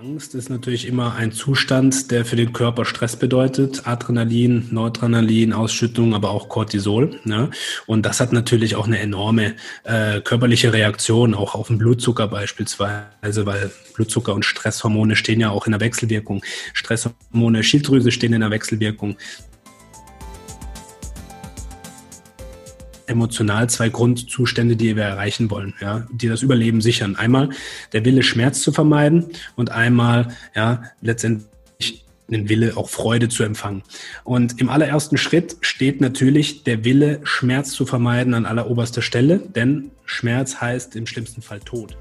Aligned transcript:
Angst 0.00 0.34
ist 0.34 0.48
natürlich 0.48 0.86
immer 0.86 1.14
ein 1.16 1.30
Zustand, 1.30 2.10
der 2.10 2.24
für 2.24 2.36
den 2.36 2.54
Körper 2.54 2.86
Stress 2.86 3.16
bedeutet. 3.16 3.86
Adrenalin, 3.86 4.68
Noradrenalin, 4.70 5.52
Ausschüttung, 5.52 6.14
aber 6.14 6.30
auch 6.30 6.48
Cortisol. 6.48 7.20
Ne? 7.24 7.50
Und 7.86 8.06
das 8.06 8.18
hat 8.18 8.32
natürlich 8.32 8.76
auch 8.76 8.86
eine 8.86 8.98
enorme 8.98 9.56
äh, 9.84 10.22
körperliche 10.22 10.72
Reaktion, 10.72 11.34
auch 11.34 11.54
auf 11.54 11.66
den 11.66 11.76
Blutzucker 11.76 12.28
beispielsweise, 12.28 13.44
weil 13.44 13.70
Blutzucker 13.94 14.32
und 14.32 14.46
Stresshormone 14.46 15.16
stehen 15.16 15.40
ja 15.40 15.50
auch 15.50 15.66
in 15.66 15.72
der 15.72 15.80
Wechselwirkung. 15.80 16.42
Stresshormone, 16.72 17.62
Schilddrüse 17.62 18.10
stehen 18.10 18.32
in 18.32 18.40
der 18.40 18.50
Wechselwirkung. 18.50 19.18
Emotional 23.10 23.68
zwei 23.68 23.88
Grundzustände, 23.88 24.76
die 24.76 24.96
wir 24.96 25.02
erreichen 25.02 25.50
wollen, 25.50 25.74
ja, 25.80 26.06
die 26.12 26.28
das 26.28 26.42
Überleben 26.42 26.80
sichern. 26.80 27.16
Einmal 27.16 27.50
der 27.92 28.04
Wille, 28.04 28.22
Schmerz 28.22 28.62
zu 28.62 28.72
vermeiden 28.72 29.26
und 29.56 29.70
einmal, 29.70 30.28
ja, 30.54 30.82
letztendlich 31.02 32.04
den 32.28 32.48
Wille, 32.48 32.76
auch 32.76 32.88
Freude 32.88 33.28
zu 33.28 33.42
empfangen. 33.42 33.82
Und 34.22 34.60
im 34.60 34.70
allerersten 34.70 35.16
Schritt 35.16 35.56
steht 35.60 36.00
natürlich 36.00 36.62
der 36.62 36.84
Wille, 36.84 37.20
Schmerz 37.24 37.72
zu 37.72 37.84
vermeiden 37.84 38.34
an 38.34 38.46
alleroberster 38.46 39.02
Stelle, 39.02 39.38
denn 39.38 39.90
Schmerz 40.04 40.60
heißt 40.60 40.94
im 40.94 41.06
schlimmsten 41.06 41.42
Fall 41.42 41.60
Tod 41.60 41.96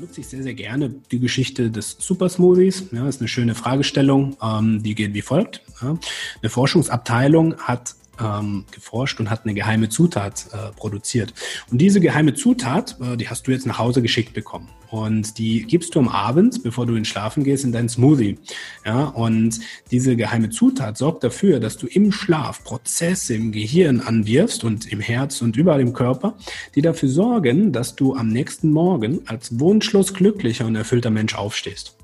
nutze 0.00 0.22
ich 0.22 0.28
sehr, 0.28 0.42
sehr 0.42 0.54
gerne 0.54 0.94
die 1.10 1.20
Geschichte 1.20 1.70
des 1.70 1.96
Supersmoothies. 1.98 2.86
Ja, 2.92 3.06
ist 3.08 3.20
eine 3.20 3.28
schöne 3.28 3.54
Fragestellung, 3.54 4.36
ähm, 4.42 4.82
die 4.82 4.94
geht 4.94 5.14
wie 5.14 5.22
folgt. 5.22 5.62
Ja. 5.82 5.98
Eine 6.40 6.50
Forschungsabteilung 6.50 7.56
hat 7.58 7.94
ähm, 8.22 8.64
geforscht 8.70 9.20
und 9.20 9.30
hat 9.30 9.44
eine 9.44 9.54
geheime 9.54 9.88
Zutat 9.88 10.46
äh, 10.52 10.72
produziert. 10.76 11.34
Und 11.70 11.78
diese 11.78 12.00
geheime 12.00 12.34
Zutat, 12.34 12.96
äh, 13.00 13.16
die 13.16 13.28
hast 13.28 13.46
du 13.46 13.50
jetzt 13.50 13.66
nach 13.66 13.78
Hause 13.78 14.02
geschickt 14.02 14.34
bekommen. 14.34 14.68
Und 14.90 15.38
die 15.38 15.62
gibst 15.62 15.94
du 15.94 16.00
am 16.00 16.08
Abend, 16.08 16.64
bevor 16.64 16.84
du 16.84 16.96
ins 16.96 17.06
Schlafen 17.08 17.44
gehst, 17.44 17.64
in 17.64 17.70
deinen 17.70 17.88
Smoothie. 17.88 18.38
Ja, 18.84 19.04
und 19.04 19.60
diese 19.90 20.16
geheime 20.16 20.50
Zutat 20.50 20.98
sorgt 20.98 21.22
dafür, 21.22 21.60
dass 21.60 21.76
du 21.76 21.86
im 21.86 22.10
Schlaf 22.10 22.64
Prozesse 22.64 23.34
im 23.34 23.52
Gehirn 23.52 24.00
anwirfst 24.00 24.64
und 24.64 24.90
im 24.90 25.00
Herz 25.00 25.42
und 25.42 25.56
überall 25.56 25.80
im 25.80 25.92
Körper, 25.92 26.36
die 26.74 26.82
dafür 26.82 27.08
sorgen, 27.08 27.72
dass 27.72 27.94
du 27.94 28.16
am 28.16 28.28
nächsten 28.28 28.70
Morgen 28.70 29.20
als 29.26 29.60
wunschlos 29.60 30.12
glücklicher 30.12 30.66
und 30.66 30.74
erfüllter 30.74 31.10
Mensch 31.10 31.36
aufstehst. 31.36 31.99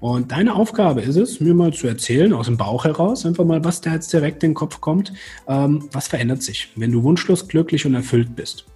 Und 0.00 0.32
deine 0.32 0.54
Aufgabe 0.54 1.00
ist 1.00 1.16
es, 1.16 1.40
mir 1.40 1.54
mal 1.54 1.72
zu 1.72 1.86
erzählen, 1.86 2.32
aus 2.32 2.46
dem 2.46 2.56
Bauch 2.56 2.84
heraus, 2.84 3.26
einfach 3.26 3.44
mal, 3.44 3.64
was 3.64 3.80
da 3.80 3.92
jetzt 3.92 4.12
direkt 4.12 4.42
in 4.44 4.50
den 4.50 4.54
Kopf 4.54 4.80
kommt, 4.80 5.12
ähm, 5.48 5.88
was 5.92 6.08
verändert 6.08 6.42
sich, 6.42 6.68
wenn 6.76 6.92
du 6.92 7.02
wunschlos 7.02 7.48
glücklich 7.48 7.86
und 7.86 7.94
erfüllt 7.94 8.36
bist. 8.36 8.66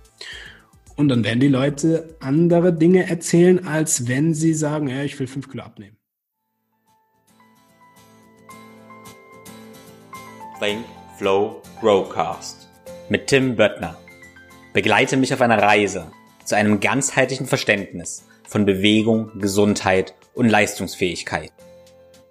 Und 0.97 1.09
dann 1.09 1.25
werden 1.25 1.41
die 1.41 1.49
Leute 1.49 2.17
andere 2.21 2.73
Dinge 2.73 3.09
erzählen, 3.09 3.67
als 3.67 4.07
wenn 4.09 4.33
sie 4.35 4.55
sagen, 4.55 4.89
ja, 4.89 5.03
ich 5.03 5.19
will 5.19 5.27
fünf 5.27 5.51
Kilo 5.51 5.65
abnehmen. 5.65 5.97
Think, 10.61 10.85
Flow, 11.19 11.63
Growcast 11.81 12.69
mit 13.09 13.27
Tim 13.27 13.57
Böttner. 13.57 13.99
Begleite 14.73 15.17
mich 15.17 15.35
auf 15.35 15.41
einer 15.41 15.61
Reise 15.61 16.11
zu 16.45 16.57
einem 16.57 16.81
ganzheitlichen 16.81 17.47
Verständnis 17.47 18.25
von 18.49 18.65
Bewegung, 18.65 19.39
Gesundheit 19.39 20.15
und 20.35 20.49
Leistungsfähigkeit. 20.49 21.53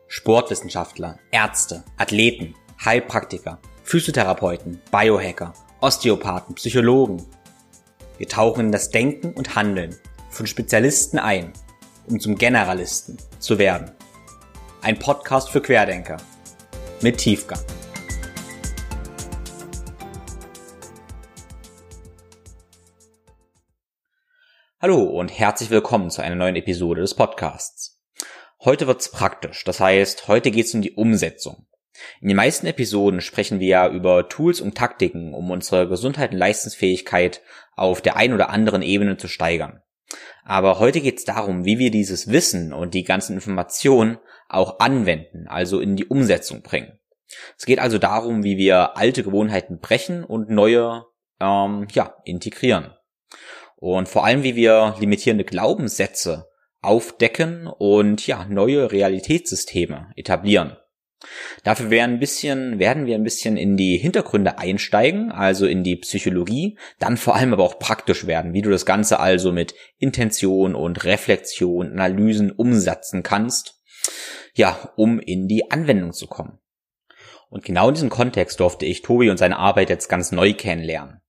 Sportwissenschaftler, 0.08 1.18
Ärzte, 1.32 1.84
Athleten, 1.98 2.56
Heilpraktiker, 2.84 3.60
Physiotherapeuten, 3.84 4.80
Biohacker, 4.92 5.54
Osteopathen, 5.82 6.56
Psychologen. 6.56 7.26
Wir 8.18 8.28
tauchen 8.28 8.68
in 8.68 8.72
das 8.72 8.92
Denken 8.92 9.34
und 9.34 9.56
Handeln 9.56 9.96
von 10.30 10.48
Spezialisten 10.48 11.18
ein, 11.18 11.52
um 12.08 12.20
zum 12.20 12.38
Generalisten 12.38 13.18
zu 13.40 13.58
werden. 13.58 13.92
Ein 14.82 15.00
Podcast 15.00 15.50
für 15.50 15.62
Querdenker 15.62 16.18
mit 17.02 17.18
Tiefgang. 17.18 17.60
Hallo 24.82 25.02
und 25.02 25.30
herzlich 25.30 25.70
willkommen 25.70 26.10
zu 26.10 26.22
einer 26.22 26.36
neuen 26.36 26.58
Episode 26.58 27.00
des 27.00 27.16
Podcasts. 27.16 27.83
Heute 28.66 28.88
wird's 28.88 29.12
praktisch, 29.12 29.64
das 29.64 29.80
heißt, 29.80 30.28
heute 30.28 30.50
geht's 30.50 30.74
um 30.74 30.82
die 30.82 30.94
Umsetzung. 30.94 31.68
In 32.22 32.30
den 32.30 32.38
meisten 32.38 32.66
Episoden 32.66 33.22
sprechen 33.22 33.60
wir 33.60 33.68
ja 33.68 33.90
über 33.90 34.30
Tools 34.30 34.62
und 34.62 34.76
Taktiken, 34.76 35.34
um 35.34 35.52
unsere 35.52 35.88
Gesundheit 35.88 36.32
und 36.32 36.38
Leistungsfähigkeit 36.38 37.42
auf 37.76 38.02
der 38.02 38.16
einen 38.16 38.34
oder 38.34 38.50
anderen 38.50 38.82
Ebene 38.82 39.18
zu 39.18 39.28
steigern. 39.28 39.82
Aber 40.44 40.80
heute 40.80 41.02
geht's 41.02 41.26
darum, 41.26 41.66
wie 41.66 41.78
wir 41.78 41.92
dieses 41.92 42.32
Wissen 42.32 42.74
und 42.74 42.94
die 42.94 43.04
ganzen 43.04 43.34
Informationen 43.34 44.18
auch 44.48 44.80
anwenden, 44.80 45.48
also 45.48 45.80
in 45.80 45.96
die 45.96 46.06
Umsetzung 46.06 46.62
bringen. 46.62 47.00
Es 47.58 47.66
geht 47.66 47.80
also 47.80 47.98
darum, 47.98 48.44
wie 48.44 48.58
wir 48.58 48.98
alte 48.98 49.24
Gewohnheiten 49.24 49.80
brechen 49.80 50.24
und 50.24 50.50
neue 50.50 51.06
ähm, 51.40 51.88
ja, 51.92 52.16
integrieren 52.24 52.94
und 53.84 54.08
vor 54.08 54.24
allem, 54.24 54.44
wie 54.44 54.56
wir 54.56 54.96
limitierende 54.98 55.44
Glaubenssätze 55.44 56.48
aufdecken 56.84 57.68
und 57.68 58.26
ja, 58.28 58.46
neue 58.46 58.92
Realitätssysteme 58.92 60.12
etablieren. 60.16 60.78
Dafür 61.64 61.90
werden, 61.90 62.16
ein 62.16 62.20
bisschen, 62.20 62.80
werden 62.80 63.06
wir 63.06 63.16
ein 63.16 63.24
bisschen 63.24 63.56
in 63.56 63.78
die 63.78 63.98
Hintergründe 63.98 64.58
einsteigen, 64.58 65.32
also 65.32 65.66
in 65.66 65.84
die 65.84 65.96
Psychologie, 65.96 66.78
dann 67.00 67.18
vor 67.18 67.36
allem 67.36 67.54
aber 67.54 67.64
auch 67.64 67.80
praktisch 67.80 68.28
werden, 68.28 68.54
wie 68.54 68.62
du 68.62 68.70
das 68.70 68.86
Ganze 68.86 69.20
also 69.20 69.52
mit 69.52 69.74
Intention 69.98 70.76
und 70.76 71.04
Reflexion, 71.06 71.92
Analysen 71.94 72.52
umsetzen 72.52 73.24
kannst, 73.24 73.82
ja, 74.54 74.92
um 74.98 75.20
in 75.20 75.48
die 75.48 75.72
Anwendung 75.72 76.12
zu 76.12 76.28
kommen. 76.28 76.60
Und 77.50 77.64
genau 77.64 77.90
in 77.90 77.94
diesem 77.94 78.10
Kontext 78.10 78.60
durfte 78.60 78.86
ich 78.86 79.02
Tobi 79.02 79.30
und 79.30 79.38
seine 79.38 79.58
Arbeit 79.58 79.90
jetzt 79.90 80.10
ganz 80.10 80.32
neu 80.32 80.54
kennenlernen. 80.54 81.22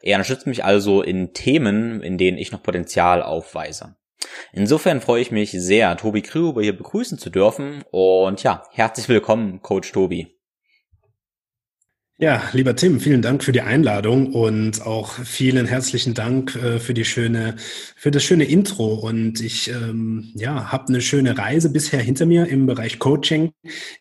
Er 0.00 0.16
unterstützt 0.16 0.46
mich 0.46 0.64
also 0.64 1.02
in 1.02 1.34
Themen, 1.34 2.02
in 2.02 2.18
denen 2.18 2.38
ich 2.38 2.52
noch 2.52 2.62
Potenzial 2.62 3.22
aufweise. 3.22 3.96
Insofern 4.52 5.00
freue 5.00 5.22
ich 5.22 5.30
mich 5.30 5.52
sehr, 5.52 5.96
Tobi 5.96 6.22
Krüber 6.22 6.62
hier 6.62 6.76
begrüßen 6.76 7.18
zu 7.18 7.30
dürfen 7.30 7.84
und 7.90 8.42
ja, 8.42 8.64
herzlich 8.72 9.08
willkommen, 9.08 9.62
Coach 9.62 9.92
Tobi. 9.92 10.37
Ja, 12.20 12.42
lieber 12.52 12.74
Tim, 12.74 12.98
vielen 12.98 13.22
Dank 13.22 13.44
für 13.44 13.52
die 13.52 13.60
Einladung 13.60 14.32
und 14.32 14.84
auch 14.84 15.12
vielen 15.12 15.66
herzlichen 15.66 16.14
Dank 16.14 16.56
äh, 16.56 16.80
für 16.80 16.92
die 16.92 17.04
schöne, 17.04 17.54
für 17.94 18.10
das 18.10 18.24
schöne 18.24 18.42
Intro. 18.42 18.94
Und 18.94 19.40
ich 19.40 19.70
ähm, 19.70 20.32
ja, 20.34 20.72
habe 20.72 20.88
eine 20.88 21.00
schöne 21.00 21.38
Reise 21.38 21.70
bisher 21.70 22.00
hinter 22.00 22.26
mir 22.26 22.48
im 22.48 22.66
Bereich 22.66 22.98
Coaching. 22.98 23.52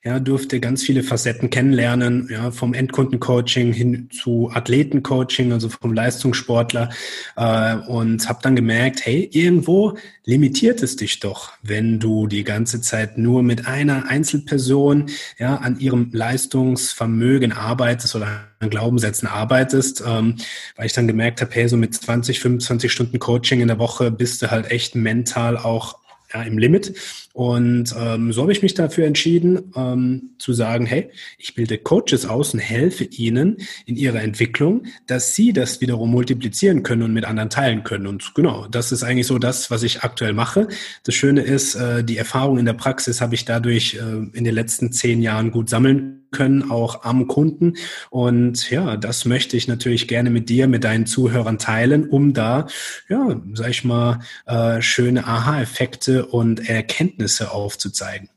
Ja, 0.04 0.20
durfte 0.20 0.60
ganz 0.60 0.82
viele 0.82 1.04
Facetten 1.04 1.52
kennenlernen, 1.52 2.28
ja, 2.32 2.50
vom 2.50 2.74
Endkundencoaching 2.74 3.72
hin 3.72 4.10
zu 4.12 4.50
Athletencoaching, 4.52 5.54
also 5.54 5.70
vom 5.70 5.94
Leistungssportler. 5.94 6.90
Äh, 7.36 7.76
und 7.88 8.28
habe 8.28 8.40
dann 8.42 8.56
gemerkt, 8.56 9.06
hey, 9.06 9.30
irgendwo 9.32 9.96
limitiert 10.26 10.82
es 10.82 10.96
dich 10.96 11.20
doch, 11.20 11.52
wenn 11.62 12.00
du 12.00 12.26
die 12.26 12.44
ganze 12.44 12.82
Zeit 12.82 13.20
nur 13.20 13.44
mit 13.44 13.68
einer 13.68 14.10
Einzelperson 14.10 15.06
ja, 15.38 15.58
an 15.58 15.80
ihrem 15.80 16.10
Leistungsvermögen 16.12 17.52
arbeitest 17.52 18.07
arbeitest 18.08 18.16
oder 18.16 18.48
an 18.60 18.70
Glaubenssätzen 18.70 19.28
arbeitest, 19.28 20.04
ähm, 20.06 20.36
weil 20.76 20.86
ich 20.86 20.94
dann 20.94 21.08
gemerkt 21.08 21.42
habe, 21.42 21.54
hey, 21.54 21.68
so 21.68 21.78
mit 21.78 21.94
20, 21.94 22.40
25 22.40 22.92
Stunden 22.92 23.20
Coaching 23.20 23.62
in 23.62 23.68
der 23.68 23.80
Woche 23.80 24.12
bist 24.12 24.42
du 24.42 24.52
halt 24.52 24.72
echt 24.72 24.96
mental 24.96 25.58
auch 25.58 25.98
ja, 26.34 26.42
im 26.44 26.58
Limit. 26.58 26.94
Und 27.38 27.94
ähm, 27.96 28.34
so 28.34 28.42
habe 28.42 28.52
ich 28.52 28.64
mich 28.64 28.74
dafür 28.74 29.06
entschieden, 29.06 29.72
ähm, 29.76 30.32
zu 30.40 30.54
sagen, 30.54 30.88
hey, 30.88 31.12
ich 31.38 31.54
bilde 31.54 31.78
Coaches 31.78 32.26
aus 32.26 32.56
und 32.56 32.60
helfe 32.60 33.04
ihnen 33.04 33.58
in 33.86 33.96
ihrer 33.96 34.24
Entwicklung, 34.24 34.88
dass 35.06 35.36
sie 35.36 35.54
das 35.54 35.80
wiederum 35.80 36.10
multiplizieren 36.10 36.82
können 36.82 37.04
und 37.04 37.14
mit 37.14 37.26
anderen 37.26 37.52
teilen 37.52 37.84
können. 37.84 38.08
Und 38.08 38.34
genau, 38.34 38.66
das 38.68 38.92
ist 38.92 39.04
eigentlich 39.04 39.28
so 39.28 39.38
das, 39.38 39.70
was 39.70 39.84
ich 39.84 40.02
aktuell 40.02 40.34
mache. 40.34 40.68
Das 41.04 41.14
Schöne 41.14 41.42
ist, 41.42 41.76
äh, 41.76 42.04
die 42.04 42.18
Erfahrung 42.18 42.58
in 42.58 42.66
der 42.66 42.74
Praxis 42.74 43.22
habe 43.22 43.36
ich 43.36 43.46
dadurch 43.46 43.94
äh, 43.94 44.36
in 44.36 44.44
den 44.44 44.56
letzten 44.56 44.92
zehn 44.92 45.22
Jahren 45.22 45.52
gut 45.52 45.70
sammeln 45.70 46.24
können, 46.32 46.72
auch 46.72 47.04
am 47.04 47.28
Kunden. 47.28 47.76
Und 48.10 48.70
ja, 48.70 48.98
das 48.98 49.26
möchte 49.26 49.56
ich 49.56 49.68
natürlich 49.68 50.08
gerne 50.08 50.30
mit 50.30 50.50
dir, 50.50 50.68
mit 50.68 50.84
deinen 50.84 51.06
Zuhörern 51.06 51.58
teilen, 51.58 52.10
um 52.10 52.34
da, 52.34 52.68
ja, 53.08 53.42
sag 53.54 53.70
ich 53.70 53.84
mal, 53.84 54.20
äh, 54.46 54.82
schöne 54.82 55.26
Aha-Effekte 55.26 56.26
und 56.26 56.68
Erkenntnisse 56.68 57.27
aufzuzeigen. 57.52 58.30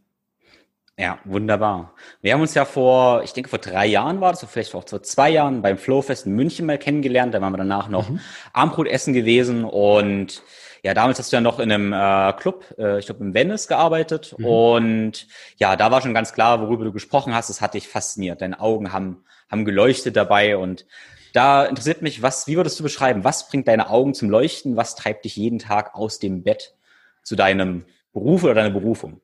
Ja, 0.98 1.19
wunderbar. 1.25 1.94
Wir 2.20 2.34
haben 2.34 2.42
uns 2.42 2.52
ja 2.52 2.66
vor, 2.66 3.22
ich 3.22 3.32
denke 3.32 3.48
vor 3.48 3.58
drei 3.58 3.87
Jahren 3.87 4.20
war 4.20 4.32
das, 4.32 4.42
oder 4.42 4.52
vielleicht 4.52 4.75
auch 4.75 4.87
vor 4.87 5.02
zwei 5.02 5.31
Jahren 5.31 5.62
beim 5.62 5.78
Flowfest 5.78 6.26
in 6.26 6.34
München 6.34 6.66
mal 6.66 6.76
kennengelernt. 6.76 7.32
Da 7.32 7.40
waren 7.40 7.54
wir 7.54 7.58
danach 7.58 7.88
noch 7.88 8.10
mhm. 8.10 8.20
Armbrot 8.52 8.87
essen 8.87 9.14
gewesen 9.14 9.64
und 9.64 10.42
ja, 10.82 10.92
damals 10.92 11.19
hast 11.19 11.32
du 11.32 11.37
ja 11.37 11.40
noch 11.40 11.58
in 11.58 11.72
einem 11.72 11.92
äh, 11.92 12.32
Club, 12.38 12.64
äh, 12.78 12.98
ich 12.98 13.06
glaube 13.06 13.25
im 13.25 13.32
Venice 13.32 13.66
gearbeitet 13.66 14.34
mhm. 14.37 14.44
und 14.44 15.26
ja, 15.56 15.76
da 15.76 15.90
war 15.90 16.02
schon 16.02 16.14
ganz 16.14 16.34
klar, 16.34 16.60
worüber 16.60 16.84
du 16.84 16.93
gesprochen 16.93 17.34
hast. 17.34 17.48
Das 17.48 17.62
hat 17.62 17.75
dich 17.75 17.88
fasziniert. 17.88 18.43
Deine 18.43 18.60
Augen 18.60 18.93
haben 18.93 19.25
haben 19.50 19.64
geleuchtet 19.64 20.16
dabei 20.16 20.56
und 20.56 20.86
da 21.32 21.64
interessiert 21.64 22.02
mich, 22.02 22.22
was, 22.22 22.46
wie 22.46 22.56
würdest 22.56 22.78
du 22.78 22.82
beschreiben? 22.82 23.25
Was 23.25 23.48
bringt 23.48 23.69
deine 23.69 23.90
Augen 23.90 24.14
zum 24.14 24.31
Leuchten? 24.31 24.76
Was 24.76 24.94
treibt 24.96 25.25
dich 25.25 25.36
jeden 25.36 25.58
Tag 25.58 25.94
aus 25.94 26.19
dem 26.19 26.43
Bett? 26.43 26.75
zu 27.22 27.36
deinem 27.36 27.84
Beruf 28.12 28.44
oder 28.44 28.54
deiner 28.54 28.70
Berufung? 28.70 29.20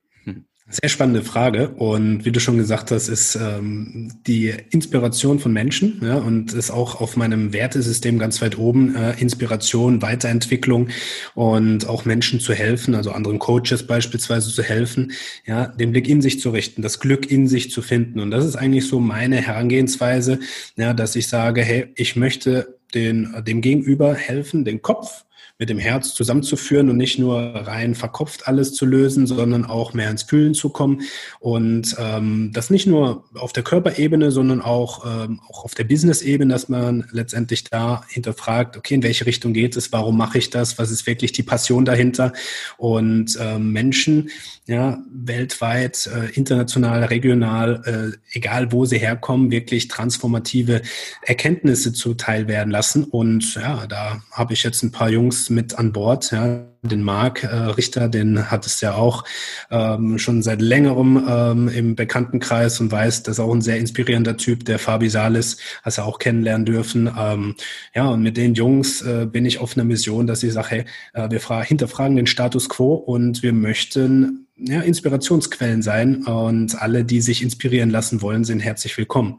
Sehr 0.68 0.88
spannende 0.88 1.22
Frage. 1.22 1.68
Und 1.68 2.24
wie 2.24 2.32
du 2.32 2.40
schon 2.40 2.58
gesagt 2.58 2.90
hast, 2.90 3.06
ist 3.06 3.36
ähm, 3.36 4.12
die 4.26 4.52
Inspiration 4.70 5.38
von 5.38 5.52
Menschen 5.52 6.00
ja, 6.02 6.16
und 6.16 6.54
ist 6.54 6.72
auch 6.72 7.00
auf 7.00 7.16
meinem 7.16 7.52
Wertesystem 7.52 8.18
ganz 8.18 8.42
weit 8.42 8.58
oben. 8.58 8.96
Äh, 8.96 9.12
Inspiration, 9.20 10.02
Weiterentwicklung 10.02 10.88
und 11.36 11.88
auch 11.88 12.04
Menschen 12.04 12.40
zu 12.40 12.52
helfen, 12.52 12.96
also 12.96 13.12
anderen 13.12 13.38
Coaches 13.38 13.86
beispielsweise 13.86 14.52
zu 14.52 14.64
helfen, 14.64 15.12
ja, 15.46 15.68
den 15.68 15.92
Blick 15.92 16.08
in 16.08 16.20
sich 16.20 16.40
zu 16.40 16.50
richten, 16.50 16.82
das 16.82 16.98
Glück 16.98 17.30
in 17.30 17.46
sich 17.46 17.70
zu 17.70 17.80
finden. 17.80 18.18
Und 18.18 18.32
das 18.32 18.44
ist 18.44 18.56
eigentlich 18.56 18.88
so 18.88 18.98
meine 18.98 19.36
Herangehensweise, 19.36 20.40
ja, 20.74 20.94
dass 20.94 21.14
ich 21.14 21.28
sage, 21.28 21.62
hey, 21.62 21.92
ich 21.94 22.16
möchte 22.16 22.76
den, 22.92 23.32
dem 23.46 23.60
Gegenüber 23.60 24.14
helfen, 24.14 24.64
den 24.64 24.82
Kopf 24.82 25.25
mit 25.58 25.70
dem 25.70 25.78
Herz 25.78 26.12
zusammenzuführen 26.12 26.90
und 26.90 26.98
nicht 26.98 27.18
nur 27.18 27.38
rein 27.38 27.94
verkopft 27.94 28.46
alles 28.46 28.74
zu 28.74 28.84
lösen, 28.84 29.26
sondern 29.26 29.64
auch 29.64 29.94
mehr 29.94 30.10
ins 30.10 30.24
Fühlen 30.24 30.52
zu 30.52 30.68
kommen. 30.68 31.02
Und 31.40 31.96
ähm, 31.98 32.50
das 32.52 32.68
nicht 32.68 32.86
nur 32.86 33.24
auf 33.34 33.54
der 33.54 33.62
Körperebene, 33.62 34.30
sondern 34.30 34.60
auch, 34.60 35.06
ähm, 35.06 35.40
auch 35.48 35.64
auf 35.64 35.74
der 35.74 35.84
Business-Ebene, 35.84 36.52
dass 36.52 36.68
man 36.68 37.06
letztendlich 37.10 37.64
da 37.64 38.02
hinterfragt, 38.08 38.76
okay, 38.76 38.94
in 38.94 39.02
welche 39.02 39.24
Richtung 39.24 39.54
geht 39.54 39.76
es, 39.76 39.92
warum 39.92 40.18
mache 40.18 40.36
ich 40.36 40.50
das, 40.50 40.78
was 40.78 40.90
ist 40.90 41.06
wirklich 41.06 41.32
die 41.32 41.42
Passion 41.42 41.86
dahinter? 41.86 42.34
Und 42.76 43.38
ähm, 43.40 43.72
Menschen, 43.72 44.28
ja, 44.66 44.98
weltweit, 45.10 46.10
äh, 46.12 46.30
international, 46.32 47.04
regional, 47.04 47.82
äh, 48.12 48.36
egal 48.36 48.72
wo 48.72 48.84
sie 48.84 48.98
herkommen, 48.98 49.50
wirklich 49.50 49.88
transformative 49.88 50.82
Erkenntnisse 51.22 51.92
zuteil 51.92 52.48
werden 52.48 52.70
lassen. 52.70 53.04
Und 53.04 53.54
ja, 53.54 53.86
da 53.86 54.22
habe 54.32 54.52
ich 54.52 54.64
jetzt 54.64 54.82
ein 54.82 54.92
paar 54.92 55.08
Jungs 55.08 55.45
mit 55.50 55.78
an 55.78 55.92
Bord, 55.92 56.30
ja, 56.32 56.66
den 56.82 57.02
Marc 57.02 57.42
äh, 57.42 57.48
Richter, 57.48 58.08
den 58.08 58.50
hat 58.50 58.66
es 58.66 58.80
ja 58.80 58.94
auch 58.94 59.24
ähm, 59.70 60.18
schon 60.18 60.42
seit 60.42 60.62
längerem 60.62 61.24
ähm, 61.28 61.68
im 61.68 61.94
Bekanntenkreis 61.96 62.80
und 62.80 62.92
weiß, 62.92 63.24
das 63.24 63.36
ist 63.38 63.40
auch 63.40 63.52
ein 63.52 63.62
sehr 63.62 63.78
inspirierender 63.78 64.36
Typ, 64.36 64.64
der 64.64 64.78
Fabi 64.78 65.08
Salis, 65.08 65.58
hast 65.82 65.98
du 65.98 66.02
auch 66.02 66.18
kennenlernen 66.18 66.64
dürfen. 66.64 67.10
Ähm, 67.18 67.54
ja, 67.94 68.08
und 68.08 68.22
mit 68.22 68.36
den 68.36 68.54
Jungs 68.54 69.02
äh, 69.02 69.26
bin 69.26 69.46
ich 69.46 69.58
auf 69.58 69.76
einer 69.76 69.84
Mission, 69.84 70.26
dass 70.26 70.42
ich 70.42 70.52
sage, 70.52 70.68
hey, 70.68 70.84
äh, 71.14 71.30
wir 71.30 71.62
hinterfragen 71.62 72.16
den 72.16 72.26
Status 72.26 72.68
quo 72.68 72.94
und 72.94 73.42
wir 73.42 73.52
möchten 73.52 74.46
ja, 74.56 74.80
Inspirationsquellen 74.80 75.82
sein 75.82 76.24
und 76.24 76.80
alle, 76.80 77.04
die 77.04 77.20
sich 77.20 77.42
inspirieren 77.42 77.90
lassen 77.90 78.22
wollen, 78.22 78.44
sind 78.44 78.60
herzlich 78.60 78.96
willkommen. 78.96 79.38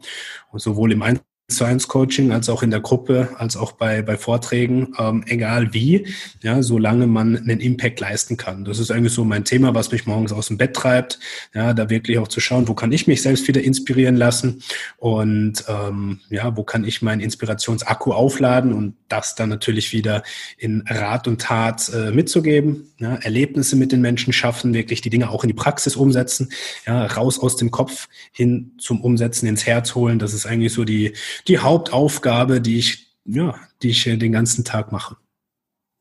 Und 0.50 0.60
sowohl 0.60 0.92
im 0.92 1.02
Einzelnen 1.02 1.37
Science 1.50 1.88
Coaching 1.88 2.30
als 2.30 2.50
auch 2.50 2.62
in 2.62 2.70
der 2.70 2.80
Gruppe, 2.80 3.30
als 3.38 3.56
auch 3.56 3.72
bei, 3.72 4.02
bei 4.02 4.18
Vorträgen, 4.18 4.92
ähm, 4.98 5.24
egal 5.26 5.72
wie, 5.72 6.06
ja, 6.42 6.62
solange 6.62 7.06
man 7.06 7.38
einen 7.38 7.60
Impact 7.60 8.00
leisten 8.00 8.36
kann. 8.36 8.66
Das 8.66 8.78
ist 8.78 8.90
eigentlich 8.90 9.14
so 9.14 9.24
mein 9.24 9.46
Thema, 9.46 9.74
was 9.74 9.90
mich 9.90 10.04
morgens 10.04 10.30
aus 10.30 10.48
dem 10.48 10.58
Bett 10.58 10.74
treibt, 10.74 11.18
ja, 11.54 11.72
da 11.72 11.88
wirklich 11.88 12.18
auch 12.18 12.28
zu 12.28 12.40
schauen, 12.40 12.68
wo 12.68 12.74
kann 12.74 12.92
ich 12.92 13.06
mich 13.06 13.22
selbst 13.22 13.48
wieder 13.48 13.62
inspirieren 13.62 14.16
lassen 14.16 14.62
und 14.98 15.64
ähm, 15.68 16.20
ja, 16.28 16.54
wo 16.54 16.64
kann 16.64 16.84
ich 16.84 17.00
meinen 17.00 17.22
Inspirationsakku 17.22 18.12
aufladen 18.12 18.74
und 18.74 18.96
das 19.08 19.34
dann 19.34 19.48
natürlich 19.48 19.94
wieder 19.94 20.22
in 20.58 20.84
Rat 20.86 21.26
und 21.26 21.40
Tat 21.40 21.90
äh, 21.94 22.10
mitzugeben, 22.10 22.92
ja, 22.98 23.14
Erlebnisse 23.14 23.74
mit 23.76 23.90
den 23.90 24.02
Menschen 24.02 24.34
schaffen, 24.34 24.74
wirklich 24.74 25.00
die 25.00 25.10
Dinge 25.10 25.30
auch 25.30 25.44
in 25.44 25.48
die 25.48 25.54
Praxis 25.54 25.96
umsetzen, 25.96 26.50
ja, 26.86 27.06
raus 27.06 27.38
aus 27.38 27.56
dem 27.56 27.70
Kopf 27.70 28.06
hin 28.32 28.72
zum 28.76 29.00
Umsetzen 29.00 29.46
ins 29.46 29.64
Herz 29.64 29.94
holen. 29.94 30.18
Das 30.18 30.34
ist 30.34 30.44
eigentlich 30.44 30.74
so 30.74 30.84
die 30.84 31.14
die 31.46 31.58
Hauptaufgabe, 31.58 32.60
die 32.60 32.78
ich, 32.78 33.16
ja, 33.24 33.54
die 33.82 33.90
ich 33.90 34.04
den 34.04 34.32
ganzen 34.32 34.64
Tag 34.64 34.92
mache. 34.92 35.16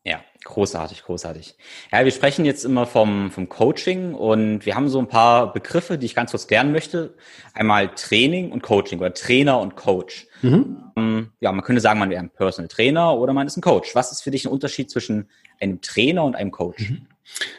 Ja, 0.04 0.22
großartig, 0.45 1.04
großartig. 1.04 1.56
Ja, 1.92 2.06
wir 2.06 2.12
sprechen 2.12 2.45
jetzt 2.45 2.63
immer 2.63 2.86
vom, 2.86 3.30
vom 3.30 3.50
Coaching 3.50 4.13
und 4.13 4.66
wir 4.66 4.75
haben 4.75 4.88
so 4.88 5.00
ein 5.00 5.10
paar 5.10 5.51
Begriffe, 5.51 5.98
die 5.98 6.06
ich 6.06 6.16
ganz 6.16 6.31
kurz 6.31 6.48
klären 6.48 6.72
möchte. 6.72 7.13
Einmal 7.54 7.94
Training 7.94 8.51
und 8.51 8.63
Coaching 8.63 9.00
oder 9.00 9.13
Trainer 9.13 9.60
und 9.60 9.75
Coach. 9.75 10.28
Mhm. 10.42 10.78
Ähm, 10.95 11.31
ja, 11.42 11.51
man 11.51 11.63
könnte 11.63 11.81
sagen, 11.81 12.00
man 12.00 12.10
wäre 12.10 12.22
ein 12.22 12.30
Personal 12.30 12.69
Trainer 12.69 13.18
oder 13.18 13.33
man 13.33 13.48
ist 13.48 13.57
ein 13.57 13.62
Coach. 13.62 13.95
Was 13.95 14.13
ist 14.13 14.22
für 14.22 14.31
dich 14.31 14.45
ein 14.45 14.51
Unterschied 14.51 14.90
zwischen 14.90 15.28
einem 15.60 15.81
Trainer 15.81 16.24
und 16.24 16.36
einem 16.36 16.51
Coach? 16.51 16.90
Mhm. 16.90 17.07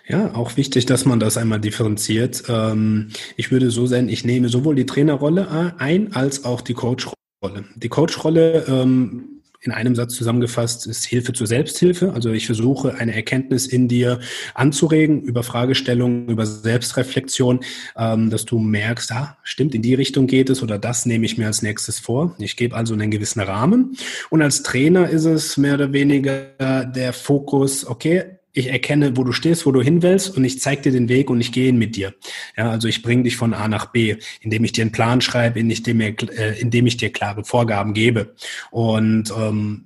Ja, 0.06 0.34
auch 0.34 0.56
wichtig, 0.56 0.86
dass 0.86 1.04
man 1.04 1.20
das 1.20 1.36
einmal 1.36 1.60
differenziert. 1.60 2.44
Ähm, 2.48 3.10
ich 3.36 3.50
würde 3.50 3.70
so 3.70 3.86
sein, 3.86 4.08
ich 4.08 4.24
nehme 4.24 4.48
sowohl 4.48 4.74
die 4.74 4.86
Trainerrolle 4.86 5.74
ein 5.78 6.14
als 6.14 6.46
auch 6.46 6.62
die 6.62 6.72
Coachrolle. 6.72 7.14
Rolle. 7.42 7.64
Die 7.76 7.88
Coach-Rolle 7.88 8.64
ähm, 8.68 9.38
in 9.60 9.72
einem 9.72 9.96
Satz 9.96 10.14
zusammengefasst 10.14 10.86
ist 10.86 11.04
Hilfe 11.04 11.32
zur 11.32 11.46
Selbsthilfe. 11.46 12.12
Also 12.12 12.30
ich 12.30 12.46
versuche 12.46 12.94
eine 12.94 13.14
Erkenntnis 13.14 13.66
in 13.66 13.88
dir 13.88 14.20
anzuregen 14.54 15.22
über 15.22 15.42
Fragestellungen, 15.42 16.28
über 16.28 16.46
Selbstreflexion, 16.46 17.60
ähm, 17.96 18.30
dass 18.30 18.44
du 18.44 18.58
merkst, 18.58 19.12
ah, 19.12 19.36
stimmt, 19.42 19.74
in 19.74 19.82
die 19.82 19.94
Richtung 19.94 20.26
geht 20.26 20.50
es 20.50 20.62
oder 20.62 20.78
das 20.78 21.06
nehme 21.06 21.26
ich 21.26 21.38
mir 21.38 21.46
als 21.46 21.62
nächstes 21.62 21.98
vor. 21.98 22.34
Ich 22.38 22.56
gebe 22.56 22.76
also 22.76 22.94
einen 22.94 23.10
gewissen 23.10 23.40
Rahmen. 23.40 23.96
Und 24.30 24.42
als 24.42 24.62
Trainer 24.62 25.08
ist 25.08 25.24
es 25.24 25.56
mehr 25.56 25.74
oder 25.74 25.92
weniger 25.92 26.84
der 26.84 27.12
Fokus, 27.12 27.84
okay, 27.86 28.37
ich 28.58 28.68
erkenne, 28.68 29.16
wo 29.16 29.24
du 29.24 29.32
stehst, 29.32 29.66
wo 29.66 29.72
du 29.72 29.80
hin 29.80 30.02
willst 30.02 30.36
und 30.36 30.44
ich 30.44 30.60
zeige 30.60 30.82
dir 30.82 30.92
den 30.92 31.08
Weg 31.08 31.30
und 31.30 31.40
ich 31.40 31.52
gehe 31.52 31.68
ihn 31.68 31.78
mit 31.78 31.96
dir. 31.96 32.14
Ja, 32.56 32.70
also 32.70 32.88
ich 32.88 33.02
bringe 33.02 33.22
dich 33.22 33.36
von 33.36 33.54
A 33.54 33.68
nach 33.68 33.86
B, 33.86 34.16
indem 34.40 34.64
ich 34.64 34.72
dir 34.72 34.82
einen 34.82 34.92
Plan 34.92 35.20
schreibe, 35.20 35.60
indem, 35.60 36.00
äh, 36.00 36.14
indem 36.58 36.86
ich 36.86 36.96
dir 36.96 37.10
klare 37.10 37.44
Vorgaben 37.44 37.94
gebe. 37.94 38.34
Und 38.70 39.32
ähm, 39.36 39.84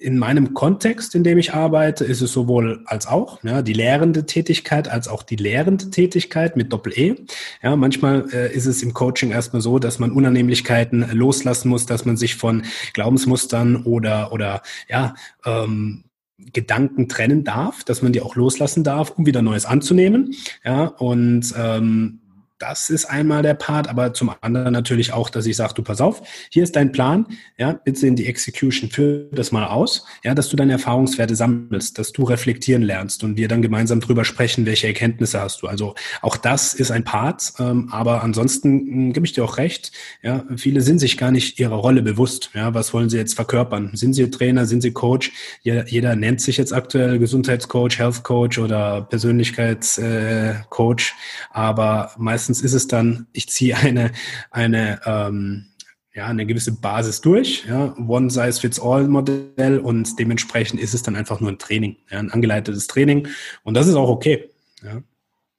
in 0.00 0.18
meinem 0.18 0.54
Kontext, 0.54 1.14
in 1.14 1.24
dem 1.24 1.36
ich 1.36 1.52
arbeite, 1.52 2.04
ist 2.04 2.22
es 2.22 2.32
sowohl 2.32 2.82
als 2.86 3.06
auch, 3.06 3.44
ja, 3.44 3.60
die 3.60 3.74
lehrende 3.74 4.24
Tätigkeit 4.24 4.88
als 4.88 5.08
auch 5.08 5.22
die 5.22 5.36
lehrende 5.36 5.90
Tätigkeit 5.90 6.56
mit 6.56 6.72
Doppel-E. 6.72 7.16
Ja, 7.62 7.76
manchmal 7.76 8.26
äh, 8.32 8.52
ist 8.52 8.64
es 8.64 8.82
im 8.82 8.94
Coaching 8.94 9.30
erstmal 9.30 9.60
so, 9.60 9.78
dass 9.78 9.98
man 9.98 10.10
Unannehmlichkeiten 10.10 11.10
loslassen 11.12 11.68
muss, 11.68 11.84
dass 11.84 12.06
man 12.06 12.16
sich 12.16 12.36
von 12.36 12.62
Glaubensmustern 12.94 13.84
oder, 13.84 14.32
oder 14.32 14.62
ja, 14.88 15.14
ähm, 15.44 16.04
Gedanken 16.52 17.08
trennen 17.08 17.44
darf, 17.44 17.84
dass 17.84 18.02
man 18.02 18.12
die 18.12 18.20
auch 18.20 18.36
loslassen 18.36 18.84
darf, 18.84 19.10
um 19.10 19.26
wieder 19.26 19.42
Neues 19.42 19.66
anzunehmen. 19.66 20.34
Ja, 20.64 20.86
und 20.86 21.54
ähm, 21.56 22.20
das 22.60 22.90
ist 22.90 23.06
einmal 23.06 23.42
der 23.42 23.54
Part, 23.54 23.88
aber 23.88 24.12
zum 24.12 24.32
anderen 24.42 24.72
natürlich 24.72 25.14
auch, 25.14 25.30
dass 25.30 25.46
ich 25.46 25.56
sage, 25.56 25.72
du 25.74 25.82
pass 25.82 26.00
auf, 26.00 26.22
hier 26.50 26.62
ist 26.62 26.76
dein 26.76 26.92
Plan, 26.92 27.26
ja, 27.56 27.72
bitte 27.72 28.06
in 28.06 28.16
die 28.16 28.26
Execution, 28.26 28.90
führ 28.90 29.28
das 29.32 29.50
mal 29.50 29.66
aus, 29.66 30.04
ja, 30.22 30.34
dass 30.34 30.50
du 30.50 30.56
deine 30.56 30.72
Erfahrungswerte 30.72 31.34
sammelst, 31.34 31.98
dass 31.98 32.12
du 32.12 32.24
reflektieren 32.24 32.82
lernst 32.82 33.24
und 33.24 33.38
wir 33.38 33.48
dann 33.48 33.62
gemeinsam 33.62 34.00
drüber 34.00 34.26
sprechen, 34.26 34.66
welche 34.66 34.88
Erkenntnisse 34.88 35.40
hast 35.40 35.62
du. 35.62 35.68
Also 35.68 35.94
auch 36.20 36.36
das 36.36 36.74
ist 36.74 36.90
ein 36.90 37.02
Part, 37.02 37.54
ähm, 37.58 37.88
aber 37.90 38.22
ansonsten 38.22 38.68
hm, 38.68 39.12
gebe 39.14 39.24
ich 39.24 39.32
dir 39.32 39.42
auch 39.42 39.56
recht, 39.56 39.92
ja, 40.22 40.44
viele 40.56 40.82
sind 40.82 40.98
sich 40.98 41.16
gar 41.16 41.30
nicht 41.30 41.58
ihrer 41.58 41.76
Rolle 41.76 42.02
bewusst, 42.02 42.50
ja, 42.52 42.74
was 42.74 42.92
wollen 42.92 43.08
sie 43.08 43.16
jetzt 43.16 43.34
verkörpern? 43.34 43.92
Sind 43.94 44.12
sie 44.12 44.30
Trainer, 44.30 44.66
sind 44.66 44.82
sie 44.82 44.92
Coach? 44.92 45.32
Jeder, 45.62 45.88
jeder 45.88 46.14
nennt 46.14 46.42
sich 46.42 46.58
jetzt 46.58 46.74
aktuell 46.74 47.18
Gesundheitscoach, 47.18 47.98
Health 47.98 48.22
Coach 48.22 48.58
oder 48.58 49.00
Persönlichkeitscoach, 49.00 51.00
äh, 51.00 51.12
aber 51.52 52.12
meistens 52.18 52.49
meistens 52.50 52.62
ist 52.62 52.74
es 52.74 52.88
dann, 52.88 53.26
ich 53.32 53.48
ziehe 53.48 53.76
eine, 53.76 54.10
eine, 54.50 55.00
ähm, 55.06 55.66
ja, 56.12 56.26
eine 56.26 56.44
gewisse 56.44 56.72
Basis 56.72 57.20
durch, 57.20 57.64
ja, 57.68 57.94
One-Size-Fits-All-Modell 57.96 59.78
und 59.78 60.18
dementsprechend 60.18 60.80
ist 60.80 60.92
es 60.92 61.02
dann 61.02 61.14
einfach 61.14 61.40
nur 61.40 61.50
ein 61.50 61.58
Training, 61.58 61.96
ja, 62.10 62.18
ein 62.18 62.32
angeleitetes 62.32 62.88
Training 62.88 63.28
und 63.62 63.74
das 63.74 63.86
ist 63.86 63.94
auch 63.94 64.08
okay. 64.08 64.50
Ja. 64.82 65.02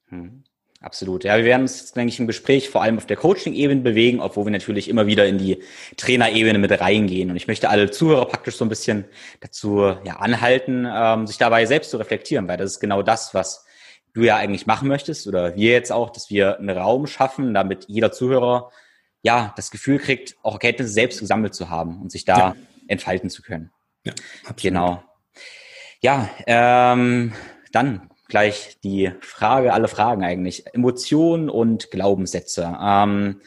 Hm. 0.08 0.42
Absolut. 0.82 1.22
Ja, 1.22 1.36
wir 1.36 1.44
werden 1.44 1.62
uns 1.62 1.78
jetzt, 1.78 1.96
denke 1.96 2.12
ich, 2.12 2.18
im 2.18 2.26
Gespräch 2.26 2.68
vor 2.68 2.82
allem 2.82 2.96
auf 2.98 3.06
der 3.06 3.16
Coaching-Ebene 3.16 3.82
bewegen, 3.82 4.18
obwohl 4.18 4.46
wir 4.46 4.50
natürlich 4.50 4.88
immer 4.88 5.06
wieder 5.06 5.24
in 5.28 5.38
die 5.38 5.62
Trainerebene 5.96 6.58
mit 6.58 6.72
reingehen. 6.72 7.30
Und 7.30 7.36
ich 7.36 7.46
möchte 7.46 7.70
alle 7.70 7.92
Zuhörer 7.92 8.26
praktisch 8.26 8.56
so 8.56 8.64
ein 8.64 8.68
bisschen 8.68 9.04
dazu 9.38 9.94
ja, 10.04 10.16
anhalten, 10.16 10.84
ähm, 10.92 11.28
sich 11.28 11.38
dabei 11.38 11.66
selbst 11.66 11.92
zu 11.92 11.98
reflektieren, 11.98 12.48
weil 12.48 12.56
das 12.56 12.72
ist 12.72 12.80
genau 12.80 13.02
das, 13.02 13.32
was 13.32 13.64
du 14.14 14.22
ja 14.22 14.36
eigentlich 14.36 14.66
machen 14.66 14.88
möchtest 14.88 15.26
oder 15.26 15.56
wir 15.56 15.72
jetzt 15.72 15.92
auch, 15.92 16.10
dass 16.10 16.30
wir 16.30 16.58
einen 16.58 16.76
Raum 16.76 17.06
schaffen, 17.06 17.54
damit 17.54 17.86
jeder 17.88 18.12
Zuhörer 18.12 18.70
ja 19.22 19.52
das 19.56 19.70
Gefühl 19.70 19.98
kriegt, 19.98 20.36
auch 20.42 20.54
Erkenntnisse 20.54 20.92
selbst 20.92 21.20
gesammelt 21.20 21.54
zu 21.54 21.70
haben 21.70 22.00
und 22.00 22.10
sich 22.10 22.24
da 22.24 22.36
ja. 22.38 22.56
entfalten 22.88 23.30
zu 23.30 23.42
können. 23.42 23.70
Ja, 24.04 24.12
absolut. 24.42 24.62
Genau. 24.62 25.02
Ja, 26.00 26.28
ähm, 26.46 27.32
dann 27.70 28.10
gleich 28.28 28.78
die 28.82 29.12
Frage, 29.20 29.72
alle 29.72 29.88
Fragen 29.88 30.24
eigentlich. 30.24 30.66
Emotionen 30.74 31.48
und 31.48 31.90
Glaubenssätze. 31.90 32.76
Ähm, 32.82 33.40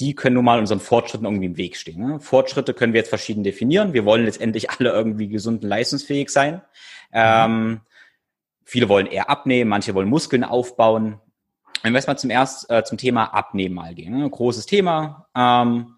die 0.00 0.14
können 0.14 0.34
nun 0.34 0.46
mal 0.46 0.58
unseren 0.58 0.80
Fortschritten 0.80 1.26
irgendwie 1.26 1.46
im 1.46 1.56
Weg 1.58 1.76
stehen. 1.76 2.00
Ne? 2.00 2.20
Fortschritte 2.20 2.72
können 2.74 2.94
wir 2.94 3.00
jetzt 3.00 3.10
verschieden 3.10 3.44
definieren. 3.44 3.92
Wir 3.92 4.06
wollen 4.06 4.24
letztendlich 4.24 4.70
alle 4.70 4.90
irgendwie 4.90 5.28
gesund 5.28 5.62
und 5.62 5.68
leistungsfähig 5.68 6.30
sein. 6.30 6.54
Mhm. 6.54 6.60
Ähm, 7.12 7.80
Viele 8.70 8.88
wollen 8.88 9.06
eher 9.06 9.28
abnehmen, 9.28 9.68
manche 9.68 9.96
wollen 9.96 10.08
Muskeln 10.08 10.44
aufbauen. 10.44 11.18
Wenn 11.82 11.92
wir 11.92 11.96
erstmal 11.98 12.18
zum 12.18 12.30
erst 12.30 12.70
äh, 12.70 12.84
zum 12.84 12.98
Thema 12.98 13.24
Abnehmen 13.34 13.74
mal 13.74 13.96
gehen. 13.96 14.16
Ne? 14.16 14.30
Großes 14.30 14.66
Thema. 14.66 15.26
Ähm, 15.36 15.96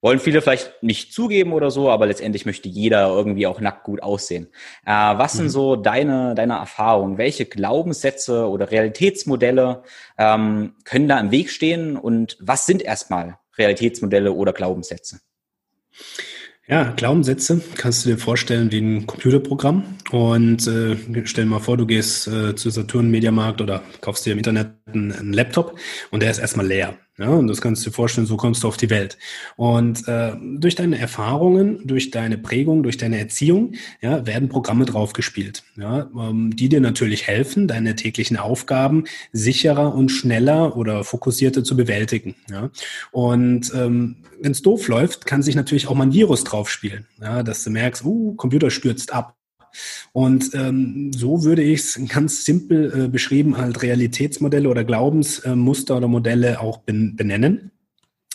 wollen 0.00 0.20
viele 0.20 0.40
vielleicht 0.40 0.84
nicht 0.84 1.12
zugeben 1.12 1.52
oder 1.52 1.72
so, 1.72 1.90
aber 1.90 2.06
letztendlich 2.06 2.46
möchte 2.46 2.68
jeder 2.68 3.08
irgendwie 3.08 3.48
auch 3.48 3.58
nackt 3.58 3.82
gut 3.82 4.04
aussehen. 4.04 4.46
Äh, 4.86 4.92
was 4.92 5.34
mhm. 5.34 5.38
sind 5.38 5.48
so 5.48 5.74
deine, 5.74 6.36
deine 6.36 6.54
Erfahrungen? 6.54 7.18
Welche 7.18 7.44
Glaubenssätze 7.44 8.48
oder 8.48 8.70
Realitätsmodelle 8.70 9.82
ähm, 10.16 10.76
können 10.84 11.08
da 11.08 11.18
im 11.18 11.32
Weg 11.32 11.50
stehen 11.50 11.96
und 11.96 12.36
was 12.38 12.66
sind 12.66 12.82
erstmal 12.82 13.40
Realitätsmodelle 13.58 14.30
oder 14.30 14.52
Glaubenssätze? 14.52 15.18
Ja, 16.68 16.92
Glaubenssätze 16.92 17.60
kannst 17.76 18.04
du 18.04 18.10
dir 18.10 18.18
vorstellen 18.18 18.70
wie 18.70 18.78
ein 18.78 19.06
Computerprogramm. 19.06 19.82
Und 20.12 20.66
äh, 20.68 20.96
stell 21.24 21.44
dir 21.44 21.50
mal 21.50 21.58
vor, 21.58 21.76
du 21.76 21.86
gehst 21.86 22.28
äh, 22.28 22.54
zu 22.54 22.70
Saturn 22.70 23.10
Mediamarkt 23.10 23.60
oder 23.60 23.82
kaufst 24.00 24.24
dir 24.24 24.32
im 24.32 24.38
Internet 24.38 24.72
einen, 24.86 25.12
einen 25.12 25.32
Laptop 25.32 25.76
und 26.12 26.22
der 26.22 26.30
ist 26.30 26.38
erstmal 26.38 26.66
leer. 26.66 26.96
Ja, 27.18 27.28
und 27.28 27.46
das 27.46 27.60
kannst 27.60 27.84
du 27.84 27.90
dir 27.90 27.94
vorstellen, 27.94 28.26
so 28.26 28.38
kommst 28.38 28.62
du 28.62 28.68
auf 28.68 28.78
die 28.78 28.88
Welt. 28.88 29.18
Und 29.56 30.08
äh, 30.08 30.32
durch 30.56 30.76
deine 30.76 30.98
Erfahrungen, 30.98 31.86
durch 31.86 32.10
deine 32.10 32.38
Prägung, 32.38 32.82
durch 32.82 32.96
deine 32.96 33.18
Erziehung, 33.18 33.74
ja, 34.00 34.26
werden 34.26 34.48
Programme 34.48 34.86
draufgespielt, 34.86 35.62
ja, 35.76 36.08
ähm, 36.18 36.56
die 36.56 36.70
dir 36.70 36.80
natürlich 36.80 37.26
helfen, 37.26 37.68
deine 37.68 37.96
täglichen 37.96 38.38
Aufgaben 38.38 39.04
sicherer 39.30 39.94
und 39.94 40.08
schneller 40.08 40.74
oder 40.76 41.04
fokussierter 41.04 41.64
zu 41.64 41.76
bewältigen. 41.76 42.34
Ja. 42.50 42.70
Und 43.10 43.72
ähm, 43.74 44.16
wenn 44.40 44.52
es 44.52 44.62
doof 44.62 44.88
läuft, 44.88 45.26
kann 45.26 45.42
sich 45.42 45.54
natürlich 45.54 45.88
auch 45.88 45.94
mal 45.94 46.04
ein 46.04 46.14
Virus 46.14 46.44
draufspielen, 46.44 47.06
ja, 47.20 47.42
dass 47.42 47.62
du 47.62 47.70
merkst, 47.70 48.04
uh, 48.04 48.34
Computer 48.36 48.70
stürzt 48.70 49.12
ab. 49.12 49.36
Und 50.12 50.54
ähm, 50.54 51.12
so 51.12 51.44
würde 51.44 51.62
ich 51.62 51.80
es 51.80 52.00
ganz 52.08 52.44
simpel 52.44 53.04
äh, 53.04 53.08
beschrieben 53.08 53.54
als 53.54 53.82
Realitätsmodelle 53.82 54.68
oder 54.68 54.84
Glaubensmuster 54.84 55.96
oder 55.96 56.08
Modelle 56.08 56.60
auch 56.60 56.78
ben 56.78 57.16
benennen. 57.16 57.70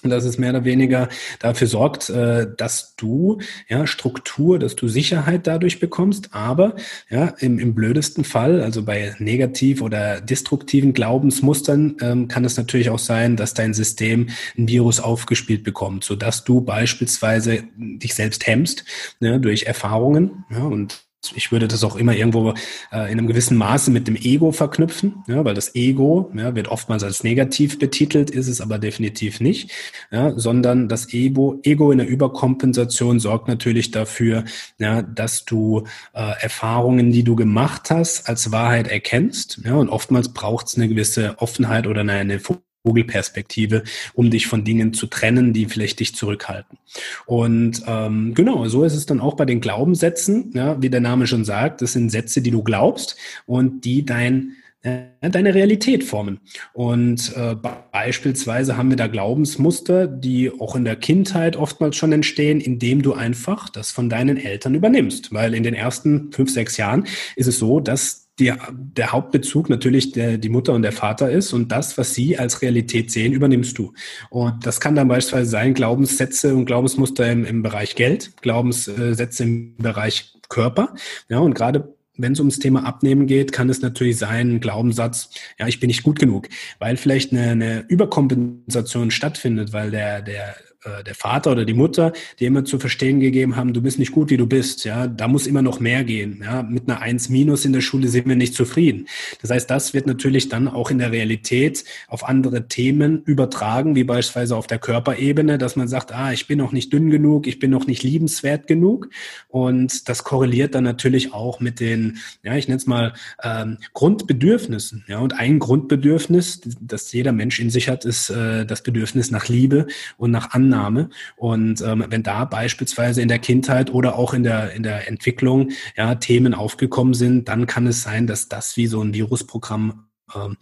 Dass 0.03 0.25
es 0.25 0.37
mehr 0.37 0.51
oder 0.51 0.63
weniger 0.63 1.09
dafür 1.39 1.65
sorgt, 1.65 2.11
äh, 2.11 2.45
dass 2.55 2.95
du 2.97 3.39
ja 3.67 3.87
Struktur, 3.87 4.59
dass 4.59 4.75
du 4.75 4.87
Sicherheit 4.87 5.47
dadurch 5.47 5.79
bekommst, 5.79 6.35
aber 6.35 6.75
ja 7.09 7.33
im, 7.39 7.57
im 7.57 7.73
blödesten 7.73 8.23
Fall, 8.23 8.61
also 8.61 8.83
bei 8.83 9.15
negativ 9.17 9.81
oder 9.81 10.21
destruktiven 10.21 10.93
Glaubensmustern, 10.93 11.97
ähm, 12.01 12.27
kann 12.27 12.45
es 12.45 12.57
natürlich 12.57 12.91
auch 12.91 12.99
sein, 12.99 13.37
dass 13.37 13.55
dein 13.55 13.73
System 13.73 14.29
ein 14.55 14.67
Virus 14.67 14.99
aufgespielt 14.99 15.63
bekommt, 15.63 16.03
so 16.03 16.15
dass 16.15 16.43
du 16.43 16.61
beispielsweise 16.61 17.63
dich 17.75 18.13
selbst 18.13 18.45
hemmst 18.45 18.85
ne, 19.19 19.39
durch 19.39 19.63
Erfahrungen 19.63 20.45
ja, 20.51 20.59
und 20.59 21.06
ich 21.35 21.51
würde 21.51 21.67
das 21.67 21.83
auch 21.83 21.95
immer 21.95 22.15
irgendwo 22.15 22.51
äh, 22.91 23.11
in 23.11 23.17
einem 23.17 23.27
gewissen 23.27 23.57
Maße 23.57 23.91
mit 23.91 24.07
dem 24.07 24.15
Ego 24.15 24.51
verknüpfen, 24.51 25.23
ja, 25.27 25.43
weil 25.43 25.53
das 25.53 25.75
Ego 25.75 26.31
ja, 26.35 26.55
wird 26.55 26.67
oftmals 26.67 27.03
als 27.03 27.23
negativ 27.23 27.79
betitelt, 27.79 28.29
ist 28.29 28.47
es 28.47 28.61
aber 28.61 28.79
definitiv 28.79 29.39
nicht, 29.39 29.71
ja, 30.11 30.37
sondern 30.37 30.89
das 30.89 31.13
Ego, 31.13 31.59
Ego 31.63 31.91
in 31.91 31.97
der 31.97 32.07
Überkompensation 32.07 33.19
sorgt 33.19 33.47
natürlich 33.47 33.91
dafür, 33.91 34.43
ja, 34.79 35.01
dass 35.01 35.45
du 35.45 35.83
äh, 36.13 36.33
Erfahrungen, 36.41 37.11
die 37.11 37.23
du 37.23 37.35
gemacht 37.35 37.89
hast, 37.89 38.27
als 38.27 38.51
Wahrheit 38.51 38.87
erkennst. 38.87 39.61
Ja, 39.63 39.75
und 39.75 39.89
oftmals 39.89 40.29
braucht 40.33 40.67
es 40.67 40.75
eine 40.75 40.87
gewisse 40.87 41.35
Offenheit 41.39 41.87
oder 41.87 42.01
eine, 42.01 42.13
eine 42.13 42.39
Vogelperspektive, 42.85 43.83
um 44.13 44.29
dich 44.29 44.47
von 44.47 44.63
Dingen 44.63 44.93
zu 44.93 45.07
trennen, 45.07 45.53
die 45.53 45.65
vielleicht 45.65 45.99
dich 45.99 46.15
zurückhalten. 46.15 46.77
Und 47.25 47.83
ähm, 47.87 48.33
genau, 48.33 48.67
so 48.67 48.83
ist 48.83 48.95
es 48.95 49.05
dann 49.05 49.19
auch 49.19 49.35
bei 49.35 49.45
den 49.45 49.61
Glaubenssätzen, 49.61 50.51
ja, 50.53 50.81
wie 50.81 50.89
der 50.89 51.01
Name 51.01 51.27
schon 51.27 51.45
sagt, 51.45 51.81
das 51.81 51.93
sind 51.93 52.09
Sätze, 52.09 52.41
die 52.41 52.51
du 52.51 52.63
glaubst 52.63 53.17
und 53.45 53.85
die 53.85 54.05
dein 54.05 54.53
äh, 54.83 55.29
deine 55.29 55.55
Realität 55.55 56.03
formen. 56.03 56.39
Und 56.73 57.33
äh, 57.35 57.55
beispielsweise 57.91 58.77
haben 58.77 58.89
wir 58.89 58.95
da 58.95 59.07
Glaubensmuster, 59.07 60.07
die 60.07 60.51
auch 60.51 60.75
in 60.75 60.85
der 60.85 60.95
Kindheit 60.95 61.55
oftmals 61.55 61.95
schon 61.95 62.11
entstehen, 62.11 62.61
indem 62.61 63.01
du 63.01 63.13
einfach 63.13 63.69
das 63.69 63.91
von 63.91 64.07
deinen 64.07 64.37
Eltern 64.37 64.75
übernimmst. 64.75 65.33
Weil 65.33 65.55
in 65.55 65.63
den 65.63 65.73
ersten 65.73 66.31
fünf, 66.31 66.51
sechs 66.51 66.77
Jahren 66.77 67.05
ist 67.35 67.47
es 67.47 67.57
so, 67.57 67.79
dass 67.79 68.26
die, 68.39 68.53
der 68.71 69.11
Hauptbezug 69.11 69.69
natürlich 69.69 70.11
der, 70.11 70.37
die 70.37 70.49
Mutter 70.49 70.73
und 70.73 70.83
der 70.83 70.91
Vater 70.91 71.31
ist 71.31 71.53
und 71.53 71.71
das, 71.71 71.97
was 71.97 72.13
sie 72.13 72.37
als 72.37 72.61
Realität 72.61 73.11
sehen, 73.11 73.33
übernimmst 73.33 73.77
du. 73.77 73.93
Und 74.29 74.65
das 74.65 74.79
kann 74.79 74.95
dann 74.95 75.07
beispielsweise 75.07 75.49
sein 75.49 75.73
Glaubenssätze 75.73 76.55
und 76.55 76.65
Glaubensmuster 76.65 77.29
im, 77.31 77.45
im 77.45 77.63
Bereich 77.63 77.95
Geld, 77.95 78.37
Glaubenssätze 78.41 79.43
im 79.43 79.75
Bereich 79.77 80.33
Körper. 80.49 80.93
Ja, 81.29 81.39
und 81.39 81.53
gerade 81.53 81.95
wenn 82.17 82.33
es 82.33 82.39
ums 82.39 82.59
Thema 82.59 82.83
Abnehmen 82.83 83.27
geht, 83.27 83.51
kann 83.51 83.69
es 83.69 83.81
natürlich 83.81 84.17
sein, 84.17 84.55
ein 84.55 84.59
Glaubenssatz, 84.59 85.29
ja, 85.59 85.67
ich 85.67 85.79
bin 85.79 85.87
nicht 85.87 86.03
gut 86.03 86.19
genug, 86.19 86.49
weil 86.79 86.97
vielleicht 86.97 87.31
eine, 87.31 87.51
eine 87.51 87.85
Überkompensation 87.87 89.11
stattfindet, 89.11 89.71
weil 89.71 89.91
der, 89.91 90.21
der 90.21 90.55
äh, 90.83 91.03
der 91.03 91.15
Vater 91.15 91.51
oder 91.53 91.65
die 91.65 91.73
Mutter, 91.73 92.13
die 92.39 92.45
immer 92.45 92.63
zu 92.63 92.77
verstehen 92.77 93.19
gegeben 93.19 93.55
haben, 93.55 93.73
du 93.73 93.81
bist 93.81 93.97
nicht 93.97 94.11
gut, 94.11 94.29
wie 94.29 94.37
du 94.37 94.45
bist, 94.45 94.85
ja, 94.85 95.07
da 95.07 95.27
muss 95.27 95.47
immer 95.47 95.63
noch 95.63 95.79
mehr 95.79 96.03
gehen, 96.03 96.43
ja, 96.43 96.61
mit 96.61 96.87
einer 96.87 97.01
Eins 97.01 97.29
minus 97.29 97.65
in 97.65 97.73
der 97.73 97.81
Schule 97.81 98.07
sind 98.09 98.27
wir 98.27 98.35
nicht 98.35 98.53
zufrieden. 98.53 99.07
Das 99.41 99.49
heißt, 99.49 99.69
das 99.69 99.95
wird 99.95 100.05
natürlich 100.05 100.49
dann 100.49 100.67
auch 100.67 100.91
in 100.91 100.99
der 100.99 101.11
Realität 101.11 101.83
auf 102.07 102.23
andere 102.23 102.67
Themen 102.67 103.23
übertragen, 103.23 103.95
wie 103.95 104.03
beispielsweise 104.03 104.55
auf 104.55 104.67
der 104.67 104.77
Körperebene, 104.77 105.57
dass 105.57 105.75
man 105.75 105.87
sagt, 105.87 106.13
ah, 106.13 106.31
ich 106.31 106.45
bin 106.45 106.59
noch 106.59 106.71
nicht 106.71 106.93
dünn 106.93 107.09
genug, 107.09 107.47
ich 107.47 107.57
bin 107.57 107.71
noch 107.71 107.87
nicht 107.87 108.03
liebenswert 108.03 108.67
genug. 108.67 109.09
Und 109.47 110.07
das 110.09 110.23
korreliert 110.23 110.75
dann 110.75 110.83
natürlich 110.83 111.33
auch 111.33 111.59
mit 111.59 111.79
den, 111.79 112.17
ja, 112.43 112.55
ich 112.55 112.67
nenne 112.67 112.77
es 112.77 112.85
mal 112.85 113.13
ähm, 113.41 113.79
Grundbedürfnissen, 113.93 115.05
ja, 115.07 115.17
und 115.17 115.33
ein 115.33 115.57
Grundbedürfnis, 115.57 116.61
das 116.79 117.11
jeder 117.13 117.31
Mensch 117.31 117.59
in 117.59 117.71
sich 117.71 117.89
hat, 117.89 118.05
ist 118.05 118.29
äh, 118.29 118.63
das 118.63 118.83
Bedürfnis 118.83 119.31
nach 119.31 119.47
Liebe 119.47 119.87
und 120.17 120.29
nach 120.29 120.51
Annahme 120.51 120.76
Annahme. 120.77 121.09
Und 121.35 121.81
ähm, 121.81 122.05
wenn 122.09 122.23
da 122.23 122.45
beispielsweise 122.45 123.21
in 123.21 123.27
der 123.27 123.39
Kindheit 123.39 123.91
oder 123.91 124.17
auch 124.17 124.33
in 124.33 124.43
der, 124.43 124.73
in 124.73 124.83
der 124.83 125.07
Entwicklung 125.07 125.71
ja, 125.95 126.15
Themen 126.15 126.53
aufgekommen 126.53 127.13
sind, 127.13 127.47
dann 127.49 127.67
kann 127.67 127.87
es 127.87 128.03
sein, 128.03 128.27
dass 128.27 128.47
das 128.47 128.77
wie 128.77 128.87
so 128.87 129.01
ein 129.01 129.13
Virusprogramm 129.13 130.05
ähm, 130.35 130.57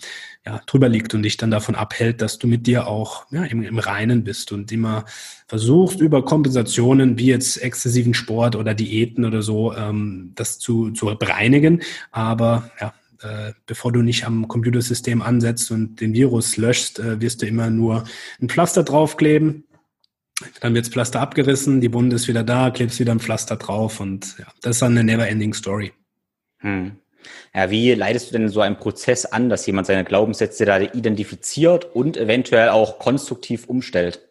ja, 0.45 0.61
drüber 0.67 0.89
liegt 0.89 1.13
und 1.13 1.23
dich 1.23 1.37
dann 1.37 1.51
davon 1.51 1.75
abhält, 1.75 2.21
dass 2.21 2.37
du 2.37 2.47
mit 2.47 2.67
dir 2.67 2.87
auch 2.87 3.25
ja, 3.31 3.43
im, 3.43 3.63
im 3.63 3.79
Reinen 3.79 4.23
bist 4.23 4.51
und 4.51 4.71
immer 4.71 5.05
versuchst, 5.47 5.99
über 5.99 6.23
Kompensationen 6.23 7.17
wie 7.17 7.27
jetzt 7.27 7.61
exzessiven 7.61 8.13
Sport 8.13 8.55
oder 8.55 8.73
Diäten 8.73 9.25
oder 9.25 9.41
so, 9.41 9.73
ähm, 9.73 10.31
das 10.35 10.59
zu, 10.59 10.91
zu 10.91 11.07
bereinigen. 11.17 11.81
Aber 12.11 12.69
ja, 12.79 12.93
äh, 13.21 13.53
bevor 13.65 13.91
du 13.91 14.01
nicht 14.01 14.25
am 14.25 14.47
Computersystem 14.47 15.21
ansetzt 15.21 15.71
und 15.71 15.99
den 15.99 16.13
Virus 16.13 16.57
löschst, 16.57 16.99
äh, 16.99 17.21
wirst 17.21 17.41
du 17.41 17.47
immer 17.47 17.69
nur 17.69 18.03
ein 18.41 18.49
Pflaster 18.49 18.83
draufkleben, 18.83 19.63
dann 20.59 20.73
wird's 20.73 20.89
Pflaster 20.89 21.21
abgerissen, 21.21 21.81
die 21.81 21.93
Wunde 21.93 22.15
ist 22.15 22.27
wieder 22.27 22.43
da, 22.43 22.69
klebst 22.69 22.99
wieder 22.99 23.13
ein 23.13 23.19
Pflaster 23.19 23.55
drauf 23.55 23.99
und 23.99 24.37
ja, 24.37 24.45
das 24.61 24.77
ist 24.77 24.81
dann 24.81 24.97
eine 24.97 25.03
never-ending 25.03 25.53
Story. 25.53 25.93
Hm. 26.59 26.97
Ja, 27.53 27.71
wie 27.71 27.93
leitest 27.93 28.29
du 28.29 28.37
denn 28.37 28.49
so 28.49 28.61
einen 28.61 28.77
Prozess 28.77 29.25
an, 29.25 29.49
dass 29.49 29.65
jemand 29.65 29.87
seine 29.87 30.03
Glaubenssätze 30.03 30.65
da 30.65 30.79
identifiziert 30.79 31.85
und 31.95 32.17
eventuell 32.17 32.69
auch 32.69 32.99
konstruktiv 32.99 33.65
umstellt? 33.65 34.27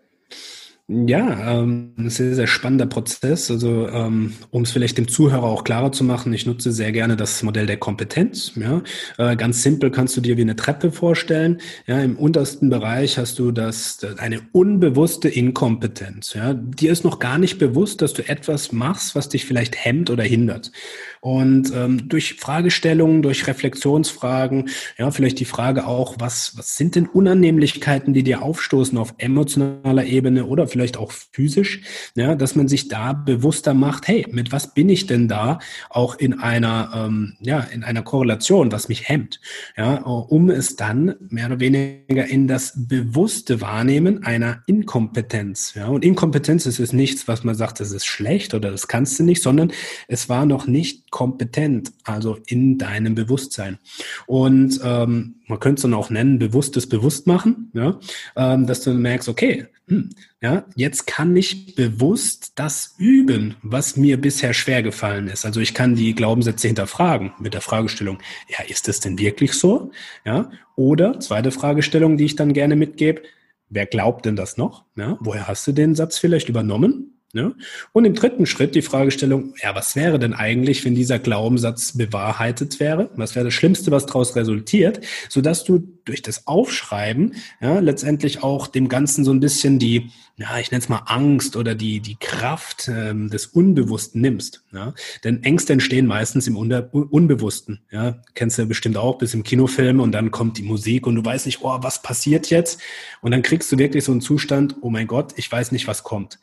Ja, 0.86 1.62
ähm, 1.62 1.94
sehr, 1.96 2.34
sehr 2.34 2.46
spannender 2.46 2.84
Prozess. 2.84 3.50
Also 3.50 3.88
ähm, 3.88 4.34
um 4.50 4.64
es 4.64 4.72
vielleicht 4.72 4.98
dem 4.98 5.08
Zuhörer 5.08 5.44
auch 5.44 5.64
klarer 5.64 5.92
zu 5.92 6.04
machen, 6.04 6.34
ich 6.34 6.44
nutze 6.44 6.72
sehr 6.72 6.92
gerne 6.92 7.16
das 7.16 7.42
Modell 7.42 7.64
der 7.64 7.78
Kompetenz. 7.78 8.52
Ja, 8.56 8.82
äh, 9.16 9.34
ganz 9.34 9.62
simpel 9.62 9.90
kannst 9.90 10.14
du 10.14 10.20
dir 10.20 10.36
wie 10.36 10.42
eine 10.42 10.56
Treppe 10.56 10.92
vorstellen. 10.92 11.62
Ja, 11.86 12.00
im 12.00 12.16
untersten 12.16 12.68
Bereich 12.68 13.16
hast 13.16 13.38
du 13.38 13.50
das, 13.50 13.96
das 13.96 14.18
eine 14.18 14.42
unbewusste 14.52 15.30
Inkompetenz. 15.30 16.34
Ja, 16.34 16.52
dir 16.52 16.92
ist 16.92 17.02
noch 17.02 17.18
gar 17.18 17.38
nicht 17.38 17.58
bewusst, 17.58 18.02
dass 18.02 18.12
du 18.12 18.28
etwas 18.28 18.70
machst, 18.72 19.14
was 19.14 19.30
dich 19.30 19.46
vielleicht 19.46 19.82
hemmt 19.82 20.10
oder 20.10 20.22
hindert. 20.22 20.70
Und 21.22 21.72
ähm, 21.74 22.10
durch 22.10 22.34
Fragestellungen, 22.34 23.22
durch 23.22 23.46
Reflexionsfragen, 23.46 24.68
ja, 24.98 25.10
vielleicht 25.10 25.40
die 25.40 25.46
Frage 25.46 25.86
auch, 25.86 26.16
was, 26.18 26.58
was 26.58 26.76
sind 26.76 26.94
denn 26.94 27.06
Unannehmlichkeiten, 27.06 28.12
die 28.12 28.22
dir 28.22 28.42
aufstoßen 28.42 28.98
auf 28.98 29.14
emotionaler 29.16 30.04
Ebene 30.04 30.44
oder 30.44 30.66
vielleicht 30.74 30.96
auch 30.96 31.12
physisch, 31.12 31.82
ja, 32.16 32.34
dass 32.34 32.56
man 32.56 32.66
sich 32.66 32.88
da 32.88 33.12
bewusster 33.12 33.74
macht, 33.74 34.08
hey, 34.08 34.26
mit 34.28 34.50
was 34.50 34.74
bin 34.74 34.88
ich 34.88 35.06
denn 35.06 35.28
da 35.28 35.60
auch 35.88 36.16
in 36.16 36.40
einer, 36.40 36.90
ähm, 36.96 37.36
ja, 37.38 37.60
in 37.60 37.84
einer 37.84 38.02
Korrelation, 38.02 38.72
was 38.72 38.88
mich 38.88 39.08
hemmt, 39.08 39.40
ja, 39.76 39.98
um 40.02 40.50
es 40.50 40.74
dann 40.74 41.14
mehr 41.28 41.46
oder 41.46 41.60
weniger 41.60 42.26
in 42.26 42.48
das 42.48 42.72
bewusste 42.88 43.60
Wahrnehmen 43.60 44.24
einer 44.24 44.64
Inkompetenz, 44.66 45.74
ja, 45.74 45.86
und 45.86 46.04
Inkompetenz 46.04 46.66
ist 46.66 46.80
es 46.80 46.92
nichts, 46.92 47.28
was 47.28 47.44
man 47.44 47.54
sagt, 47.54 47.78
das 47.78 47.92
ist 47.92 48.04
schlecht 48.04 48.52
oder 48.52 48.72
das 48.72 48.88
kannst 48.88 49.16
du 49.20 49.22
nicht, 49.22 49.44
sondern 49.44 49.70
es 50.08 50.28
war 50.28 50.44
noch 50.44 50.66
nicht 50.66 51.12
kompetent, 51.12 51.92
also 52.02 52.36
in 52.46 52.78
deinem 52.78 53.14
Bewusstsein. 53.14 53.78
Und 54.26 54.80
ähm, 54.82 55.36
man 55.46 55.60
könnte 55.60 55.78
es 55.78 55.82
dann 55.82 55.94
auch 55.94 56.10
nennen, 56.10 56.40
bewusstes 56.40 56.88
Bewusstmachen, 56.88 57.70
ja, 57.74 58.00
ähm, 58.34 58.66
dass 58.66 58.80
du 58.80 58.92
merkst, 58.92 59.28
okay, 59.28 59.66
ja, 60.40 60.64
jetzt 60.76 61.06
kann 61.06 61.36
ich 61.36 61.74
bewusst 61.74 62.52
das 62.54 62.94
üben, 62.96 63.56
was 63.62 63.96
mir 63.96 64.18
bisher 64.18 64.54
schwer 64.54 64.82
gefallen 64.82 65.28
ist. 65.28 65.44
Also 65.44 65.60
ich 65.60 65.74
kann 65.74 65.94
die 65.94 66.14
Glaubenssätze 66.14 66.68
hinterfragen 66.68 67.32
mit 67.38 67.54
der 67.54 67.60
Fragestellung, 67.60 68.18
ja, 68.48 68.64
ist 68.66 68.88
es 68.88 69.00
denn 69.00 69.18
wirklich 69.18 69.52
so? 69.52 69.90
Ja, 70.24 70.50
oder 70.76 71.20
zweite 71.20 71.50
Fragestellung, 71.50 72.16
die 72.16 72.24
ich 72.24 72.36
dann 72.36 72.54
gerne 72.54 72.76
mitgebe, 72.76 73.22
wer 73.68 73.86
glaubt 73.86 74.24
denn 74.24 74.36
das 74.36 74.56
noch? 74.56 74.84
Ja, 74.96 75.18
woher 75.20 75.48
hast 75.48 75.66
du 75.66 75.72
den 75.72 75.94
Satz 75.94 76.18
vielleicht 76.18 76.48
übernommen? 76.48 77.13
Ja? 77.34 77.52
Und 77.92 78.04
im 78.04 78.14
dritten 78.14 78.46
Schritt 78.46 78.74
die 78.74 78.82
Fragestellung, 78.82 79.54
ja, 79.62 79.74
was 79.74 79.96
wäre 79.96 80.18
denn 80.18 80.32
eigentlich, 80.32 80.84
wenn 80.84 80.94
dieser 80.94 81.18
Glaubenssatz 81.18 81.96
bewahrheitet 81.96 82.78
wäre? 82.78 83.10
Was 83.16 83.34
wäre 83.34 83.44
das 83.44 83.54
Schlimmste, 83.54 83.90
was 83.90 84.06
daraus 84.06 84.36
resultiert? 84.36 85.00
Sodass 85.28 85.64
du 85.64 85.80
durch 86.04 86.22
das 86.22 86.46
Aufschreiben 86.46 87.34
ja, 87.60 87.80
letztendlich 87.80 88.42
auch 88.42 88.68
dem 88.68 88.88
Ganzen 88.88 89.24
so 89.24 89.32
ein 89.32 89.40
bisschen 89.40 89.78
die, 89.78 90.10
ja, 90.36 90.58
ich 90.58 90.70
nenne 90.70 90.82
es 90.82 90.88
mal 90.88 91.02
Angst 91.06 91.56
oder 91.56 91.74
die, 91.74 92.00
die 92.00 92.16
Kraft 92.20 92.88
ähm, 92.88 93.30
des 93.30 93.46
Unbewussten 93.46 94.20
nimmst. 94.20 94.62
Ja? 94.72 94.94
Denn 95.24 95.42
Ängste 95.42 95.72
entstehen 95.72 96.06
meistens 96.06 96.46
im 96.46 96.56
Unter 96.56 96.88
Unbewussten. 96.92 97.80
Ja? 97.90 98.22
Kennst 98.34 98.58
du 98.58 98.66
bestimmt 98.66 98.96
auch 98.96 99.18
bis 99.18 99.34
im 99.34 99.42
Kinofilm 99.42 99.98
und 99.98 100.12
dann 100.12 100.30
kommt 100.30 100.58
die 100.58 100.62
Musik 100.62 101.06
und 101.06 101.16
du 101.16 101.24
weißt 101.24 101.46
nicht, 101.46 101.62
oh, 101.62 101.78
was 101.80 102.02
passiert 102.02 102.50
jetzt? 102.50 102.80
Und 103.20 103.32
dann 103.32 103.42
kriegst 103.42 103.72
du 103.72 103.78
wirklich 103.78 104.04
so 104.04 104.12
einen 104.12 104.20
Zustand, 104.20 104.76
oh 104.82 104.90
mein 104.90 105.06
Gott, 105.06 105.32
ich 105.36 105.50
weiß 105.50 105.72
nicht, 105.72 105.88
was 105.88 106.04
kommt. 106.04 106.38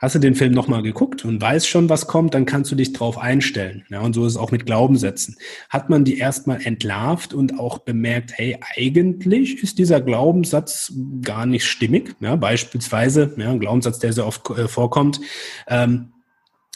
Hast 0.00 0.14
du 0.14 0.18
den 0.18 0.34
Film 0.34 0.54
nochmal 0.54 0.82
geguckt 0.82 1.26
und 1.26 1.42
weißt 1.42 1.68
schon, 1.68 1.90
was 1.90 2.06
kommt, 2.06 2.32
dann 2.32 2.46
kannst 2.46 2.72
du 2.72 2.74
dich 2.74 2.94
drauf 2.94 3.18
einstellen. 3.18 3.84
Ja, 3.90 4.00
und 4.00 4.14
so 4.14 4.24
ist 4.24 4.32
es 4.32 4.38
auch 4.38 4.50
mit 4.50 4.64
Glaubenssätzen. 4.64 5.36
Hat 5.68 5.90
man 5.90 6.06
die 6.06 6.16
erstmal 6.16 6.62
entlarvt 6.62 7.34
und 7.34 7.58
auch 7.58 7.80
bemerkt, 7.80 8.32
hey, 8.34 8.58
eigentlich 8.76 9.62
ist 9.62 9.78
dieser 9.78 10.00
Glaubenssatz 10.00 10.94
gar 11.20 11.44
nicht 11.44 11.66
stimmig. 11.66 12.16
Ja, 12.20 12.36
beispielsweise, 12.36 13.34
ja, 13.36 13.50
ein 13.50 13.60
Glaubenssatz, 13.60 13.98
der 13.98 14.14
sehr 14.14 14.26
oft 14.26 14.48
äh, 14.48 14.68
vorkommt, 14.68 15.20
ähm, 15.68 16.14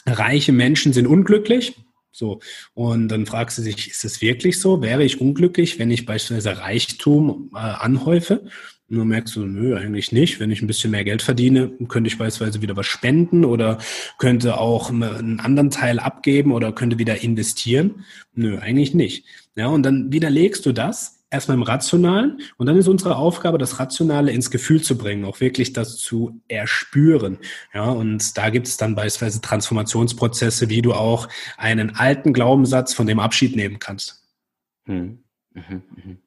reiche 0.05 0.51
Menschen 0.51 0.93
sind 0.93 1.07
unglücklich. 1.07 1.75
So. 2.11 2.39
Und 2.75 3.09
dann 3.09 3.25
fragst 3.25 3.57
du 3.57 3.63
dich, 3.63 3.89
ist 3.89 4.05
es 4.05 4.21
wirklich 4.21 4.61
so? 4.61 4.83
Wäre 4.83 5.03
ich 5.03 5.19
unglücklich, 5.19 5.79
wenn 5.79 5.89
ich 5.89 6.05
beispielsweise 6.05 6.59
Reichtum 6.59 7.49
äh, 7.55 7.57
anhäufe? 7.57 8.45
Dann 8.87 9.07
merkst 9.07 9.35
du, 9.35 9.45
nö, 9.45 9.75
eigentlich 9.75 10.11
nicht. 10.11 10.39
Wenn 10.39 10.51
ich 10.51 10.61
ein 10.61 10.67
bisschen 10.67 10.91
mehr 10.91 11.03
Geld 11.03 11.23
verdiene, 11.23 11.71
könnte 11.87 12.07
ich 12.07 12.17
beispielsweise 12.17 12.61
wieder 12.61 12.75
was 12.75 12.85
spenden 12.85 13.43
oder 13.43 13.79
könnte 14.19 14.59
auch 14.59 14.89
einen 14.89 15.39
anderen 15.39 15.71
Teil 15.71 15.99
abgeben 15.99 16.51
oder 16.51 16.71
könnte 16.71 16.99
wieder 16.99 17.23
investieren. 17.23 18.05
Nö, 18.33 18.59
eigentlich 18.59 18.93
nicht. 18.93 19.25
Ja, 19.55 19.67
und 19.67 19.83
dann 19.83 20.11
widerlegst 20.11 20.65
du 20.65 20.71
das 20.71 21.15
erstmal 21.31 21.57
im 21.57 21.63
Rationalen 21.63 22.39
und 22.57 22.67
dann 22.67 22.77
ist 22.77 22.87
unsere 22.87 23.15
Aufgabe, 23.17 23.57
das 23.57 23.79
Rationale 23.79 24.31
ins 24.31 24.51
Gefühl 24.51 24.81
zu 24.81 24.97
bringen, 24.97 25.25
auch 25.25 25.39
wirklich 25.39 25.73
das 25.73 25.97
zu 25.97 26.41
erspüren. 26.47 27.39
Ja, 27.73 27.85
und 27.89 28.37
da 28.37 28.49
gibt 28.49 28.67
es 28.67 28.77
dann 28.77 28.95
beispielsweise 28.95 29.41
Transformationsprozesse, 29.41 30.69
wie 30.69 30.81
du 30.81 30.93
auch 30.93 31.27
einen 31.57 31.95
alten 31.95 32.33
Glaubenssatz 32.33 32.93
von 32.93 33.07
dem 33.07 33.19
Abschied 33.19 33.55
nehmen 33.55 33.79
kannst. 33.79 34.23
Hm. 34.85 35.19
Mhm. 35.53 35.81
Mhm. 35.95 36.17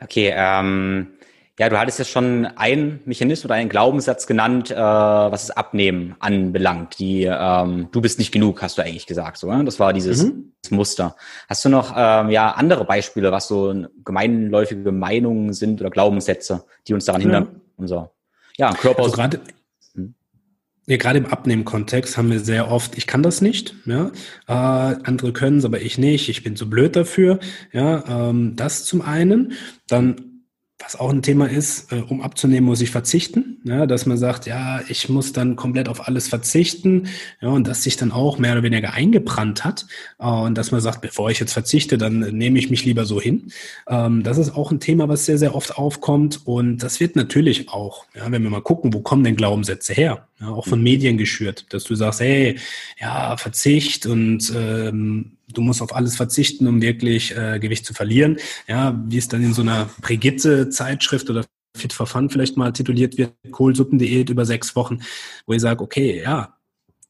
Okay, 0.00 0.32
ähm, 0.34 1.13
ja, 1.58 1.68
du 1.68 1.78
hattest 1.78 2.00
ja 2.00 2.04
schon 2.04 2.46
einen 2.46 3.00
Mechanismus 3.04 3.44
oder 3.44 3.54
einen 3.54 3.68
Glaubenssatz 3.68 4.26
genannt, 4.26 4.72
äh, 4.72 4.76
was 4.76 5.46
das 5.46 5.56
Abnehmen 5.56 6.16
anbelangt. 6.18 6.98
Die 6.98 7.24
ähm, 7.30 7.88
du 7.92 8.00
bist 8.00 8.18
nicht 8.18 8.32
genug, 8.32 8.60
hast 8.60 8.76
du 8.76 8.82
eigentlich 8.82 9.06
gesagt, 9.06 9.36
so, 9.36 9.46
oder? 9.46 9.62
Das 9.62 9.78
war 9.78 9.92
dieses 9.92 10.24
mhm. 10.24 10.52
Muster. 10.70 11.14
Hast 11.48 11.64
du 11.64 11.68
noch 11.68 11.94
ähm, 11.96 12.30
ja 12.30 12.50
andere 12.50 12.84
Beispiele, 12.84 13.30
was 13.30 13.46
so 13.46 13.72
gemeinläufige 14.04 14.90
Meinungen 14.90 15.52
sind 15.52 15.80
oder 15.80 15.90
Glaubenssätze, 15.90 16.64
die 16.88 16.94
uns 16.94 17.04
daran 17.04 17.20
hindern, 17.20 17.44
ja. 17.44 17.60
unser 17.76 18.10
ja 18.58 18.72
Körper. 18.72 19.04
Also 19.04 19.14
gerade 19.14 19.40
hm? 19.94 20.14
ja, 20.86 20.96
gerade 20.96 21.18
im 21.18 21.26
Abnehmen-Kontext 21.26 22.16
haben 22.16 22.32
wir 22.32 22.40
sehr 22.40 22.68
oft, 22.68 22.98
ich 22.98 23.06
kann 23.06 23.22
das 23.22 23.40
nicht, 23.40 23.76
ja, 23.86 24.10
äh, 24.48 24.96
andere 25.04 25.32
können 25.32 25.58
es, 25.58 25.64
aber 25.64 25.80
ich 25.80 25.98
nicht, 25.98 26.28
ich 26.28 26.42
bin 26.42 26.56
zu 26.56 26.68
blöd 26.68 26.96
dafür, 26.96 27.38
ja, 27.72 28.30
ähm, 28.30 28.56
das 28.56 28.84
zum 28.84 29.02
einen. 29.02 29.52
Dann 29.86 30.33
was 30.80 30.96
auch 30.96 31.10
ein 31.10 31.22
Thema 31.22 31.48
ist, 31.48 31.92
äh, 31.92 32.02
um 32.08 32.20
abzunehmen, 32.20 32.66
muss 32.66 32.80
ich 32.80 32.90
verzichten. 32.90 33.60
Ja, 33.64 33.86
dass 33.86 34.06
man 34.06 34.18
sagt, 34.18 34.46
ja, 34.46 34.80
ich 34.88 35.08
muss 35.08 35.32
dann 35.32 35.54
komplett 35.54 35.88
auf 35.88 36.08
alles 36.08 36.28
verzichten. 36.28 37.08
Ja, 37.40 37.48
und 37.50 37.68
das 37.68 37.84
sich 37.84 37.96
dann 37.96 38.10
auch 38.10 38.38
mehr 38.38 38.52
oder 38.52 38.64
weniger 38.64 38.92
eingebrannt 38.92 39.64
hat. 39.64 39.86
Äh, 40.18 40.26
und 40.26 40.58
dass 40.58 40.72
man 40.72 40.80
sagt, 40.80 41.00
bevor 41.00 41.30
ich 41.30 41.38
jetzt 41.38 41.52
verzichte, 41.52 41.96
dann 41.96 42.18
nehme 42.18 42.58
ich 42.58 42.70
mich 42.70 42.84
lieber 42.84 43.04
so 43.04 43.20
hin. 43.20 43.52
Ähm, 43.88 44.24
das 44.24 44.36
ist 44.36 44.54
auch 44.56 44.72
ein 44.72 44.80
Thema, 44.80 45.08
was 45.08 45.26
sehr, 45.26 45.38
sehr 45.38 45.54
oft 45.54 45.78
aufkommt. 45.78 46.40
Und 46.44 46.78
das 46.78 46.98
wird 46.98 47.14
natürlich 47.14 47.68
auch, 47.68 48.06
ja, 48.14 48.30
wenn 48.30 48.42
wir 48.42 48.50
mal 48.50 48.60
gucken, 48.60 48.92
wo 48.92 49.00
kommen 49.00 49.22
denn 49.22 49.36
Glaubenssätze 49.36 49.92
her? 49.92 50.26
Ja, 50.40 50.48
auch 50.48 50.66
von 50.66 50.82
Medien 50.82 51.18
geschürt, 51.18 51.72
dass 51.72 51.84
du 51.84 51.94
sagst, 51.94 52.20
hey, 52.20 52.58
ja, 53.00 53.36
Verzicht 53.36 54.06
und 54.06 54.52
ähm, 54.56 55.36
du 55.56 55.62
musst 55.62 55.82
auf 55.82 55.94
alles 55.94 56.16
verzichten, 56.16 56.66
um 56.66 56.82
wirklich 56.82 57.36
äh, 57.36 57.58
Gewicht 57.58 57.86
zu 57.86 57.94
verlieren. 57.94 58.38
Ja, 58.68 59.00
wie 59.06 59.18
es 59.18 59.28
dann 59.28 59.42
in 59.42 59.54
so 59.54 59.62
einer 59.62 59.88
Brigitte-Zeitschrift 60.00 61.30
oder 61.30 61.44
Fit 61.76 61.92
for 61.92 62.06
Fun 62.06 62.30
vielleicht 62.30 62.56
mal 62.56 62.72
tituliert 62.72 63.18
wird, 63.18 63.32
Kohlsuppendiät 63.50 64.30
über 64.30 64.44
sechs 64.46 64.76
Wochen, 64.76 65.00
wo 65.46 65.54
ich 65.54 65.60
sage, 65.60 65.82
okay, 65.82 66.22
ja, 66.22 66.56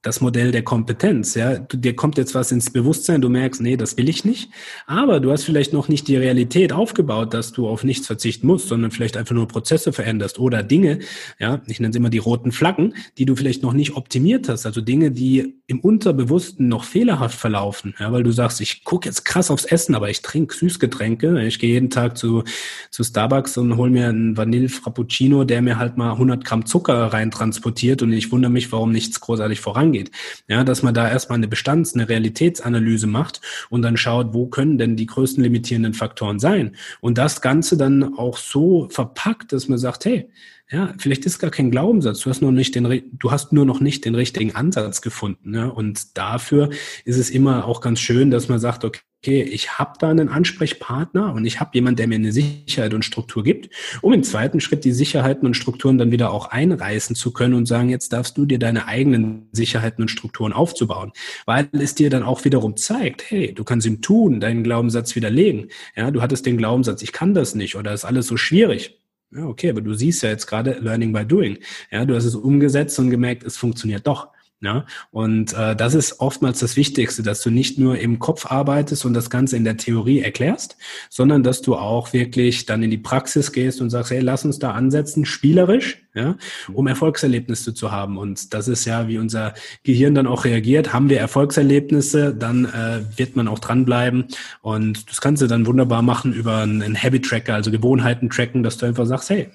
das 0.05 0.21
Modell 0.21 0.53
der 0.53 0.63
Kompetenz. 0.63 1.35
Ja, 1.35 1.59
du, 1.59 1.79
dir 1.79 1.97
kommt 1.97 2.19
jetzt 2.19 2.35
was 2.35 2.53
ins 2.53 2.71
Bewusstsein, 2.71 3.23
du 3.23 3.31
merkst, 3.31 3.63
nee, 3.63 3.77
das 3.77 3.97
will 3.97 4.11
ich 4.11 4.25
nicht. 4.25 4.51
Aber 4.87 5.19
du 5.19 5.33
hast 5.33 5.45
vielleicht 5.45 5.73
noch 5.73 5.89
nicht 5.89 6.07
die 6.09 6.17
Realität 6.17 6.75
aufgebaut, 6.75 7.33
dass 7.33 7.53
du 7.53 7.67
auf 7.67 7.85
nichts 7.85 8.07
verzichten 8.07 8.47
musst, 8.47 8.69
sondern 8.69 8.91
vielleicht 8.91 9.17
einfach 9.17 9.35
nur 9.35 9.49
Prozesse 9.49 9.95
veränderst 9.95 10.39
oder 10.39 10.63
Dinge, 10.63 10.99
ja, 11.39 11.63
ich 11.67 11.81
nenne 11.81 11.91
es 11.91 11.97
immer 11.97 12.11
die 12.11 12.19
roten 12.19 12.53
Flaggen, 12.53 12.95
die 13.17 13.25
du 13.25 13.35
vielleicht 13.35 13.63
noch 13.63 13.73
nicht 13.73 13.97
optimiert 13.97 14.49
hast. 14.51 14.67
Also 14.67 14.83
Dinge, 14.83 15.11
die 15.11 15.55
im 15.67 15.81
Unterbewussten 15.81 16.69
noch 16.69 16.85
fehlerhaft 16.85 17.39
verlaufen. 17.39 17.95
Ja, 17.99 18.13
weil 18.13 18.23
du 18.23 18.31
sagst, 18.31 18.61
ich 18.61 18.85
gucke 18.85 19.09
jetzt 19.09 19.25
krass 19.25 19.51
aufs 19.51 19.65
Essen, 19.65 19.95
aber 19.95 20.11
ich 20.11 20.21
trinke 20.21 20.55
Süßgetränke. 20.55 21.43
Ich 21.47 21.59
gehe 21.59 21.71
jeden 21.71 21.89
Tag 21.89 22.19
zu, 22.19 22.45
zu 22.91 23.05
Starbucks 23.05 23.57
und 23.57 23.79
hol 23.79 23.89
mir 23.89 24.09
einen 24.09 24.37
Vanille 24.37 24.69
Frappuccino, 24.69 25.45
der 25.45 25.63
mir 25.63 25.79
halt 25.79 25.97
mal 25.97 26.13
100 26.13 26.45
Gramm 26.45 26.67
Zucker 26.67 27.07
rein 27.07 27.31
transportiert 27.31 28.03
und 28.03 28.13
ich 28.13 28.31
wundere 28.31 28.53
mich, 28.53 28.71
warum 28.71 28.93
nichts 28.93 29.19
großartig 29.21 29.61
vorangeht 29.61 29.94
angeht. 29.95 30.11
Ja, 30.49 30.65
dass 30.65 30.83
man 30.83 30.95
da 30.95 31.09
erstmal 31.09 31.39
eine 31.39 31.49
Bestands-, 31.49 31.95
eine 31.95 32.09
Realitätsanalyse 32.09 33.07
macht 33.07 33.41
und 33.71 33.83
dann 33.83 33.97
schaut, 33.97 34.35
wo 34.35 34.47
können 34.47 34.79
denn 34.79 34.97
die 34.97 35.07
größten 35.07 35.43
limitierenden 35.43 35.95
Faktoren 35.95 36.39
sein? 36.39 36.77
Und 37.01 37.19
das 37.19 37.41
Ganze 37.41 37.77
dann 37.77 38.17
auch 38.17 38.37
so 38.37 38.89
verpackt, 38.91 39.53
dass 39.53 39.69
man 39.69 39.79
sagt, 39.79 40.05
hey, 40.05 40.29
ja, 40.71 40.95
vielleicht 40.99 41.27
ist 41.27 41.39
gar 41.39 41.51
kein 41.51 41.71
Glaubenssatz. 41.71 42.21
Du 42.21 42.31
hast 42.31 42.43
nur 42.43 42.53
nicht 42.53 42.75
den, 42.75 43.11
du 43.13 43.31
hast 43.31 43.53
nur 43.53 43.65
noch 43.65 43.81
nicht 43.81 44.05
den 44.05 44.15
richtigen 44.15 44.55
Ansatz 44.55 45.03
gefunden. 45.03 45.51
Ne? 45.51 45.73
Und 45.73 46.17
dafür 46.17 46.71
ist 47.05 47.19
es 47.19 47.31
immer 47.31 47.67
auch 47.67 47.81
ganz 47.81 48.01
schön, 48.01 48.31
dass 48.31 48.49
man 48.49 48.59
sagt, 48.59 48.85
okay, 48.85 49.01
okay, 49.25 49.43
ich 49.43 49.79
habe 49.79 49.93
da 49.99 50.11
einen 50.11 50.29
Ansprechpartner 50.29 51.33
und 51.33 51.47
ich 51.47 51.59
habe 51.59 51.71
jemanden, 51.73 51.97
der 51.97 52.09
mir 52.09 52.17
eine 52.17 52.31
Sicherheit 52.31 52.93
und 52.93 53.07
Struktur 53.07 53.43
gibt, 53.43 53.71
um 54.03 54.13
im 54.13 54.23
zweiten 54.23 54.61
Schritt 54.61 54.85
die 54.85 54.93
Sicherheiten 54.93 55.47
und 55.47 55.55
Strukturen 55.55 55.97
dann 55.97 56.13
wieder 56.13 56.31
auch 56.31 56.51
einreißen 56.51 57.17
zu 57.17 57.33
können 57.33 57.55
und 57.55 57.65
sagen, 57.65 57.89
jetzt 57.89 58.13
darfst 58.13 58.37
du 58.37 58.45
dir 58.45 58.59
deine 58.59 58.87
eigenen 58.87 59.49
Sicherheiten 59.53 60.03
und 60.03 60.09
Strukturen 60.09 60.53
aufzubauen, 60.53 61.13
weil 61.47 61.71
es 61.73 61.95
dir 61.95 62.11
dann 62.11 62.23
auch 62.23 62.45
wiederum 62.45 62.77
zeigt, 62.77 63.31
hey, 63.31 63.55
du 63.55 63.65
kannst 63.65 63.87
im 63.87 64.03
Tun 64.03 64.41
deinen 64.41 64.63
Glaubenssatz 64.63 65.17
widerlegen. 65.17 65.69
Ja, 65.97 66.11
du 66.11 66.21
hattest 66.21 66.45
den 66.45 66.59
Glaubenssatz, 66.59 67.01
ich 67.01 67.13
kann 67.13 67.33
das 67.33 67.55
nicht 67.55 67.77
oder 67.77 67.95
ist 67.95 68.05
alles 68.05 68.27
so 68.27 68.37
schwierig. 68.37 69.01
Ja, 69.33 69.47
okay, 69.47 69.71
aber 69.71 69.81
du 69.81 69.95
siehst 69.95 70.23
ja 70.23 70.31
jetzt 70.31 70.47
gerade 70.47 70.73
Learning 70.81 71.13
by 71.13 71.25
Doing. 71.25 71.59
Ja, 71.91 72.05
du 72.05 72.15
hast 72.15 72.25
es 72.25 72.35
umgesetzt 72.37 72.99
und 72.99 73.11
gemerkt, 73.11 73.43
es 73.45 73.57
funktioniert 73.57 74.07
doch. 74.07 74.29
Ja, 74.65 74.87
und 75.11 75.53
äh, 75.53 75.77
das 75.77 75.95
ist 75.95 76.21
oftmals 76.21 76.59
das 76.59 76.75
Wichtigste, 76.75 77.23
dass 77.23 77.43
du 77.43 77.51
nicht 77.51 77.79
nur 77.79 77.99
im 77.99 78.19
Kopf 78.19 78.51
arbeitest 78.51 79.05
und 79.05 79.13
das 79.13 79.29
Ganze 79.29 79.59
in 79.59 79.65
der 79.65 79.77
Theorie 79.77 80.21
erklärst, 80.21 80.79
sondern 81.11 81.43
dass 81.43 81.61
du 81.61 81.77
auch 81.77 82.15
wirklich 82.15 82.65
dann 82.65 82.83
in 82.83 82.91
die 82.91 82.97
Praxis 82.97 83.53
gehst 83.53 83.83
und 83.83 83.91
sagst, 83.91 84.11
hey, 84.11 84.21
lass 84.21 84.47
uns 84.47 84.59
da 84.59 84.71
ansetzen, 84.71 85.27
spielerisch, 85.27 86.03
ja, 86.15 86.37
um 86.73 86.87
Erfolgserlebnisse 86.87 87.75
zu 87.75 87.93
haben. 87.93 88.17
Und 88.17 88.55
das 88.55 88.67
ist 88.67 88.87
ja, 88.87 89.07
wie 89.07 89.19
unser 89.19 89.53
Gehirn 89.83 90.15
dann 90.15 90.27
auch 90.27 90.47
reagiert. 90.47 90.95
Haben 90.95 91.11
wir 91.11 91.21
Erfolgserlebnisse, 91.21 92.35
dann 92.35 92.65
äh, 92.65 93.03
wird 93.19 93.37
man 93.37 93.49
auch 93.49 93.59
dranbleiben. 93.59 94.25
Und 94.63 95.11
das 95.11 95.21
kannst 95.21 95.43
du 95.43 95.47
dann 95.47 95.67
wunderbar 95.67 96.01
machen 96.01 96.33
über 96.33 96.59
einen 96.59 96.97
Habit-Tracker, 96.97 97.53
also 97.53 97.71
Gewohnheiten 97.71 98.31
tracken, 98.31 98.63
dass 98.63 98.79
du 98.79 98.87
einfach 98.87 99.05
sagst, 99.05 99.29
hey, 99.29 99.51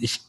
ich 0.00 0.22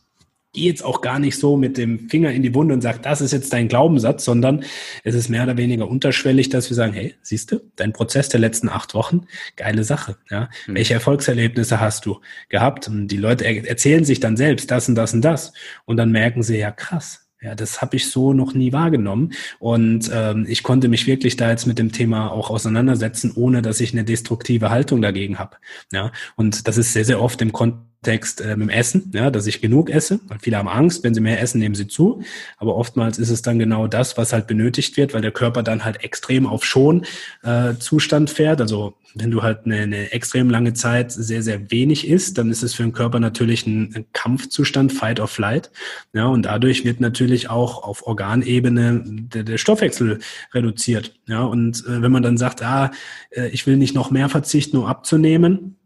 gehe 0.54 0.66
jetzt 0.66 0.84
auch 0.84 1.02
gar 1.02 1.20
nicht 1.20 1.38
so 1.38 1.56
mit 1.56 1.78
dem 1.78 2.10
Finger 2.10 2.32
in 2.32 2.44
die 2.44 2.54
Wunde 2.54 2.74
und 2.74 2.82
sage, 2.82 3.00
das 3.02 3.22
ist 3.22 3.32
jetzt 3.32 3.54
dein 3.54 3.68
Glaubenssatz, 3.68 4.26
sondern 4.26 4.64
es 5.04 5.16
ist 5.16 5.30
mehr 5.30 5.44
oder 5.44 5.58
weniger 5.58 5.88
unterschwellig, 5.88 6.50
dass 6.50 6.70
wir 6.70 6.76
sagen, 6.76 6.94
hey, 6.94 7.16
siehst 7.22 7.52
du, 7.52 7.62
dein 7.78 7.94
Prozess 7.94 8.30
der 8.30 8.42
letzten 8.42 8.68
acht 8.68 8.94
Wochen, 8.94 9.28
geile 9.56 9.84
Sache. 9.84 10.18
Ja? 10.30 10.50
Mhm. 10.68 10.76
Welche 10.76 10.94
Erfolgserlebnisse 10.94 11.80
hast 11.80 12.06
du 12.06 12.20
gehabt? 12.50 12.88
Und 12.88 13.08
die 13.08 13.18
Leute 13.18 13.46
erzählen 13.46 14.04
sich 14.04 14.20
dann 14.20 14.36
selbst 14.36 14.72
das 14.72 14.90
und 14.90 14.96
das 14.96 15.14
und 15.14 15.22
das. 15.22 15.54
Und 15.86 15.98
dann 15.98 16.12
merken 16.12 16.44
sie, 16.44 16.58
ja 16.58 16.72
krass, 16.72 17.28
ja, 17.42 17.56
das 17.56 17.82
habe 17.82 17.96
ich 17.96 18.12
so 18.12 18.34
noch 18.34 18.54
nie 18.54 18.72
wahrgenommen. 18.72 19.34
Und 19.58 20.12
ähm, 20.14 20.46
ich 20.48 20.64
konnte 20.64 20.90
mich 20.90 21.08
wirklich 21.08 21.38
da 21.38 21.50
jetzt 21.50 21.66
mit 21.66 21.80
dem 21.80 21.92
Thema 21.92 22.32
auch 22.32 22.50
auseinandersetzen, 22.50 23.32
ohne 23.36 23.62
dass 23.62 23.80
ich 23.80 23.94
eine 23.94 24.04
destruktive 24.04 24.70
Haltung 24.70 25.02
dagegen 25.02 25.40
habe. 25.40 25.58
Ja, 25.92 26.12
und 26.36 26.68
das 26.68 26.78
ist 26.78 26.94
sehr, 26.94 27.06
sehr 27.06 27.22
oft 27.22 27.42
im 27.42 27.52
Kontext 27.52 27.91
Kontext 28.04 28.42
äh, 28.42 28.56
mit 28.56 28.68
dem 28.68 28.70
Essen, 28.70 29.12
ja, 29.14 29.30
dass 29.30 29.46
ich 29.46 29.62
genug 29.62 29.92
esse, 29.92 30.20
weil 30.28 30.40
viele 30.40 30.58
haben 30.58 30.68
Angst, 30.68 31.04
wenn 31.04 31.14
sie 31.14 31.22
mehr 31.22 31.40
essen, 31.40 31.60
nehmen 31.60 31.76
sie 31.76 31.88
zu. 31.88 32.24
Aber 32.58 32.76
oftmals 32.76 33.20
ist 33.20 33.30
es 33.30 33.44
dann 33.44 33.60
genau 33.60 33.86
das, 33.86 34.18
was 34.18 34.34
halt 34.34 34.48
benötigt 34.48 34.98
wird, 34.98 35.14
weil 35.14 35.22
der 35.22 35.32
Körper 35.32 35.62
dann 35.62 35.86
halt 35.86 36.04
extrem 36.04 36.48
auf 36.48 36.66
Schon-Zustand 36.66 38.30
äh, 38.30 38.34
fährt. 38.34 38.60
Also 38.60 38.96
wenn 39.14 39.30
du 39.30 39.44
halt 39.44 39.66
eine, 39.66 39.82
eine 39.82 40.12
extrem 40.14 40.50
lange 40.50 40.74
Zeit 40.74 41.12
sehr, 41.12 41.44
sehr 41.44 41.70
wenig 41.70 42.08
isst, 42.08 42.40
dann 42.40 42.50
ist 42.50 42.64
es 42.64 42.74
für 42.74 42.82
den 42.82 42.94
Körper 42.94 43.20
natürlich 43.20 43.68
ein, 43.68 44.08
Kampfzustand, 44.14 44.92
Fight 44.92 45.20
or 45.20 45.28
Flight. 45.28 45.70
Ja, 46.14 46.26
und 46.26 46.44
dadurch 46.44 46.84
wird 46.84 47.02
natürlich 47.02 47.52
auch 47.52 47.84
auf 47.84 48.08
Organebene 48.08 49.04
der, 49.06 49.44
der 49.44 49.58
Stoffwechsel 49.60 50.20
reduziert. 50.54 51.14
Ja, 51.28 51.44
und 51.44 51.86
äh, 51.86 52.02
wenn 52.02 52.12
man 52.12 52.24
dann 52.24 52.38
sagt, 52.38 52.64
ah, 52.64 52.90
äh, 53.30 53.50
ich 53.50 53.68
will 53.68 53.78
nicht 53.78 53.94
noch 53.94 54.10
mehr 54.10 54.28
verzichten, 54.28 54.78
um 54.78 54.86
abzunehmen, 54.86 55.78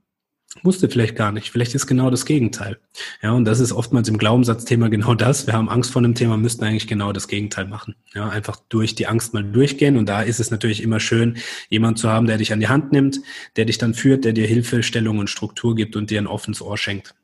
musste 0.63 0.89
vielleicht 0.89 1.15
gar 1.15 1.31
nicht. 1.31 1.51
Vielleicht 1.51 1.75
ist 1.75 1.87
genau 1.87 2.09
das 2.09 2.25
Gegenteil. 2.25 2.79
Ja, 3.21 3.31
und 3.31 3.45
das 3.45 3.59
ist 3.59 3.71
oftmals 3.71 4.07
im 4.07 4.17
Glaubenssatzthema 4.17 4.87
genau 4.89 5.13
das. 5.13 5.47
Wir 5.47 5.53
haben 5.53 5.69
Angst 5.69 5.91
vor 5.91 6.01
einem 6.01 6.15
Thema, 6.15 6.37
müssten 6.37 6.63
eigentlich 6.63 6.87
genau 6.87 7.11
das 7.11 7.27
Gegenteil 7.27 7.65
machen. 7.65 7.95
Ja, 8.13 8.29
einfach 8.29 8.57
durch 8.69 8.95
die 8.95 9.07
Angst 9.07 9.33
mal 9.33 9.43
durchgehen. 9.43 9.97
Und 9.97 10.07
da 10.07 10.21
ist 10.21 10.39
es 10.39 10.51
natürlich 10.51 10.81
immer 10.81 10.99
schön, 10.99 11.37
jemand 11.69 11.99
zu 11.99 12.09
haben, 12.09 12.27
der 12.27 12.37
dich 12.37 12.53
an 12.53 12.59
die 12.59 12.67
Hand 12.67 12.91
nimmt, 12.91 13.19
der 13.55 13.65
dich 13.65 13.77
dann 13.77 13.93
führt, 13.93 14.25
der 14.25 14.33
dir 14.33 14.47
Hilfestellung 14.47 15.19
und 15.19 15.29
Struktur 15.29 15.75
gibt 15.75 15.95
und 15.95 16.09
dir 16.09 16.21
ein 16.21 16.27
offenes 16.27 16.61
Ohr 16.61 16.77
schenkt. 16.77 17.15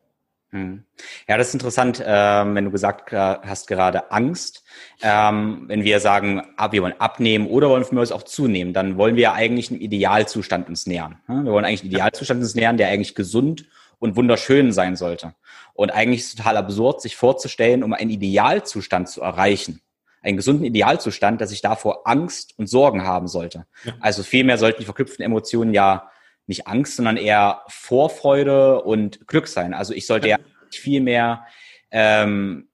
Hm. 0.51 0.83
Ja, 1.29 1.37
das 1.37 1.49
ist 1.49 1.53
interessant, 1.53 2.03
ähm, 2.05 2.55
wenn 2.55 2.65
du 2.65 2.71
gesagt 2.71 3.11
hast 3.11 3.67
gerade 3.67 4.11
Angst. 4.11 4.60
Ähm, 5.01 5.63
wenn 5.67 5.83
wir 5.83 5.99
sagen, 5.99 6.43
ah, 6.57 6.71
wir 6.71 6.83
wollen 6.83 6.99
abnehmen 6.99 7.47
oder 7.47 7.69
wollen 7.69 7.83
von 7.83 7.95
mir 7.95 8.01
aus 8.01 8.11
auch 8.11 8.23
zunehmen, 8.23 8.73
dann 8.73 8.97
wollen 8.97 9.15
wir 9.15 9.23
ja 9.23 9.33
eigentlich 9.33 9.71
einen 9.71 9.81
Idealzustand 9.81 10.69
uns 10.69 10.85
nähern. 10.85 11.17
Wir 11.27 11.51
wollen 11.51 11.65
eigentlich 11.65 11.81
einen 11.81 11.91
Idealzustand 11.91 12.41
uns 12.41 12.55
nähern, 12.55 12.77
der 12.77 12.89
eigentlich 12.89 13.15
gesund 13.15 13.65
und 13.99 14.15
wunderschön 14.15 14.71
sein 14.71 14.95
sollte. 14.95 15.35
Und 15.73 15.91
eigentlich 15.91 16.21
ist 16.21 16.27
es 16.27 16.35
total 16.35 16.57
absurd, 16.57 17.01
sich 17.01 17.15
vorzustellen, 17.15 17.83
um 17.83 17.93
einen 17.93 18.09
Idealzustand 18.09 19.09
zu 19.09 19.21
erreichen, 19.21 19.81
einen 20.21 20.37
gesunden 20.37 20.65
Idealzustand, 20.65 21.41
dass 21.41 21.51
ich 21.51 21.61
davor 21.61 22.07
Angst 22.07 22.53
und 22.57 22.67
Sorgen 22.67 23.03
haben 23.03 23.27
sollte. 23.27 23.65
Ja. 23.83 23.93
Also 23.99 24.23
vielmehr 24.23 24.57
sollten 24.57 24.81
die 24.81 24.85
verknüpften 24.85 25.23
Emotionen 25.23 25.73
ja 25.73 26.09
nicht 26.47 26.67
Angst, 26.67 26.97
sondern 26.97 27.17
eher 27.17 27.61
Vorfreude 27.67 28.81
und 28.81 29.27
Glück 29.27 29.47
sein. 29.47 29.73
Also 29.73 29.93
ich 29.93 30.05
sollte 30.05 30.27
ja 30.27 30.37
viel 30.71 31.01
mehr 31.01 31.45
ähm, 31.91 32.67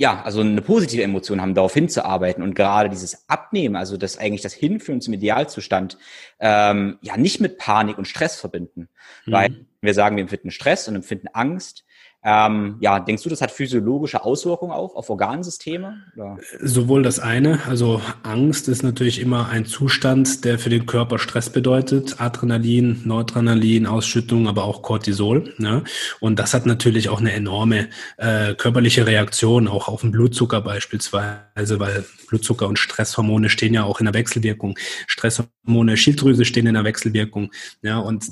ja, 0.00 0.22
also 0.22 0.40
eine 0.40 0.62
positive 0.62 1.02
Emotion 1.02 1.42
haben, 1.42 1.54
darauf 1.54 1.74
hinzuarbeiten 1.74 2.42
und 2.42 2.54
gerade 2.54 2.88
dieses 2.88 3.28
Abnehmen, 3.28 3.76
also 3.76 3.98
das 3.98 4.16
eigentlich 4.16 4.40
das 4.40 4.54
Hinführen 4.54 5.02
zum 5.02 5.12
Idealzustand, 5.12 5.98
ähm, 6.38 6.96
ja 7.02 7.18
nicht 7.18 7.38
mit 7.38 7.58
Panik 7.58 7.98
und 7.98 8.06
Stress 8.06 8.36
verbinden, 8.40 8.88
mhm. 9.26 9.32
weil 9.32 9.66
wir 9.82 9.92
sagen, 9.92 10.16
wir 10.16 10.22
empfinden 10.22 10.52
Stress 10.52 10.88
und 10.88 10.94
empfinden 10.94 11.28
Angst, 11.34 11.84
ähm, 12.22 12.76
ja, 12.80 13.00
denkst 13.00 13.22
du, 13.22 13.30
das 13.30 13.40
hat 13.40 13.50
physiologische 13.50 14.22
Auswirkungen 14.22 14.72
auch 14.72 14.94
auf 14.94 15.08
Organsysteme? 15.08 16.02
Oder? 16.14 16.36
Sowohl 16.60 17.02
das 17.02 17.18
eine, 17.18 17.60
also 17.66 18.02
Angst 18.22 18.68
ist 18.68 18.82
natürlich 18.82 19.20
immer 19.20 19.48
ein 19.48 19.64
Zustand, 19.64 20.44
der 20.44 20.58
für 20.58 20.68
den 20.68 20.84
Körper 20.84 21.18
Stress 21.18 21.48
bedeutet. 21.48 22.20
Adrenalin, 22.20 23.00
Noradrenalin, 23.04 23.86
Ausschüttung, 23.86 24.48
aber 24.48 24.64
auch 24.64 24.82
Cortisol. 24.82 25.54
Ne? 25.56 25.82
Und 26.20 26.38
das 26.38 26.52
hat 26.52 26.66
natürlich 26.66 27.08
auch 27.08 27.20
eine 27.20 27.32
enorme 27.32 27.88
äh, 28.18 28.54
körperliche 28.54 29.06
Reaktion, 29.06 29.66
auch 29.66 29.88
auf 29.88 30.02
den 30.02 30.10
Blutzucker 30.10 30.60
beispielsweise, 30.60 31.80
weil 31.80 32.04
Blutzucker 32.28 32.68
und 32.68 32.78
Stresshormone 32.78 33.48
stehen 33.48 33.72
ja 33.72 33.84
auch 33.84 33.98
in 33.98 34.04
der 34.04 34.14
Wechselwirkung. 34.14 34.78
Stresshormone, 35.06 35.96
Schilddrüse 35.96 36.44
stehen 36.44 36.66
in 36.66 36.74
der 36.74 36.84
Wechselwirkung. 36.84 37.50
Ja, 37.82 37.98
und 37.98 38.26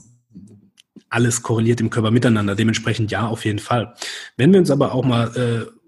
alles 1.10 1.42
korreliert 1.42 1.80
im 1.80 1.90
Körper 1.90 2.10
miteinander. 2.10 2.54
Dementsprechend 2.54 3.10
ja, 3.10 3.26
auf 3.26 3.44
jeden 3.44 3.58
Fall. 3.58 3.94
Wenn 4.36 4.52
wir 4.52 4.60
uns 4.60 4.70
aber 4.70 4.92
auch 4.92 5.04
mal 5.04 5.36
äh, 5.36 5.78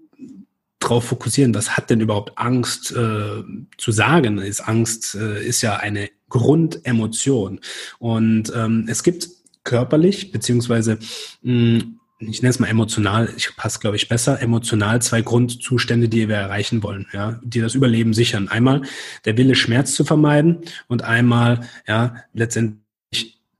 darauf 0.79 1.05
fokussieren, 1.05 1.53
was 1.53 1.77
hat 1.77 1.89
denn 1.89 2.01
überhaupt 2.01 2.37
Angst 2.37 2.91
äh, 2.91 3.43
zu 3.77 3.91
sagen? 3.91 4.39
Ist 4.39 4.61
Angst 4.61 5.15
äh, 5.15 5.45
ist 5.45 5.61
ja 5.61 5.77
eine 5.77 6.09
Grundemotion 6.29 7.59
und 7.99 8.51
ähm, 8.55 8.85
es 8.87 9.03
gibt 9.03 9.29
körperlich 9.63 10.31
beziehungsweise 10.31 10.97
mh, 11.43 11.81
hm, 11.81 11.97
ich 12.19 12.41
nenne 12.41 12.51
es 12.51 12.59
mal 12.59 12.67
emotional, 12.67 13.29
ich 13.35 13.55
passe, 13.55 13.79
glaube 13.79 13.95
ich, 13.95 14.07
besser, 14.07 14.41
emotional 14.41 15.01
zwei 15.01 15.23
Grundzustände, 15.23 16.07
die 16.07 16.29
wir 16.29 16.35
erreichen 16.35 16.83
wollen, 16.83 17.07
ja, 17.13 17.39
die 17.43 17.61
das 17.61 17.73
Überleben 17.73 18.13
sichern. 18.13 18.47
Einmal 18.47 18.83
der 19.25 19.37
Wille, 19.37 19.55
Schmerz 19.55 19.95
zu 19.95 20.05
vermeiden 20.05 20.59
und 20.87 21.03
einmal, 21.03 21.61
ja, 21.87 22.15
letztendlich 22.33 22.79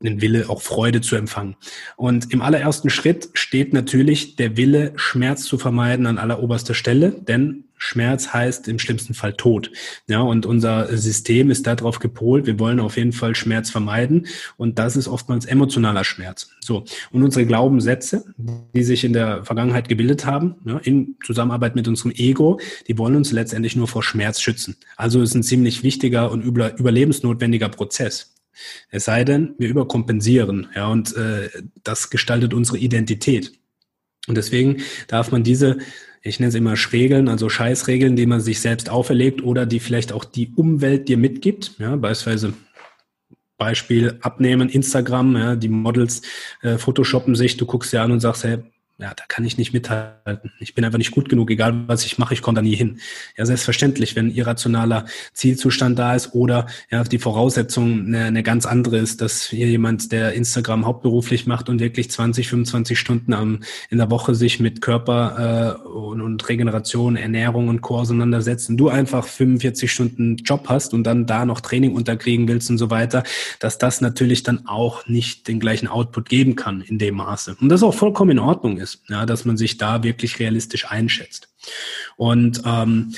den 0.04 0.22
Wille, 0.22 0.50
auch 0.50 0.62
Freude 0.62 1.02
zu 1.02 1.16
empfangen. 1.16 1.56
Und 1.96 2.32
im 2.32 2.42
allerersten 2.42 2.90
Schritt 2.90 3.30
steht 3.34 3.74
natürlich 3.74 4.36
der 4.36 4.58
Wille, 4.58 4.94
Schmerz 4.96 5.44
zu 5.44 5.58
vermeiden 5.58 6.08
an 6.08 6.18
alleroberster 6.18 6.74
Stelle, 6.74 7.12
denn 7.12 7.66
Schmerz 7.84 8.32
heißt 8.32 8.68
im 8.68 8.78
schlimmsten 8.78 9.16
Fall 9.16 9.34
Tod. 9.34 9.72
Ja, 10.08 10.20
und 10.22 10.46
unser 10.46 10.96
System 10.96 11.50
ist 11.50 11.66
darauf 11.66 11.98
gepolt, 11.98 12.46
wir 12.46 12.60
wollen 12.60 12.80
auf 12.80 12.96
jeden 12.96 13.12
Fall 13.12 13.34
Schmerz 13.34 13.72
vermeiden 13.72 14.28
und 14.56 14.78
das 14.78 14.96
ist 14.96 15.08
oftmals 15.08 15.46
emotionaler 15.46 16.04
Schmerz. 16.04 16.52
So. 16.60 16.86
Und 17.12 17.24
unsere 17.24 17.48
Glaubenssätze, 17.48 18.24
die 18.76 18.84
sich 18.84 19.04
in 19.04 19.14
der 19.14 19.44
Vergangenheit 19.46 19.90
gebildet 19.90 20.28
haben, 20.28 20.58
ja, 20.64 20.78
in 20.78 21.16
Zusammenarbeit 21.26 21.76
mit 21.76 21.88
unserem 21.88 22.12
Ego, 22.12 22.60
die 22.88 23.00
wollen 23.00 23.16
uns 23.16 23.32
letztendlich 23.32 23.76
nur 23.76 23.88
vor 23.88 24.04
Schmerz 24.04 24.42
schützen. 24.42 24.76
Also 24.96 25.24
ist 25.24 25.34
ein 25.34 25.42
ziemlich 25.42 25.82
wichtiger 25.82 26.32
und 26.32 26.44
überlebensnotwendiger 26.44 27.70
Prozess. 27.70 28.36
Es 28.90 29.06
sei 29.06 29.24
denn, 29.24 29.56
wir 29.58 29.70
überkompensieren, 29.70 30.68
ja, 30.76 30.88
und 30.88 31.16
äh, 31.16 31.50
das 31.84 32.10
gestaltet 32.10 32.54
unsere 32.54 32.78
Identität. 32.78 33.54
Und 34.28 34.36
deswegen 34.36 34.84
darf 35.08 35.32
man 35.32 35.44
diese, 35.44 35.78
ich 36.22 36.40
nenne 36.40 36.50
es 36.50 36.56
immer 36.56 36.76
Schregeln, 36.76 37.28
also 37.28 37.50
Scheißregeln, 37.50 38.16
die 38.16 38.26
man 38.26 38.42
sich 38.42 38.60
selbst 38.60 38.90
auferlegt 38.90 39.44
oder 39.44 39.66
die 39.66 39.80
vielleicht 39.80 40.12
auch 40.12 40.26
die 40.26 40.54
Umwelt 40.56 41.08
dir 41.08 41.18
mitgibt, 41.18 41.76
ja, 41.80 41.96
beispielsweise 41.96 42.54
Beispiel 43.58 44.18
abnehmen, 44.22 44.70
Instagram, 44.70 45.36
ja, 45.36 45.56
die 45.56 45.70
Models 45.70 46.24
äh, 46.62 46.78
photoshoppen 46.78 47.36
sich, 47.36 47.58
du 47.58 47.66
guckst 47.66 47.94
dir 47.94 48.02
an 48.02 48.12
und 48.12 48.20
sagst, 48.20 48.44
hey, 48.44 48.60
ja, 49.02 49.14
da 49.16 49.24
kann 49.28 49.44
ich 49.46 49.58
nicht 49.58 49.74
mithalten. 49.74 50.52
Ich 50.60 50.76
bin 50.76 50.86
einfach 50.86 51.00
nicht 51.00 51.10
gut 51.10 51.28
genug, 51.28 51.50
egal 51.50 51.88
was 51.88 52.06
ich 52.06 52.20
mache, 52.20 52.36
ich 52.36 52.44
komme 52.44 52.56
da 52.56 52.62
nie 52.62 52.76
hin. 52.76 53.00
Ja, 53.36 53.48
selbstverständlich, 53.48 54.16
wenn 54.16 54.28
ein 54.28 54.36
irrationaler 54.36 55.06
Zielzustand 55.34 55.98
da 55.98 56.16
ist 56.16 56.36
oder 56.36 56.68
ja, 56.92 57.04
die 57.04 57.18
Voraussetzung 57.18 58.06
eine, 58.06 58.26
eine 58.26 58.44
ganz 58.44 58.68
andere 58.68 59.00
ist, 59.00 59.22
dass 59.22 59.48
hier 59.48 59.68
jemand, 59.68 60.12
der 60.12 60.34
Instagram 60.34 60.86
hauptberuflich 60.86 61.48
macht 61.48 61.68
und 61.68 61.80
wirklich 61.80 62.12
20, 62.12 62.48
25 62.48 63.00
Stunden 63.00 63.34
am, 63.34 63.62
in 63.90 63.98
der 63.98 64.12
Woche 64.12 64.36
sich 64.36 64.60
mit 64.60 64.82
Körper 64.82 65.80
äh, 65.84 65.88
und, 65.88 66.22
und 66.22 66.48
Regeneration, 66.48 67.16
Ernährung 67.16 67.70
und 67.70 67.82
Co. 67.82 67.98
auseinandersetzt 67.98 68.70
und 68.70 68.78
du 68.78 68.90
einfach 68.90 69.26
45 69.26 69.92
Stunden 69.92 70.36
Job 70.38 70.66
hast 70.68 70.94
und 70.94 71.04
dann 71.06 71.26
da 71.26 71.46
noch 71.46 71.62
Training 71.62 71.96
unterkriegen 71.96 72.48
willst 72.48 72.70
und 72.70 72.78
so 72.78 72.92
weiter, 72.92 73.24
dass 73.60 73.80
das 73.80 74.00
natürlich 74.00 74.44
dann 74.44 74.68
auch 74.68 75.08
nicht 75.08 75.48
den 75.48 75.60
gleichen 75.60 75.88
Output 75.88 76.30
geben 76.30 76.56
kann 76.56 76.82
in 76.82 77.00
dem 77.00 77.16
Maße. 77.16 77.56
Und 77.60 77.70
das 77.70 77.82
auch 77.82 77.96
vollkommen 77.96 78.32
in 78.32 78.40
Ordnung 78.40 78.78
ist 78.78 78.90
ist, 78.91 79.10
ja, 79.10 79.25
dass 79.25 79.45
man 79.45 79.58
sich 79.58 79.77
da 79.77 80.04
wirklich 80.04 80.39
realistisch 80.39 80.89
einschätzt. 80.89 81.49
Und 82.17 82.62
ähm, 82.65 83.13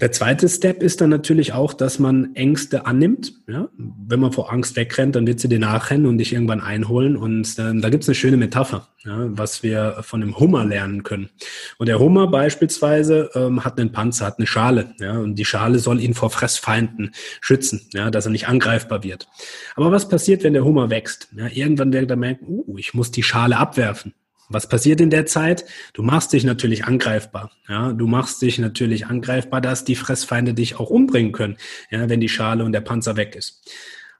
der 0.00 0.10
zweite 0.10 0.48
Step 0.48 0.82
ist 0.82 1.00
dann 1.00 1.10
natürlich 1.10 1.52
auch, 1.52 1.72
dass 1.72 2.00
man 2.00 2.34
Ängste 2.34 2.84
annimmt. 2.84 3.32
Ja? 3.46 3.68
Wenn 3.78 4.18
man 4.18 4.32
vor 4.32 4.52
Angst 4.52 4.74
wegrennt, 4.74 5.14
dann 5.14 5.24
wird 5.24 5.38
sie 5.38 5.48
dir 5.48 5.60
nachrennen 5.60 6.06
und 6.06 6.18
dich 6.18 6.32
irgendwann 6.32 6.60
einholen. 6.60 7.16
Und 7.16 7.56
ähm, 7.60 7.80
da 7.80 7.90
gibt 7.90 8.02
es 8.02 8.08
eine 8.08 8.16
schöne 8.16 8.36
Metapher, 8.36 8.88
ja, 9.04 9.28
was 9.28 9.62
wir 9.62 9.98
von 10.00 10.20
dem 10.20 10.36
Hummer 10.36 10.64
lernen 10.64 11.04
können. 11.04 11.30
Und 11.78 11.86
der 11.86 12.00
Hummer 12.00 12.26
beispielsweise 12.26 13.30
ähm, 13.36 13.64
hat 13.64 13.78
einen 13.78 13.92
Panzer, 13.92 14.26
hat 14.26 14.38
eine 14.38 14.48
Schale. 14.48 14.94
Ja? 14.98 15.12
Und 15.12 15.36
die 15.36 15.44
Schale 15.44 15.78
soll 15.78 16.00
ihn 16.00 16.14
vor 16.14 16.30
Fressfeinden 16.30 17.12
schützen, 17.40 17.88
ja? 17.92 18.10
dass 18.10 18.26
er 18.26 18.32
nicht 18.32 18.48
angreifbar 18.48 19.04
wird. 19.04 19.28
Aber 19.76 19.92
was 19.92 20.08
passiert, 20.08 20.42
wenn 20.42 20.54
der 20.54 20.64
Hummer 20.64 20.90
wächst? 20.90 21.28
Ja? 21.36 21.46
Irgendwann 21.46 21.92
wird 21.92 22.10
er 22.10 22.16
merken, 22.16 22.46
uh, 22.48 22.76
ich 22.78 22.94
muss 22.94 23.12
die 23.12 23.22
Schale 23.22 23.56
abwerfen. 23.58 24.12
Was 24.54 24.68
passiert 24.68 25.00
in 25.00 25.10
der 25.10 25.26
Zeit? 25.26 25.64
Du 25.92 26.02
machst 26.02 26.32
dich 26.32 26.44
natürlich 26.44 26.84
angreifbar. 26.84 27.50
Ja, 27.68 27.92
du 27.92 28.06
machst 28.06 28.40
dich 28.40 28.58
natürlich 28.60 29.06
angreifbar, 29.06 29.60
dass 29.60 29.84
die 29.84 29.96
Fressfeinde 29.96 30.54
dich 30.54 30.78
auch 30.78 30.90
umbringen 30.90 31.32
können, 31.32 31.56
ja, 31.90 32.08
wenn 32.08 32.20
die 32.20 32.28
Schale 32.28 32.64
und 32.64 32.72
der 32.72 32.80
Panzer 32.80 33.16
weg 33.16 33.34
ist. 33.34 33.68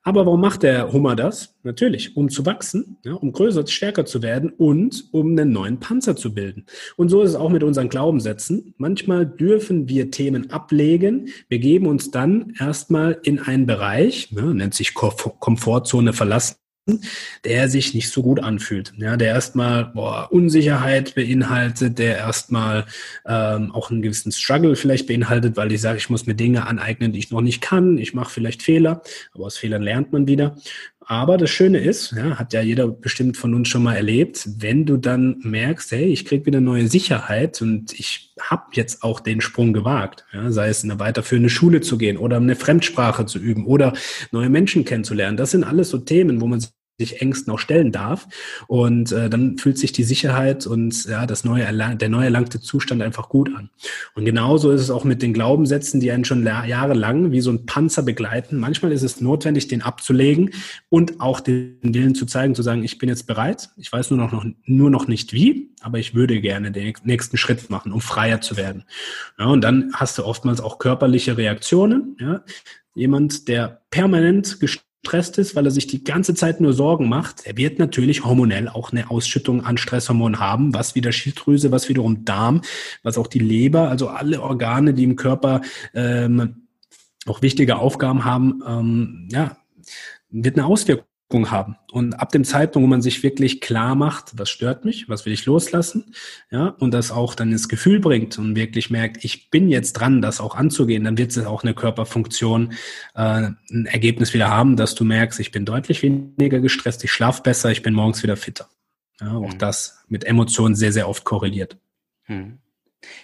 Aber 0.07 0.27
warum 0.27 0.40
macht 0.42 0.64
der 0.64 0.92
Hummer 0.92 1.16
das? 1.16 1.55
Natürlich, 1.62 2.14
um 2.14 2.29
zu 2.29 2.44
wachsen, 2.44 2.99
ja, 3.05 3.14
um 3.14 3.33
größer, 3.33 3.66
stärker 3.66 4.05
zu 4.05 4.23
werden 4.23 4.51
und 4.51 5.05
um 5.12 5.31
einen 5.31 5.53
neuen 5.53 5.81
Panzer 5.81 6.14
zu 6.14 6.35
bilden. 6.35 6.66
Und 6.97 7.09
so 7.09 7.23
ist 7.23 7.31
es 7.31 7.37
auch 7.37 7.49
mit 7.49 7.62
unseren 7.62 7.88
Glaubenssätzen. 7.88 8.75
Manchmal 8.77 9.25
dürfen 9.25 9.88
wir 9.88 10.11
Themen 10.11 10.51
ablegen. 10.51 11.29
Wir 11.49 11.59
geben 11.59 11.87
uns 11.87 12.11
dann 12.11 12.53
erstmal 12.59 13.18
in 13.23 13.38
einen 13.38 13.66
Bereich, 13.66 14.29
ja, 14.33 14.42
nennt 14.42 14.75
sich 14.75 14.92
Komfortzone 14.92 16.12
verlassen 16.12 16.57
der 17.44 17.68
sich 17.68 17.94
nicht 17.94 18.11
so 18.11 18.23
gut 18.23 18.40
anfühlt. 18.40 18.92
Ja, 18.99 19.16
der 19.16 19.29
erstmal 19.29 19.87
boah, 19.87 20.29
Unsicherheit 20.31 21.14
beinhaltet, 21.14 21.99
der 21.99 22.18
erstmal 22.18 22.85
ähm, 23.27 23.73
auch 23.73 23.90
einen 23.90 24.03
gewissen 24.03 24.33
Struggle 24.33 24.77
vielleicht 24.77 25.07
beinhaltet, 25.07 25.57
weil 25.57 25.73
ich 25.73 25.81
sage, 25.81 25.99
ich 25.99 26.11
muss 26.11 26.27
mir 26.27 26.35
Dinge 26.35 26.66
aneignen, 26.66 27.12
die 27.12 27.18
ich 27.18 27.31
noch 27.31 27.40
nicht 27.40 27.62
kann. 27.62 27.97
Ich 27.97 28.12
mache 28.12 28.31
vielleicht 28.31 28.62
Fehler, 28.62 29.03
aber 29.33 29.47
aus 29.47 29.57
Fehlern 29.57 29.83
lernt 29.83 30.12
man 30.12 30.27
wieder. 30.27 30.57
Aber 31.07 31.37
das 31.37 31.51
Schöne 31.51 31.79
ist, 31.79 32.12
ja, 32.12 32.38
hat 32.38 32.53
ja 32.53 32.62
jeder 32.62 32.88
bestimmt 32.88 33.37
von 33.37 33.55
uns 33.55 33.69
schon 33.69 33.83
mal 33.83 33.95
erlebt, 33.95 34.49
wenn 34.59 34.87
du 34.87 34.97
dann 34.97 35.37
merkst, 35.43 35.93
hey, 35.93 36.05
ich 36.07 36.25
krieg 36.25 36.47
wieder 36.47 36.61
neue 36.61 36.88
Sicherheit 36.88 37.61
und 37.61 37.93
ich 37.93 38.33
habe 38.40 38.64
jetzt 38.73 39.03
auch 39.03 39.21
den 39.21 39.40
Sprung 39.40 39.73
gewagt, 39.73 40.25
ja, 40.33 40.51
sei 40.51 40.69
es 40.69 40.83
in 40.83 40.90
eine 40.90 41.01
weiterführende 41.01 41.51
Schule 41.51 41.81
zu 41.81 41.99
gehen 41.99 42.17
oder 42.17 42.37
eine 42.37 42.57
Fremdsprache 42.57 43.27
zu 43.27 43.38
üben 43.38 43.67
oder 43.67 43.93
neue 44.33 44.49
Menschen 44.49 44.85
kennenzulernen. 44.85 45.37
Das 45.37 45.51
sind 45.51 45.64
alles 45.64 45.90
so 45.90 45.99
Themen, 45.99 46.40
wo 46.40 46.47
man 46.47 46.64
sich 46.98 47.20
Ängsten 47.20 47.52
auch 47.52 47.59
stellen 47.59 47.90
darf. 47.90 48.28
Und 48.68 49.11
äh, 49.11 49.28
dann 49.28 49.59
fühlt 49.59 49.78
sich 49.78 49.92
die 49.92 50.04
Sicherheit 50.04 50.66
und 50.66 51.07
ja, 51.07 51.26
das 51.26 51.44
neue 51.44 51.64
der 51.96 52.09
neu 52.09 52.24
erlangte 52.24 52.61
Zustand 52.61 53.02
einfach 53.02 53.28
gut 53.28 53.50
an. 53.54 53.70
Und 54.14 54.24
genauso 54.24 54.70
ist 54.70 54.80
es 54.80 54.90
auch 54.90 55.04
mit 55.04 55.20
den 55.20 55.33
Glaubenssätzen, 55.33 56.00
die 56.00 56.12
einen 56.12 56.24
schon 56.24 56.44
jahrelang 56.44 57.33
wie 57.33 57.40
so 57.40 57.50
ein 57.50 57.66
Panzer 57.66 58.02
begleiten. 58.02 58.59
Manchmal 58.59 58.92
ist 58.92 59.02
es 59.02 59.20
notwendig, 59.20 59.66
den 59.66 59.83
abzulegen 59.83 60.50
und 60.88 61.20
auch 61.20 61.40
den 61.40 61.78
Willen 61.83 62.14
zu 62.14 62.26
zeigen, 62.26 62.54
zu 62.54 62.62
sagen, 62.62 62.85
ich 62.85 62.98
bin 62.98 63.09
jetzt 63.09 63.26
bereit, 63.26 63.70
ich 63.76 63.92
weiß 63.92 64.11
nur 64.11 64.20
noch, 64.20 64.44
nur 64.64 64.90
noch 64.90 65.09
nicht 65.09 65.33
wie, 65.33 65.70
aber 65.80 65.98
ich 65.98 66.14
würde 66.14 66.40
gerne 66.40 66.70
den 66.70 66.94
nächsten 67.02 67.37
Schritt 67.37 67.70
machen, 67.70 67.92
um 67.92 68.00
freier 68.00 68.40
zu 68.40 68.57
werden. 68.57 68.85
Ja, 69.38 69.46
und 69.46 69.62
dann 69.62 69.90
hast 69.94 70.18
du 70.18 70.24
oftmals 70.24 70.61
auch 70.61 70.78
körperliche 70.78 71.37
Reaktionen. 71.37 72.16
Ja. 72.20 72.44
Jemand, 72.94 73.48
der 73.48 73.83
permanent 73.90 74.61
gestresst 75.05 75.38
ist, 75.38 75.55
weil 75.55 75.67
er 75.67 75.71
sich 75.71 75.87
die 75.87 76.03
ganze 76.03 76.35
Zeit 76.35 76.61
nur 76.61 76.73
Sorgen 76.73 77.09
macht, 77.09 77.47
er 77.47 77.57
wird 77.57 77.79
natürlich 77.79 78.25
hormonell 78.25 78.69
auch 78.69 78.90
eine 78.90 79.11
Ausschüttung 79.11 79.64
an 79.64 79.77
Stresshormonen 79.77 80.40
haben, 80.40 80.73
was 80.73 80.95
wieder 80.95 81.12
Schilddrüse, 81.12 81.71
was 81.71 81.88
wiederum 81.88 82.25
Darm, 82.25 82.62
was 83.03 83.19
auch 83.19 83.27
die 83.27 83.38
Leber, 83.38 83.90
also 83.90 84.09
alle 84.09 84.40
Organe, 84.40 84.95
die 84.95 85.05
im 85.05 85.17
Körper 85.17 85.61
ähm, 85.95 86.67
auch 87.27 87.43
wichtige 87.43 87.77
Aufgaben 87.77 88.25
haben, 88.25 88.62
ähm, 88.67 89.29
ja, 89.31 89.57
wird 90.31 90.57
eine 90.57 90.67
Auswirkung 90.67 91.07
haben. 91.32 91.76
Und 91.90 92.14
ab 92.14 92.30
dem 92.30 92.44
Zeitpunkt, 92.44 92.87
wo 92.87 92.88
man 92.88 93.02
sich 93.02 93.22
wirklich 93.24 93.60
klar 93.60 93.96
macht, 93.96 94.38
was 94.38 94.48
stört 94.50 94.84
mich, 94.84 95.08
was 95.08 95.26
will 95.26 95.32
ich 95.32 95.46
loslassen, 95.46 96.14
ja, 96.50 96.68
und 96.78 96.94
das 96.94 97.10
auch 97.10 97.34
dann 97.34 97.50
ins 97.50 97.68
Gefühl 97.68 97.98
bringt 97.98 98.38
und 98.38 98.54
wirklich 98.54 98.88
merkt, 98.88 99.24
ich 99.24 99.50
bin 99.50 99.68
jetzt 99.68 99.94
dran, 99.94 100.22
das 100.22 100.40
auch 100.40 100.54
anzugehen, 100.54 101.02
dann 101.02 101.18
wird 101.18 101.32
es 101.32 101.44
auch 101.44 101.64
eine 101.64 101.74
Körperfunktion, 101.74 102.74
äh, 103.16 103.48
ein 103.70 103.87
Ergebnis 103.87 104.32
wieder 104.32 104.48
haben, 104.48 104.76
dass 104.76 104.94
du 104.94 105.04
merkst, 105.04 105.40
ich 105.40 105.50
bin 105.50 105.64
deutlich 105.64 106.02
weniger 106.02 106.60
gestresst, 106.60 107.02
ich 107.02 107.10
schlafe 107.10 107.42
besser, 107.42 107.72
ich 107.72 107.82
bin 107.82 107.94
morgens 107.94 108.22
wieder 108.22 108.37
fitter. 108.37 108.68
Ja, 109.20 109.34
auch 109.34 109.54
mhm. 109.54 109.58
das 109.58 110.04
mit 110.08 110.24
Emotionen 110.24 110.76
sehr, 110.76 110.92
sehr 110.92 111.08
oft 111.08 111.24
korreliert. 111.24 111.78
Mhm. 112.28 112.58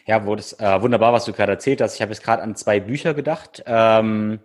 Ja, 0.04 0.26
wo 0.26 0.34
das 0.34 0.58
äh, 0.58 0.82
wunderbar, 0.82 1.12
was 1.12 1.24
du 1.24 1.32
gerade 1.32 1.52
erzählt 1.52 1.80
hast. 1.80 1.94
Ich 1.94 2.02
habe 2.02 2.12
jetzt 2.12 2.22
gerade 2.22 2.42
an 2.42 2.56
zwei 2.56 2.80
Bücher 2.80 3.14
gedacht. 3.14 3.62
Ähm, 3.66 4.40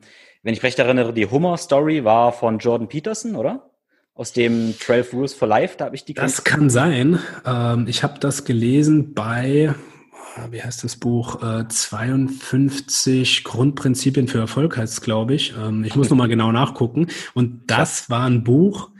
wenn 0.45 0.53
ich 0.53 0.61
recht 0.61 0.77
erinnere, 0.77 1.11
die 1.11 1.25
Hummer-Story 1.25 2.05
war 2.05 2.31
von 2.31 2.59
Jordan 2.59 2.87
Peterson, 2.87 3.35
oder? 3.35 3.71
Aus 4.13 4.31
dem 4.31 4.75
12 4.79 5.13
Rules 5.13 5.33
for 5.33 5.47
Life, 5.47 5.75
da 5.75 5.85
habe 5.85 5.95
ich 5.95 6.05
die. 6.05 6.13
Das 6.13 6.43
kann 6.43 6.69
sein. 6.69 7.19
Ähm, 7.45 7.87
ich 7.89 8.03
habe 8.03 8.19
das 8.19 8.45
gelesen 8.45 9.15
bei, 9.15 9.73
wie 10.51 10.61
heißt 10.61 10.83
das 10.83 10.97
Buch? 10.97 11.41
Äh, 11.41 11.67
52 11.67 13.43
Grundprinzipien 13.43 14.27
für 14.27 14.37
Erfolg 14.37 14.77
heißt 14.77 14.93
es, 14.93 15.01
glaube 15.01 15.33
ich. 15.33 15.55
Ähm, 15.57 15.83
ich 15.83 15.95
muss 15.95 16.11
nochmal 16.11 16.29
genau 16.29 16.51
nachgucken. 16.51 17.07
Und 17.33 17.63
das 17.65 18.11
war 18.11 18.25
ein 18.25 18.43
Buch, 18.43 18.91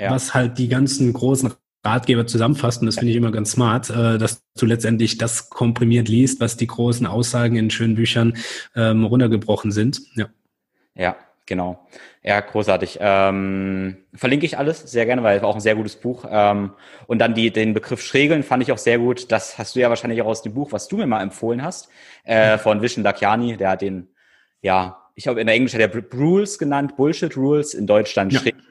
ja. 0.00 0.10
was 0.10 0.32
halt 0.32 0.56
die 0.56 0.68
ganzen 0.68 1.12
großen 1.12 1.52
Ratgeber 1.84 2.26
zusammenfasst. 2.26 2.80
Und 2.80 2.86
das 2.86 2.94
finde 2.94 3.10
ich 3.10 3.18
immer 3.18 3.30
ganz 3.30 3.52
smart, 3.52 3.90
äh, 3.90 4.16
dass 4.16 4.42
du 4.58 4.64
letztendlich 4.64 5.18
das 5.18 5.50
komprimiert 5.50 6.08
liest, 6.08 6.40
was 6.40 6.56
die 6.56 6.66
großen 6.66 7.06
Aussagen 7.06 7.56
in 7.56 7.68
schönen 7.68 7.94
Büchern 7.94 8.38
ähm, 8.74 9.04
runtergebrochen 9.04 9.70
sind. 9.70 10.00
Ja. 10.14 10.30
Ja, 10.94 11.16
genau. 11.46 11.86
Ja, 12.22 12.40
großartig. 12.40 12.98
Ähm, 13.00 13.96
verlinke 14.14 14.46
ich 14.46 14.56
alles 14.58 14.80
sehr 14.80 15.06
gerne, 15.06 15.22
weil 15.22 15.36
es 15.36 15.42
war 15.42 15.50
auch 15.50 15.56
ein 15.56 15.60
sehr 15.60 15.74
gutes 15.74 15.96
Buch. 15.96 16.24
Ähm, 16.28 16.70
und 17.06 17.18
dann 17.18 17.34
die, 17.34 17.50
den 17.50 17.74
Begriff 17.74 18.02
Schrägeln 18.02 18.42
fand 18.42 18.62
ich 18.62 18.72
auch 18.72 18.78
sehr 18.78 18.98
gut. 18.98 19.30
Das 19.30 19.58
hast 19.58 19.76
du 19.76 19.80
ja 19.80 19.88
wahrscheinlich 19.88 20.22
auch 20.22 20.26
aus 20.26 20.42
dem 20.42 20.54
Buch, 20.54 20.72
was 20.72 20.88
du 20.88 20.96
mir 20.96 21.06
mal 21.06 21.22
empfohlen 21.22 21.62
hast, 21.62 21.88
äh, 22.24 22.58
von 22.58 22.82
Vishen 22.82 23.02
Lakiani. 23.02 23.56
Der 23.56 23.70
hat 23.70 23.82
den, 23.82 24.08
ja, 24.62 24.98
ich 25.14 25.24
glaube 25.24 25.40
in 25.40 25.46
der 25.46 25.56
Englisch 25.56 25.74
hat 25.74 25.80
er 25.80 25.92
Rules 26.14 26.58
genannt, 26.58 26.96
Bullshit 26.96 27.36
Rules, 27.36 27.74
in 27.74 27.86
Deutschland 27.86 28.32
ja. 28.32 28.40
Schrägeln. 28.40 28.64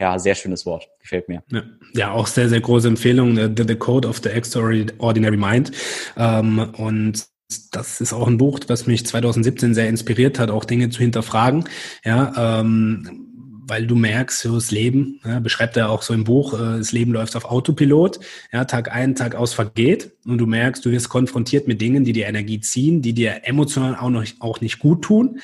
Ja, 0.00 0.18
sehr 0.18 0.34
schönes 0.34 0.64
Wort. 0.64 0.88
Gefällt 1.00 1.28
mir. 1.28 1.42
Ja, 1.50 1.62
ja 1.92 2.10
auch 2.12 2.26
sehr, 2.26 2.48
sehr 2.48 2.60
große 2.60 2.88
Empfehlung. 2.88 3.36
The, 3.36 3.64
the 3.68 3.76
Code 3.76 4.08
of 4.08 4.20
the 4.22 4.30
Extraordinary 4.30 5.36
Mind. 5.36 5.72
Ähm, 6.16 6.72
und 6.78 7.29
das 7.72 8.00
ist 8.00 8.12
auch 8.12 8.26
ein 8.26 8.38
Buch, 8.38 8.60
was 8.68 8.86
mich 8.86 9.06
2017 9.06 9.74
sehr 9.74 9.88
inspiriert 9.88 10.38
hat, 10.38 10.50
auch 10.50 10.64
Dinge 10.64 10.90
zu 10.90 11.00
hinterfragen. 11.00 11.64
Ja, 12.04 12.60
ähm, 12.60 13.30
weil 13.70 13.86
du 13.86 13.94
merkst, 13.94 14.40
so 14.40 14.56
das 14.56 14.72
Leben, 14.72 15.20
ja, 15.24 15.38
beschreibt 15.38 15.76
er 15.76 15.90
auch 15.90 16.02
so 16.02 16.12
im 16.12 16.24
Buch, 16.24 16.54
äh, 16.54 16.78
das 16.78 16.92
Leben 16.92 17.12
läuft 17.12 17.36
auf 17.36 17.44
Autopilot, 17.44 18.18
ja, 18.52 18.64
Tag 18.64 18.92
ein, 18.92 19.14
Tag 19.14 19.36
aus 19.36 19.54
vergeht 19.54 20.12
und 20.26 20.38
du 20.38 20.46
merkst, 20.46 20.84
du 20.84 20.90
wirst 20.90 21.08
konfrontiert 21.08 21.68
mit 21.68 21.80
Dingen, 21.80 22.04
die 22.04 22.12
dir 22.12 22.26
Energie 22.26 22.60
ziehen, 22.60 23.00
die 23.00 23.14
dir 23.14 23.42
emotional 23.44 23.96
auch 23.96 24.10
noch 24.10 24.24
auch 24.40 24.60
nicht 24.60 24.80
gut 24.80 25.02
tun, 25.02 25.38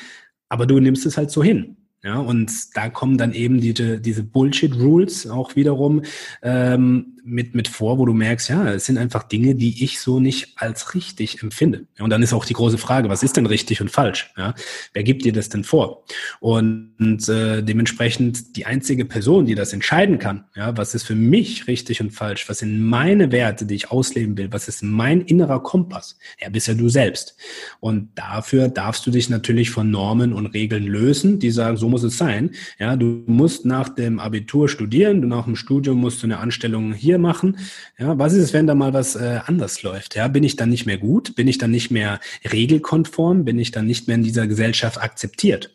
aber 0.49 0.67
du 0.67 0.81
nimmst 0.81 1.07
es 1.07 1.17
halt 1.17 1.31
so 1.31 1.43
hin. 1.43 1.77
Ja, 2.03 2.19
und 2.19 2.53
da 2.75 2.89
kommen 2.89 3.17
dann 3.17 3.33
eben 3.33 3.61
diese, 3.61 4.01
diese 4.01 4.23
Bullshit-Rules 4.23 5.29
auch 5.29 5.57
wiederum 5.57 6.03
ähm, 6.43 7.16
mit, 7.27 7.55
mit 7.55 7.67
vor, 7.69 7.99
wo 7.99 8.07
du 8.07 8.13
merkst, 8.13 8.49
ja, 8.49 8.73
es 8.73 8.87
sind 8.87 8.99
einfach 8.99 9.25
Dinge, 9.25 9.57
die 9.57 9.83
ich 9.85 10.01
so 10.01 10.21
nicht 10.21 10.53
als 10.57 10.95
richtig 10.95 11.43
empfinde. 11.43 11.87
Und 11.99 12.11
dann 12.11 12.23
ist 12.23 12.33
auch 12.33 12.45
die 12.45 12.55
große 12.55 12.79
Frage, 12.79 13.09
was 13.09 13.23
ist 13.23 13.37
denn 13.37 13.47
richtig 13.47 13.81
und 13.81 13.91
falsch? 13.91 14.33
Ja, 14.37 14.55
wer 14.95 15.03
gibt 15.03 15.25
dir 15.25 15.33
das 15.33 15.49
denn 15.49 15.65
vor? 15.65 16.05
Und, 16.41 16.93
und 16.99 17.29
äh, 17.29 17.63
dementsprechend 17.63 18.57
die 18.57 18.65
einzige 18.65 19.05
Person, 19.05 19.47
die 19.47 19.57
das 19.57 19.73
entscheiden 19.73 20.19
kann, 20.19 20.45
ja, 20.55 20.77
was 20.77 20.95
ist 20.95 21.03
für 21.03 21.17
mich 21.17 21.67
richtig 21.67 22.01
und 22.01 22.13
falsch? 22.13 22.49
Was 22.49 22.59
sind 22.59 22.81
meine 22.81 23.33
Werte, 23.33 23.67
die 23.67 23.75
ich 23.75 23.91
ausleben 23.91 24.39
will? 24.39 24.53
Was 24.53 24.69
ist 24.69 24.83
mein 24.83 25.21
innerer 25.23 25.63
Kompass? 25.63 26.19
Ja, 26.41 26.49
bist 26.49 26.69
ja 26.69 26.75
du 26.75 26.89
selbst. 26.89 27.37
Und 27.81 28.11
dafür 28.15 28.69
darfst 28.69 29.07
du 29.07 29.11
dich 29.11 29.29
natürlich 29.29 29.71
von 29.71 29.91
Normen 29.91 30.33
und 30.33 30.47
Regeln 30.47 30.85
lösen, 30.85 31.41
die 31.41 31.51
sagen, 31.51 31.77
so 31.77 31.89
muss 31.89 32.05
es 32.05 32.17
sein. 32.17 32.53
Ja, 32.79 32.95
du 32.95 33.25
musst 33.27 33.67
nach 33.67 33.89
dem 33.89 34.21
Abitur 34.21 34.69
studieren, 34.69 35.23
du 35.23 35.29
nach 35.29 35.45
dem 35.45 35.57
Studium 35.57 35.99
musst 35.99 36.23
du 36.23 36.27
eine 36.27 36.39
Anstellung 36.39 36.93
hier 36.93 37.16
wir 37.17 37.23
machen. 37.23 37.59
Ja, 37.99 38.19
was 38.19 38.33
ist 38.33 38.45
es, 38.45 38.53
wenn 38.53 38.67
da 38.67 38.75
mal 38.75 38.93
was 38.93 39.17
äh, 39.17 39.41
anders 39.47 39.83
läuft? 39.83 40.15
Ja, 40.15 40.29
bin 40.29 40.45
ich 40.45 40.57
dann 40.57 40.69
nicht 40.69 40.87
mehr 40.87 40.99
gut? 40.99 41.35
Bin 41.35 41.49
ich 41.49 41.59
dann 41.59 41.71
nicht 41.71 41.91
mehr 41.91 42.21
regelkonform? 42.51 43.45
Bin 43.45 43.59
ich 43.59 43.71
dann 43.71 43.87
nicht 43.87 44.07
mehr 44.07 44.17
in 44.17 44.23
dieser 44.23 44.47
Gesellschaft 44.47 45.01
akzeptiert? 45.01 45.73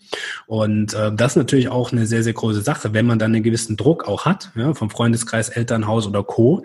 Und 0.47 0.93
äh, 0.93 1.11
das 1.13 1.33
ist 1.33 1.37
natürlich 1.37 1.69
auch 1.69 1.91
eine 1.91 2.05
sehr, 2.05 2.23
sehr 2.23 2.33
große 2.33 2.61
Sache, 2.61 2.93
wenn 2.93 3.05
man 3.05 3.19
dann 3.19 3.33
einen 3.33 3.43
gewissen 3.43 3.77
Druck 3.77 4.07
auch 4.07 4.25
hat, 4.25 4.51
ja, 4.55 4.73
vom 4.73 4.89
Freundeskreis, 4.89 5.49
Elternhaus 5.49 6.07
oder 6.07 6.23
Co., 6.23 6.63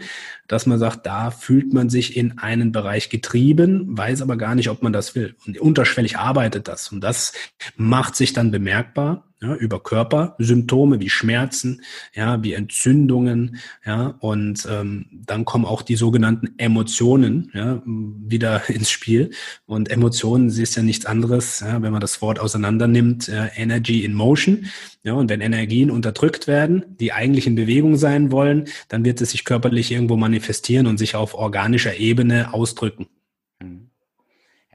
dass 0.48 0.66
man 0.66 0.78
sagt, 0.78 1.06
da 1.06 1.30
fühlt 1.30 1.72
man 1.72 1.90
sich 1.90 2.16
in 2.16 2.38
einen 2.38 2.70
Bereich 2.70 3.10
getrieben, 3.10 3.98
weiß 3.98 4.22
aber 4.22 4.36
gar 4.36 4.54
nicht, 4.54 4.70
ob 4.70 4.82
man 4.82 4.92
das 4.92 5.14
will. 5.14 5.34
Und 5.46 5.58
unterschwellig 5.58 6.18
arbeitet 6.18 6.68
das. 6.68 6.92
Und 6.92 7.00
das 7.00 7.32
macht 7.76 8.14
sich 8.14 8.32
dann 8.32 8.52
bemerkbar 8.52 9.25
ja, 9.42 9.54
über 9.54 9.82
Körpersymptome 9.82 11.00
wie 11.00 11.10
Schmerzen, 11.10 11.82
ja, 12.14 12.42
wie 12.42 12.54
Entzündungen, 12.54 13.58
ja, 13.84 14.14
und 14.20 14.66
ähm, 14.70 15.06
dann 15.12 15.44
kommen 15.44 15.66
auch 15.66 15.82
die 15.82 15.96
sogenannten 15.96 16.54
Emotionen 16.56 17.50
ja, 17.52 17.82
wieder 17.84 18.68
ins 18.70 18.90
Spiel. 18.90 19.30
Und 19.66 19.90
Emotionen 19.90 20.48
ist 20.48 20.76
ja 20.76 20.82
nichts 20.82 21.04
anderes, 21.04 21.60
ja, 21.60 21.82
wenn 21.82 21.92
man 21.92 22.00
das 22.00 22.22
Wort 22.22 22.38
auseinander 22.38 22.86
nimmt, 22.86 23.28
ja, 23.28 23.48
Energy 23.54 24.04
in 24.04 24.14
Motion. 24.14 24.66
Ja, 25.02 25.12
und 25.12 25.30
wenn 25.30 25.40
Energien 25.40 25.90
unterdrückt 25.90 26.46
werden, 26.46 26.84
die 26.98 27.12
eigentlich 27.12 27.46
in 27.46 27.54
Bewegung 27.54 27.96
sein 27.96 28.32
wollen, 28.32 28.68
dann 28.88 29.04
wird 29.04 29.20
es 29.20 29.30
sich 29.30 29.44
körperlich 29.44 29.92
irgendwo 29.92 30.16
manifestieren 30.16 30.86
und 30.86 30.98
sich 30.98 31.14
auf 31.14 31.34
organischer 31.34 31.96
Ebene 31.96 32.52
ausdrücken. 32.52 33.06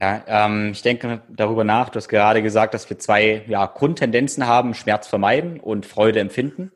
Ja, 0.02 0.20
ähm, 0.26 0.72
ich 0.72 0.82
denke 0.82 1.22
darüber 1.28 1.62
nach. 1.62 1.88
Du 1.88 1.96
hast 1.96 2.08
gerade 2.08 2.42
gesagt, 2.42 2.74
dass 2.74 2.90
wir 2.90 2.98
zwei 2.98 3.44
ja, 3.46 3.66
Grundtendenzen 3.66 4.48
haben, 4.48 4.74
Schmerz 4.74 5.06
vermeiden 5.06 5.60
und 5.60 5.86
Freude 5.86 6.18
empfinden. 6.18 6.72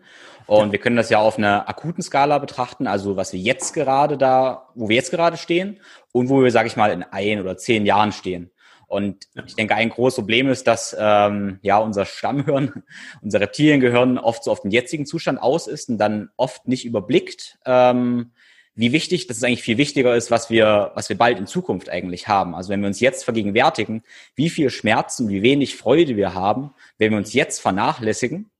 Und 0.46 0.66
ja. 0.66 0.72
wir 0.72 0.78
können 0.78 0.94
das 0.94 1.10
ja 1.10 1.18
auf 1.18 1.36
einer 1.36 1.68
akuten 1.68 2.04
Skala 2.04 2.38
betrachten, 2.38 2.86
also 2.86 3.16
was 3.16 3.32
wir 3.32 3.40
jetzt 3.40 3.74
gerade 3.74 4.16
da, 4.16 4.68
wo 4.76 4.88
wir 4.88 4.94
jetzt 4.94 5.10
gerade 5.10 5.36
stehen 5.38 5.80
und 6.12 6.28
wo 6.28 6.40
wir, 6.40 6.52
sage 6.52 6.68
ich 6.68 6.76
mal, 6.76 6.92
in 6.92 7.02
ein 7.02 7.40
oder 7.40 7.56
zehn 7.56 7.84
Jahren 7.84 8.12
stehen. 8.12 8.52
Und 8.86 9.26
ja. 9.34 9.42
ich 9.44 9.56
denke, 9.56 9.74
ein 9.74 9.88
großes 9.88 10.18
Problem 10.18 10.48
ist, 10.48 10.68
dass 10.68 10.96
ähm, 10.96 11.58
ja 11.62 11.78
unser 11.78 12.04
Stammhirn, 12.04 12.84
unser 13.22 13.40
Reptiliengehirn 13.40 14.18
oft 14.18 14.44
so 14.44 14.52
auf 14.52 14.60
den 14.60 14.70
jetzigen 14.70 15.04
Zustand 15.04 15.42
aus 15.42 15.66
ist 15.66 15.88
und 15.88 15.98
dann 15.98 16.30
oft 16.36 16.68
nicht 16.68 16.84
überblickt, 16.84 17.58
ähm, 17.66 18.30
wie 18.76 18.92
wichtig, 18.92 19.26
dass 19.26 19.38
es 19.38 19.42
eigentlich 19.42 19.62
viel 19.62 19.78
wichtiger 19.78 20.14
ist, 20.14 20.30
was 20.30 20.50
wir, 20.50 20.92
was 20.94 21.08
wir 21.08 21.16
bald 21.16 21.38
in 21.38 21.46
Zukunft 21.46 21.88
eigentlich 21.88 22.28
haben. 22.28 22.54
Also 22.54 22.68
wenn 22.68 22.80
wir 22.80 22.86
uns 22.86 23.00
jetzt 23.00 23.24
vergegenwärtigen, 23.24 24.04
wie 24.34 24.50
viel 24.50 24.68
Schmerzen, 24.70 25.30
wie 25.30 25.42
wenig 25.42 25.76
Freude 25.76 26.16
wir 26.16 26.34
haben, 26.34 26.74
wenn 26.98 27.10
wir 27.10 27.18
uns 27.18 27.32
jetzt 27.32 27.60
vernachlässigen, 27.60 28.50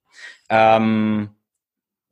ähm, 0.48 1.31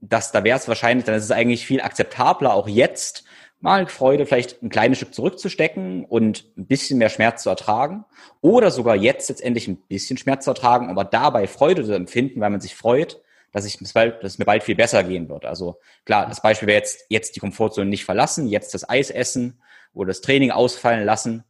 dass 0.00 0.32
da 0.32 0.44
wäre 0.44 0.58
es 0.58 0.68
wahrscheinlich, 0.68 1.06
dann 1.06 1.14
ist 1.14 1.24
es 1.24 1.30
eigentlich 1.30 1.66
viel 1.66 1.80
akzeptabler, 1.80 2.52
auch 2.52 2.68
jetzt 2.68 3.24
mal 3.60 3.86
Freude 3.86 4.26
vielleicht 4.26 4.62
ein 4.62 4.68
kleines 4.68 4.98
Stück 4.98 5.14
zurückzustecken 5.14 6.04
und 6.04 6.44
ein 6.58 6.66
bisschen 6.66 6.98
mehr 6.98 7.08
Schmerz 7.08 7.42
zu 7.42 7.48
ertragen 7.48 8.04
oder 8.42 8.70
sogar 8.70 8.96
jetzt 8.96 9.30
letztendlich 9.30 9.66
ein 9.66 9.78
bisschen 9.78 10.18
Schmerz 10.18 10.44
zu 10.44 10.50
ertragen, 10.50 10.90
aber 10.90 11.04
dabei 11.04 11.46
Freude 11.46 11.82
zu 11.82 11.94
empfinden, 11.94 12.40
weil 12.40 12.50
man 12.50 12.60
sich 12.60 12.74
freut, 12.74 13.22
dass, 13.54 13.64
ich, 13.64 13.78
dass 13.78 14.16
es 14.20 14.38
mir 14.38 14.44
bald 14.44 14.64
viel 14.64 14.74
besser 14.74 15.04
gehen 15.04 15.28
wird. 15.28 15.44
Also 15.44 15.78
klar, 16.04 16.26
das 16.26 16.42
Beispiel 16.42 16.66
wäre 16.66 16.78
jetzt, 16.78 17.06
jetzt 17.08 17.36
die 17.36 17.40
Komfortzone 17.40 17.88
nicht 17.88 18.04
verlassen, 18.04 18.48
jetzt 18.48 18.74
das 18.74 18.86
Eis 18.88 19.10
essen 19.10 19.62
oder 19.94 20.08
das 20.08 20.20
Training 20.20 20.50
ausfallen 20.50 21.04
lassen. 21.04 21.44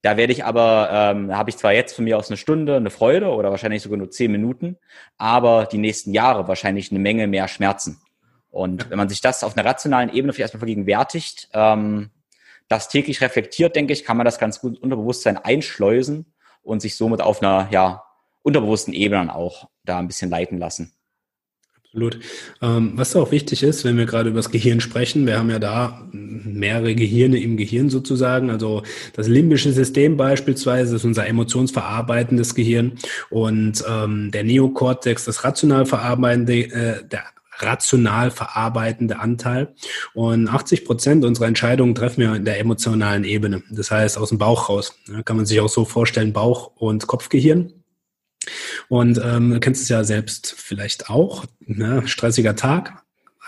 Da 0.00 0.16
werde 0.16 0.32
ich 0.32 0.44
aber, 0.44 0.88
ähm, 0.92 1.36
habe 1.36 1.50
ich 1.50 1.56
zwar 1.56 1.72
jetzt 1.72 1.94
von 1.94 2.04
mir 2.04 2.16
aus 2.16 2.30
eine 2.30 2.36
Stunde 2.36 2.76
eine 2.76 2.88
Freude 2.88 3.30
oder 3.30 3.50
wahrscheinlich 3.50 3.82
sogar 3.82 3.98
nur 3.98 4.10
zehn 4.10 4.30
Minuten, 4.30 4.78
aber 5.18 5.66
die 5.66 5.78
nächsten 5.78 6.14
Jahre 6.14 6.46
wahrscheinlich 6.46 6.92
eine 6.92 7.00
Menge 7.00 7.26
mehr 7.26 7.48
Schmerzen. 7.48 8.00
Und 8.50 8.88
wenn 8.88 8.96
man 8.96 9.08
sich 9.08 9.20
das 9.20 9.42
auf 9.42 9.56
einer 9.56 9.68
rationalen 9.68 10.08
Ebene 10.10 10.32
vielleicht 10.32 10.54
erstmal 10.54 10.60
vergegenwärtigt, 10.60 11.48
ähm, 11.52 12.10
das 12.68 12.88
täglich 12.88 13.20
reflektiert, 13.20 13.74
denke 13.74 13.92
ich, 13.92 14.04
kann 14.04 14.16
man 14.16 14.24
das 14.24 14.38
ganz 14.38 14.60
gut 14.60 14.78
Unterbewusstsein 14.78 15.36
einschleusen 15.36 16.32
und 16.62 16.80
sich 16.80 16.96
somit 16.96 17.20
auf 17.20 17.42
einer 17.42 17.68
ja, 17.72 18.04
unterbewussten 18.42 18.94
Ebene 18.94 19.34
auch 19.34 19.68
da 19.84 19.98
ein 19.98 20.06
bisschen 20.06 20.30
leiten 20.30 20.58
lassen. 20.58 20.94
Absolut. 21.92 22.20
Ähm, 22.62 22.92
was 22.94 23.16
auch 23.16 23.32
wichtig 23.32 23.64
ist, 23.64 23.84
wenn 23.84 23.98
wir 23.98 24.06
gerade 24.06 24.28
über 24.28 24.38
das 24.38 24.52
Gehirn 24.52 24.80
sprechen, 24.80 25.26
wir 25.26 25.36
haben 25.36 25.50
ja 25.50 25.58
da 25.58 26.08
mehrere 26.12 26.94
Gehirne 26.94 27.40
im 27.40 27.56
Gehirn 27.56 27.90
sozusagen. 27.90 28.48
Also 28.48 28.84
das 29.16 29.26
limbische 29.26 29.72
System 29.72 30.16
beispielsweise 30.16 30.94
ist 30.94 31.04
unser 31.04 31.26
emotionsverarbeitendes 31.26 32.54
Gehirn 32.54 32.92
und 33.28 33.84
ähm, 33.88 34.30
der 34.30 34.44
Neokortex, 34.44 35.24
das 35.24 35.42
rational 35.42 35.84
verarbeitende, 35.84 36.70
äh, 36.70 37.08
der 37.08 37.24
rational 37.58 38.30
verarbeitende 38.30 39.18
Anteil. 39.18 39.74
Und 40.14 40.48
80 40.48 40.84
Prozent 40.84 41.24
unserer 41.24 41.48
Entscheidungen 41.48 41.96
treffen 41.96 42.20
wir 42.20 42.34
in 42.36 42.44
der 42.44 42.60
emotionalen 42.60 43.24
Ebene. 43.24 43.64
Das 43.68 43.90
heißt 43.90 44.16
aus 44.16 44.28
dem 44.28 44.38
Bauch 44.38 44.68
raus. 44.68 44.94
Ja, 45.12 45.22
kann 45.22 45.36
man 45.36 45.44
sich 45.44 45.60
auch 45.60 45.68
so 45.68 45.84
vorstellen, 45.84 46.32
Bauch- 46.32 46.70
und 46.76 47.08
Kopfgehirn. 47.08 47.79
Und 48.88 49.20
ähm, 49.22 49.52
du 49.52 49.60
kennst 49.60 49.82
es 49.82 49.88
ja 49.88 50.04
selbst 50.04 50.54
vielleicht 50.56 51.10
auch. 51.10 51.46
Ne? 51.60 52.02
Stressiger 52.06 52.56
Tag, 52.56 53.02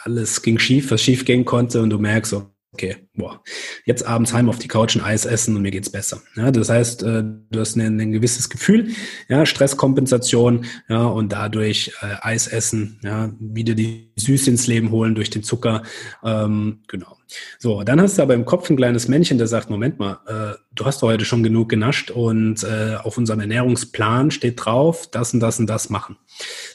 alles 0.04 0.42
ging 0.42 0.58
schief, 0.58 0.90
was 0.90 1.02
schief 1.02 1.24
gehen 1.24 1.44
konnte 1.44 1.80
und 1.82 1.90
du 1.90 1.98
merkst, 1.98 2.34
okay, 2.72 2.96
boah, 3.14 3.42
jetzt 3.84 4.06
abends 4.06 4.32
heim 4.32 4.48
auf 4.48 4.58
die 4.58 4.68
Couch 4.68 4.96
ein 4.96 5.02
Eis 5.02 5.26
essen 5.26 5.54
und 5.56 5.62
mir 5.62 5.70
geht's 5.70 5.90
besser. 5.90 6.22
Ja, 6.36 6.50
das 6.50 6.70
heißt, 6.70 7.02
äh, 7.02 7.22
du 7.50 7.60
hast 7.60 7.76
ein, 7.76 8.00
ein 8.00 8.12
gewisses 8.12 8.48
Gefühl, 8.48 8.88
ja, 9.28 9.44
Stresskompensation, 9.44 10.64
ja, 10.88 11.04
und 11.04 11.32
dadurch 11.32 11.92
äh, 12.00 12.14
Eis 12.22 12.46
essen, 12.46 12.98
ja, 13.02 13.30
wieder 13.38 13.74
die 13.74 14.12
Süße 14.16 14.50
ins 14.50 14.66
Leben 14.66 14.90
holen 14.90 15.14
durch 15.14 15.28
den 15.28 15.42
Zucker, 15.42 15.82
ähm, 16.24 16.80
genau. 16.88 17.18
So, 17.58 17.82
dann 17.82 18.00
hast 18.00 18.18
du 18.18 18.22
aber 18.22 18.34
im 18.34 18.44
Kopf 18.44 18.68
ein 18.70 18.76
kleines 18.76 19.08
Männchen, 19.08 19.38
der 19.38 19.46
sagt, 19.46 19.68
Moment 19.68 19.98
mal, 19.98 20.18
äh, 20.26 20.58
du 20.74 20.85
hast 20.85 21.02
doch 21.02 21.08
heute 21.08 21.24
schon 21.24 21.42
genug 21.42 21.68
genascht 21.68 22.11
und 22.11 22.62
äh, 22.64 22.96
auf 23.02 23.18
unserem 23.18 23.40
Ernährungsplan 23.40 24.30
steht 24.30 24.64
drauf, 24.64 25.06
das 25.11 25.35
und 25.35 25.40
das 25.40 25.58
und 25.58 25.66
das 25.66 25.90
machen. 25.90 26.16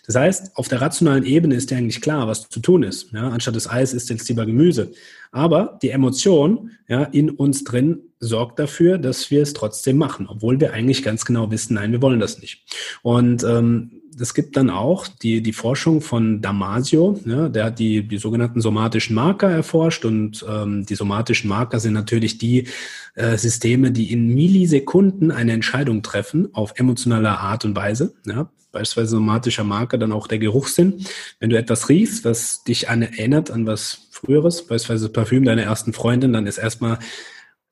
Das 0.05 0.15
heißt, 0.15 0.55
auf 0.55 0.67
der 0.67 0.81
rationalen 0.81 1.23
Ebene 1.25 1.55
ist 1.55 1.71
dir 1.71 1.77
eigentlich 1.77 2.01
klar, 2.01 2.27
was 2.27 2.49
zu 2.49 2.59
tun 2.59 2.83
ist. 2.83 3.11
Ja, 3.11 3.29
anstatt 3.29 3.55
des 3.55 3.69
Eis 3.69 3.93
ist 3.93 4.09
jetzt 4.09 4.27
lieber 4.29 4.45
Gemüse. 4.45 4.91
Aber 5.31 5.77
die 5.81 5.89
Emotion 5.89 6.71
ja, 6.87 7.03
in 7.03 7.29
uns 7.29 7.63
drin 7.63 7.99
sorgt 8.19 8.59
dafür, 8.59 8.97
dass 8.97 9.29
wir 9.31 9.41
es 9.41 9.53
trotzdem 9.53 9.97
machen, 9.97 10.27
obwohl 10.27 10.59
wir 10.59 10.73
eigentlich 10.73 11.03
ganz 11.03 11.25
genau 11.25 11.51
wissen, 11.51 11.75
nein, 11.75 11.91
wir 11.91 12.01
wollen 12.01 12.19
das 12.19 12.39
nicht. 12.39 12.63
Und 13.01 13.43
ähm, 13.43 14.01
es 14.19 14.33
gibt 14.33 14.57
dann 14.57 14.69
auch 14.69 15.07
die, 15.07 15.41
die 15.41 15.53
Forschung 15.53 16.01
von 16.01 16.41
Damasio, 16.41 17.19
ja, 17.25 17.49
der 17.49 17.65
hat 17.65 17.79
die, 17.79 18.07
die 18.07 18.17
sogenannten 18.17 18.61
somatischen 18.61 19.15
Marker 19.15 19.49
erforscht 19.49 20.05
und 20.05 20.45
ähm, 20.47 20.85
die 20.85 20.95
somatischen 20.95 21.49
Marker 21.49 21.79
sind 21.79 21.93
natürlich 21.93 22.37
die 22.37 22.67
äh, 23.15 23.37
Systeme, 23.37 23.91
die 23.91 24.11
in 24.11 24.33
Millisekunden 24.33 25.31
eine 25.31 25.53
Entscheidung 25.53 26.01
treffen 26.01 26.49
auf 26.53 26.73
emotionale 26.77 27.29
Art 27.29 27.65
und 27.65 27.75
Weise. 27.75 28.13
Ja. 28.25 28.49
Beispielsweise 28.71 29.11
somatischer 29.11 29.63
Marker, 29.63 29.97
dann 29.97 30.11
auch 30.11 30.27
der 30.27 30.39
Geruchssinn. 30.39 31.05
Wenn 31.39 31.49
du 31.49 31.57
etwas 31.57 31.89
riechst, 31.89 32.25
was 32.25 32.63
dich 32.63 32.89
an 32.89 33.01
erinnert 33.01 33.49
an 33.49 33.65
was 33.65 34.07
Früheres, 34.11 34.67
beispielsweise 34.67 35.09
Parfüm 35.09 35.45
deiner 35.45 35.63
ersten 35.63 35.93
Freundin, 35.93 36.33
dann 36.33 36.47
ist 36.47 36.57
erstmal 36.57 36.99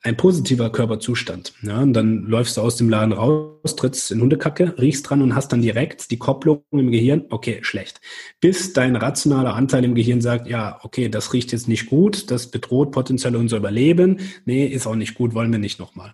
ein 0.05 0.15
positiver 0.15 0.69
Körperzustand. 0.71 1.53
Ja, 1.63 1.81
und 1.81 1.93
dann 1.93 2.25
läufst 2.25 2.57
du 2.57 2.61
aus 2.61 2.75
dem 2.75 2.89
Laden 2.89 3.11
raus, 3.11 3.75
trittst 3.75 4.11
in 4.11 4.21
Hundekacke, 4.21 4.75
riechst 4.77 5.09
dran 5.09 5.23
und 5.23 5.33
hast 5.33 5.51
dann 5.51 5.63
direkt 5.63 6.11
die 6.11 6.19
Kopplung 6.19 6.63
im 6.71 6.91
Gehirn, 6.91 7.25
okay, 7.29 7.59
schlecht. 7.63 7.99
Bis 8.39 8.73
dein 8.73 8.95
rationaler 8.95 9.55
Anteil 9.55 9.83
im 9.83 9.95
Gehirn 9.95 10.21
sagt, 10.21 10.47
ja, 10.47 10.79
okay, 10.83 11.09
das 11.09 11.33
riecht 11.33 11.51
jetzt 11.51 11.67
nicht 11.67 11.87
gut, 11.87 12.29
das 12.29 12.51
bedroht 12.51 12.91
potenziell 12.91 13.35
unser 13.35 13.57
Überleben. 13.57 14.19
Nee, 14.45 14.67
ist 14.67 14.85
auch 14.85 14.95
nicht 14.95 15.15
gut, 15.15 15.33
wollen 15.33 15.51
wir 15.51 15.59
nicht 15.59 15.79
nochmal. 15.79 16.11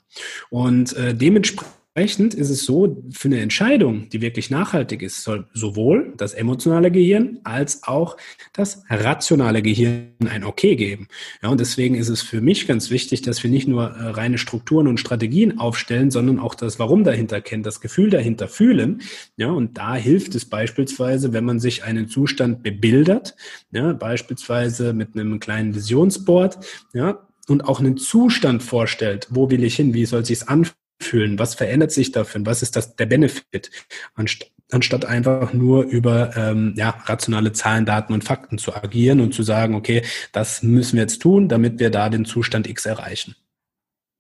Und 0.50 0.96
äh, 0.96 1.14
dementsprechend 1.14 1.81
Entsprechend 1.94 2.34
ist 2.36 2.50
es 2.50 2.64
so, 2.64 3.04
für 3.12 3.28
eine 3.28 3.42
Entscheidung, 3.42 4.08
die 4.08 4.22
wirklich 4.22 4.50
nachhaltig 4.50 5.02
ist, 5.02 5.24
soll 5.24 5.48
sowohl 5.54 6.14
das 6.16 6.34
emotionale 6.34 6.90
Gehirn 6.90 7.40
als 7.44 7.84
auch 7.84 8.16
das 8.54 8.86
rationale 8.90 9.62
Gehirn 9.62 10.14
ein 10.26 10.46
Okay 10.46 10.78
geben. 10.78 11.10
Ja, 11.44 11.50
und 11.50 11.60
deswegen 11.60 11.96
ist 11.96 12.08
es 12.08 12.22
für 12.22 12.40
mich 12.40 12.66
ganz 12.66 12.92
wichtig, 12.92 13.24
dass 13.24 13.44
wir 13.44 13.50
nicht 13.50 13.68
nur 13.68 13.90
äh, 13.90 14.08
reine 14.12 14.38
Strukturen 14.38 14.88
und 14.88 15.02
Strategien 15.02 15.60
aufstellen, 15.60 16.12
sondern 16.12 16.40
auch 16.40 16.56
das 16.56 16.80
Warum 16.80 17.04
dahinter 17.04 17.42
kennen, 17.42 17.64
das 17.64 17.82
Gefühl 17.82 18.10
dahinter 18.10 18.48
fühlen. 18.48 19.02
Ja, 19.36 19.50
und 19.52 19.78
da 19.78 19.94
hilft 19.96 20.34
es 20.36 20.46
beispielsweise, 20.46 21.34
wenn 21.34 21.44
man 21.44 21.60
sich 21.60 21.84
einen 21.84 22.08
Zustand 22.08 22.64
bebildert, 22.64 23.36
ja, 23.74 23.92
beispielsweise 23.92 24.94
mit 24.94 25.16
einem 25.16 25.42
kleinen 25.42 25.76
Visionsboard, 25.76 26.58
ja, 26.94 27.28
und 27.50 27.66
auch 27.68 27.82
einen 27.82 27.98
Zustand 27.98 28.64
vorstellt, 28.64 29.28
wo 29.30 29.50
will 29.50 29.66
ich 29.66 29.76
hin, 29.76 29.94
wie 29.94 30.06
soll 30.06 30.22
es 30.22 30.30
sich 30.30 30.48
anfühlen, 30.48 30.81
fühlen? 31.04 31.40
Was 31.40 31.56
verändert 31.56 31.92
sich 31.92 32.12
dafür? 32.12 32.46
Was 32.46 32.62
ist 32.62 32.76
das 32.76 32.96
der 32.96 33.06
Benefit? 33.06 33.72
Anst 34.16 34.52
anstatt 34.72 35.06
einfach 35.06 35.54
nur 35.54 35.84
über 35.84 36.36
ähm, 36.38 36.74
ja, 36.78 36.92
rationale 37.06 37.52
Zahlen, 37.52 37.86
Daten 37.86 38.14
und 38.14 38.24
Fakten 38.24 38.58
zu 38.58 38.74
agieren 38.74 39.20
und 39.20 39.34
zu 39.34 39.44
sagen, 39.44 39.76
okay, 39.76 40.02
das 40.32 40.64
müssen 40.64 40.96
wir 40.96 41.02
jetzt 41.02 41.22
tun, 41.22 41.50
damit 41.50 41.80
wir 41.80 41.90
da 41.90 42.10
den 42.10 42.24
Zustand 42.24 42.68
X 42.68 42.86
erreichen. 42.86 43.36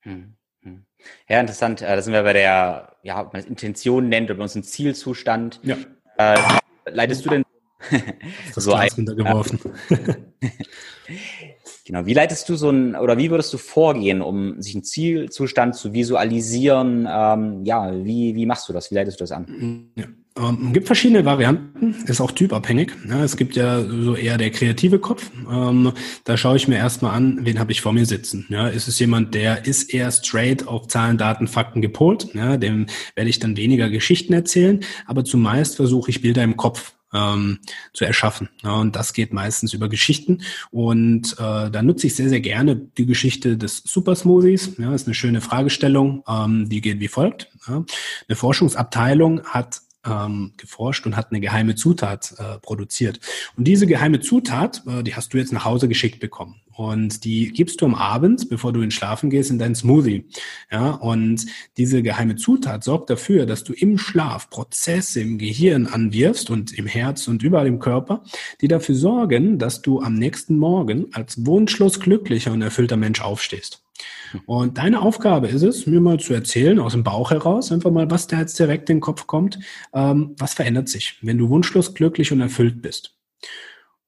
Hm, 0.01 0.33
hm. 0.63 0.85
Ja, 1.29 1.39
interessant. 1.39 1.81
Äh, 1.81 1.95
da 1.95 2.01
sind 2.01 2.13
wir 2.13 2.23
bei 2.23 2.33
der, 2.33 2.97
ja, 3.03 3.21
ob 3.21 3.33
man 3.33 3.41
es 3.41 3.47
Intention 3.47 4.09
nennt, 4.09 4.29
oder 4.29 4.37
bei 4.37 4.43
uns 4.43 4.55
ein 4.55 4.63
Zielzustand. 4.63 5.61
Ja. 5.63 5.77
Äh, 6.17 6.37
leitest 6.85 7.25
du 7.25 7.29
denn 7.29 7.43
das 8.53 8.63
so 8.63 8.71
Glas 8.71 8.97
runtergeworfen. 8.97 9.59
Genau. 11.91 12.05
Wie 12.05 12.13
leitest 12.13 12.47
du 12.47 12.55
so 12.55 12.69
ein 12.69 12.95
oder 12.95 13.17
wie 13.17 13.29
würdest 13.29 13.51
du 13.51 13.57
vorgehen, 13.57 14.21
um 14.21 14.61
sich 14.61 14.75
einen 14.75 14.85
Zielzustand 14.85 15.75
zu 15.75 15.91
visualisieren? 15.91 17.05
Ähm, 17.11 17.65
ja, 17.65 17.91
wie, 18.05 18.33
wie 18.33 18.45
machst 18.45 18.69
du 18.69 18.73
das? 18.73 18.91
Wie 18.91 18.95
leitest 18.95 19.19
du 19.19 19.23
das 19.23 19.33
an? 19.33 19.91
Ja. 19.97 20.05
Ähm, 20.39 20.71
gibt 20.71 20.87
verschiedene 20.87 21.25
Varianten, 21.25 21.93
ist 22.07 22.21
auch 22.21 22.31
typabhängig. 22.31 22.93
Ja, 23.09 23.21
es 23.21 23.35
gibt 23.35 23.57
ja 23.57 23.81
so 23.81 24.15
eher 24.15 24.37
der 24.37 24.51
kreative 24.51 24.99
Kopf. 24.99 25.29
Ähm, 25.51 25.91
da 26.23 26.37
schaue 26.37 26.55
ich 26.55 26.69
mir 26.69 26.77
erstmal 26.77 27.13
an, 27.13 27.39
wen 27.41 27.59
habe 27.59 27.73
ich 27.73 27.81
vor 27.81 27.91
mir 27.91 28.05
sitzen. 28.05 28.45
Ja, 28.47 28.69
ist 28.69 28.87
es 28.87 28.97
jemand, 28.97 29.35
der 29.35 29.65
ist 29.65 29.93
eher 29.93 30.09
straight 30.11 30.65
auf 30.69 30.87
Zahlen, 30.87 31.17
Daten, 31.17 31.47
Fakten 31.47 31.81
gepolt? 31.81 32.29
Ja, 32.33 32.55
dem 32.55 32.85
werde 33.15 33.29
ich 33.29 33.39
dann 33.39 33.57
weniger 33.57 33.89
Geschichten 33.89 34.31
erzählen, 34.31 34.79
aber 35.07 35.25
zumeist 35.25 35.75
versuche 35.75 36.09
ich 36.09 36.21
Bilder 36.21 36.43
im 36.45 36.55
Kopf 36.55 36.93
ähm, 37.13 37.59
zu 37.93 38.05
erschaffen. 38.05 38.49
Ja, 38.63 38.73
und 38.75 38.95
das 38.95 39.13
geht 39.13 39.33
meistens 39.33 39.73
über 39.73 39.89
Geschichten. 39.89 40.41
Und 40.69 41.33
äh, 41.33 41.69
da 41.69 41.81
nutze 41.81 42.07
ich 42.07 42.15
sehr, 42.15 42.29
sehr 42.29 42.41
gerne 42.41 42.75
die 42.75 43.05
Geschichte 43.05 43.57
des 43.57 43.83
Super 43.85 44.15
Smoothies. 44.15 44.77
Ja, 44.77 44.93
ist 44.93 45.07
eine 45.07 45.15
schöne 45.15 45.41
Fragestellung, 45.41 46.23
ähm, 46.27 46.69
die 46.69 46.81
geht 46.81 46.99
wie 46.99 47.07
folgt. 47.07 47.49
Ja. 47.67 47.83
Eine 48.27 48.35
Forschungsabteilung 48.35 49.43
hat 49.43 49.81
ähm, 50.05 50.53
geforscht 50.57 51.05
und 51.05 51.15
hat 51.15 51.31
eine 51.31 51.39
geheime 51.39 51.75
Zutat 51.75 52.33
äh, 52.37 52.59
produziert. 52.59 53.19
Und 53.55 53.65
diese 53.67 53.87
geheime 53.87 54.19
Zutat, 54.19 54.83
äh, 54.87 55.03
die 55.03 55.15
hast 55.15 55.33
du 55.33 55.37
jetzt 55.37 55.53
nach 55.53 55.65
Hause 55.65 55.87
geschickt 55.87 56.19
bekommen. 56.19 56.61
Und 56.73 57.25
die 57.25 57.51
gibst 57.51 57.81
du 57.81 57.85
am 57.85 57.95
Abend, 57.95 58.49
bevor 58.49 58.73
du 58.73 58.81
ins 58.81 58.93
Schlafen 58.93 59.29
gehst, 59.29 59.51
in 59.51 59.59
deinen 59.59 59.75
Smoothie. 59.75 60.25
Ja, 60.71 60.91
und 60.91 61.45
diese 61.77 62.01
geheime 62.01 62.37
Zutat 62.37 62.83
sorgt 62.83 63.09
dafür, 63.09 63.45
dass 63.45 63.63
du 63.63 63.73
im 63.73 63.97
Schlaf 63.97 64.49
Prozesse 64.49 65.21
im 65.21 65.37
Gehirn 65.37 65.85
anwirfst 65.85 66.49
und 66.49 66.73
im 66.73 66.87
Herz 66.87 67.27
und 67.27 67.43
überall 67.43 67.67
im 67.67 67.79
Körper, 67.79 68.23
die 68.61 68.67
dafür 68.67 68.95
sorgen, 68.95 69.59
dass 69.59 69.81
du 69.81 70.01
am 70.01 70.15
nächsten 70.15 70.57
Morgen 70.57 71.07
als 71.13 71.45
wunschlos 71.45 71.99
glücklicher 71.99 72.51
und 72.51 72.61
erfüllter 72.61 72.97
Mensch 72.97 73.21
aufstehst. 73.21 73.80
Und 74.45 74.77
deine 74.77 75.01
Aufgabe 75.01 75.47
ist 75.47 75.63
es, 75.63 75.85
mir 75.87 75.99
mal 75.99 76.19
zu 76.19 76.33
erzählen, 76.33 76.79
aus 76.79 76.93
dem 76.93 77.03
Bauch 77.03 77.31
heraus, 77.31 77.71
einfach 77.71 77.91
mal, 77.91 78.09
was 78.09 78.27
da 78.27 78.39
jetzt 78.39 78.59
direkt 78.59 78.89
in 78.89 78.97
den 78.97 79.01
Kopf 79.01 79.27
kommt, 79.27 79.59
ähm, 79.93 80.35
was 80.37 80.53
verändert 80.53 80.89
sich, 80.89 81.17
wenn 81.21 81.37
du 81.37 81.49
wunschlos 81.49 81.93
glücklich 81.93 82.31
und 82.31 82.41
erfüllt 82.41 82.81
bist. 82.81 83.17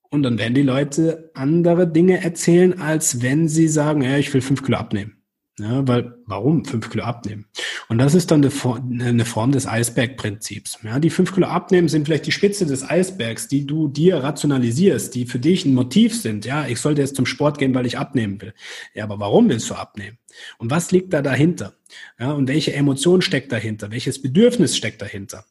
Und 0.10 0.24
dann 0.24 0.38
werden 0.38 0.54
die 0.54 0.62
Leute 0.62 1.32
andere 1.34 1.88
Dinge 1.88 2.24
erzählen, 2.24 2.80
als 2.80 3.22
wenn 3.22 3.48
sie 3.48 3.68
sagen, 3.68 4.04
ja, 4.04 4.18
ich 4.18 4.34
will 4.34 4.42
fünf 4.42 4.64
Kilo 4.64 4.78
abnehmen. 4.78 5.23
Ja, 5.60 5.88
weil, 5.88 6.16
warum 6.26 6.66
fünf 6.66 6.90
Kilo 6.90 7.04
abnehmen? 7.04 7.46
Und 7.88 8.00
das 8.00 8.16
ist 8.16 8.32
dann 8.32 8.44
eine 8.44 9.26
Form 9.26 9.52
des 9.52 9.68
Eisbergprinzips. 9.68 10.80
Ja, 10.84 11.00
die 11.00 11.12
fünf 11.12 11.32
Kilo 11.32 11.46
abnehmen 11.46 11.88
sind 11.88 12.06
vielleicht 12.06 12.26
die 12.26 12.32
Spitze 12.32 12.66
des 12.66 12.90
Eisbergs, 12.90 13.50
die 13.50 13.68
du 13.68 13.88
dir 13.88 14.18
rationalisierst, 14.18 15.14
die 15.14 15.28
für 15.28 15.38
dich 15.38 15.66
ein 15.66 15.76
Motiv 15.76 16.20
sind. 16.20 16.46
Ja, 16.46 16.66
ich 16.66 16.80
sollte 16.80 17.02
jetzt 17.02 17.16
zum 17.16 17.28
Sport 17.28 17.60
gehen, 17.60 17.76
weil 17.76 17.86
ich 17.86 18.00
abnehmen 18.00 18.42
will. 18.42 18.56
Ja, 18.96 19.04
aber 19.04 19.20
warum 19.20 19.48
willst 19.48 19.70
du 19.70 19.76
abnehmen? 19.76 20.18
Und 20.58 20.72
was 20.72 20.92
liegt 20.92 21.14
da 21.14 21.22
dahinter? 21.22 21.76
Ja, 22.20 22.32
und 22.32 22.48
welche 22.48 22.74
Emotion 22.74 23.22
steckt 23.22 23.52
dahinter? 23.52 23.92
Welches 23.92 24.20
Bedürfnis 24.24 24.76
steckt 24.76 25.04
dahinter? 25.04 25.46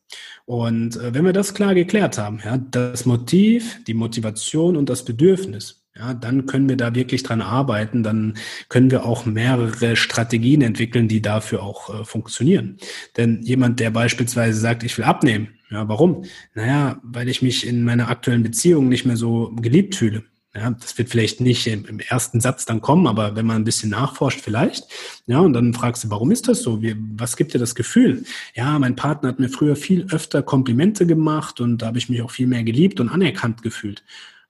Und 0.47 0.97
äh, 0.97 1.15
wenn 1.15 1.25
wir 1.25 1.33
das 1.33 1.55
klar 1.55 1.77
geklärt 1.77 2.19
haben, 2.19 2.41
ja, 2.45 2.57
das 2.59 3.07
Motiv, 3.07 3.79
die 3.85 3.95
Motivation 3.95 4.77
und 4.77 4.89
das 4.89 5.05
Bedürfnis, 5.05 5.82
ja, 5.97 6.15
dann 6.15 6.47
können 6.47 6.69
wir 6.69 6.77
da 6.77 6.95
wirklich 6.95 7.23
dran 7.23 7.43
arbeiten. 7.43 8.03
Dann 8.03 8.35
können 8.69 8.91
wir 8.91 9.05
auch 9.05 9.27
mehrere 9.27 9.95
Strategien 9.97 10.63
entwickeln, 10.63 11.07
die 11.07 11.21
dafür 11.21 11.63
auch 11.63 12.01
äh, 12.01 12.05
funktionieren. 12.05 12.79
Denn 13.17 13.43
jemand, 13.43 13.79
der 13.79 13.91
beispielsweise 13.91 14.59
sagt, 14.59 14.85
ich 14.85 14.97
will 14.97 15.05
abnehmen, 15.05 15.49
ja, 15.71 15.89
warum? 15.89 16.25
Naja, 16.55 17.01
weil 17.03 17.29
ich 17.29 17.43
mich 17.43 17.67
in 17.67 17.85
meiner 17.85 18.09
aktuellen 18.09 18.43
Beziehung 18.43 18.89
nicht 18.89 19.05
mehr 19.05 19.17
so 19.17 19.53
geliebt 19.57 19.95
fühle. 19.95 20.25
Ja, 20.55 20.71
das 20.71 20.99
wird 20.99 21.09
vielleicht 21.09 21.41
nicht 21.41 21.67
im, 21.67 21.99
ersten 21.99 22.43
Satz 22.43 22.67
dann 22.67 22.83
kommen, 22.83 23.07
aber 23.07 23.37
wenn 23.37 23.47
man 23.47 23.57
ein 23.57 23.65
bisschen 23.65 23.89
nachforscht, 23.89 24.41
vielleicht. 24.43 24.85
Ja, 25.27 25.39
und 25.39 25.55
dann 25.55 25.73
fragst 25.73 26.05
du, 26.05 26.11
warum 26.11 26.31
ist 26.31 26.47
das 26.47 26.63
so? 26.63 26.83
Wie, 26.83 26.95
was 27.17 27.39
gibt 27.39 27.55
dir 27.55 27.59
das 27.59 27.75
Gefühl? 27.75 28.25
Ja, 28.55 28.79
mein 28.79 28.95
Partner 28.95 29.31
hat 29.31 29.41
mir 29.41 29.49
früher 29.49 29.77
viel 29.77 30.07
öfter 30.11 30.43
Komplimente 30.43 31.07
gemacht 31.07 31.61
und 31.61 31.79
da 31.79 31.87
habe 31.87 31.97
ich 31.97 32.11
mich 32.11 32.21
auch 32.21 32.31
viel 32.31 32.47
mehr 32.47 32.65
geliebt 32.65 33.01
und 33.01 33.09
anerkannt 33.09 33.63
gefühlt. 33.63 34.05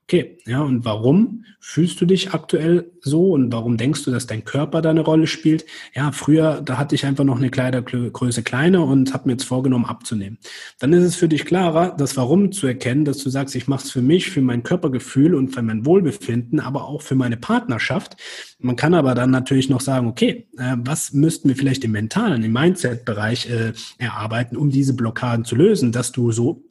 Okay, 0.05 0.39
ja, 0.47 0.61
und 0.61 0.85
warum 0.85 1.45
fühlst 1.61 2.01
du 2.01 2.07
dich 2.07 2.35
aktuell 2.35 2.91
so 3.01 3.31
und 3.33 3.53
warum 3.53 3.77
denkst 3.77 4.05
du, 4.05 4.11
dass 4.11 4.27
dein 4.27 4.45
Körper 4.45 4.83
da 4.83 4.91
eine 4.91 5.01
Rolle 5.01 5.27
spielt? 5.27 5.65
Ja, 5.95 6.11
früher, 6.11 6.61
da 6.61 6.77
hatte 6.77 6.95
ich 6.97 7.07
einfach 7.07 7.25
noch 7.25 7.39
eine 7.39 7.51
Kleidergröße 7.51 8.43
kleiner 8.43 8.85
und 8.85 9.15
habe 9.15 9.27
mir 9.27 9.35
jetzt 9.35 9.45
vorgenommen 9.45 9.85
abzunehmen. 9.85 10.39
Dann 10.81 10.93
ist 10.93 11.05
es 11.05 11.15
für 11.15 11.29
dich 11.29 11.45
klarer, 11.45 11.95
das 11.97 12.17
Warum 12.17 12.51
zu 12.53 12.67
erkennen, 12.67 13.05
dass 13.05 13.19
du 13.19 13.31
sagst, 13.31 13.55
ich 13.55 13.69
mache 13.69 13.85
es 13.85 13.93
für 13.93 14.03
mich, 14.03 14.31
für 14.31 14.43
mein 14.43 14.65
Körpergefühl 14.65 15.35
und 15.35 15.51
für 15.51 15.63
mein 15.63 15.87
Wohlbefinden, 15.87 16.59
aber 16.59 16.89
auch 16.89 17.01
für 17.01 17.15
meine 17.15 17.37
Partnerschaft. 17.37 18.17
Man 18.59 18.77
kann 18.77 18.95
aber 18.95 19.15
dann 19.15 19.31
natürlich 19.31 19.71
noch 19.71 19.81
sagen, 19.81 20.09
okay, 20.09 20.49
äh, 20.59 20.77
was 20.79 21.13
müssten 21.13 21.49
wir 21.49 21.57
vielleicht 21.57 21.85
im 21.85 21.93
mentalen, 21.93 22.43
im 22.43 22.53
Mindset-Bereich 22.53 23.49
äh, 23.49 23.73
erarbeiten, 23.99 24.57
um 24.57 24.71
diese 24.71 24.95
Blockaden 24.95 25.45
zu 25.45 25.55
lösen, 25.55 25.93
dass 25.93 26.11
du 26.13 26.33
so 26.33 26.65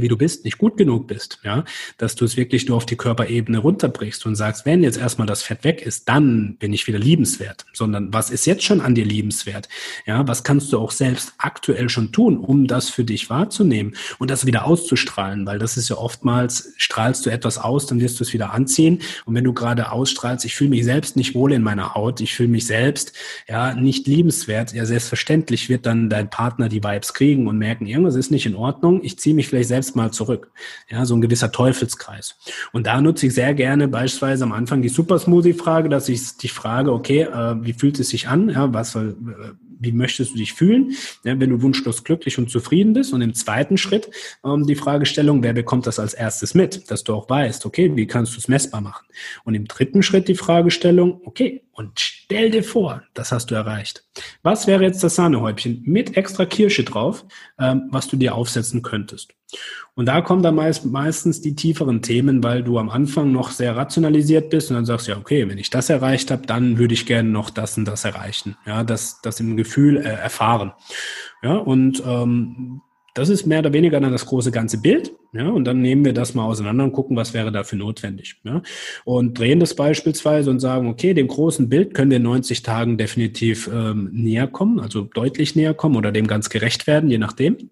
wie 0.00 0.08
du 0.08 0.16
bist, 0.16 0.44
nicht 0.44 0.58
gut 0.58 0.76
genug 0.76 1.06
bist, 1.06 1.38
ja, 1.44 1.64
dass 1.96 2.14
du 2.14 2.24
es 2.24 2.36
wirklich 2.36 2.68
nur 2.68 2.76
auf 2.76 2.86
die 2.86 2.96
Körperebene 2.96 3.58
runterbrichst 3.58 4.26
und 4.26 4.34
sagst, 4.34 4.66
wenn 4.66 4.82
jetzt 4.82 4.98
erstmal 4.98 5.26
das 5.26 5.42
Fett 5.42 5.64
weg 5.64 5.82
ist, 5.82 6.08
dann 6.08 6.56
bin 6.58 6.72
ich 6.72 6.86
wieder 6.86 6.98
liebenswert, 6.98 7.66
sondern 7.72 8.12
was 8.12 8.30
ist 8.30 8.46
jetzt 8.46 8.64
schon 8.64 8.80
an 8.80 8.94
dir 8.94 9.04
liebenswert? 9.04 9.68
Ja, 10.06 10.26
was 10.26 10.44
kannst 10.44 10.72
du 10.72 10.78
auch 10.78 10.90
selbst 10.90 11.34
aktuell 11.38 11.88
schon 11.88 12.12
tun, 12.12 12.38
um 12.38 12.66
das 12.66 12.88
für 12.90 13.04
dich 13.04 13.30
wahrzunehmen 13.30 13.94
und 14.18 14.30
das 14.30 14.46
wieder 14.46 14.66
auszustrahlen, 14.66 15.46
weil 15.46 15.58
das 15.58 15.76
ist 15.76 15.88
ja 15.88 15.96
oftmals, 15.96 16.72
strahlst 16.76 17.26
du 17.26 17.30
etwas 17.30 17.58
aus, 17.58 17.86
dann 17.86 18.00
wirst 18.00 18.20
du 18.20 18.24
es 18.24 18.32
wieder 18.32 18.52
anziehen. 18.52 19.00
Und 19.24 19.34
wenn 19.34 19.44
du 19.44 19.52
gerade 19.52 19.92
ausstrahlst, 19.92 20.44
ich 20.44 20.54
fühle 20.54 20.70
mich 20.70 20.84
selbst 20.84 21.16
nicht 21.16 21.34
wohl 21.34 21.52
in 21.52 21.62
meiner 21.62 21.94
Haut, 21.94 22.20
ich 22.20 22.34
fühle 22.34 22.48
mich 22.48 22.66
selbst, 22.66 23.12
ja, 23.48 23.74
nicht 23.74 24.06
liebenswert, 24.06 24.72
ja, 24.72 24.84
selbstverständlich 24.84 25.68
wird 25.68 25.86
dann 25.86 26.10
dein 26.10 26.30
Partner 26.30 26.68
die 26.68 26.82
Vibes 26.82 27.14
kriegen 27.14 27.46
und 27.46 27.58
merken, 27.58 27.86
irgendwas 27.86 28.14
ist 28.14 28.30
nicht 28.30 28.46
in 28.46 28.54
Ordnung, 28.54 29.02
ich 29.02 29.18
ziehe 29.18 29.34
mich 29.34 29.48
vielleicht 29.48 29.68
selbst 29.68 29.87
jetzt 29.88 29.96
mal 29.96 30.10
zurück. 30.12 30.50
Ja, 30.88 31.04
so 31.04 31.14
ein 31.14 31.20
gewisser 31.20 31.50
Teufelskreis. 31.50 32.36
Und 32.72 32.86
da 32.86 33.00
nutze 33.00 33.26
ich 33.26 33.34
sehr 33.34 33.54
gerne 33.54 33.88
beispielsweise 33.88 34.44
am 34.44 34.52
Anfang 34.52 34.82
die 34.82 34.88
Super 34.88 35.18
Smoothie 35.18 35.54
Frage, 35.54 35.88
dass 35.88 36.08
ich 36.08 36.36
dich 36.36 36.52
frage, 36.52 36.92
okay, 36.92 37.22
äh, 37.22 37.56
wie 37.62 37.72
fühlt 37.72 37.98
es 37.98 38.10
sich 38.10 38.28
an? 38.28 38.48
Ja, 38.50 38.72
was 38.72 38.94
äh, 38.94 39.14
wie 39.80 39.92
möchtest 39.92 40.32
du 40.32 40.38
dich 40.38 40.54
fühlen, 40.54 40.94
ja, 41.24 41.38
wenn 41.38 41.50
du 41.50 41.62
wunschlos 41.62 42.04
glücklich 42.04 42.38
und 42.38 42.50
zufrieden 42.50 42.92
bist? 42.92 43.12
Und 43.12 43.22
im 43.22 43.34
zweiten 43.34 43.78
Schritt 43.78 44.10
ähm, 44.44 44.66
die 44.66 44.74
Fragestellung, 44.74 45.42
wer 45.42 45.52
bekommt 45.52 45.86
das 45.86 45.98
als 45.98 46.14
erstes 46.14 46.54
mit, 46.54 46.90
dass 46.90 47.04
du 47.04 47.14
auch 47.14 47.28
weißt, 47.28 47.64
okay, 47.66 47.94
wie 47.94 48.06
kannst 48.06 48.34
du 48.34 48.38
es 48.38 48.48
messbar 48.48 48.80
machen? 48.80 49.06
Und 49.44 49.54
im 49.54 49.66
dritten 49.66 50.02
Schritt 50.02 50.28
die 50.28 50.34
Fragestellung, 50.34 51.20
okay, 51.24 51.62
und 51.72 52.00
stell 52.00 52.50
dir 52.50 52.64
vor, 52.64 53.02
das 53.14 53.30
hast 53.30 53.50
du 53.50 53.54
erreicht. 53.54 54.04
Was 54.42 54.66
wäre 54.66 54.82
jetzt 54.82 55.04
das 55.04 55.14
Sahnehäubchen 55.14 55.82
mit 55.84 56.16
extra 56.16 56.44
Kirsche 56.44 56.82
drauf, 56.82 57.24
ähm, 57.58 57.88
was 57.90 58.08
du 58.08 58.16
dir 58.16 58.34
aufsetzen 58.34 58.82
könntest? 58.82 59.37
Und 59.94 60.06
da 60.06 60.20
kommen 60.20 60.42
dann 60.42 60.54
meist, 60.54 60.86
meistens 60.86 61.40
die 61.40 61.56
tieferen 61.56 62.02
Themen, 62.02 62.42
weil 62.44 62.62
du 62.62 62.78
am 62.78 62.88
Anfang 62.88 63.32
noch 63.32 63.50
sehr 63.50 63.76
rationalisiert 63.76 64.50
bist 64.50 64.70
und 64.70 64.76
dann 64.76 64.84
sagst 64.84 65.08
ja, 65.08 65.16
okay, 65.16 65.48
wenn 65.48 65.58
ich 65.58 65.70
das 65.70 65.90
erreicht 65.90 66.30
habe, 66.30 66.46
dann 66.46 66.78
würde 66.78 66.94
ich 66.94 67.06
gerne 67.06 67.28
noch 67.28 67.50
das 67.50 67.76
und 67.76 67.84
das 67.84 68.04
erreichen. 68.04 68.56
Ja, 68.66 68.84
das, 68.84 69.20
das 69.22 69.40
im 69.40 69.56
Gefühl 69.56 69.96
äh, 69.96 70.02
erfahren. 70.02 70.72
Ja, 71.42 71.56
und 71.56 72.02
ähm, 72.06 72.80
das 73.14 73.28
ist 73.28 73.46
mehr 73.46 73.58
oder 73.58 73.72
weniger 73.72 73.98
dann 73.98 74.12
das 74.12 74.26
große 74.26 74.52
ganze 74.52 74.80
Bild. 74.80 75.12
Ja, 75.32 75.48
und 75.48 75.64
dann 75.64 75.82
nehmen 75.82 76.04
wir 76.04 76.12
das 76.12 76.34
mal 76.34 76.44
auseinander 76.44 76.84
und 76.84 76.92
gucken, 76.92 77.16
was 77.16 77.34
wäre 77.34 77.50
dafür 77.50 77.78
notwendig. 77.78 78.36
Ja, 78.44 78.62
und 79.04 79.36
drehen 79.38 79.58
das 79.58 79.74
beispielsweise 79.74 80.50
und 80.50 80.60
sagen, 80.60 80.88
okay, 80.88 81.12
dem 81.12 81.26
großen 81.26 81.68
Bild 81.68 81.94
können 81.94 82.10
wir 82.10 82.18
in 82.18 82.22
90 82.22 82.62
Tagen 82.62 82.96
definitiv 82.96 83.68
ähm, 83.72 84.10
näher 84.12 84.46
kommen, 84.46 84.78
also 84.78 85.02
deutlich 85.02 85.56
näher 85.56 85.74
kommen 85.74 85.96
oder 85.96 86.12
dem 86.12 86.28
ganz 86.28 86.48
gerecht 86.48 86.86
werden, 86.86 87.10
je 87.10 87.18
nachdem. 87.18 87.70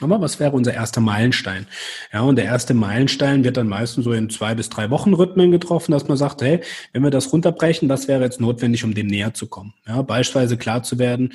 Aber 0.00 0.20
was 0.20 0.40
wäre 0.40 0.52
unser 0.52 0.74
erster 0.74 1.00
Meilenstein? 1.00 1.66
Ja, 2.12 2.22
und 2.22 2.36
der 2.36 2.46
erste 2.46 2.74
Meilenstein 2.74 3.44
wird 3.44 3.56
dann 3.56 3.68
meistens 3.68 4.04
so 4.04 4.12
in 4.12 4.30
zwei 4.30 4.54
bis 4.54 4.68
drei 4.68 4.90
Wochen 4.90 5.14
Rhythmen 5.14 5.50
getroffen, 5.50 5.92
dass 5.92 6.08
man 6.08 6.16
sagt, 6.16 6.42
hey, 6.42 6.60
wenn 6.92 7.02
wir 7.02 7.10
das 7.10 7.32
runterbrechen, 7.32 7.88
was 7.88 8.08
wäre 8.08 8.22
jetzt 8.22 8.40
notwendig, 8.40 8.84
um 8.84 8.94
dem 8.94 9.06
näher 9.06 9.34
zu 9.34 9.46
kommen? 9.46 9.74
Ja, 9.86 10.02
beispielsweise 10.02 10.56
klar 10.56 10.82
zu 10.82 10.98
werden, 10.98 11.32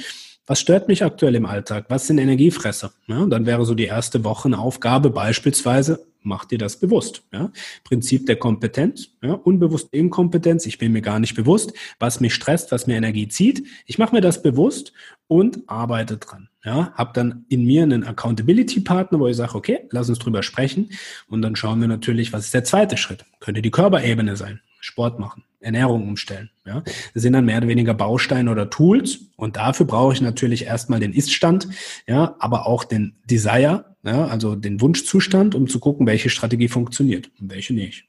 was 0.48 0.60
stört 0.60 0.88
mich 0.88 1.04
aktuell 1.04 1.36
im 1.36 1.46
Alltag? 1.46 1.86
Was 1.90 2.08
sind 2.08 2.20
Energiefresser? 2.20 2.92
Ja, 3.08 3.20
und 3.20 3.30
dann 3.32 3.46
wäre 3.46 3.66
so 3.66 3.74
die 3.74 3.86
erste 3.86 4.24
Wochenaufgabe 4.24 5.10
beispielsweise, 5.10 6.06
mach 6.26 6.46
dir 6.46 6.58
das 6.58 6.80
bewusst. 6.80 7.24
Ja? 7.32 7.52
Prinzip 7.84 8.26
der 8.26 8.36
Kompetenz, 8.36 9.10
ja? 9.22 9.34
unbewusste 9.34 9.96
Inkompetenz, 9.96 10.66
ich 10.66 10.78
bin 10.78 10.92
mir 10.92 11.02
gar 11.02 11.20
nicht 11.20 11.36
bewusst, 11.36 11.74
was 12.00 12.20
mich 12.20 12.34
stresst, 12.34 12.72
was 12.72 12.88
mir 12.88 12.96
Energie 12.96 13.28
zieht. 13.28 13.66
Ich 13.86 13.98
mache 13.98 14.14
mir 14.14 14.22
das 14.22 14.42
bewusst 14.42 14.94
und 15.28 15.68
arbeite 15.68 16.18
dran. 16.18 16.50
Ja, 16.64 16.94
habe 16.96 17.12
dann 17.14 17.46
in 17.50 17.64
mir 17.64 17.84
einen 17.84 18.04
Accountability-Partner, 18.04 19.20
wo 19.20 19.28
ich 19.28 19.38
sage, 19.38 19.54
okay, 19.54 19.88
lass 19.92 20.10
uns 20.10 20.18
drüber 20.18 20.42
sprechen. 20.42 20.90
Und 21.28 21.44
dann 21.44 21.56
schauen 21.56 21.80
wir 21.80 21.88
natürlich, 21.88 22.34
was 22.34 22.46
ist 22.46 22.56
der 22.56 22.64
zweite 22.64 22.98
Schritt? 22.98 23.24
Könnte 23.40 23.62
die 23.62 23.70
Körperebene 23.70 24.36
sein. 24.36 24.62
Sport 24.86 25.20
machen, 25.20 25.44
Ernährung 25.60 26.08
umstellen. 26.08 26.52
Ja, 26.66 26.84
das 27.14 27.24
sind 27.24 27.34
dann 27.34 27.46
mehr 27.46 27.58
oder 27.58 27.68
weniger 27.68 27.94
Bausteine 27.94 28.52
oder 28.52 28.70
Tools. 28.70 29.20
Und 29.36 29.58
dafür 29.58 29.86
brauche 29.86 30.14
ich 30.14 30.22
natürlich 30.22 30.66
erstmal 30.66 31.00
den 31.00 31.14
Ist-Stand, 31.14 31.68
ja, 32.08 32.36
aber 32.40 32.68
auch 32.68 32.84
den 32.84 33.16
Desire, 33.26 33.96
ja, 34.04 34.28
also 34.28 34.56
den 34.56 34.80
Wunschzustand, 34.82 35.56
um 35.56 35.68
zu 35.68 35.80
gucken, 35.80 36.06
welche 36.06 36.30
Strategie 36.30 36.68
funktioniert 36.68 37.32
und 37.40 37.52
welche 37.52 37.74
nicht. 37.74 38.06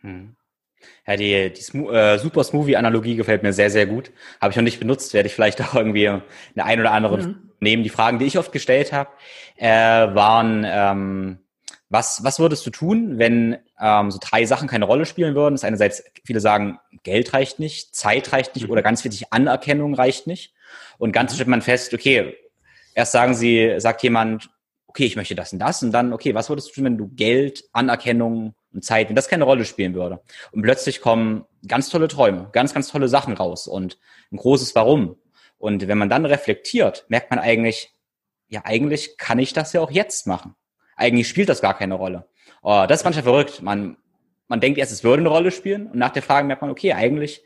Hm. 0.00 0.36
Ja, 1.06 1.16
die, 1.16 1.52
die 1.52 1.78
äh, 1.78 2.18
Super 2.18 2.44
Smoothie-Analogie 2.44 3.16
gefällt 3.16 3.42
mir 3.42 3.54
sehr, 3.54 3.70
sehr 3.70 3.86
gut. 3.86 4.10
Habe 4.40 4.50
ich 4.50 4.56
noch 4.56 4.64
nicht 4.64 4.80
benutzt, 4.80 5.14
werde 5.14 5.28
ich 5.28 5.34
vielleicht 5.34 5.60
auch 5.62 5.74
irgendwie 5.74 6.08
eine 6.08 6.22
ein 6.56 6.80
oder 6.80 6.92
andere 6.92 7.20
ja. 7.20 7.34
nehmen. 7.60 7.82
Die 7.82 7.88
Fragen, 7.88 8.18
die 8.18 8.26
ich 8.26 8.38
oft 8.38 8.52
gestellt 8.52 8.92
habe, 8.92 9.10
äh, 9.56 9.68
waren, 9.68 10.64
ähm, 10.66 11.38
was, 11.94 12.24
was 12.24 12.40
würdest 12.40 12.66
du 12.66 12.70
tun, 12.70 13.18
wenn 13.18 13.56
ähm, 13.80 14.10
so 14.10 14.18
drei 14.20 14.44
Sachen 14.46 14.68
keine 14.68 14.84
Rolle 14.84 15.06
spielen 15.06 15.36
würden? 15.36 15.54
Das 15.54 15.60
ist 15.60 15.64
einerseits, 15.64 16.02
viele 16.24 16.40
sagen, 16.40 16.80
Geld 17.04 17.32
reicht 17.32 17.60
nicht, 17.60 17.94
Zeit 17.94 18.32
reicht 18.32 18.56
nicht 18.56 18.66
mhm. 18.66 18.72
oder 18.72 18.82
ganz 18.82 19.04
wichtig, 19.04 19.32
Anerkennung 19.32 19.94
reicht 19.94 20.26
nicht. 20.26 20.52
Und 20.98 21.12
ganz 21.12 21.30
mhm. 21.30 21.34
stellt 21.36 21.48
man 21.48 21.62
fest, 21.62 21.94
okay, 21.94 22.34
erst 22.94 23.12
sagen 23.12 23.34
sie, 23.34 23.76
sagt 23.78 24.02
jemand, 24.02 24.50
okay, 24.88 25.04
ich 25.04 25.14
möchte 25.14 25.36
das 25.36 25.52
und 25.52 25.60
das 25.60 25.84
und 25.84 25.92
dann, 25.92 26.12
okay, 26.12 26.34
was 26.34 26.48
würdest 26.48 26.68
du 26.68 26.74
tun, 26.74 26.84
wenn 26.84 26.98
du 26.98 27.08
Geld, 27.14 27.64
Anerkennung 27.72 28.54
und 28.72 28.84
Zeit, 28.84 29.08
wenn 29.08 29.16
das 29.16 29.28
keine 29.28 29.44
Rolle 29.44 29.64
spielen 29.64 29.94
würde? 29.94 30.20
Und 30.50 30.62
plötzlich 30.62 31.00
kommen 31.00 31.44
ganz 31.66 31.90
tolle 31.90 32.08
Träume, 32.08 32.48
ganz, 32.50 32.74
ganz 32.74 32.88
tolle 32.88 33.08
Sachen 33.08 33.34
raus 33.34 33.68
und 33.68 33.98
ein 34.32 34.36
großes 34.36 34.74
Warum. 34.74 35.16
Und 35.58 35.86
wenn 35.86 35.98
man 35.98 36.10
dann 36.10 36.26
reflektiert, 36.26 37.06
merkt 37.08 37.30
man 37.30 37.38
eigentlich, 37.38 37.94
ja, 38.48 38.62
eigentlich 38.64 39.16
kann 39.16 39.38
ich 39.38 39.52
das 39.52 39.72
ja 39.72 39.80
auch 39.80 39.92
jetzt 39.92 40.26
machen. 40.26 40.56
Eigentlich 40.96 41.28
spielt 41.28 41.48
das 41.48 41.60
gar 41.60 41.76
keine 41.76 41.94
Rolle. 41.94 42.28
Oh, 42.62 42.84
das 42.88 43.00
ist 43.00 43.04
manchmal 43.04 43.24
verrückt. 43.24 43.62
Man, 43.62 43.96
man 44.48 44.60
denkt 44.60 44.78
erst, 44.78 44.92
es 44.92 45.04
würde 45.04 45.20
eine 45.20 45.28
Rolle 45.28 45.50
spielen 45.50 45.86
und 45.86 45.98
nach 45.98 46.10
der 46.10 46.22
Frage 46.22 46.46
merkt 46.46 46.62
man, 46.62 46.70
okay, 46.70 46.92
eigentlich, 46.92 47.42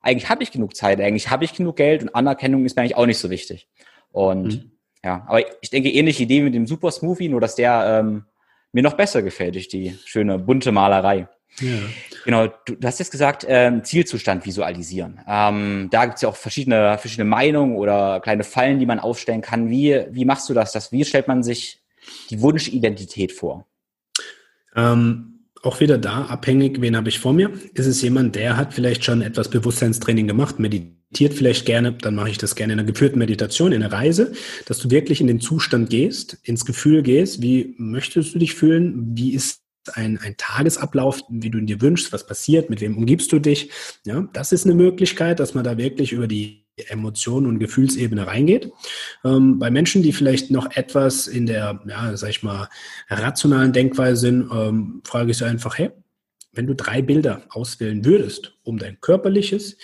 eigentlich 0.00 0.28
habe 0.28 0.42
ich 0.42 0.52
genug 0.52 0.76
Zeit, 0.76 1.00
eigentlich 1.00 1.30
habe 1.30 1.44
ich 1.44 1.54
genug 1.54 1.76
Geld 1.76 2.02
und 2.02 2.14
Anerkennung 2.14 2.64
ist 2.64 2.76
mir 2.76 2.82
eigentlich 2.82 2.96
auch 2.96 3.06
nicht 3.06 3.18
so 3.18 3.30
wichtig. 3.30 3.68
Und 4.12 4.46
mhm. 4.46 4.70
Ja, 5.06 5.24
aber 5.28 5.40
ich 5.62 5.70
denke, 5.70 5.88
ähnliche 5.88 6.24
Idee 6.24 6.42
mit 6.42 6.52
dem 6.52 6.66
Super 6.66 6.90
Smoothie, 6.90 7.28
nur 7.28 7.40
dass 7.40 7.54
der 7.54 8.00
ähm, 8.00 8.24
mir 8.72 8.82
noch 8.82 8.94
besser 8.94 9.22
gefällt 9.22 9.54
durch 9.54 9.68
die 9.68 9.96
schöne 10.04 10.36
bunte 10.36 10.72
Malerei. 10.72 11.28
Ja. 11.60 11.78
Genau, 12.24 12.48
du, 12.64 12.74
du 12.74 12.88
hast 12.88 12.98
jetzt 12.98 13.12
gesagt, 13.12 13.46
ähm, 13.48 13.84
Zielzustand 13.84 14.44
visualisieren. 14.44 15.20
Ähm, 15.28 15.88
da 15.92 16.06
gibt 16.06 16.16
es 16.16 16.22
ja 16.22 16.28
auch 16.28 16.34
verschiedene, 16.34 16.98
verschiedene 16.98 17.28
Meinungen 17.28 17.76
oder 17.76 18.18
kleine 18.18 18.42
Fallen, 18.42 18.80
die 18.80 18.86
man 18.86 18.98
aufstellen 18.98 19.42
kann. 19.42 19.70
Wie, 19.70 20.06
wie 20.10 20.24
machst 20.24 20.48
du 20.48 20.54
das? 20.54 20.72
das? 20.72 20.90
Wie 20.90 21.04
stellt 21.04 21.28
man 21.28 21.44
sich 21.44 21.80
die 22.30 22.40
Wunschidentität 22.40 23.32
vor? 23.32 23.66
Ähm, 24.74 25.36
auch 25.62 25.80
wieder 25.80 25.98
da, 25.98 26.26
abhängig, 26.26 26.80
wen 26.80 26.96
habe 26.96 27.08
ich 27.08 27.18
vor 27.18 27.32
mir? 27.32 27.50
Ist 27.74 27.86
es 27.86 28.02
jemand, 28.02 28.36
der 28.36 28.56
hat 28.56 28.74
vielleicht 28.74 29.04
schon 29.04 29.22
etwas 29.22 29.50
Bewusstseinstraining 29.50 30.26
gemacht, 30.26 30.58
meditiert 30.58 31.34
vielleicht 31.34 31.66
gerne, 31.66 31.92
dann 31.92 32.14
mache 32.14 32.30
ich 32.30 32.38
das 32.38 32.54
gerne 32.54 32.74
in 32.74 32.78
einer 32.78 32.90
geführten 32.90 33.18
Meditation, 33.18 33.72
in 33.72 33.82
einer 33.82 33.92
Reise, 33.92 34.32
dass 34.66 34.78
du 34.78 34.90
wirklich 34.90 35.20
in 35.20 35.26
den 35.26 35.40
Zustand 35.40 35.90
gehst, 35.90 36.38
ins 36.42 36.64
Gefühl 36.64 37.02
gehst, 37.02 37.42
wie 37.42 37.74
möchtest 37.78 38.34
du 38.34 38.38
dich 38.38 38.54
fühlen, 38.54 39.16
wie 39.16 39.34
ist 39.34 39.62
ein, 39.94 40.18
ein 40.18 40.36
Tagesablauf, 40.36 41.22
wie 41.30 41.50
du 41.50 41.58
ihn 41.58 41.66
dir 41.66 41.80
wünschst, 41.80 42.12
was 42.12 42.26
passiert, 42.26 42.70
mit 42.70 42.80
wem 42.80 42.96
umgibst 42.96 43.32
du 43.32 43.38
dich. 43.38 43.70
Ja, 44.04 44.28
das 44.32 44.52
ist 44.52 44.64
eine 44.64 44.74
Möglichkeit, 44.74 45.40
dass 45.40 45.54
man 45.54 45.64
da 45.64 45.78
wirklich 45.78 46.12
über 46.12 46.26
die 46.26 46.65
Emotionen 46.76 47.46
und 47.46 47.58
Gefühlsebene 47.58 48.26
reingeht. 48.26 48.72
Ähm, 49.24 49.58
bei 49.58 49.70
Menschen, 49.70 50.02
die 50.02 50.12
vielleicht 50.12 50.50
noch 50.50 50.70
etwas 50.76 51.26
in 51.26 51.46
der, 51.46 51.80
ja, 51.88 52.16
sag 52.16 52.30
ich 52.30 52.42
mal, 52.42 52.68
rationalen 53.08 53.72
Denkweise 53.72 54.20
sind, 54.20 54.50
ähm, 54.52 55.00
frage 55.04 55.30
ich 55.30 55.38
sie 55.38 55.46
einfach, 55.46 55.78
hey, 55.78 55.90
wenn 56.52 56.66
du 56.66 56.74
drei 56.74 57.02
Bilder 57.02 57.42
auswählen 57.50 58.04
würdest, 58.04 58.54
um 58.62 58.78
dein 58.78 59.00
körperliches 59.00 59.76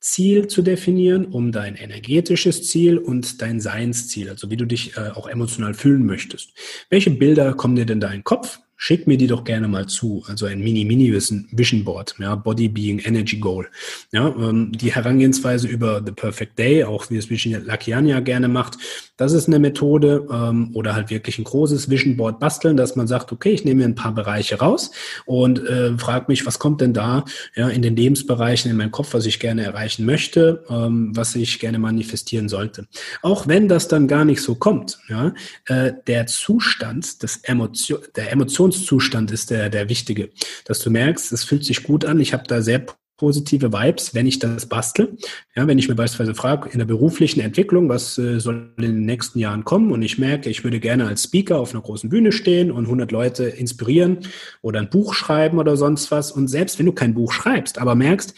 Ziel 0.00 0.48
zu 0.48 0.60
definieren, 0.60 1.24
um 1.26 1.50
dein 1.50 1.76
energetisches 1.76 2.68
Ziel 2.68 2.98
und 2.98 3.40
dein 3.40 3.58
Seinsziel, 3.58 4.28
also 4.28 4.50
wie 4.50 4.56
du 4.56 4.66
dich 4.66 4.96
äh, 4.98 5.10
auch 5.14 5.26
emotional 5.26 5.72
fühlen 5.72 6.04
möchtest. 6.04 6.52
Welche 6.90 7.10
Bilder 7.10 7.54
kommen 7.54 7.76
dir 7.76 7.86
denn 7.86 8.00
da 8.00 8.08
in 8.08 8.18
den 8.18 8.24
Kopf? 8.24 8.60
Schick 8.76 9.06
mir 9.06 9.16
die 9.16 9.26
doch 9.26 9.44
gerne 9.44 9.68
mal 9.68 9.86
zu. 9.86 10.24
Also 10.26 10.46
ein 10.46 10.60
Mini-Mini-Vision 10.60 11.84
Board, 11.84 12.14
ja, 12.18 12.34
Body 12.34 12.68
Being 12.68 13.00
Energy 13.00 13.38
Goal. 13.38 13.66
Ja, 14.12 14.28
ähm, 14.28 14.72
die 14.72 14.94
Herangehensweise 14.94 15.68
über 15.68 16.02
The 16.04 16.12
Perfect 16.12 16.58
Day, 16.58 16.84
auch 16.84 17.10
wie 17.10 17.16
es 17.16 17.30
Vision 17.30 17.64
Lakian 17.64 18.06
ja 18.06 18.20
gerne 18.20 18.48
macht, 18.48 18.78
das 19.16 19.32
ist 19.32 19.46
eine 19.46 19.60
Methode 19.60 20.26
ähm, 20.30 20.70
oder 20.74 20.94
halt 20.94 21.10
wirklich 21.10 21.38
ein 21.38 21.44
großes 21.44 21.88
Vision 21.88 22.16
Board 22.16 22.40
basteln, 22.40 22.76
dass 22.76 22.96
man 22.96 23.06
sagt, 23.06 23.30
okay, 23.30 23.50
ich 23.50 23.64
nehme 23.64 23.80
mir 23.80 23.84
ein 23.84 23.94
paar 23.94 24.12
Bereiche 24.12 24.58
raus 24.58 24.90
und 25.24 25.64
äh, 25.64 25.96
frage 25.98 26.26
mich, 26.28 26.46
was 26.46 26.58
kommt 26.58 26.80
denn 26.80 26.92
da 26.92 27.24
ja, 27.54 27.68
in 27.68 27.82
den 27.82 27.94
Lebensbereichen 27.94 28.70
in 28.70 28.76
meinem 28.76 28.90
Kopf, 28.90 29.14
was 29.14 29.26
ich 29.26 29.38
gerne 29.38 29.62
erreichen 29.62 30.04
möchte, 30.04 30.64
ähm, 30.68 31.12
was 31.14 31.36
ich 31.36 31.60
gerne 31.60 31.78
manifestieren 31.78 32.48
sollte. 32.48 32.88
Auch 33.22 33.46
wenn 33.46 33.68
das 33.68 33.86
dann 33.86 34.08
gar 34.08 34.24
nicht 34.24 34.42
so 34.42 34.56
kommt, 34.56 34.98
ja, 35.08 35.32
äh, 35.66 35.92
der 36.06 36.26
Zustand 36.26 37.22
des 37.22 37.36
Emotion, 37.44 38.00
der 38.16 38.32
Emotionszustand 38.64 39.30
ist 39.30 39.50
der, 39.50 39.68
der 39.68 39.88
wichtige, 39.88 40.30
dass 40.64 40.78
du 40.78 40.90
merkst, 40.90 41.32
es 41.32 41.44
fühlt 41.44 41.64
sich 41.64 41.82
gut 41.82 42.04
an, 42.04 42.20
ich 42.20 42.32
habe 42.32 42.44
da 42.46 42.62
sehr 42.62 42.86
positive 43.16 43.72
Vibes, 43.72 44.14
wenn 44.14 44.26
ich 44.26 44.40
das 44.40 44.66
bastel. 44.66 45.16
Ja, 45.54 45.66
wenn 45.68 45.78
ich 45.78 45.88
mir 45.88 45.94
beispielsweise 45.94 46.34
frage, 46.34 46.70
in 46.70 46.78
der 46.78 46.86
beruflichen 46.86 47.40
Entwicklung, 47.40 47.88
was 47.88 48.18
äh, 48.18 48.40
soll 48.40 48.72
in 48.76 48.82
den 48.82 49.04
nächsten 49.06 49.38
Jahren 49.38 49.64
kommen 49.64 49.92
und 49.92 50.02
ich 50.02 50.18
merke, 50.18 50.50
ich 50.50 50.64
würde 50.64 50.80
gerne 50.80 51.06
als 51.06 51.24
Speaker 51.24 51.58
auf 51.58 51.72
einer 51.72 51.82
großen 51.82 52.10
Bühne 52.10 52.32
stehen 52.32 52.72
und 52.72 52.84
100 52.86 53.12
Leute 53.12 53.44
inspirieren 53.44 54.18
oder 54.62 54.80
ein 54.80 54.90
Buch 54.90 55.14
schreiben 55.14 55.58
oder 55.58 55.76
sonst 55.76 56.10
was. 56.10 56.32
Und 56.32 56.48
selbst 56.48 56.78
wenn 56.78 56.86
du 56.86 56.92
kein 56.92 57.14
Buch 57.14 57.32
schreibst, 57.32 57.78
aber 57.78 57.94
merkst, 57.94 58.34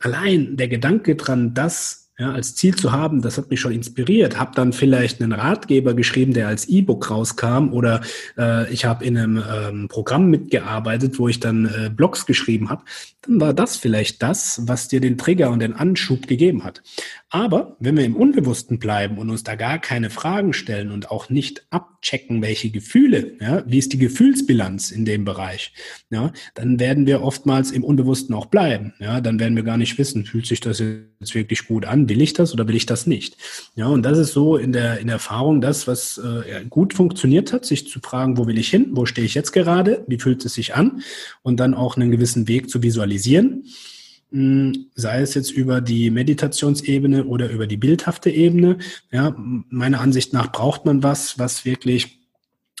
allein 0.00 0.56
der 0.56 0.68
Gedanke 0.68 1.16
dran, 1.16 1.54
das 1.54 2.07
ja, 2.18 2.32
als 2.32 2.56
Ziel 2.56 2.74
zu 2.74 2.90
haben, 2.90 3.22
das 3.22 3.38
hat 3.38 3.48
mich 3.48 3.60
schon 3.60 3.72
inspiriert. 3.72 4.40
Hab 4.40 4.56
dann 4.56 4.72
vielleicht 4.72 5.22
einen 5.22 5.30
Ratgeber 5.30 5.94
geschrieben, 5.94 6.32
der 6.32 6.48
als 6.48 6.68
E-Book 6.68 7.10
rauskam, 7.10 7.68
oder 7.72 8.00
äh, 8.36 8.72
ich 8.72 8.84
habe 8.84 9.04
in 9.04 9.16
einem 9.16 9.44
ähm, 9.48 9.88
Programm 9.88 10.28
mitgearbeitet, 10.28 11.20
wo 11.20 11.28
ich 11.28 11.38
dann 11.38 11.66
äh, 11.66 11.90
Blogs 11.90 12.26
geschrieben 12.26 12.70
habe. 12.70 12.82
Dann 13.22 13.40
war 13.40 13.54
das 13.54 13.76
vielleicht 13.76 14.20
das, 14.20 14.62
was 14.64 14.88
dir 14.88 15.00
den 15.00 15.16
Trigger 15.16 15.50
und 15.50 15.60
den 15.60 15.74
Anschub 15.74 16.26
gegeben 16.26 16.64
hat. 16.64 16.82
Aber 17.30 17.76
wenn 17.78 17.98
wir 17.98 18.06
im 18.06 18.16
Unbewussten 18.16 18.78
bleiben 18.78 19.18
und 19.18 19.28
uns 19.28 19.42
da 19.42 19.54
gar 19.54 19.78
keine 19.78 20.08
Fragen 20.08 20.54
stellen 20.54 20.90
und 20.90 21.10
auch 21.10 21.28
nicht 21.28 21.66
abchecken, 21.68 22.40
welche 22.40 22.70
Gefühle, 22.70 23.32
ja, 23.38 23.62
wie 23.66 23.76
ist 23.76 23.92
die 23.92 23.98
Gefühlsbilanz 23.98 24.90
in 24.90 25.04
dem 25.04 25.26
Bereich, 25.26 25.74
ja, 26.08 26.32
dann 26.54 26.80
werden 26.80 27.06
wir 27.06 27.22
oftmals 27.22 27.70
im 27.70 27.84
Unbewussten 27.84 28.34
auch 28.34 28.46
bleiben. 28.46 28.94
Ja, 28.98 29.20
dann 29.20 29.38
werden 29.38 29.56
wir 29.56 29.62
gar 29.62 29.76
nicht 29.76 29.98
wissen, 29.98 30.24
fühlt 30.24 30.46
sich 30.46 30.60
das 30.60 30.78
jetzt 30.78 31.34
wirklich 31.34 31.66
gut 31.66 31.84
an, 31.84 32.08
will 32.08 32.22
ich 32.22 32.32
das 32.32 32.54
oder 32.54 32.66
will 32.66 32.76
ich 32.76 32.86
das 32.86 33.06
nicht? 33.06 33.36
Ja, 33.74 33.88
und 33.88 34.04
das 34.04 34.16
ist 34.16 34.32
so 34.32 34.56
in 34.56 34.72
der, 34.72 34.98
in 34.98 35.08
der 35.08 35.16
Erfahrung 35.16 35.60
das, 35.60 35.86
was 35.86 36.16
äh, 36.16 36.64
gut 36.64 36.94
funktioniert 36.94 37.52
hat, 37.52 37.66
sich 37.66 37.88
zu 37.88 38.00
fragen, 38.00 38.38
wo 38.38 38.46
will 38.46 38.56
ich 38.56 38.70
hin, 38.70 38.88
wo 38.92 39.04
stehe 39.04 39.26
ich 39.26 39.34
jetzt 39.34 39.52
gerade, 39.52 40.02
wie 40.06 40.18
fühlt 40.18 40.42
es 40.46 40.54
sich 40.54 40.74
an 40.74 41.02
und 41.42 41.60
dann 41.60 41.74
auch 41.74 41.96
einen 41.96 42.10
gewissen 42.10 42.48
Weg 42.48 42.70
zu 42.70 42.82
visualisieren. 42.82 43.64
Hm, 44.30 44.90
sei 44.94 45.22
es 45.22 45.34
jetzt 45.34 45.50
über 45.50 45.80
die 45.80 46.10
Meditationsebene 46.10 47.24
oder 47.24 47.48
über 47.50 47.66
die 47.66 47.78
bildhafte 47.78 48.30
Ebene. 48.30 48.78
Ja, 49.10 49.34
meiner 49.36 50.00
Ansicht 50.00 50.32
nach 50.34 50.52
braucht 50.52 50.84
man 50.84 51.02
was, 51.02 51.38
was 51.38 51.64
wirklich 51.64 52.17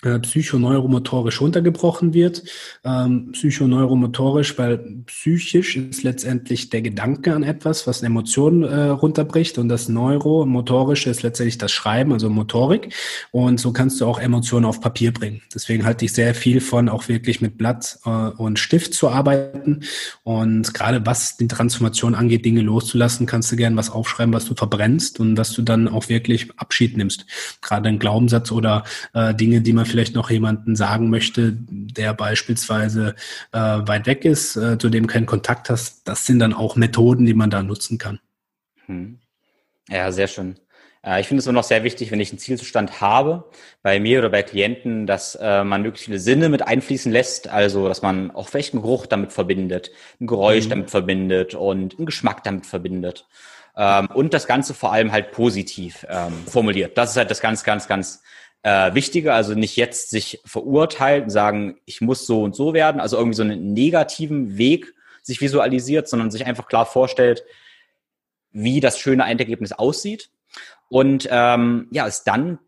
psychoneuromotorisch 0.00 1.40
runtergebrochen 1.40 2.14
wird. 2.14 2.44
Ähm, 2.84 3.32
psychoneuromotorisch, 3.32 4.56
weil 4.56 4.78
psychisch 5.06 5.76
ist 5.76 6.04
letztendlich 6.04 6.70
der 6.70 6.82
Gedanke 6.82 7.34
an 7.34 7.42
etwas, 7.42 7.88
was 7.88 8.00
eine 8.00 8.06
Emotion 8.06 8.62
äh, 8.62 8.84
runterbricht 8.90 9.58
und 9.58 9.68
das 9.68 9.88
neuromotorische 9.88 11.10
ist 11.10 11.22
letztendlich 11.22 11.58
das 11.58 11.72
Schreiben, 11.72 12.12
also 12.12 12.30
Motorik. 12.30 12.94
Und 13.32 13.58
so 13.58 13.72
kannst 13.72 14.00
du 14.00 14.06
auch 14.06 14.20
Emotionen 14.20 14.66
auf 14.66 14.80
Papier 14.80 15.12
bringen. 15.12 15.42
Deswegen 15.52 15.84
halte 15.84 16.04
ich 16.04 16.12
sehr 16.12 16.32
viel 16.34 16.60
von, 16.60 16.88
auch 16.88 17.08
wirklich 17.08 17.40
mit 17.40 17.58
Blatt 17.58 17.98
äh, 18.04 18.10
und 18.10 18.60
Stift 18.60 18.94
zu 18.94 19.08
arbeiten. 19.08 19.80
Und 20.22 20.74
gerade 20.74 21.04
was 21.06 21.36
die 21.38 21.48
Transformation 21.48 22.14
angeht, 22.14 22.44
Dinge 22.44 22.62
loszulassen, 22.62 23.26
kannst 23.26 23.50
du 23.50 23.56
gern 23.56 23.76
was 23.76 23.90
aufschreiben, 23.90 24.32
was 24.32 24.44
du 24.44 24.54
verbrennst 24.54 25.18
und 25.18 25.36
was 25.36 25.52
du 25.52 25.62
dann 25.62 25.88
auch 25.88 26.08
wirklich 26.08 26.48
Abschied 26.56 26.96
nimmst. 26.96 27.26
Gerade 27.62 27.88
ein 27.88 27.98
Glaubenssatz 27.98 28.52
oder 28.52 28.84
äh, 29.12 29.34
Dinge, 29.34 29.60
die 29.60 29.72
man 29.72 29.87
vielleicht 29.88 30.14
noch 30.14 30.30
jemanden 30.30 30.76
sagen 30.76 31.10
möchte, 31.10 31.52
der 31.52 32.14
beispielsweise 32.14 33.14
äh, 33.52 33.58
weit 33.58 34.06
weg 34.06 34.24
ist, 34.24 34.56
äh, 34.56 34.78
zu 34.78 34.88
dem 34.88 35.06
keinen 35.06 35.26
Kontakt 35.26 35.70
hast, 35.70 36.06
das 36.06 36.26
sind 36.26 36.38
dann 36.38 36.52
auch 36.52 36.76
Methoden, 36.76 37.26
die 37.26 37.34
man 37.34 37.50
da 37.50 37.62
nutzen 37.62 37.98
kann. 37.98 38.20
Hm. 38.86 39.18
Ja, 39.88 40.12
sehr 40.12 40.28
schön. 40.28 40.56
Äh, 41.04 41.20
ich 41.20 41.28
finde 41.28 41.40
es 41.40 41.46
immer 41.46 41.54
noch 41.54 41.64
sehr 41.64 41.84
wichtig, 41.84 42.10
wenn 42.10 42.20
ich 42.20 42.30
einen 42.30 42.38
Zielzustand 42.38 43.00
habe, 43.00 43.44
bei 43.82 44.00
mir 44.00 44.18
oder 44.18 44.30
bei 44.30 44.42
Klienten, 44.42 45.06
dass 45.06 45.34
äh, 45.34 45.64
man 45.64 45.82
möglichst 45.82 46.06
viele 46.06 46.18
Sinne 46.18 46.48
mit 46.48 46.66
einfließen 46.66 47.10
lässt, 47.10 47.48
also 47.48 47.88
dass 47.88 48.02
man 48.02 48.30
auch 48.30 48.48
vielleicht 48.48 48.74
einen 48.74 48.82
Geruch 48.82 49.06
damit 49.06 49.32
verbindet, 49.32 49.90
ein 50.20 50.26
Geräusch 50.26 50.66
mhm. 50.66 50.70
damit 50.70 50.90
verbindet 50.90 51.54
und 51.54 51.96
einen 51.96 52.06
Geschmack 52.06 52.44
damit 52.44 52.66
verbindet. 52.66 53.26
Ähm, 53.76 54.08
und 54.12 54.34
das 54.34 54.46
Ganze 54.46 54.74
vor 54.74 54.92
allem 54.92 55.12
halt 55.12 55.32
positiv 55.32 56.04
ähm, 56.08 56.32
formuliert. 56.46 56.98
Das 56.98 57.12
ist 57.12 57.16
halt 57.16 57.30
das 57.30 57.40
ganz, 57.40 57.64
ganz, 57.64 57.86
ganz 57.86 58.22
äh, 58.62 58.94
wichtiger, 58.94 59.34
also 59.34 59.54
nicht 59.54 59.76
jetzt 59.76 60.10
sich 60.10 60.40
verurteilen, 60.44 61.30
sagen, 61.30 61.78
ich 61.84 62.00
muss 62.00 62.26
so 62.26 62.42
und 62.42 62.56
so 62.56 62.74
werden, 62.74 63.00
also 63.00 63.16
irgendwie 63.16 63.36
so 63.36 63.42
einen 63.42 63.72
negativen 63.72 64.58
Weg 64.58 64.94
sich 65.22 65.40
visualisiert, 65.40 66.08
sondern 66.08 66.30
sich 66.30 66.46
einfach 66.46 66.66
klar 66.66 66.86
vorstellt, 66.86 67.44
wie 68.50 68.80
das 68.80 68.98
schöne 68.98 69.24
Endergebnis 69.24 69.72
aussieht. 69.72 70.30
Und 70.88 71.28
ähm, 71.30 71.86
ja, 71.90 72.06
es 72.06 72.24
dann, 72.24 72.58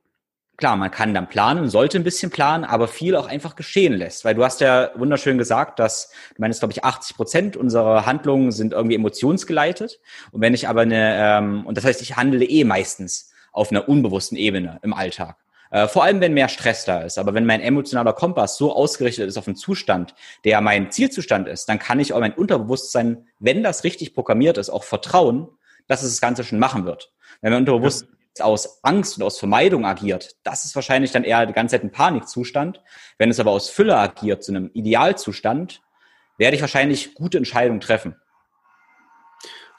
klar, 0.57 0.77
man 0.77 0.91
kann 0.91 1.15
dann 1.15 1.29
planen, 1.29 1.71
sollte 1.71 1.99
ein 1.99 2.05
bisschen 2.05 2.31
planen, 2.31 2.65
aber 2.65 2.87
viel 2.87 3.17
auch 3.17 3.27
einfach 3.27 3.57
geschehen 3.57 3.95
lässt. 3.95 4.25
Weil 4.25 4.35
du 4.35 4.45
hast 4.45 4.61
ja 4.61 4.91
wunderschön 4.95 5.39
gesagt, 5.39 5.79
dass, 5.79 6.13
du 6.37 6.43
meinst, 6.43 6.61
glaube 6.61 6.73
ich, 6.73 6.85
80 6.85 7.17
Prozent 7.17 7.57
unserer 7.57 8.07
Handlungen 8.07 8.53
sind 8.53 8.75
irgendwie 8.75 8.95
emotionsgeleitet. 8.95 10.01
Und 10.31 10.43
wenn 10.43 10.55
ich 10.55 10.69
aber 10.69 10.83
eine, 10.83 11.17
ähm, 11.17 11.67
und 11.67 11.77
das 11.77 11.85
heißt, 11.85 12.03
ich 12.03 12.17
handle 12.17 12.45
eh 12.45 12.65
meistens 12.65 13.33
auf 13.53 13.71
einer 13.71 13.89
unbewussten 13.89 14.37
Ebene 14.37 14.79
im 14.83 14.93
Alltag. 14.93 15.37
Äh, 15.71 15.87
vor 15.87 16.03
allem, 16.03 16.21
wenn 16.21 16.35
mehr 16.35 16.49
Stress 16.49 16.85
da 16.85 17.03
ist. 17.03 17.19
Aber 17.19 17.33
wenn 17.35 17.47
mein 17.47 17.61
emotionaler 17.61 18.13
Kompass 18.13 18.57
so 18.57 18.75
ausgerichtet 18.75 19.29
ist 19.29 19.37
auf 19.37 19.47
einen 19.47 19.57
Zustand, 19.57 20.15
der 20.45 20.61
mein 20.61 20.91
Zielzustand 20.91 21.49
ist, 21.49 21.69
dann 21.69 21.79
kann 21.79 22.01
ich 22.01 22.13
auch 22.13 22.21
mein 22.21 22.35
Unterbewusstsein, 22.35 23.27
wenn 23.39 23.63
das 23.63 23.85
richtig 23.85 24.15
programmiert 24.15 24.59
ist, 24.59 24.71
auch 24.71 24.85
vertrauen, 24.85 25.49
dass 25.87 26.03
es 26.03 26.11
das 26.11 26.21
Ganze 26.21 26.45
schon 26.45 26.59
machen 26.59 26.85
wird. 26.85 27.13
Wenn 27.41 27.53
mein 27.53 27.61
Unterbewusstsein 27.61 28.09
ja. 28.39 28.45
aus 28.45 28.83
Angst 28.83 29.17
und 29.17 29.23
aus 29.23 29.39
Vermeidung 29.39 29.87
agiert, 29.87 30.37
das 30.43 30.65
ist 30.65 30.75
wahrscheinlich 30.75 31.13
dann 31.13 31.25
eher 31.25 31.47
die 31.47 31.53
ganze 31.53 31.77
Zeit 31.77 31.85
ein 31.85 31.93
Panikzustand. 31.93 32.83
Wenn 33.19 33.31
es 33.31 33.39
aber 33.39 33.53
aus 33.53 33.71
Fülle 33.71 33.97
agiert, 33.97 34.43
zu 34.43 34.53
einem 34.53 34.71
Idealzustand, 34.75 35.83
werde 36.37 36.57
ich 36.57 36.63
wahrscheinlich 36.63 37.15
gute 37.15 37.39
Entscheidungen 37.39 37.81
treffen. 37.81 38.17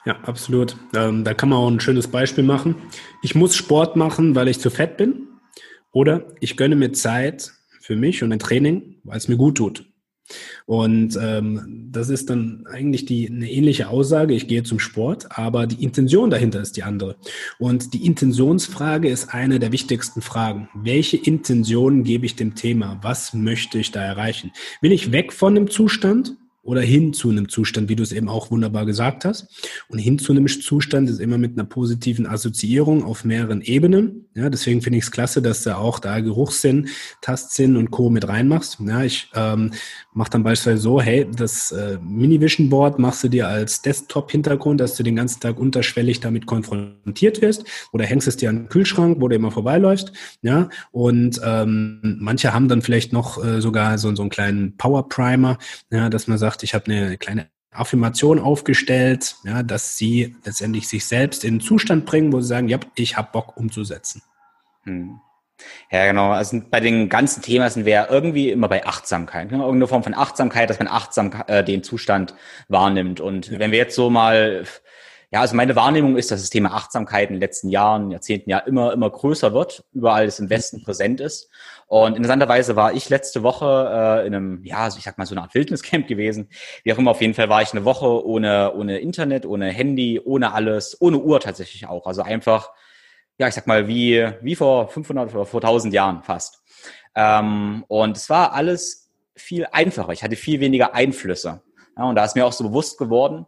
Ja, 0.04 0.16
absolut. 0.24 0.76
Ähm, 0.94 1.22
da 1.22 1.34
kann 1.34 1.48
man 1.48 1.58
auch 1.58 1.68
ein 1.68 1.80
schönes 1.80 2.08
Beispiel 2.08 2.44
machen. 2.44 2.76
Ich 3.22 3.34
muss 3.34 3.54
Sport 3.54 3.94
machen, 3.94 4.34
weil 4.34 4.48
ich 4.48 4.58
zu 4.58 4.70
fett 4.70 4.96
bin. 4.96 5.28
Oder 5.92 6.26
ich 6.40 6.56
gönne 6.56 6.76
mir 6.76 6.92
Zeit 6.92 7.52
für 7.80 7.96
mich 7.96 8.22
und 8.22 8.32
ein 8.32 8.38
Training, 8.38 8.96
weil 9.04 9.18
es 9.18 9.28
mir 9.28 9.36
gut 9.36 9.56
tut. 9.56 9.84
Und 10.66 11.18
ähm, 11.20 11.88
das 11.90 12.08
ist 12.08 12.30
dann 12.30 12.64
eigentlich 12.70 13.04
die 13.04 13.28
eine 13.28 13.50
ähnliche 13.50 13.88
Aussage. 13.88 14.34
Ich 14.34 14.48
gehe 14.48 14.62
zum 14.62 14.78
Sport, 14.78 15.36
aber 15.36 15.66
die 15.66 15.82
Intention 15.82 16.30
dahinter 16.30 16.60
ist 16.60 16.76
die 16.76 16.84
andere. 16.84 17.16
Und 17.58 17.92
die 17.92 18.06
Intentionsfrage 18.06 19.08
ist 19.08 19.34
eine 19.34 19.58
der 19.58 19.72
wichtigsten 19.72 20.22
Fragen. 20.22 20.68
Welche 20.74 21.16
Intention 21.16 22.04
gebe 22.04 22.24
ich 22.24 22.36
dem 22.36 22.54
Thema? 22.54 22.98
Was 23.02 23.34
möchte 23.34 23.78
ich 23.78 23.90
da 23.90 24.02
erreichen? 24.02 24.52
Will 24.80 24.92
ich 24.92 25.12
weg 25.12 25.32
von 25.32 25.54
dem 25.54 25.68
Zustand 25.68 26.36
oder 26.62 26.80
hin 26.80 27.12
zu 27.12 27.28
einem 27.28 27.48
Zustand, 27.48 27.88
wie 27.88 27.96
du 27.96 28.02
es 28.02 28.12
eben 28.12 28.28
auch 28.28 28.50
wunderbar 28.50 28.86
gesagt 28.86 29.24
hast. 29.24 29.48
Und 29.88 29.98
hin 29.98 30.18
zu 30.18 30.32
einem 30.32 30.46
Zustand 30.46 31.10
ist 31.10 31.18
immer 31.18 31.36
mit 31.36 31.58
einer 31.58 31.66
positiven 31.66 32.26
Assoziierung 32.26 33.02
auf 33.04 33.24
mehreren 33.24 33.62
Ebenen. 33.62 34.26
Ja, 34.34 34.48
deswegen 34.48 34.80
finde 34.80 34.98
ich 34.98 35.04
es 35.04 35.10
klasse, 35.10 35.42
dass 35.42 35.64
du 35.64 35.76
auch 35.76 35.98
da 35.98 36.20
Geruchssinn, 36.20 36.88
Tastsinn 37.20 37.76
und 37.76 37.90
Co. 37.90 38.10
mit 38.10 38.28
reinmachst. 38.28 38.78
Ja, 38.80 39.02
ich 39.02 39.28
ähm, 39.34 39.72
mach 40.14 40.28
dann 40.28 40.42
beispielsweise 40.42 40.82
so, 40.82 41.00
hey, 41.00 41.26
das 41.30 41.72
äh, 41.72 41.98
Mini-Vision 42.02 42.68
Board 42.68 42.98
machst 42.98 43.24
du 43.24 43.28
dir 43.28 43.48
als 43.48 43.82
Desktop-Hintergrund, 43.82 44.80
dass 44.80 44.96
du 44.96 45.02
den 45.02 45.16
ganzen 45.16 45.40
Tag 45.40 45.58
unterschwellig 45.58 46.20
damit 46.20 46.46
konfrontiert 46.46 47.40
wirst 47.40 47.64
oder 47.92 48.04
hängst 48.04 48.28
es 48.28 48.36
dir 48.36 48.50
an 48.50 48.56
den 48.56 48.68
Kühlschrank, 48.68 49.20
wo 49.20 49.28
du 49.28 49.36
immer 49.36 49.50
vorbeiläufst, 49.50 50.12
ja, 50.42 50.68
und 50.90 51.40
ähm, 51.44 52.18
manche 52.20 52.52
haben 52.52 52.68
dann 52.68 52.82
vielleicht 52.82 53.12
noch 53.12 53.42
äh, 53.42 53.60
sogar 53.60 53.98
so, 53.98 54.14
so 54.14 54.22
einen 54.22 54.30
kleinen 54.30 54.76
Power-Primer, 54.76 55.58
ja, 55.90 56.08
dass 56.08 56.26
man 56.26 56.38
sagt, 56.38 56.62
ich 56.62 56.74
habe 56.74 56.86
eine 56.86 57.16
kleine 57.16 57.48
Affirmation 57.72 58.38
aufgestellt, 58.38 59.36
ja, 59.44 59.62
dass 59.62 59.96
sie 59.96 60.36
letztendlich 60.44 60.88
sich 60.88 61.06
selbst 61.06 61.44
in 61.44 61.54
einen 61.54 61.60
Zustand 61.60 62.04
bringen, 62.04 62.32
wo 62.32 62.40
sie 62.40 62.48
sagen, 62.48 62.68
ja, 62.68 62.78
ich 62.94 63.16
habe 63.16 63.30
Bock 63.32 63.56
umzusetzen. 63.56 64.22
Hm. 64.84 65.20
Ja, 65.90 66.06
genau. 66.06 66.30
Also 66.30 66.60
bei 66.70 66.80
den 66.80 67.08
ganzen 67.08 67.42
Themen 67.42 67.68
sind 67.68 67.84
wir 67.84 67.92
ja 67.92 68.06
irgendwie 68.08 68.50
immer 68.50 68.68
bei 68.68 68.86
Achtsamkeit. 68.86 69.50
Ne? 69.50 69.58
Irgendeine 69.58 69.86
Form 69.86 70.02
von 70.02 70.14
Achtsamkeit, 70.14 70.70
dass 70.70 70.78
man 70.78 70.88
achtsam 70.88 71.30
äh, 71.46 71.62
den 71.62 71.82
Zustand 71.82 72.34
wahrnimmt. 72.68 73.20
Und 73.20 73.50
ja. 73.50 73.58
wenn 73.58 73.70
wir 73.70 73.78
jetzt 73.78 73.94
so 73.94 74.08
mal, 74.08 74.64
ja, 75.30 75.40
also 75.40 75.56
meine 75.56 75.76
Wahrnehmung 75.76 76.16
ist, 76.16 76.30
dass 76.30 76.40
das 76.40 76.50
Thema 76.50 76.72
Achtsamkeit 76.74 77.28
in 77.28 77.36
den 77.36 77.40
letzten 77.40 77.68
Jahren, 77.68 78.10
Jahrzehnten 78.10 78.50
ja 78.50 78.58
immer, 78.58 78.92
immer 78.92 79.10
größer 79.10 79.52
wird, 79.52 79.84
überall 79.92 80.26
es 80.26 80.38
im 80.38 80.50
Westen 80.50 80.78
mhm. 80.78 80.84
präsent 80.84 81.20
ist. 81.20 81.50
Und 81.86 82.16
interessanterweise 82.16 82.74
war 82.74 82.94
ich 82.94 83.10
letzte 83.10 83.42
Woche 83.42 84.22
äh, 84.22 84.26
in 84.26 84.34
einem, 84.34 84.64
ja, 84.64 84.78
also 84.78 84.96
ich 84.96 85.04
sag 85.04 85.18
mal 85.18 85.26
so 85.26 85.34
eine 85.34 85.42
Art 85.42 85.54
Wildniscamp 85.54 86.06
gewesen. 86.06 86.48
Wie 86.84 86.92
auch 86.94 86.96
immer, 86.96 87.10
auf 87.10 87.20
jeden 87.20 87.34
Fall 87.34 87.50
war 87.50 87.60
ich 87.60 87.72
eine 87.72 87.84
Woche 87.84 88.24
ohne, 88.26 88.72
ohne 88.74 88.98
Internet, 88.98 89.44
ohne 89.44 89.68
Handy, 89.68 90.18
ohne 90.18 90.54
alles, 90.54 90.96
ohne 91.00 91.18
Uhr 91.18 91.38
tatsächlich 91.38 91.86
auch. 91.86 92.06
Also 92.06 92.22
einfach, 92.22 92.70
ja, 93.38 93.48
ich 93.48 93.54
sag 93.54 93.66
mal, 93.66 93.88
wie, 93.88 94.28
wie 94.40 94.54
vor 94.54 94.88
500 94.88 95.34
oder 95.34 95.46
vor 95.46 95.60
1000 95.60 95.92
Jahren 95.94 96.22
fast. 96.22 96.62
Ähm, 97.14 97.84
und 97.88 98.16
es 98.16 98.30
war 98.30 98.52
alles 98.52 99.10
viel 99.34 99.66
einfacher. 99.72 100.12
Ich 100.12 100.22
hatte 100.22 100.36
viel 100.36 100.60
weniger 100.60 100.94
Einflüsse. 100.94 101.62
Ja, 101.96 102.04
und 102.04 102.16
da 102.16 102.24
ist 102.24 102.36
mir 102.36 102.46
auch 102.46 102.52
so 102.52 102.64
bewusst 102.64 102.98
geworden, 102.98 103.46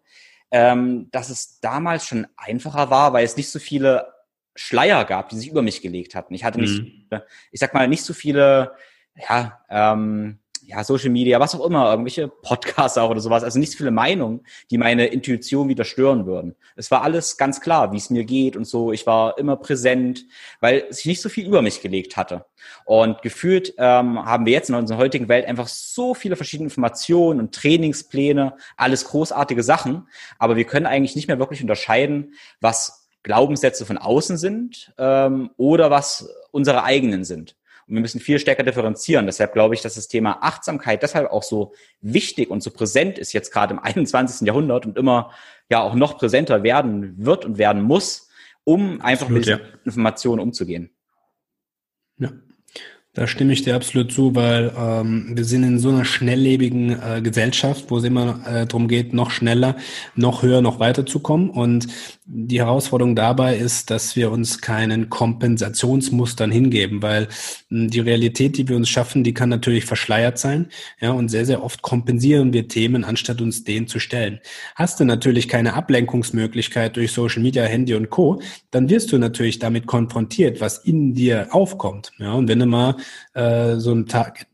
ähm, 0.50 1.08
dass 1.10 1.30
es 1.30 1.60
damals 1.60 2.06
schon 2.06 2.26
einfacher 2.36 2.90
war, 2.90 3.12
weil 3.12 3.24
es 3.24 3.36
nicht 3.36 3.50
so 3.50 3.58
viele 3.58 4.12
Schleier 4.54 5.04
gab, 5.04 5.28
die 5.30 5.36
sich 5.36 5.48
über 5.48 5.62
mich 5.62 5.82
gelegt 5.82 6.14
hatten. 6.14 6.34
Ich 6.34 6.44
hatte 6.44 6.60
nicht, 6.60 6.82
mhm. 6.82 7.20
ich 7.50 7.60
sag 7.60 7.74
mal, 7.74 7.88
nicht 7.88 8.04
so 8.04 8.14
viele, 8.14 8.72
ja, 9.16 9.64
ähm, 9.68 10.38
ja, 10.66 10.82
Social 10.82 11.10
Media, 11.10 11.40
was 11.40 11.54
auch 11.54 11.64
immer, 11.64 11.90
irgendwelche 11.90 12.28
Podcasts 12.28 12.98
auch 12.98 13.10
oder 13.10 13.20
sowas, 13.20 13.44
also 13.44 13.58
nicht 13.58 13.72
so 13.72 13.78
viele 13.78 13.90
Meinungen, 13.90 14.40
die 14.70 14.78
meine 14.78 15.06
Intuition 15.06 15.68
wieder 15.68 15.84
stören 15.84 16.26
würden. 16.26 16.54
Es 16.76 16.90
war 16.90 17.02
alles 17.02 17.36
ganz 17.36 17.60
klar, 17.60 17.92
wie 17.92 17.96
es 17.96 18.10
mir 18.10 18.24
geht 18.24 18.56
und 18.56 18.66
so. 18.66 18.92
Ich 18.92 19.06
war 19.06 19.38
immer 19.38 19.56
präsent, 19.56 20.24
weil 20.60 20.90
sich 20.92 21.06
nicht 21.06 21.20
so 21.20 21.28
viel 21.28 21.46
über 21.46 21.62
mich 21.62 21.82
gelegt 21.82 22.16
hatte. 22.16 22.46
Und 22.84 23.22
gefühlt 23.22 23.74
ähm, 23.78 24.24
haben 24.24 24.46
wir 24.46 24.52
jetzt 24.52 24.70
in 24.70 24.74
unserer 24.74 24.98
heutigen 24.98 25.28
Welt 25.28 25.46
einfach 25.46 25.68
so 25.68 26.14
viele 26.14 26.36
verschiedene 26.36 26.66
Informationen 26.66 27.40
und 27.40 27.54
Trainingspläne, 27.54 28.56
alles 28.76 29.04
großartige 29.04 29.62
Sachen, 29.62 30.08
aber 30.38 30.56
wir 30.56 30.64
können 30.64 30.86
eigentlich 30.86 31.16
nicht 31.16 31.28
mehr 31.28 31.38
wirklich 31.38 31.60
unterscheiden, 31.60 32.34
was 32.60 33.08
Glaubenssätze 33.22 33.86
von 33.86 33.98
außen 33.98 34.36
sind 34.36 34.92
ähm, 34.98 35.50
oder 35.56 35.90
was 35.90 36.28
unsere 36.52 36.84
eigenen 36.84 37.24
sind. 37.24 37.56
Und 37.86 37.94
wir 37.94 38.00
müssen 38.00 38.20
viel 38.20 38.38
stärker 38.38 38.62
differenzieren. 38.62 39.26
Deshalb 39.26 39.52
glaube 39.52 39.74
ich, 39.74 39.82
dass 39.82 39.94
das 39.94 40.08
Thema 40.08 40.38
Achtsamkeit 40.42 41.02
deshalb 41.02 41.30
auch 41.30 41.42
so 41.42 41.72
wichtig 42.00 42.50
und 42.50 42.62
so 42.62 42.70
präsent 42.70 43.18
ist 43.18 43.32
jetzt 43.32 43.52
gerade 43.52 43.74
im 43.74 43.78
21. 43.82 44.46
Jahrhundert 44.46 44.86
und 44.86 44.98
immer 44.98 45.30
ja 45.70 45.82
auch 45.82 45.94
noch 45.94 46.18
präsenter 46.18 46.62
werden 46.62 47.14
wird 47.18 47.44
und 47.44 47.58
werden 47.58 47.82
muss, 47.82 48.28
um 48.64 49.00
einfach 49.00 49.26
Absolut, 49.26 49.46
mit 49.46 49.46
ja. 49.46 49.60
Informationen 49.84 50.40
umzugehen. 50.40 50.90
Da 53.14 53.28
stimme 53.28 53.52
ich 53.52 53.62
dir 53.62 53.76
absolut 53.76 54.10
zu, 54.10 54.34
weil 54.34 54.72
ähm, 54.76 55.36
wir 55.36 55.44
sind 55.44 55.62
in 55.62 55.78
so 55.78 55.88
einer 55.88 56.04
schnelllebigen 56.04 56.90
äh, 57.00 57.22
Gesellschaft, 57.22 57.84
wo 57.88 57.98
es 57.98 58.04
immer 58.04 58.40
äh, 58.44 58.66
darum 58.66 58.88
geht, 58.88 59.14
noch 59.14 59.30
schneller, 59.30 59.76
noch 60.16 60.42
höher, 60.42 60.60
noch 60.60 60.80
weiter 60.80 61.06
zu 61.06 61.20
kommen. 61.20 61.48
Und 61.48 61.86
die 62.26 62.58
Herausforderung 62.58 63.14
dabei 63.14 63.56
ist, 63.56 63.90
dass 63.90 64.16
wir 64.16 64.32
uns 64.32 64.60
keinen 64.60 65.10
Kompensationsmustern 65.10 66.50
hingeben, 66.50 67.02
weil 67.02 67.28
hm, 67.68 67.88
die 67.88 68.00
Realität, 68.00 68.58
die 68.58 68.66
wir 68.66 68.74
uns 68.74 68.88
schaffen, 68.88 69.22
die 69.22 69.32
kann 69.32 69.48
natürlich 69.48 69.84
verschleiert 69.84 70.36
sein. 70.36 70.70
Ja, 71.00 71.12
und 71.12 71.28
sehr, 71.28 71.46
sehr 71.46 71.62
oft 71.62 71.82
kompensieren 71.82 72.52
wir 72.52 72.66
Themen, 72.66 73.04
anstatt 73.04 73.40
uns 73.40 73.62
denen 73.62 73.86
zu 73.86 74.00
stellen. 74.00 74.40
Hast 74.74 74.98
du 74.98 75.04
natürlich 75.04 75.46
keine 75.46 75.74
Ablenkungsmöglichkeit 75.74 76.96
durch 76.96 77.12
Social 77.12 77.42
Media, 77.42 77.62
Handy 77.62 77.94
und 77.94 78.10
Co., 78.10 78.40
dann 78.72 78.90
wirst 78.90 79.12
du 79.12 79.18
natürlich 79.18 79.60
damit 79.60 79.86
konfrontiert, 79.86 80.60
was 80.60 80.78
in 80.78 81.14
dir 81.14 81.46
aufkommt. 81.50 82.10
Ja, 82.18 82.32
und 82.32 82.48
wenn 82.48 82.58
du 82.58 82.66
mal 82.66 82.96
äh, 83.34 83.76
so 83.76 83.90
einen 83.90 84.06
Tag, 84.06 84.46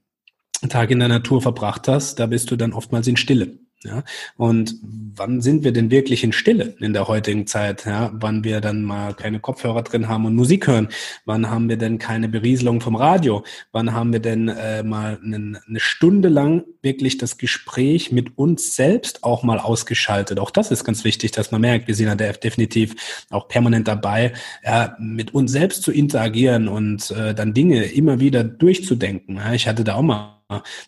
Tag 0.69 0.91
in 0.91 0.99
der 0.99 1.09
Natur 1.09 1.41
verbracht 1.41 1.89
hast, 1.89 2.19
da 2.19 2.27
bist 2.27 2.51
du 2.51 2.57
dann 2.57 2.73
oftmals 2.73 3.07
in 3.07 3.17
Stille. 3.17 3.60
Ja, 3.83 4.05
und 4.37 4.75
wann 4.83 5.41
sind 5.41 5.65
wir 5.65 5.73
denn 5.73 5.91
wirklich 5.91 6.23
in 6.23 6.33
Stille 6.33 6.75
in 6.81 6.93
der 6.93 7.09
heutigen 7.09 7.47
Zeit? 7.47 7.87
Ja, 7.87 8.11
wann 8.13 8.45
wir 8.45 8.61
dann 8.61 8.83
mal 8.83 9.15
keine 9.15 9.41
Kopfhörer 9.41 9.81
drin 9.81 10.07
haben 10.07 10.27
und 10.27 10.35
Musik 10.35 10.67
hören? 10.67 10.89
Wann 11.25 11.49
haben 11.49 11.71
wir 11.71 11.79
denn 11.79 11.99
keine 11.99 12.29
Berieselung 12.29 12.83
vom 12.83 12.95
Radio? 12.95 13.43
Wann 13.73 13.95
haben 13.95 14.13
wir 14.13 14.21
denn 14.21 14.49
äh, 14.49 14.83
mal 14.83 15.19
eine, 15.25 15.63
eine 15.67 15.81
Stunde 15.81 16.29
lang 16.29 16.65
wirklich 16.83 17.17
das 17.17 17.39
Gespräch 17.39 18.13
mit 18.13 18.37
uns 18.37 18.77
selbst 18.77 19.25
auch 19.25 19.45
mal 19.45 19.59
ausgeschaltet? 19.59 20.41
Auch 20.41 20.51
das 20.51 20.71
ist 20.71 20.85
ganz 20.85 21.05
wichtig, 21.05 21.31
dass 21.31 21.51
man 21.51 21.63
merkt, 21.63 21.89
wir 21.89 21.95
sind 21.95 22.09
ja 22.09 22.15
definitiv 22.15 23.25
auch 23.31 23.49
permanent 23.49 23.89
dabei, 23.89 24.35
ja, 24.63 24.95
mit 24.99 25.33
uns 25.33 25.53
selbst 25.53 25.83
zu 25.83 25.91
interagieren 25.91 26.69
und 26.69 27.11
äh, 27.13 27.35
dann 27.35 27.55
Dinge 27.55 27.85
immer 27.85 28.21
wieder 28.21 28.45
durchzudenken. 28.45 29.37
Ja, 29.37 29.55
ich 29.55 29.67
hatte 29.67 29.85
da 29.85 29.95
auch 29.95 30.03
mal 30.03 30.40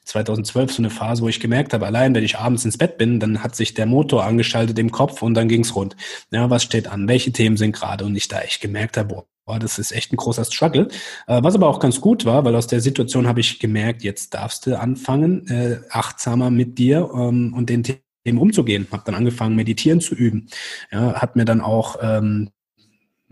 2012 0.05 0.73
so 0.73 0.83
eine 0.83 0.91
Phase, 0.91 1.23
wo 1.23 1.29
ich 1.29 1.41
gemerkt 1.41 1.73
habe, 1.73 1.87
allein 1.87 2.15
wenn 2.15 2.25
ich 2.25 2.39
abends 2.39 2.65
ins 2.65 2.79
Bett 2.79 2.99
bin, 2.99 3.21
dann 3.21 3.43
hat 3.43 3.57
sich 3.57 3.75
der 3.75 3.87
Motor 3.87 4.25
angeschaltet 4.25 4.79
im 4.79 4.91
Kopf 4.91 5.23
und 5.23 5.35
dann 5.35 5.49
ging's 5.49 5.75
rund. 5.75 5.97
Ja, 6.31 6.51
was 6.51 6.63
steht 6.63 6.89
an? 6.89 7.09
Welche 7.09 7.33
Themen 7.33 7.57
sind 7.57 7.73
gerade? 7.73 8.05
Und 8.05 8.17
ich 8.17 8.29
da 8.29 8.41
echt 8.41 8.61
gemerkt 8.61 8.97
habe, 8.97 9.25
boah, 9.45 9.59
das 9.59 9.79
ist 9.79 9.93
echt 9.93 10.13
ein 10.13 10.17
großer 10.17 10.45
Struggle. 10.45 10.89
Äh, 11.27 11.43
was 11.43 11.55
aber 11.55 11.69
auch 11.69 11.81
ganz 11.81 12.01
gut 12.01 12.25
war, 12.25 12.45
weil 12.45 12.55
aus 12.55 12.67
der 12.67 12.81
Situation 12.81 13.27
habe 13.27 13.41
ich 13.41 13.59
gemerkt, 13.59 14.03
jetzt 14.03 14.35
darfst 14.35 14.67
du 14.67 14.79
anfangen, 14.79 15.47
äh, 15.49 15.81
achtsamer 15.91 16.51
mit 16.51 16.79
dir 16.79 17.11
ähm, 17.15 17.55
und 17.57 17.69
den 17.69 17.83
Themen 17.83 18.39
umzugehen. 18.39 18.87
Habe 18.91 19.03
dann 19.07 19.15
angefangen, 19.15 19.57
meditieren 19.57 20.01
zu 20.01 20.15
üben. 20.15 20.49
Ja, 20.91 21.15
hat 21.15 21.37
mir 21.37 21.45
dann 21.45 21.61
auch 21.61 21.97
ähm, 22.01 22.51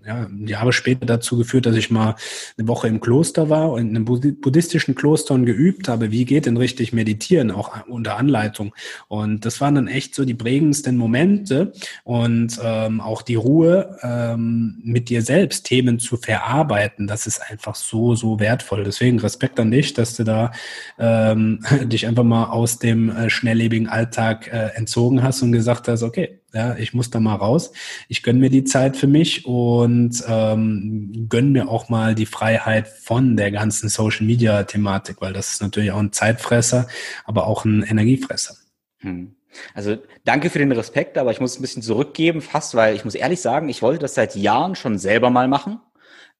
ja, 0.06 0.28
Jahre 0.44 0.72
später 0.72 1.06
dazu 1.06 1.36
geführt, 1.36 1.66
dass 1.66 1.76
ich 1.76 1.90
mal 1.90 2.16
eine 2.58 2.68
Woche 2.68 2.88
im 2.88 3.00
Kloster 3.00 3.50
war 3.50 3.72
und 3.72 3.80
in 3.80 3.96
einem 3.96 4.04
buddhistischen 4.04 4.94
Kloster 4.94 5.34
und 5.34 5.46
geübt 5.46 5.88
habe, 5.88 6.10
wie 6.10 6.24
geht 6.24 6.46
denn 6.46 6.56
richtig 6.56 6.92
meditieren, 6.92 7.50
auch 7.50 7.86
unter 7.86 8.16
Anleitung. 8.16 8.74
Und 9.08 9.44
das 9.44 9.60
waren 9.60 9.74
dann 9.74 9.88
echt 9.88 10.14
so 10.14 10.24
die 10.24 10.34
prägendsten 10.34 10.96
Momente 10.96 11.72
und 12.04 12.58
ähm, 12.62 13.00
auch 13.00 13.22
die 13.22 13.34
Ruhe, 13.34 13.98
ähm, 14.02 14.80
mit 14.82 15.08
dir 15.08 15.22
selbst 15.22 15.66
Themen 15.66 15.98
zu 15.98 16.16
verarbeiten, 16.16 17.06
das 17.06 17.26
ist 17.26 17.40
einfach 17.50 17.74
so, 17.74 18.14
so 18.14 18.40
wertvoll. 18.40 18.84
Deswegen 18.84 19.18
Respekt 19.18 19.60
an 19.60 19.70
dich, 19.70 19.94
dass 19.94 20.16
du 20.16 20.24
da 20.24 20.52
ähm, 20.98 21.60
dich 21.84 22.06
einfach 22.06 22.24
mal 22.24 22.46
aus 22.46 22.78
dem 22.78 23.10
äh, 23.10 23.30
schnelllebigen 23.30 23.88
Alltag 23.88 24.48
äh, 24.52 24.70
entzogen 24.74 25.22
hast 25.22 25.42
und 25.42 25.52
gesagt 25.52 25.88
hast, 25.88 26.02
okay, 26.02 26.39
ja, 26.52 26.76
ich 26.76 26.94
muss 26.94 27.10
da 27.10 27.20
mal 27.20 27.36
raus. 27.36 27.72
Ich 28.08 28.22
gönne 28.22 28.40
mir 28.40 28.50
die 28.50 28.64
Zeit 28.64 28.96
für 28.96 29.06
mich 29.06 29.46
und 29.46 30.22
ähm, 30.26 31.26
gönne 31.28 31.50
mir 31.50 31.68
auch 31.68 31.88
mal 31.88 32.14
die 32.14 32.26
Freiheit 32.26 32.88
von 32.88 33.36
der 33.36 33.50
ganzen 33.50 33.88
Social 33.88 34.26
Media 34.26 34.64
Thematik, 34.64 35.20
weil 35.20 35.32
das 35.32 35.52
ist 35.52 35.62
natürlich 35.62 35.92
auch 35.92 35.98
ein 35.98 36.12
Zeitfresser, 36.12 36.88
aber 37.24 37.46
auch 37.46 37.64
ein 37.64 37.82
Energiefresser. 37.82 38.56
Hm. 38.98 39.34
Also 39.74 39.96
danke 40.24 40.50
für 40.50 40.60
den 40.60 40.72
Respekt, 40.72 41.18
aber 41.18 41.32
ich 41.32 41.40
muss 41.40 41.58
ein 41.58 41.62
bisschen 41.62 41.82
zurückgeben, 41.82 42.40
fast, 42.40 42.74
weil 42.74 42.94
ich 42.94 43.04
muss 43.04 43.14
ehrlich 43.14 43.40
sagen, 43.40 43.68
ich 43.68 43.82
wollte 43.82 44.00
das 44.00 44.14
seit 44.14 44.36
Jahren 44.36 44.76
schon 44.76 44.98
selber 44.98 45.30
mal 45.30 45.48
machen, 45.48 45.80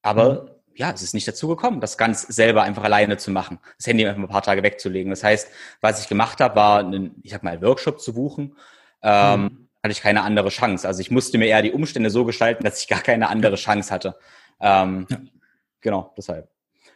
aber 0.03 0.43
mhm 0.43 0.51
ja, 0.77 0.91
es 0.93 1.03
ist 1.03 1.13
nicht 1.13 1.29
dazu 1.29 1.47
gekommen, 1.47 1.81
das 1.81 1.99
ganz 1.99 2.23
selber 2.23 2.63
einfach 2.63 2.85
alleine 2.85 3.19
zu 3.19 3.31
machen, 3.31 3.59
das 3.77 3.87
Handy 3.87 4.07
einfach 4.07 4.23
ein 4.23 4.29
paar 4.29 4.41
Tage 4.41 4.63
wegzulegen. 4.63 5.11
Das 5.11 5.23
heißt, 5.23 5.51
was 5.83 6.01
ich 6.01 6.09
gemacht 6.09 6.41
habe, 6.41 6.57
war, 6.57 6.79
einen, 6.79 7.17
ich 7.23 7.33
sag 7.33 7.43
mal, 7.43 7.61
Workshop 7.61 8.01
zu 8.01 8.15
buchen, 8.15 8.57
ähm, 9.03 9.43
mhm 9.43 9.70
hatte 9.83 9.93
ich 9.93 10.03
keine 10.03 10.23
andere 10.23 10.49
Chance. 10.51 10.87
Also 10.87 11.01
ich 11.01 11.11
musste 11.11 11.39
mir 11.39 11.47
eher 11.47 11.63
die 11.63 11.73
Umstände 11.73 12.11
so 12.11 12.25
gestalten, 12.25 12.65
dass 12.65 12.81
ich 12.81 12.89
gar 12.89 13.01
keine 13.01 13.29
andere 13.29 13.57
Chance 13.57 13.93
hatte. 13.93 14.17
Ähm, 14.61 15.07
ja. 15.09 15.19
Genau, 15.81 16.13
deshalb 16.17 16.51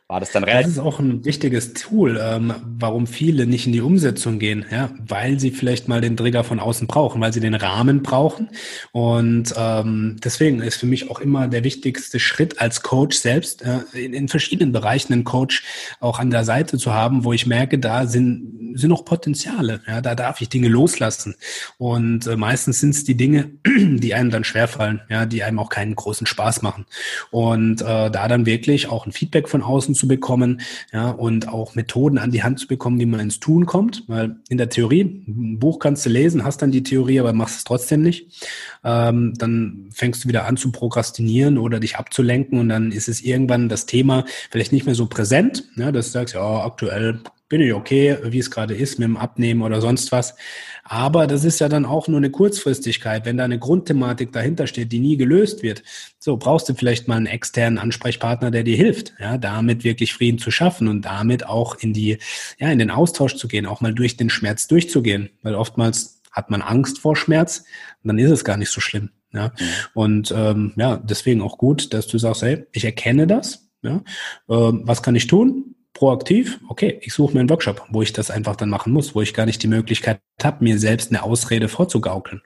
war 0.07 0.20
das 0.20 0.32
dann 0.32 0.44
relativ. 0.44 0.66
Das 0.66 0.72
ist 0.74 0.78
auch 0.78 1.00
ein 1.00 1.24
wichtiges 1.24 1.72
Tool, 1.72 2.20
ähm, 2.22 2.52
warum 2.78 3.07
viele 3.07 3.46
nicht 3.46 3.66
in 3.66 3.72
die 3.72 3.80
Umsetzung 3.80 4.38
gehen, 4.38 4.66
ja, 4.70 4.90
weil 4.98 5.40
sie 5.40 5.50
vielleicht 5.50 5.88
mal 5.88 6.02
den 6.02 6.14
Trigger 6.14 6.44
von 6.44 6.61
außen 6.61 6.86
brauchen, 6.86 7.22
weil 7.22 7.32
sie 7.32 7.40
den 7.40 7.55
Rahmen 7.55 8.02
brauchen. 8.02 8.50
Und 8.92 9.55
ähm, 9.57 10.16
deswegen 10.22 10.61
ist 10.61 10.76
für 10.76 10.84
mich 10.84 11.11
auch 11.11 11.20
immer 11.20 11.48
der 11.48 11.64
wichtigste 11.64 12.20
Schritt 12.20 12.61
als 12.61 12.82
Coach 12.82 13.16
selbst, 13.16 13.62
äh, 13.62 13.80
in, 13.94 14.12
in 14.12 14.28
verschiedenen 14.28 14.72
Bereichen 14.72 15.14
einen 15.14 15.24
Coach 15.24 15.64
auch 16.00 16.18
an 16.18 16.30
der 16.30 16.44
Seite 16.44 16.76
zu 16.76 16.92
haben, 16.92 17.24
wo 17.24 17.32
ich 17.32 17.46
merke, 17.46 17.78
da 17.78 18.07
sind, 18.07 18.74
sind 18.74 18.90
noch 18.90 19.07
Potenziale, 19.07 19.80
ja, 19.86 20.02
da 20.02 20.14
darf 20.14 20.42
ich 20.42 20.50
Dinge 20.50 20.68
loslassen. 20.68 21.34
Und 21.78 22.26
äh, 22.26 22.36
meistens 22.36 22.80
sind 22.80 22.90
es 22.90 23.05
die 23.05 23.16
Dinge, 23.16 23.52
die 23.66 24.12
einem 24.12 24.30
dann 24.30 24.44
schwerfallen, 24.44 25.00
ja, 25.09 25.24
die 25.24 25.42
einem 25.42 25.59
auch 25.61 25.70
keinen 25.70 25.96
großen 25.96 26.26
Spaß 26.26 26.61
machen. 26.61 26.84
Und 27.30 27.80
äh, 27.80 28.11
da 28.11 28.28
dann 28.28 28.44
wirklich 28.44 28.88
auch 28.88 29.07
ein 29.07 29.12
Feedback 29.12 29.48
von 29.48 29.62
außen 29.62 29.93
Wissen 29.95 30.01
zu 30.01 30.09
bekommen, 30.09 30.61
ja, 30.92 31.11
und 31.11 31.49
auch 31.49 31.74
Methoden 31.74 32.18
an 32.18 32.30
die 32.30 32.42
Hand 32.42 32.59
zu 32.59 32.66
bekommen, 32.66 33.01
wie 33.01 33.07
man 33.07 33.20
ins 33.20 33.40
Tun 33.40 33.66
kommt, 33.66 34.05
weil 34.09 34.36
in 34.49 34.59
der 34.59 34.68
Theorie, 34.68 35.03
ein 35.26 35.59
Buch 35.59 35.78
kannst 35.78 36.05
du 36.05 36.11
lesen, 36.11 36.45
hast 36.45 36.62
dann 36.62 36.72
die 36.72 36.82
Theorie, 36.82 37.20
aber 37.20 37.32
machst 37.32 37.59
es 37.59 37.64
trotzdem 37.64 38.03
nicht. 38.03 38.45
Ähm, 38.84 39.34
dann 39.38 39.88
fängst 39.90 40.24
du 40.24 40.28
wieder 40.28 40.47
an 40.47 40.57
zu 40.57 40.72
prokrastinieren 40.72 41.59
oder 41.59 41.80
dich 41.80 41.97
abzulenken 41.97 42.59
und 42.59 42.68
dann 42.68 42.92
ist 42.92 43.09
es 43.09 43.22
irgendwann 43.22 43.68
das 43.68 43.86
Thema 43.86 44.24
vielleicht 44.51 44.72
nicht 44.72 44.86
mehr 44.86 44.95
so 44.95 45.07
präsent, 45.07 45.64
ja, 45.76 45.92
dass 45.92 46.07
du 46.07 46.12
sagst, 46.12 46.34
ja, 46.34 46.64
aktuell 46.64 47.20
bin 47.55 47.61
ich 47.61 47.72
okay, 47.72 48.18
wie 48.24 48.40
es 48.40 48.50
gerade 48.50 48.74
ist 48.74 48.98
mit 48.98 49.07
dem 49.07 49.16
Abnehmen 49.16 49.62
oder 49.62 49.80
sonst 49.80 50.11
was. 50.11 50.34
Aber 50.82 51.28
das 51.28 51.44
ist 51.44 51.61
ja 51.61 51.68
dann 51.68 51.84
auch 51.84 52.09
nur 52.09 52.16
eine 52.16 52.32
Kurzfristigkeit. 52.32 53.24
Wenn 53.26 53.36
da 53.36 53.44
eine 53.44 53.61
Grundthematik 53.61 54.32
dahinter 54.32 54.66
steht, 54.66 54.90
die 54.90 54.98
nie 54.98 55.16
gelöst 55.16 55.62
wird, 55.62 55.84
so 56.18 56.36
brauchst 56.36 56.68
du 56.68 56.74
vielleicht 56.74 57.07
mal 57.07 57.14
einen 57.14 57.26
externen 57.26 57.78
Ansprechpartner, 57.78 58.50
der 58.50 58.64
dir 58.64 58.76
hilft, 58.76 59.12
ja, 59.20 59.38
damit 59.38 59.84
wirklich 59.84 60.14
Frieden 60.14 60.40
zu 60.40 60.50
schaffen 60.50 60.88
und 60.88 61.02
damit 61.02 61.46
auch 61.46 61.76
in 61.76 61.92
die, 61.92 62.18
ja, 62.59 62.72
in 62.72 62.80
den 62.80 62.90
Austausch 62.90 63.36
zu 63.36 63.46
gehen, 63.46 63.66
auch 63.66 63.80
mal 63.80 63.94
durch 63.94 64.16
den 64.16 64.30
Schmerz 64.30 64.66
durchzugehen. 64.66 65.30
Weil 65.42 65.55
oftmals 65.55 66.22
hat 66.32 66.50
man 66.50 66.61
Angst 66.61 66.98
vor 66.98 67.14
Schmerz 67.14 67.59
und 68.02 68.09
dann 68.09 68.18
ist 68.18 68.32
es 68.32 68.44
gar 68.44 68.57
nicht 68.57 68.70
so 68.70 68.80
schlimm. 68.80 69.11
Ja. 69.32 69.52
Mhm. 69.57 69.64
Und 69.94 70.34
ähm, 70.36 70.72
ja, 70.74 70.96
deswegen 70.96 71.40
auch 71.40 71.57
gut, 71.57 71.94
dass 71.94 72.09
du 72.09 72.18
sagst, 72.18 72.42
hey, 72.42 72.66
ich 72.72 72.84
erkenne 72.84 73.28
das. 73.28 73.70
Ja, 73.82 74.02
ähm, 74.48 74.82
was 74.86 75.05
kann 75.05 75.14
ich 75.14 75.28
tun? 75.28 75.76
Proaktiv, 75.95 76.61
okay, 76.68 76.99
ich 77.01 77.14
suche 77.14 77.34
mir 77.34 77.40
einen 77.40 77.51
Workshop, 77.51 77.86
wo 77.90 78.03
ich 78.03 78.12
das 78.12 78.30
einfach 78.30 78.57
dann 78.57 78.68
machen 78.68 78.92
muss, 78.92 79.14
wo 79.14 79.22
ich 79.22 79.32
gar 79.32 79.47
nicht 79.47 79.62
die 79.62 79.68
Möglichkeit 79.68 80.20
habe, 80.42 80.62
mir 80.62 80.78
selbst 80.78 81.11
eine 81.11 81.22
Ausrede 81.22 81.68
vorzugaukeln. 81.68 82.42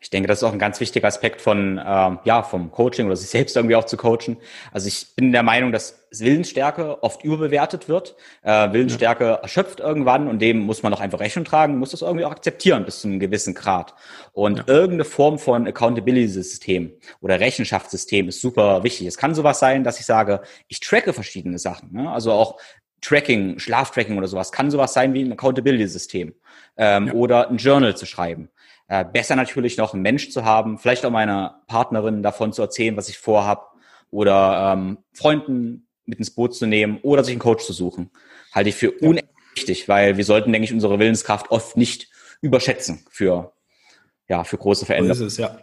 Ich 0.00 0.10
denke, 0.10 0.28
das 0.28 0.38
ist 0.38 0.44
auch 0.44 0.52
ein 0.52 0.58
ganz 0.58 0.80
wichtiger 0.80 1.08
Aspekt 1.08 1.40
von, 1.40 1.80
ähm, 1.84 2.18
ja, 2.24 2.42
vom 2.42 2.70
Coaching 2.70 3.06
oder 3.06 3.16
sich 3.16 3.30
selbst 3.30 3.56
irgendwie 3.56 3.76
auch 3.76 3.84
zu 3.84 3.96
coachen. 3.96 4.36
Also 4.72 4.88
ich 4.88 5.14
bin 5.16 5.32
der 5.32 5.42
Meinung, 5.42 5.72
dass 5.72 6.06
Willensstärke 6.10 7.02
oft 7.02 7.24
überbewertet 7.24 7.88
wird. 7.88 8.16
Äh, 8.42 8.72
Willensstärke 8.72 9.24
ja. 9.24 9.34
erschöpft 9.34 9.80
irgendwann 9.80 10.28
und 10.28 10.40
dem 10.40 10.60
muss 10.60 10.82
man 10.82 10.94
auch 10.94 11.00
einfach 11.00 11.20
Rechnung 11.20 11.44
tragen, 11.44 11.78
muss 11.78 11.90
das 11.90 12.02
irgendwie 12.02 12.24
auch 12.24 12.30
akzeptieren 12.30 12.84
bis 12.84 13.00
zu 13.00 13.08
einem 13.08 13.20
gewissen 13.20 13.54
Grad. 13.54 13.94
Und 14.32 14.58
ja. 14.58 14.64
irgendeine 14.66 15.04
Form 15.04 15.38
von 15.38 15.66
Accountability-System 15.66 16.92
oder 17.20 17.40
Rechenschaftssystem 17.40 18.28
ist 18.28 18.40
super 18.40 18.84
wichtig. 18.84 19.06
Es 19.06 19.18
kann 19.18 19.34
sowas 19.34 19.58
sein, 19.58 19.84
dass 19.84 20.00
ich 20.00 20.06
sage, 20.06 20.42
ich 20.68 20.80
tracke 20.80 21.12
verschiedene 21.12 21.58
Sachen. 21.58 21.92
Ne? 21.92 22.10
Also 22.10 22.32
auch 22.32 22.58
Tracking, 23.00 23.58
Schlaftracking 23.58 24.18
oder 24.18 24.26
sowas 24.26 24.50
kann 24.50 24.70
sowas 24.70 24.92
sein 24.92 25.14
wie 25.14 25.22
ein 25.22 25.32
Accountability-System 25.32 26.34
ähm, 26.76 27.06
ja. 27.06 27.12
oder 27.12 27.48
ein 27.48 27.56
Journal 27.58 27.96
zu 27.96 28.06
schreiben. 28.06 28.48
Äh, 28.88 29.04
besser 29.04 29.36
natürlich 29.36 29.76
noch 29.76 29.92
einen 29.92 30.02
Mensch 30.02 30.30
zu 30.30 30.44
haben, 30.44 30.78
vielleicht 30.78 31.04
auch 31.04 31.10
meiner 31.10 31.62
Partnerin 31.66 32.22
davon 32.22 32.54
zu 32.54 32.62
erzählen, 32.62 32.96
was 32.96 33.10
ich 33.10 33.18
vorhab 33.18 33.74
oder 34.10 34.72
ähm, 34.72 34.98
Freunden 35.12 35.86
mit 36.06 36.18
ins 36.18 36.30
Boot 36.30 36.54
zu 36.54 36.66
nehmen 36.66 36.98
oder 37.02 37.22
sich 37.22 37.32
einen 37.32 37.40
Coach 37.40 37.64
zu 37.64 37.74
suchen. 37.74 38.10
Halte 38.52 38.70
ich 38.70 38.76
für 38.76 38.86
ja. 38.86 39.08
unendlich 39.08 39.36
wichtig, 39.54 39.88
weil 39.88 40.16
wir 40.16 40.24
sollten, 40.24 40.52
denke 40.52 40.64
ich, 40.64 40.72
unsere 40.72 40.98
Willenskraft 40.98 41.50
oft 41.50 41.76
nicht 41.76 42.08
überschätzen 42.40 43.04
für, 43.10 43.52
ja, 44.26 44.44
für 44.44 44.56
große 44.56 44.86
Veränderungen. 44.86 45.18
So 45.18 45.26
ist 45.26 45.32
es, 45.34 45.38
ja. 45.38 45.58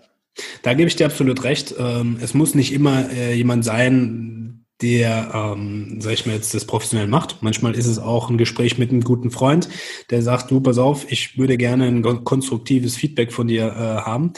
Da 0.62 0.74
gebe 0.74 0.88
ich 0.88 0.96
dir 0.96 1.06
absolut 1.06 1.44
recht. 1.44 1.74
Ähm, 1.80 2.20
es 2.22 2.34
muss 2.36 2.54
nicht 2.54 2.74
immer 2.74 3.10
äh, 3.10 3.34
jemand 3.34 3.66
sein, 3.66 4.64
der, 4.82 5.32
ähm, 5.34 5.98
sag 6.00 6.14
ich 6.14 6.26
mal 6.26 6.36
jetzt, 6.36 6.54
das 6.54 6.66
professionell 6.66 7.08
macht. 7.08 7.38
Manchmal 7.42 7.76
ist 7.76 7.88
es 7.88 8.00
auch 8.00 8.30
ein 8.30 8.38
Gespräch 8.38 8.78
mit 8.78 8.92
einem 8.92 9.02
guten 9.02 9.32
Freund, 9.32 9.70
der 10.10 10.22
sagt, 10.22 10.52
du, 10.52 10.60
pass 10.60 10.78
auf, 10.78 11.12
ich 11.12 11.38
würde 11.38 11.58
gerne 11.58 11.86
ein 11.86 12.24
konstruktives 12.24 12.96
Feedback 12.96 13.32
von 13.32 13.48
dir 13.48 13.68
äh, 13.68 14.02
haben. 14.02 14.34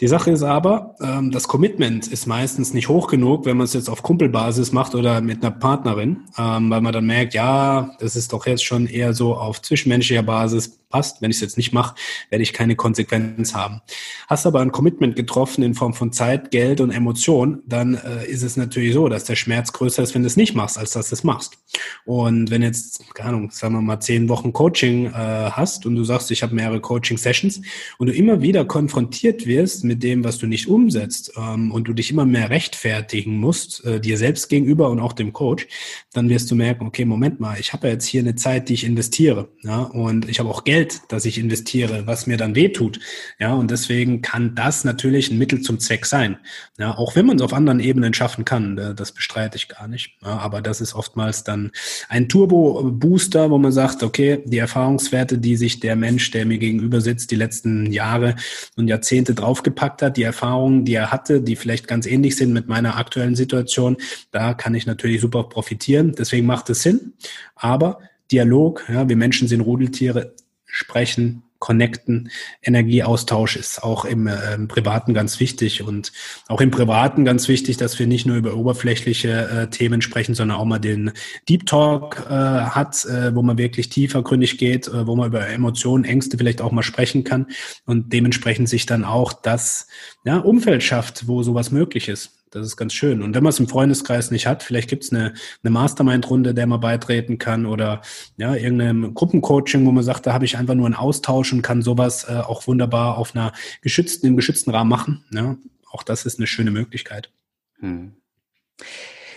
Die 0.00 0.08
Sache 0.08 0.32
ist 0.32 0.42
aber, 0.42 0.96
ähm, 1.00 1.30
das 1.30 1.46
Commitment 1.46 2.08
ist 2.08 2.26
meistens 2.26 2.74
nicht 2.74 2.88
hoch 2.88 3.06
genug, 3.06 3.46
wenn 3.46 3.56
man 3.56 3.64
es 3.64 3.74
jetzt 3.74 3.88
auf 3.88 4.02
Kumpelbasis 4.02 4.72
macht 4.72 4.96
oder 4.96 5.20
mit 5.20 5.42
einer 5.42 5.52
Partnerin, 5.52 6.24
ähm, 6.36 6.68
weil 6.68 6.80
man 6.80 6.92
dann 6.92 7.06
merkt, 7.06 7.32
ja, 7.32 7.94
das 8.00 8.16
ist 8.16 8.32
doch 8.32 8.46
jetzt 8.46 8.64
schon 8.64 8.86
eher 8.86 9.14
so 9.14 9.36
auf 9.36 9.62
zwischenmenschlicher 9.62 10.24
Basis 10.24 10.80
passt. 10.94 11.20
Wenn 11.20 11.32
ich 11.32 11.38
es 11.38 11.40
jetzt 11.40 11.56
nicht 11.56 11.72
mache, 11.72 11.96
werde 12.30 12.44
ich 12.44 12.52
keine 12.52 12.76
Konsequenz 12.76 13.52
haben. 13.52 13.80
Hast 14.28 14.46
aber 14.46 14.60
ein 14.60 14.70
Commitment 14.70 15.16
getroffen 15.16 15.64
in 15.64 15.74
Form 15.74 15.92
von 15.92 16.12
Zeit, 16.12 16.52
Geld 16.52 16.80
und 16.80 16.92
Emotion, 16.92 17.64
dann 17.66 17.94
äh, 17.94 18.30
ist 18.30 18.44
es 18.44 18.56
natürlich 18.56 18.94
so, 18.94 19.08
dass 19.08 19.24
der 19.24 19.34
Schmerz 19.34 19.72
größer 19.72 20.04
ist, 20.04 20.14
wenn 20.14 20.22
du 20.22 20.28
es 20.28 20.36
nicht 20.36 20.54
machst, 20.54 20.78
als 20.78 20.92
dass 20.92 21.08
du 21.08 21.16
es 21.16 21.24
machst. 21.24 21.58
Und 22.04 22.52
wenn 22.52 22.62
jetzt, 22.62 23.12
keine 23.14 23.30
Ahnung, 23.30 23.50
sagen 23.50 23.74
wir 23.74 23.82
mal, 23.82 23.98
zehn 23.98 24.28
Wochen 24.28 24.52
Coaching 24.52 25.06
äh, 25.06 25.10
hast 25.12 25.84
und 25.84 25.96
du 25.96 26.04
sagst, 26.04 26.30
ich 26.30 26.44
habe 26.44 26.54
mehrere 26.54 26.80
Coaching-Sessions 26.80 27.62
und 27.98 28.06
du 28.06 28.12
immer 28.12 28.40
wieder 28.40 28.64
konfrontiert 28.64 29.46
wirst 29.46 29.82
mit 29.82 30.00
dem, 30.04 30.22
was 30.22 30.38
du 30.38 30.46
nicht 30.46 30.68
umsetzt 30.68 31.32
ähm, 31.36 31.72
und 31.72 31.88
du 31.88 31.92
dich 31.92 32.12
immer 32.12 32.24
mehr 32.24 32.50
rechtfertigen 32.50 33.38
musst, 33.38 33.84
äh, 33.84 33.98
dir 33.98 34.16
selbst 34.16 34.48
gegenüber 34.48 34.90
und 34.90 35.00
auch 35.00 35.12
dem 35.12 35.32
Coach, 35.32 35.66
dann 36.12 36.28
wirst 36.28 36.52
du 36.52 36.54
merken, 36.54 36.86
okay, 36.86 37.04
Moment 37.04 37.40
mal, 37.40 37.58
ich 37.58 37.72
habe 37.72 37.88
ja 37.88 37.94
jetzt 37.94 38.06
hier 38.06 38.20
eine 38.20 38.36
Zeit, 38.36 38.68
die 38.68 38.74
ich 38.74 38.84
investiere, 38.84 39.48
ja, 39.62 39.82
und 39.82 40.28
ich 40.28 40.38
habe 40.38 40.48
auch 40.48 40.62
Geld, 40.62 40.83
das 41.08 41.24
ich 41.24 41.38
investiere, 41.38 42.06
was 42.06 42.26
mir 42.26 42.36
dann 42.36 42.54
wehtut, 42.54 42.98
ja, 43.38 43.52
und 43.52 43.70
deswegen 43.70 44.22
kann 44.22 44.54
das 44.54 44.84
natürlich 44.84 45.30
ein 45.30 45.38
Mittel 45.38 45.60
zum 45.60 45.78
Zweck 45.78 46.06
sein, 46.06 46.38
ja, 46.78 46.96
auch 46.96 47.14
wenn 47.14 47.26
man 47.26 47.36
es 47.36 47.42
auf 47.42 47.52
anderen 47.52 47.80
Ebenen 47.80 48.14
schaffen 48.14 48.44
kann, 48.44 48.94
das 48.96 49.12
bestreite 49.12 49.56
ich 49.56 49.68
gar 49.68 49.86
nicht, 49.86 50.16
ja, 50.22 50.38
aber 50.38 50.62
das 50.62 50.80
ist 50.80 50.94
oftmals 50.94 51.44
dann 51.44 51.70
ein 52.08 52.28
Turbo-Booster, 52.28 53.50
wo 53.50 53.58
man 53.58 53.72
sagt, 53.72 54.02
okay, 54.02 54.42
die 54.44 54.58
Erfahrungswerte, 54.58 55.38
die 55.38 55.56
sich 55.56 55.80
der 55.80 55.94
Mensch, 55.94 56.30
der 56.30 56.46
mir 56.46 56.58
gegenüber 56.58 57.00
sitzt, 57.00 57.30
die 57.30 57.36
letzten 57.36 57.92
Jahre 57.92 58.34
und 58.76 58.88
Jahrzehnte 58.88 59.34
draufgepackt 59.34 59.74
gepackt 59.74 60.02
hat, 60.02 60.16
die 60.16 60.22
Erfahrungen, 60.22 60.84
die 60.84 60.94
er 60.94 61.10
hatte, 61.10 61.40
die 61.40 61.56
vielleicht 61.56 61.86
ganz 61.88 62.06
ähnlich 62.06 62.36
sind 62.36 62.52
mit 62.52 62.68
meiner 62.68 62.96
aktuellen 62.96 63.34
Situation, 63.36 63.96
da 64.30 64.54
kann 64.54 64.74
ich 64.74 64.86
natürlich 64.86 65.20
super 65.20 65.44
profitieren. 65.44 66.14
Deswegen 66.16 66.46
macht 66.46 66.70
es 66.70 66.82
Sinn. 66.82 67.14
Aber 67.54 67.98
Dialog, 68.30 68.84
ja, 68.88 69.08
wir 69.08 69.16
Menschen 69.16 69.48
sind 69.48 69.60
Rudeltiere, 69.60 70.34
sprechen, 70.74 71.44
connecten. 71.60 72.30
Energieaustausch 72.62 73.56
ist 73.56 73.82
auch 73.82 74.04
im, 74.04 74.26
äh, 74.26 74.54
im 74.54 74.68
Privaten 74.68 75.14
ganz 75.14 75.40
wichtig 75.40 75.82
und 75.82 76.12
auch 76.48 76.60
im 76.60 76.70
Privaten 76.70 77.24
ganz 77.24 77.48
wichtig, 77.48 77.78
dass 77.78 77.98
wir 77.98 78.06
nicht 78.06 78.26
nur 78.26 78.36
über 78.36 78.54
oberflächliche 78.54 79.48
äh, 79.48 79.70
Themen 79.70 80.02
sprechen, 80.02 80.34
sondern 80.34 80.58
auch 80.58 80.64
mal 80.64 80.80
den 80.80 81.12
Deep 81.48 81.64
Talk 81.64 82.26
äh, 82.28 82.32
hat, 82.32 83.06
äh, 83.06 83.34
wo 83.34 83.42
man 83.42 83.56
wirklich 83.56 83.88
tiefergründig 83.88 84.58
geht, 84.58 84.88
äh, 84.88 85.06
wo 85.06 85.16
man 85.16 85.28
über 85.28 85.46
Emotionen, 85.46 86.04
Ängste 86.04 86.36
vielleicht 86.36 86.60
auch 86.60 86.72
mal 86.72 86.82
sprechen 86.82 87.24
kann 87.24 87.46
und 87.86 88.12
dementsprechend 88.12 88.68
sich 88.68 88.84
dann 88.84 89.04
auch 89.04 89.32
das 89.32 89.86
ja, 90.24 90.38
Umfeld 90.38 90.82
schafft, 90.82 91.28
wo 91.28 91.42
sowas 91.42 91.70
möglich 91.70 92.08
ist. 92.08 92.43
Das 92.54 92.68
ist 92.68 92.76
ganz 92.76 92.92
schön. 92.92 93.20
Und 93.20 93.34
wenn 93.34 93.42
man 93.42 93.50
es 93.50 93.58
im 93.58 93.66
Freundeskreis 93.66 94.30
nicht 94.30 94.46
hat, 94.46 94.62
vielleicht 94.62 94.88
gibt 94.88 95.02
es 95.02 95.12
eine, 95.12 95.34
eine 95.64 95.70
Mastermind-Runde, 95.72 96.54
der 96.54 96.68
man 96.68 96.78
beitreten 96.78 97.38
kann 97.38 97.66
oder 97.66 98.00
ja, 98.36 98.54
irgendeinem 98.54 99.12
Gruppencoaching, 99.12 99.84
wo 99.84 99.90
man 99.90 100.04
sagt, 100.04 100.26
da 100.26 100.32
habe 100.32 100.44
ich 100.44 100.56
einfach 100.56 100.74
nur 100.74 100.86
einen 100.86 100.94
Austausch 100.94 101.52
und 101.52 101.62
kann 101.62 101.82
sowas 101.82 102.28
äh, 102.28 102.34
auch 102.34 102.68
wunderbar 102.68 103.18
auf 103.18 103.34
einer 103.34 103.52
geschützten, 103.82 104.28
im 104.28 104.36
geschützten 104.36 104.70
Rahmen 104.70 104.88
machen. 104.88 105.24
Ja, 105.32 105.56
auch 105.90 106.04
das 106.04 106.26
ist 106.26 106.38
eine 106.38 106.46
schöne 106.46 106.70
Möglichkeit. 106.70 107.32
Hm. 107.80 108.14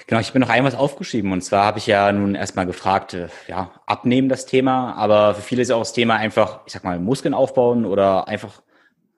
Genau, 0.05 0.21
ich 0.21 0.31
bin 0.31 0.41
noch 0.41 0.49
einmal 0.49 0.75
aufgeschrieben 0.75 1.31
und 1.31 1.41
zwar 1.41 1.65
habe 1.65 1.79
ich 1.79 1.87
ja 1.87 2.11
nun 2.11 2.35
erstmal 2.35 2.67
gefragt, 2.67 3.15
äh, 3.15 3.29
ja, 3.47 3.71
abnehmen 3.87 4.29
das 4.29 4.45
Thema, 4.45 4.93
aber 4.93 5.33
für 5.33 5.41
viele 5.41 5.63
ist 5.63 5.71
auch 5.71 5.79
das 5.79 5.93
Thema 5.93 6.17
einfach, 6.17 6.59
ich 6.67 6.73
sag 6.73 6.83
mal, 6.83 6.99
Muskeln 6.99 7.33
aufbauen 7.33 7.83
oder 7.83 8.27
einfach 8.27 8.61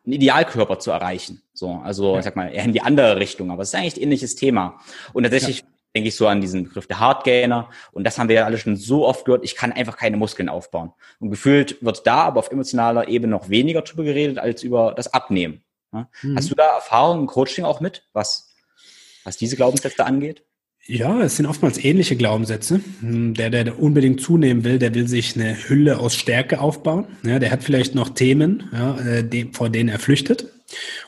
einen 0.05 0.13
Idealkörper 0.13 0.79
zu 0.79 0.89
erreichen. 0.91 1.41
So, 1.59 1.73
also 1.83 2.13
ja. 2.13 2.19
ich 2.19 2.23
sag 2.23 2.37
mal, 2.37 2.47
eher 2.53 2.63
in 2.63 2.71
die 2.71 2.81
andere 2.81 3.17
Richtung, 3.17 3.51
aber 3.51 3.63
es 3.63 3.69
ist 3.69 3.75
eigentlich 3.75 3.97
ein 3.97 4.03
ähnliches 4.03 4.37
Thema. 4.37 4.79
Und 5.11 5.23
tatsächlich 5.23 5.59
ja. 5.59 5.65
denke 5.93 6.07
ich 6.07 6.15
so 6.15 6.25
an 6.25 6.39
diesen 6.39 6.63
Begriff 6.63 6.87
der 6.87 7.01
Hardgainer. 7.01 7.69
Und 7.91 8.05
das 8.05 8.17
haben 8.17 8.29
wir 8.29 8.37
ja 8.37 8.45
alle 8.45 8.57
schon 8.57 8.77
so 8.77 9.05
oft 9.05 9.25
gehört, 9.25 9.43
ich 9.43 9.55
kann 9.55 9.73
einfach 9.73 9.97
keine 9.97 10.15
Muskeln 10.15 10.47
aufbauen. 10.47 10.93
Und 11.19 11.31
gefühlt 11.31 11.83
wird 11.83 12.07
da 12.07 12.21
aber 12.21 12.39
auf 12.39 12.49
emotionaler 12.49 13.09
Ebene 13.09 13.31
noch 13.31 13.49
weniger 13.49 13.81
drüber 13.81 14.05
geredet 14.05 14.39
als 14.39 14.63
über 14.63 14.93
das 14.95 15.13
Abnehmen. 15.13 15.61
Mhm. 15.91 16.07
Hast 16.37 16.49
du 16.49 16.55
da 16.55 16.75
Erfahrungen 16.75 17.23
im 17.23 17.27
Coaching 17.27 17.65
auch 17.65 17.81
mit, 17.81 18.07
was, 18.13 18.53
was 19.25 19.35
diese 19.35 19.57
Glaubenssätze 19.57 20.05
angeht? 20.05 20.43
Ja, 20.85 21.19
es 21.21 21.35
sind 21.35 21.45
oftmals 21.45 21.77
ähnliche 21.83 22.15
Glaubenssätze. 22.15 22.79
Hm, 23.01 23.33
der, 23.33 23.49
der 23.49 23.79
unbedingt 23.79 24.21
zunehmen 24.21 24.63
will, 24.63 24.79
der 24.79 24.95
will 24.95 25.09
sich 25.09 25.35
eine 25.35 25.57
Hülle 25.67 25.99
aus 25.99 26.15
Stärke 26.15 26.61
aufbauen. 26.61 27.05
Ja, 27.23 27.37
der 27.37 27.51
hat 27.51 27.65
vielleicht 27.65 27.95
noch 27.95 28.09
Themen, 28.09 28.69
ja, 28.71 28.97
äh, 28.97 29.47
vor 29.51 29.69
denen 29.69 29.89
er 29.89 29.99
flüchtet. 29.99 30.47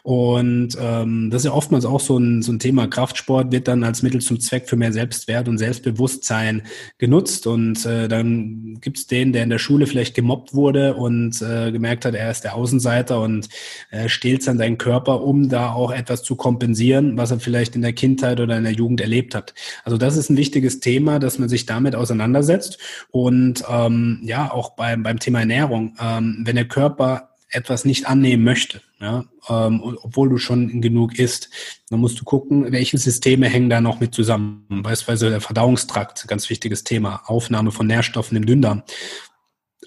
Und 0.03 0.77
ähm, 0.79 1.29
das 1.31 1.41
ist 1.41 1.45
ja 1.45 1.53
oftmals 1.53 1.85
auch 1.85 1.99
so 1.99 2.17
ein, 2.17 2.41
so 2.41 2.51
ein 2.51 2.59
Thema. 2.59 2.87
Kraftsport 2.87 3.51
wird 3.51 3.67
dann 3.67 3.83
als 3.83 4.01
Mittel 4.01 4.21
zum 4.21 4.39
Zweck 4.39 4.67
für 4.67 4.75
mehr 4.75 4.93
Selbstwert 4.93 5.47
und 5.47 5.57
Selbstbewusstsein 5.57 6.63
genutzt. 6.97 7.47
Und 7.47 7.85
äh, 7.85 8.07
dann 8.07 8.79
gibt's 8.81 9.07
den, 9.07 9.33
der 9.33 9.43
in 9.43 9.49
der 9.49 9.59
Schule 9.59 9.87
vielleicht 9.87 10.15
gemobbt 10.15 10.53
wurde 10.53 10.95
und 10.95 11.41
äh, 11.41 11.71
gemerkt 11.71 12.05
hat, 12.05 12.15
er 12.15 12.31
ist 12.31 12.43
der 12.43 12.55
Außenseiter 12.55 13.21
und 13.21 13.49
äh, 13.91 14.09
stehlt 14.09 14.45
dann 14.47 14.57
seinen 14.57 14.77
Körper, 14.77 15.21
um 15.21 15.49
da 15.49 15.71
auch 15.71 15.91
etwas 15.91 16.23
zu 16.23 16.35
kompensieren, 16.35 17.17
was 17.17 17.31
er 17.31 17.39
vielleicht 17.39 17.75
in 17.75 17.81
der 17.81 17.93
Kindheit 17.93 18.39
oder 18.39 18.57
in 18.57 18.63
der 18.63 18.73
Jugend 18.73 19.01
erlebt 19.01 19.35
hat. 19.35 19.53
Also 19.83 19.97
das 19.97 20.17
ist 20.17 20.29
ein 20.29 20.37
wichtiges 20.37 20.79
Thema, 20.79 21.19
dass 21.19 21.39
man 21.39 21.49
sich 21.49 21.65
damit 21.65 21.95
auseinandersetzt. 21.95 22.77
Und 23.11 23.63
ähm, 23.69 24.19
ja, 24.23 24.51
auch 24.51 24.71
beim, 24.71 25.03
beim 25.03 25.19
Thema 25.19 25.39
Ernährung, 25.39 25.95
ähm, 26.01 26.41
wenn 26.43 26.55
der 26.55 26.67
Körper 26.67 27.30
etwas 27.51 27.85
nicht 27.85 28.07
annehmen 28.07 28.43
möchte, 28.43 28.81
ja, 28.99 29.25
ähm, 29.49 29.81
obwohl 30.01 30.29
du 30.29 30.37
schon 30.37 30.81
genug 30.81 31.19
isst, 31.19 31.49
dann 31.89 31.99
musst 31.99 32.19
du 32.19 32.23
gucken, 32.23 32.71
welche 32.71 32.97
Systeme 32.97 33.47
hängen 33.47 33.69
da 33.69 33.81
noch 33.81 33.99
mit 33.99 34.15
zusammen. 34.15 34.65
Beispielsweise 34.69 35.29
der 35.29 35.41
Verdauungstrakt, 35.41 36.27
ganz 36.27 36.49
wichtiges 36.49 36.83
Thema, 36.83 37.23
Aufnahme 37.25 37.71
von 37.71 37.87
Nährstoffen 37.87 38.37
im 38.37 38.45
Dünndarm 38.45 38.83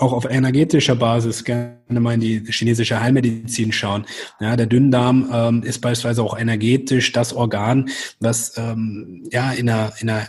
auch 0.00 0.12
auf 0.12 0.24
energetischer 0.24 0.96
Basis 0.96 1.44
gerne 1.44 1.78
mal 1.88 2.14
in 2.14 2.20
die 2.20 2.44
chinesische 2.50 3.00
Heilmedizin 3.00 3.72
schauen. 3.72 4.06
Ja, 4.40 4.56
der 4.56 4.66
Dünndarm 4.66 5.30
ähm, 5.32 5.62
ist 5.62 5.80
beispielsweise 5.80 6.22
auch 6.22 6.36
energetisch 6.36 7.12
das 7.12 7.32
Organ, 7.32 7.88
was 8.18 8.56
ähm, 8.56 9.28
ja 9.30 9.52
in 9.52 9.68
einer, 9.68 9.92
in 10.00 10.10
einer 10.10 10.28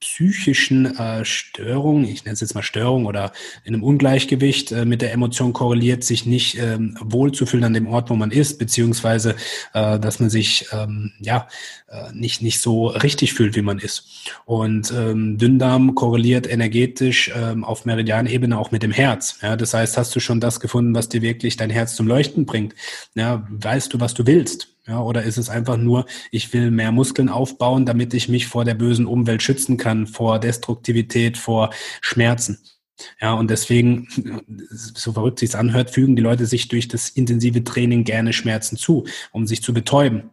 psychischen 0.00 0.96
äh, 0.96 1.24
Störung, 1.26 2.04
ich 2.04 2.24
nenne 2.24 2.32
es 2.32 2.40
jetzt 2.40 2.54
mal 2.54 2.62
Störung 2.62 3.04
oder 3.04 3.32
in 3.64 3.74
einem 3.74 3.82
Ungleichgewicht 3.82 4.72
äh, 4.72 4.86
mit 4.86 5.02
der 5.02 5.12
Emotion 5.12 5.52
korreliert, 5.52 6.04
sich 6.04 6.24
nicht 6.24 6.58
ähm, 6.58 6.96
wohlzufühlen 7.00 7.64
an 7.64 7.74
dem 7.74 7.86
Ort, 7.86 8.08
wo 8.08 8.16
man 8.16 8.30
ist, 8.30 8.58
beziehungsweise 8.58 9.36
äh, 9.74 9.98
dass 9.98 10.18
man 10.18 10.30
sich 10.30 10.66
ähm, 10.72 11.12
ja 11.20 11.48
äh, 11.88 12.12
nicht 12.14 12.40
nicht 12.40 12.60
so 12.60 12.86
richtig 12.86 13.34
fühlt, 13.34 13.56
wie 13.56 13.62
man 13.62 13.78
ist. 13.78 14.32
Und 14.46 14.90
ähm, 14.90 15.36
Dünndarm 15.36 15.94
korreliert 15.94 16.50
energetisch 16.50 17.30
ähm, 17.34 17.62
auf 17.62 17.84
Meridianebene 17.84 18.58
auch 18.58 18.70
mit 18.70 18.82
dem 18.82 18.92
Herz. 18.92 19.38
Ja, 19.42 19.56
das 19.56 19.74
heißt, 19.74 19.98
hast 19.98 20.16
du 20.16 20.20
schon 20.20 20.40
das 20.40 20.60
gefunden, 20.60 20.94
was 20.94 21.10
dir 21.10 21.20
wirklich 21.20 21.58
dein 21.58 21.70
Herz 21.70 21.94
zum 21.94 22.06
Leuchten 22.06 22.46
bringt? 22.46 22.74
Ja, 23.14 23.46
weißt 23.50 23.92
du, 23.92 24.00
was 24.00 24.14
du 24.14 24.26
willst? 24.26 24.68
Ja, 24.90 25.00
oder 25.02 25.22
ist 25.22 25.38
es 25.38 25.48
einfach 25.48 25.76
nur, 25.76 26.04
ich 26.32 26.52
will 26.52 26.72
mehr 26.72 26.90
Muskeln 26.90 27.28
aufbauen, 27.28 27.86
damit 27.86 28.12
ich 28.12 28.28
mich 28.28 28.48
vor 28.48 28.64
der 28.64 28.74
bösen 28.74 29.06
Umwelt 29.06 29.40
schützen 29.40 29.76
kann, 29.76 30.08
vor 30.08 30.40
Destruktivität, 30.40 31.38
vor 31.38 31.70
Schmerzen? 32.00 32.58
Ja, 33.20 33.34
und 33.34 33.50
deswegen, 33.50 34.08
so 34.68 35.12
verrückt 35.12 35.38
sich's 35.38 35.54
anhört, 35.54 35.90
fügen 35.90 36.16
die 36.16 36.22
Leute 36.22 36.44
sich 36.44 36.66
durch 36.66 36.88
das 36.88 37.08
intensive 37.08 37.62
Training 37.62 38.02
gerne 38.02 38.32
Schmerzen 38.32 38.76
zu, 38.76 39.06
um 39.30 39.46
sich 39.46 39.62
zu 39.62 39.72
betäuben. 39.72 40.30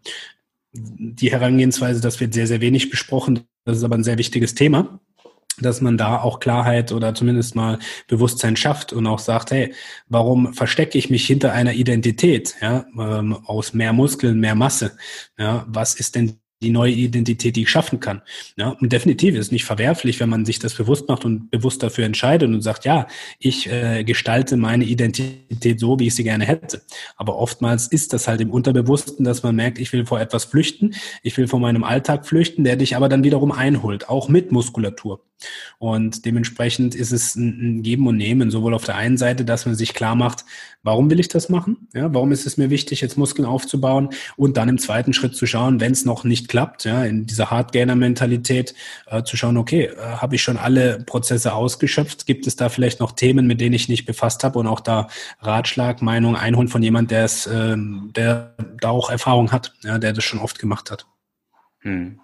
Die 0.74 1.32
Herangehensweise, 1.32 2.02
das 2.02 2.20
wird 2.20 2.34
sehr, 2.34 2.48
sehr 2.48 2.60
wenig 2.60 2.90
besprochen. 2.90 3.42
Das 3.64 3.78
ist 3.78 3.84
aber 3.84 3.96
ein 3.96 4.04
sehr 4.04 4.18
wichtiges 4.18 4.56
Thema 4.56 5.00
dass 5.60 5.82
man 5.82 5.98
da 5.98 6.22
auch 6.22 6.40
Klarheit 6.40 6.92
oder 6.92 7.14
zumindest 7.14 7.56
mal 7.56 7.80
Bewusstsein 8.08 8.56
schafft 8.56 8.94
und 8.94 9.08
auch 9.08 9.20
sagt, 9.20 9.52
hey, 9.52 9.74
warum 10.08 10.54
verstecke 10.54 10.98
ich 10.98 11.10
mich 11.10 11.26
hinter 11.26 11.54
einer 11.54 11.74
Identität, 11.74 12.56
ja, 12.62 12.86
ähm, 12.98 13.38
aus 13.46 13.74
mehr 13.74 13.94
Muskeln, 13.94 14.40
mehr 14.40 14.56
Masse, 14.56 14.98
ja, 15.38 15.66
was 15.68 15.96
ist 15.96 16.16
denn 16.16 16.40
die 16.62 16.72
neue 16.72 16.92
Identität, 16.92 17.56
die 17.56 17.64
ich 17.64 17.70
schaffen 17.70 18.00
kann. 18.00 18.22
Ja, 18.56 18.70
und 18.70 18.92
definitiv 18.92 19.36
ist 19.36 19.48
es 19.48 19.52
nicht 19.52 19.66
verwerflich, 19.66 20.20
wenn 20.20 20.30
man 20.30 20.46
sich 20.46 20.58
das 20.58 20.74
bewusst 20.74 21.08
macht 21.08 21.24
und 21.24 21.52
bewusst 21.52 21.84
dafür 21.84 22.06
entscheidet 22.06 22.50
und 22.50 22.62
sagt, 22.62 22.86
ja, 22.86 23.08
ich 23.38 23.70
äh, 23.70 24.04
gestalte 24.04 24.58
meine 24.58 24.86
Identität 24.86 25.80
so, 25.80 26.00
wie 26.00 26.08
ich 26.08 26.16
sie 26.16 26.24
gerne 26.24 26.46
hätte. 26.46 26.82
Aber 27.16 27.38
oftmals 27.38 27.88
ist 27.88 28.14
das 28.14 28.28
halt 28.28 28.42
im 28.42 28.50
Unterbewussten, 28.50 29.24
dass 29.24 29.44
man 29.44 29.56
merkt, 29.56 29.78
ich 29.78 29.94
will 29.94 30.06
vor 30.06 30.20
etwas 30.20 30.46
flüchten, 30.46 30.96
ich 31.22 31.38
will 31.38 31.48
vor 31.48 31.60
meinem 31.60 31.84
Alltag 31.84 32.26
flüchten, 32.26 32.64
der 32.64 32.76
dich 32.76 32.96
aber 32.96 33.08
dann 33.08 33.24
wiederum 33.24 33.52
einholt, 33.52 34.10
auch 34.10 34.28
mit 34.28 34.52
Muskulatur. 34.52 35.22
Und 35.78 36.26
dementsprechend 36.26 36.96
ist 36.96 37.12
es 37.12 37.36
ein, 37.36 37.84
Geben 37.84 38.08
und 38.08 38.18
Nehmen, 38.18 38.50
sowohl 38.50 38.74
auf 38.74 38.86
der 38.86 38.96
einen 38.96 39.18
Seite, 39.18 39.46
dass 39.46 39.66
man 39.66 39.76
sich 39.76 39.94
klar 39.94 40.16
macht, 40.16 40.46
warum 40.84 41.10
will 41.10 41.20
ich 41.20 41.28
das 41.28 41.50
machen? 41.50 41.88
Ja, 41.94 42.12
warum 42.14 42.32
ist 42.32 42.48
es 42.48 42.58
mir 42.58 42.70
wichtig, 42.70 43.02
jetzt 43.02 43.18
Muskeln 43.18 43.46
aufzubauen? 43.46 44.10
Und 44.36 44.58
dann 44.58 44.70
im 44.70 44.80
zweiten 44.80 45.14
Schritt 45.14 45.36
zu 45.36 45.46
schauen, 45.46 45.80
wenn 45.80 45.92
es 45.92 46.06
noch 46.06 46.24
nicht 46.24 46.47
klappt, 46.48 46.86
ja, 46.86 47.04
in 47.04 47.26
dieser 47.26 47.52
Hardgainer-Mentalität 47.52 48.74
äh, 49.08 49.24
zu 49.24 49.38
schauen, 49.38 49.58
okay, 49.58 49.86
äh, 49.86 49.98
habe 49.98 50.36
ich 50.36 50.42
schon 50.42 50.58
alle 50.58 51.00
Prozesse 51.00 51.54
ausgeschöpft? 51.54 52.26
Gibt 52.26 52.48
es 52.48 52.56
da 52.56 52.70
vielleicht 52.70 53.00
noch 53.00 53.12
Themen, 53.12 53.48
mit 53.48 53.62
denen 53.62 53.76
ich 53.76 53.90
nicht 53.90 54.06
befasst 54.06 54.44
habe 54.44 54.60
und 54.60 54.68
auch 54.68 54.80
da 54.80 55.08
Ratschlag, 55.40 56.02
Meinung 56.02 56.36
einholen 56.36 56.68
von 56.68 56.84
jemand, 56.84 57.12
der 57.12 57.26
es, 57.26 57.48
äh, 57.48 57.76
der 57.78 58.56
da 58.80 58.90
auch 58.90 59.10
Erfahrung 59.10 59.52
hat, 59.52 59.74
ja, 59.84 59.98
der 59.98 60.14
das 60.14 60.24
schon 60.24 60.40
oft 60.40 60.60
gemacht 60.60 60.92
hat? 60.92 61.06
Hm. 61.80 62.20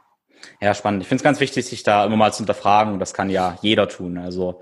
Ja, 0.60 0.74
spannend. 0.74 1.02
Ich 1.02 1.08
finde 1.08 1.22
es 1.22 1.24
ganz 1.24 1.40
wichtig, 1.40 1.66
sich 1.66 1.84
da 1.84 2.06
immer 2.06 2.18
mal 2.18 2.32
zu 2.32 2.40
hinterfragen 2.40 3.00
das 3.00 3.14
kann 3.14 3.30
ja 3.30 3.58
jeder 3.62 3.88
tun. 3.88 4.18
Also 4.18 4.62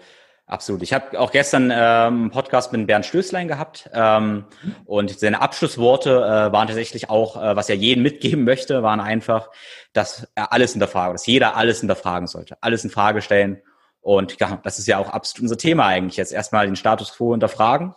absolut. 0.51 0.81
Ich 0.81 0.93
habe 0.93 1.19
auch 1.19 1.31
gestern 1.31 1.71
ähm, 1.71 1.77
einen 1.77 2.31
Podcast 2.31 2.71
mit 2.71 2.85
Bernd 2.85 3.05
Stößlein 3.05 3.47
gehabt 3.47 3.89
ähm, 3.93 4.45
und 4.85 5.19
seine 5.19 5.41
Abschlussworte 5.41 6.09
äh, 6.09 6.51
waren 6.51 6.67
tatsächlich 6.67 7.09
auch, 7.09 7.41
äh, 7.41 7.55
was 7.55 7.69
er 7.69 7.75
jeden 7.75 8.03
mitgeben 8.03 8.43
möchte, 8.43 8.83
waren 8.83 8.99
einfach, 8.99 9.49
dass 9.93 10.27
er 10.35 10.51
alles 10.51 10.71
hinterfragen, 10.73 11.13
dass 11.13 11.25
jeder 11.25 11.55
alles 11.55 11.79
hinterfragen 11.79 12.27
sollte, 12.27 12.57
alles 12.61 12.83
in 12.83 12.89
Frage 12.89 13.21
stellen. 13.21 13.61
Und 14.01 14.39
ja, 14.39 14.59
das 14.63 14.79
ist 14.79 14.87
ja 14.87 14.97
auch 14.97 15.09
absolut 15.09 15.43
unser 15.43 15.57
Thema 15.57 15.85
eigentlich. 15.85 16.17
Jetzt 16.17 16.33
erstmal 16.33 16.65
den 16.65 16.75
Status 16.75 17.13
quo 17.13 17.31
hinterfragen. 17.31 17.93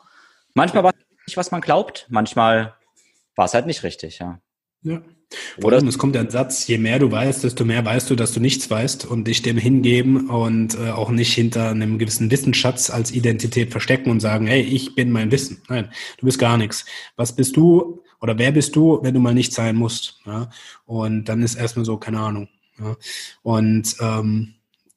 Manchmal 0.55 0.85
war 0.85 0.93
es 0.93 1.27
nicht, 1.27 1.37
was 1.37 1.51
man 1.51 1.61
glaubt, 1.61 2.07
manchmal 2.11 2.75
war 3.37 3.47
es 3.47 3.55
halt 3.55 3.67
nicht 3.67 3.83
richtig, 3.83 4.19
ja. 4.19 4.39
Ja. 4.83 5.01
Oder 5.63 5.79
es 5.79 5.99
kommt 5.99 6.15
der 6.15 6.31
Satz, 6.31 6.67
je 6.67 6.79
mehr 6.79 6.99
du 6.99 7.11
weißt, 7.11 7.45
desto 7.45 7.65
mehr 7.65 7.85
weißt 7.85 8.11
du, 8.11 8.17
dass 8.17 8.33
du 8.33 8.41
nichts 8.41 8.71
weißt 8.71 9.07
und 9.07 9.27
dich 9.27 9.43
dem 9.43 9.57
hingeben 9.57 10.29
und 10.29 10.77
äh, 10.79 10.91
auch 10.91 11.11
nicht 11.11 11.33
hinter 11.33 11.71
einem 11.71 11.99
gewissen 11.99 12.31
Wissensschatz 12.31 12.91
als 12.91 13.13
Identität 13.13 13.71
verstecken 13.71 14.11
und 14.11 14.21
sagen, 14.21 14.47
hey, 14.47 14.63
ich 14.63 14.95
bin 14.95 15.11
mein 15.11 15.31
Wissen. 15.31 15.63
Nein, 15.69 15.91
du 16.19 16.27
bist 16.27 16.39
gar 16.39 16.57
nichts. 16.57 16.85
Was 17.17 17.35
bist 17.35 17.57
du 17.57 18.03
oder 18.21 18.39
wer 18.39 18.53
bist 18.53 18.75
du, 18.77 19.01
wenn 19.03 19.15
du 19.15 19.21
mal 19.21 19.35
nicht 19.35 19.53
sein 19.53 19.77
musst? 19.77 20.21
Ja? 20.27 20.51
Und 20.87 21.27
dann 21.27 21.43
ist 21.43 21.55
erstmal 21.57 21.85
so, 21.85 21.97
keine 21.97 22.21
Ahnung. 22.21 22.49
Ja? 22.79 22.97
Und 23.43 23.97
ähm, 24.01 24.55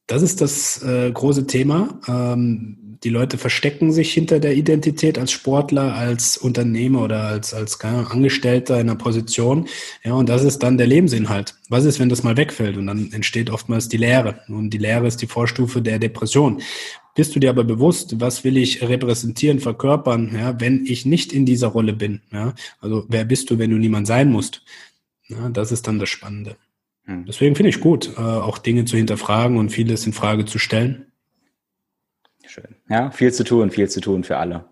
das 0.07 0.21
ist 0.21 0.39
das 0.41 0.81
äh, 0.83 1.11
große 1.11 1.47
Thema. 1.47 1.99
Ähm, 2.07 2.86
die 3.03 3.09
Leute 3.09 3.37
verstecken 3.37 3.91
sich 3.91 4.13
hinter 4.13 4.39
der 4.39 4.55
Identität 4.55 5.17
als 5.17 5.31
Sportler, 5.31 5.95
als 5.95 6.37
Unternehmer 6.37 7.03
oder 7.03 7.23
als, 7.23 7.53
als 7.53 7.79
keine 7.79 8.09
Angestellter 8.09 8.75
in 8.79 8.89
einer 8.89 8.97
Position. 8.97 9.67
Ja, 10.03 10.13
und 10.13 10.29
das 10.29 10.43
ist 10.43 10.59
dann 10.63 10.77
der 10.77 10.87
Lebensinhalt. 10.87 11.55
Was 11.69 11.85
ist, 11.85 11.99
wenn 11.99 12.09
das 12.09 12.23
mal 12.23 12.37
wegfällt? 12.37 12.77
Und 12.77 12.87
dann 12.87 13.11
entsteht 13.11 13.49
oftmals 13.49 13.89
die 13.89 13.97
Leere. 13.97 14.41
Und 14.47 14.71
die 14.71 14.77
Leere 14.77 15.07
ist 15.07 15.21
die 15.21 15.27
Vorstufe 15.27 15.81
der 15.81 15.99
Depression. 15.99 16.61
Bist 17.15 17.35
du 17.35 17.39
dir 17.39 17.49
aber 17.49 17.63
bewusst, 17.63 18.19
was 18.21 18.43
will 18.43 18.57
ich 18.57 18.87
repräsentieren, 18.87 19.59
verkörpern, 19.59 20.35
ja, 20.35 20.59
wenn 20.59 20.85
ich 20.85 21.05
nicht 21.05 21.33
in 21.33 21.45
dieser 21.45 21.69
Rolle 21.69 21.93
bin? 21.93 22.21
Ja? 22.31 22.53
Also 22.79 23.05
wer 23.09 23.25
bist 23.25 23.49
du, 23.49 23.57
wenn 23.57 23.71
du 23.71 23.77
niemand 23.77 24.05
sein 24.05 24.31
musst? 24.31 24.63
Ja, 25.27 25.49
das 25.49 25.71
ist 25.71 25.87
dann 25.87 25.97
das 25.99 26.09
Spannende. 26.09 26.57
Hm. 27.05 27.25
Deswegen 27.25 27.55
finde 27.55 27.69
ich 27.69 27.79
gut, 27.79 28.11
äh, 28.17 28.21
auch 28.21 28.59
Dinge 28.59 28.85
zu 28.85 28.97
hinterfragen 28.97 29.57
und 29.57 29.71
vieles 29.71 30.05
in 30.05 30.13
Frage 30.13 30.45
zu 30.45 30.59
stellen. 30.59 31.06
Schön. 32.47 32.75
Ja, 32.89 33.11
viel 33.11 33.33
zu 33.33 33.43
tun, 33.43 33.71
viel 33.71 33.89
zu 33.89 34.01
tun 34.01 34.23
für 34.23 34.37
alle. 34.37 34.65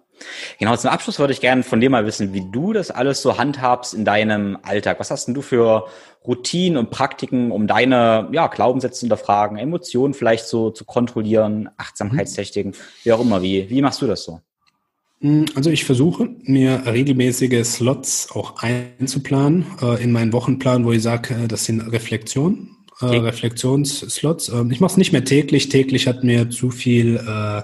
Genau, 0.59 0.75
zum 0.77 0.89
Abschluss 0.91 1.19
würde 1.19 1.33
ich 1.33 1.41
gerne 1.41 1.63
von 1.63 1.81
dir 1.81 1.89
mal 1.89 2.05
wissen, 2.05 2.33
wie 2.33 2.49
du 2.51 2.71
das 2.71 2.89
alles 2.89 3.21
so 3.21 3.37
handhabst 3.37 3.93
in 3.93 4.05
deinem 4.05 4.57
Alltag. 4.63 4.99
Was 4.99 5.11
hast 5.11 5.25
denn 5.25 5.33
du 5.33 5.41
für 5.41 5.87
Routinen 6.25 6.77
und 6.77 6.89
Praktiken, 6.89 7.51
um 7.51 7.67
deine 7.67 8.29
ja, 8.31 8.47
Glaubenssätze 8.47 8.99
zu 8.99 9.01
hinterfragen, 9.01 9.57
Emotionen 9.57 10.13
vielleicht 10.13 10.47
so 10.47 10.71
zu 10.71 10.85
kontrollieren, 10.85 11.69
Achtsamkeitstechniken, 11.77 12.73
wie 13.03 13.11
auch 13.11 13.21
immer. 13.21 13.41
Wie, 13.41 13.69
wie 13.69 13.81
machst 13.81 14.01
du 14.01 14.07
das 14.07 14.23
so? 14.23 14.39
Hm, 15.21 15.45
also 15.55 15.69
ich 15.69 15.85
versuche 15.85 16.29
mir 16.43 16.83
regelmäßige 16.85 17.65
Slots 17.65 18.29
auch 18.31 18.61
einzuplanen 18.61 19.65
äh, 19.81 20.01
in 20.01 20.11
meinen 20.11 20.33
Wochenplan, 20.33 20.85
wo 20.85 20.91
ich 20.93 21.03
sage, 21.03 21.35
äh, 21.35 21.47
das 21.47 21.65
sind 21.65 21.81
Reflexionen 21.91 22.74
äh, 23.01 23.05
Reflexionsslots. 23.05 24.49
Ähm, 24.49 24.71
ich 24.71 24.79
mache 24.79 24.91
es 24.91 24.97
nicht 24.97 25.11
mehr 25.11 25.25
täglich. 25.25 25.69
Täglich 25.69 26.07
hat 26.07 26.23
mir 26.23 26.49
zu 26.49 26.69
viel 26.71 27.17
äh, 27.17 27.63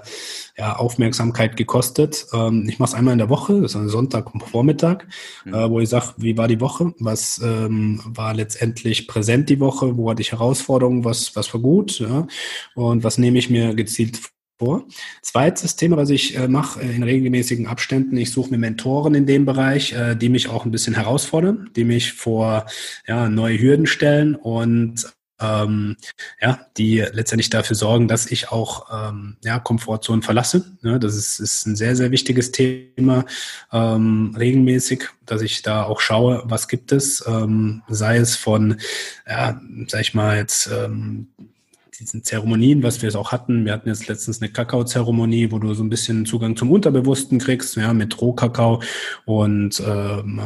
ja, 0.58 0.76
Aufmerksamkeit 0.76 1.56
gekostet. 1.56 2.26
Ähm, 2.32 2.66
ich 2.68 2.78
mache 2.78 2.90
es 2.90 2.94
einmal 2.94 3.12
in 3.12 3.18
der 3.18 3.30
Woche, 3.30 3.60
das 3.60 3.72
ist 3.72 3.76
ein 3.76 3.88
Sonntagvormittag, 3.88 5.04
mhm. 5.44 5.54
äh, 5.54 5.70
wo 5.70 5.80
ich 5.80 5.88
sage, 5.88 6.14
wie 6.18 6.36
war 6.36 6.48
die 6.48 6.60
Woche? 6.60 6.92
Was 6.98 7.40
ähm, 7.42 8.00
war 8.04 8.34
letztendlich 8.34 9.08
präsent 9.08 9.48
die 9.48 9.60
Woche? 9.60 9.96
Wo 9.96 10.10
hatte 10.10 10.22
ich 10.22 10.32
Herausforderungen? 10.32 11.04
Was, 11.04 11.34
was 11.36 11.52
war 11.54 11.60
gut? 11.60 11.98
Ja? 12.00 12.26
Und 12.74 13.04
was 13.04 13.18
nehme 13.18 13.38
ich 13.38 13.48
mir 13.48 13.74
gezielt 13.74 14.18
vor. 14.62 14.86
Zweites 15.22 15.74
Thema, 15.74 15.96
was 15.96 16.10
ich 16.10 16.36
äh, 16.36 16.46
mache 16.46 16.80
äh, 16.80 16.94
in 16.94 17.02
regelmäßigen 17.02 17.66
Abständen, 17.66 18.16
ich 18.16 18.30
suche 18.30 18.50
mir 18.50 18.58
Mentoren 18.58 19.14
in 19.14 19.26
dem 19.26 19.44
Bereich, 19.44 19.92
äh, 19.92 20.14
die 20.14 20.28
mich 20.28 20.48
auch 20.48 20.64
ein 20.64 20.70
bisschen 20.70 20.94
herausfordern, 20.94 21.70
die 21.74 21.84
mich 21.84 22.12
vor 22.12 22.66
ja, 23.08 23.28
neue 23.28 23.60
Hürden 23.60 23.86
stellen 23.86 24.36
und 24.36 25.12
ähm, 25.42 25.96
ja, 26.40 26.60
die 26.76 27.04
letztendlich 27.12 27.50
dafür 27.50 27.76
sorgen, 27.76 28.08
dass 28.08 28.30
ich 28.30 28.50
auch 28.50 28.86
ähm, 28.92 29.36
ja, 29.42 29.58
Komfortzonen 29.58 30.22
verlasse. 30.22 30.76
Ja, 30.82 30.98
das 30.98 31.16
ist, 31.16 31.40
ist 31.40 31.66
ein 31.66 31.76
sehr, 31.76 31.96
sehr 31.96 32.10
wichtiges 32.10 32.52
Thema, 32.52 33.24
ähm, 33.72 34.34
regelmäßig, 34.38 35.04
dass 35.26 35.42
ich 35.42 35.62
da 35.62 35.84
auch 35.84 36.00
schaue, 36.00 36.42
was 36.44 36.68
gibt 36.68 36.92
es, 36.92 37.24
ähm, 37.26 37.82
sei 37.88 38.18
es 38.18 38.36
von, 38.36 38.76
ja, 39.28 39.60
sag 39.88 40.00
ich 40.00 40.14
mal 40.14 40.36
jetzt, 40.36 40.68
ähm, 40.72 41.28
diesen 41.98 42.24
Zeremonien, 42.24 42.82
was 42.82 43.02
wir 43.02 43.08
es 43.08 43.16
auch 43.16 43.32
hatten. 43.32 43.64
Wir 43.64 43.72
hatten 43.72 43.88
jetzt 43.88 44.08
letztens 44.08 44.40
eine 44.40 44.50
Kakao-Zeremonie, 44.50 45.52
wo 45.52 45.58
du 45.58 45.72
so 45.74 45.84
ein 45.84 45.90
bisschen 45.90 46.26
Zugang 46.26 46.56
zum 46.56 46.70
Unterbewussten 46.70 47.38
kriegst, 47.38 47.76
ja, 47.76 47.92
mit 47.92 48.20
Rohkakao 48.20 48.82
und 49.24 49.80
ähm, 49.86 50.40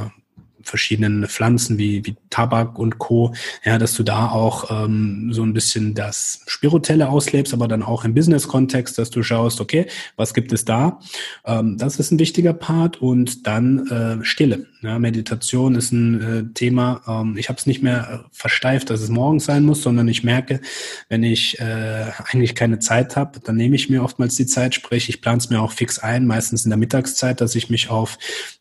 verschiedenen 0.67 1.27
Pflanzen 1.27 1.79
wie, 1.79 2.05
wie 2.05 2.17
Tabak 2.31 2.79
und 2.79 2.99
Co. 2.99 3.35
Ja, 3.65 3.79
dass 3.79 3.95
du 3.95 4.03
da 4.03 4.29
auch 4.29 4.71
ähm, 4.71 5.33
so 5.33 5.43
ein 5.43 5.53
bisschen 5.53 5.95
das 5.95 6.43
Spirituelle 6.47 7.09
auslebst, 7.09 7.55
aber 7.55 7.69
dann 7.69 7.83
auch 7.83 8.05
im 8.05 8.15
Business-Kontext, 8.15 8.99
dass 8.99 9.11
du 9.11 9.23
schaust, 9.23 9.61
okay, 9.61 9.87
was 10.17 10.35
gibt 10.35 10.53
es 10.53 10.65
da? 10.65 11.01
Ähm, 11.45 11.79
das 11.79 11.99
ist 11.99 12.11
ein 12.11 12.19
wichtiger 12.19 12.53
Part 12.53 13.01
und 13.01 13.47
dann 13.47 13.87
äh, 13.87 14.25
Stille. 14.25 14.67
Ja, 14.83 14.99
Meditation 14.99 15.75
ist 15.75 15.93
ein 15.93 16.21
äh, 16.21 16.55
Thema. 16.55 17.03
Ähm, 17.09 17.37
ich 17.37 17.49
habe 17.49 17.59
es 17.59 17.67
nicht 17.67 17.83
mehr 17.83 18.25
versteift, 18.31 18.91
dass 18.91 19.01
es 19.01 19.09
morgens 19.09 19.45
sein 19.45 19.65
muss, 19.65 19.83
sondern 19.83 20.07
ich 20.07 20.23
merke, 20.23 20.61
wenn 21.09 21.23
ich 21.23 21.59
äh, 21.59 22.07
eigentlich 22.25 22.55
keine 22.55 22.79
Zeit 22.79 23.17
habe, 23.17 23.41
dann 23.41 23.57
nehme 23.57 23.77
ich 23.77 23.89
mir 23.89 24.03
oftmals 24.03 24.37
die 24.37 24.47
Zeit, 24.47 24.75
sprich, 24.75 25.09
ich 25.09 25.23
plane 25.23 25.39
es 25.39 25.51
mir 25.51 25.61
auch 25.61 25.73
fix 25.73 25.99
ein, 25.99 26.27
meistens 26.27 26.65
in 26.65 26.71
der 26.71 26.79
Mittagszeit, 26.79 27.41
dass 27.41 27.55
ich 27.55 27.71
mich 27.71 27.91
auf 27.91 28.19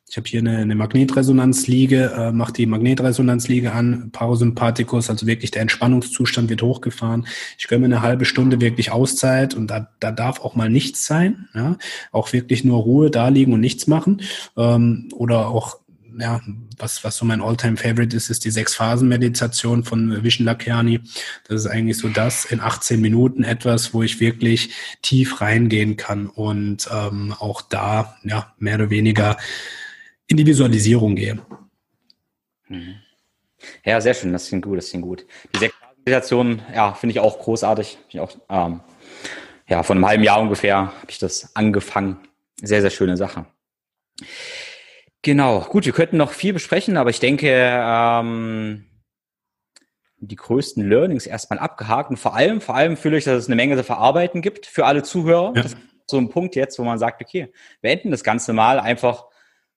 ich 0.08 0.18
habe 0.18 0.28
hier 0.28 0.40
eine, 0.40 0.58
eine 0.58 0.76
Magnetresonanzliege, 0.76 2.14
äh, 2.16 2.32
mache 2.32 2.54
die 2.54 2.68
Magnetresonanzliege 2.68 3.72
an, 3.72 4.12
Parasympathikus, 4.12 5.10
also 5.10 5.26
wirklich 5.26 5.52
der 5.52 5.64
Entspannungszustand 5.64 6.50
wird 6.50 6.62
hochgefahren. 6.62 7.28
Ich 7.58 7.68
gönne 7.68 7.88
mir 7.88 7.96
eine 7.96 8.02
halbe 8.04 8.26
Stunde 8.26 8.62
wirklich 8.62 8.92
Auszeit 8.92 9.56
und 9.56 9.68
da, 9.68 9.90
da 10.00 10.12
darf 10.12 10.42
auch 10.42 10.56
mal 10.56 10.70
nichts 10.70 11.06
sein, 11.06 11.50
ja, 11.56 11.78
auch 12.12 12.34
wirklich 12.34 12.64
nur 12.64 12.82
Ruhe 12.84 13.10
da 13.10 13.30
liegen 13.30 13.54
und 13.54 13.62
nichts 13.62 13.88
machen 13.88 14.22
ähm, 14.58 15.10
oder 15.14 15.48
auch 15.48 15.80
ja, 16.18 16.40
was, 16.78 17.04
was 17.04 17.18
so 17.18 17.26
mein 17.26 17.42
Alltime 17.42 17.76
favorite 17.76 18.16
ist, 18.16 18.30
ist 18.30 18.46
die 18.46 18.52
Sechs-Phasen-Meditation 18.52 19.84
von 19.84 20.24
Vishen 20.24 20.46
Lakiani. 20.46 21.02
Das 21.48 21.66
ist 21.66 21.68
eigentlich 21.68 21.98
so 21.98 22.08
das 22.08 22.46
in 22.46 22.62
18 22.62 23.02
Minuten 23.02 23.44
etwas, 23.44 23.94
wo 23.94 24.02
ich 24.02 24.22
wirklich 24.22 24.70
tief 25.02 25.42
reingehen 25.42 25.98
kann 25.98 26.28
und 26.28 26.88
ähm, 26.90 27.36
auch 27.38 27.62
da 27.62 28.16
ja 28.24 28.54
mehr 28.60 28.76
oder 28.76 28.90
weniger 28.90 29.36
in 30.28 30.38
die 30.38 30.46
Visualisierung 30.46 31.16
gehe. 31.16 31.40
Mhm. 32.68 32.96
Ja, 33.84 34.02
sehr 34.02 34.14
schön, 34.14 34.34
das 34.34 34.48
klingt 34.48 34.66
gut, 34.66 34.78
das 34.78 34.90
klingt 34.90 35.06
gut. 35.06 35.26
Die 35.54 35.60
Sechs-Phasen-Meditation, 35.60 36.62
ja, 36.74 36.94
finde 36.94 37.12
ich 37.12 37.20
auch 37.20 37.40
großartig. 37.40 37.98
Ich 38.10 38.20
auch, 38.20 38.32
ähm, 38.50 38.82
ja, 39.68 39.84
vor 39.84 39.96
einem 39.96 40.06
halben 40.06 40.24
Jahr 40.24 40.42
ungefähr 40.42 40.78
habe 40.78 41.10
ich 41.10 41.20
das 41.20 41.56
angefangen. 41.56 42.20
Sehr, 42.62 42.82
sehr 42.82 42.90
schöne 42.90 43.18
Sache. 43.18 43.46
Genau, 45.22 45.62
gut, 45.62 45.86
wir 45.86 45.94
könnten 45.94 46.18
noch 46.18 46.32
viel 46.32 46.54
besprechen, 46.54 46.98
aber 46.98 47.10
ich 47.10 47.20
denke, 47.20 47.50
ähm, 47.52 48.86
die 50.18 50.36
größten 50.36 50.88
Learnings 50.88 51.26
erstmal 51.26 51.60
abgehakt 51.60 52.10
und 52.10 52.18
vor 52.18 52.36
allem, 52.36 52.62
vor 52.62 52.76
allem 52.76 52.98
fühle 52.98 53.18
ich, 53.18 53.24
dass 53.24 53.38
es 53.38 53.48
eine 53.48 53.56
Menge 53.56 53.76
zu 53.76 53.84
verarbeiten 53.84 54.42
gibt 54.42 54.66
für 54.66 54.86
alle 54.86 55.04
Zuhörer. 55.04 55.54
Ja. 55.56 55.64
Das 55.64 55.74
ist 55.74 55.78
so 56.08 56.18
ein 56.18 56.30
Punkt 56.30 56.56
jetzt, 56.56 56.78
wo 56.80 56.84
man 56.84 57.00
sagt, 57.00 57.22
okay, 57.22 57.52
wir 57.82 57.92
enden 57.92 58.12
das 58.12 58.24
Ganze 58.24 58.54
mal 58.54 58.80
einfach, 58.80 59.26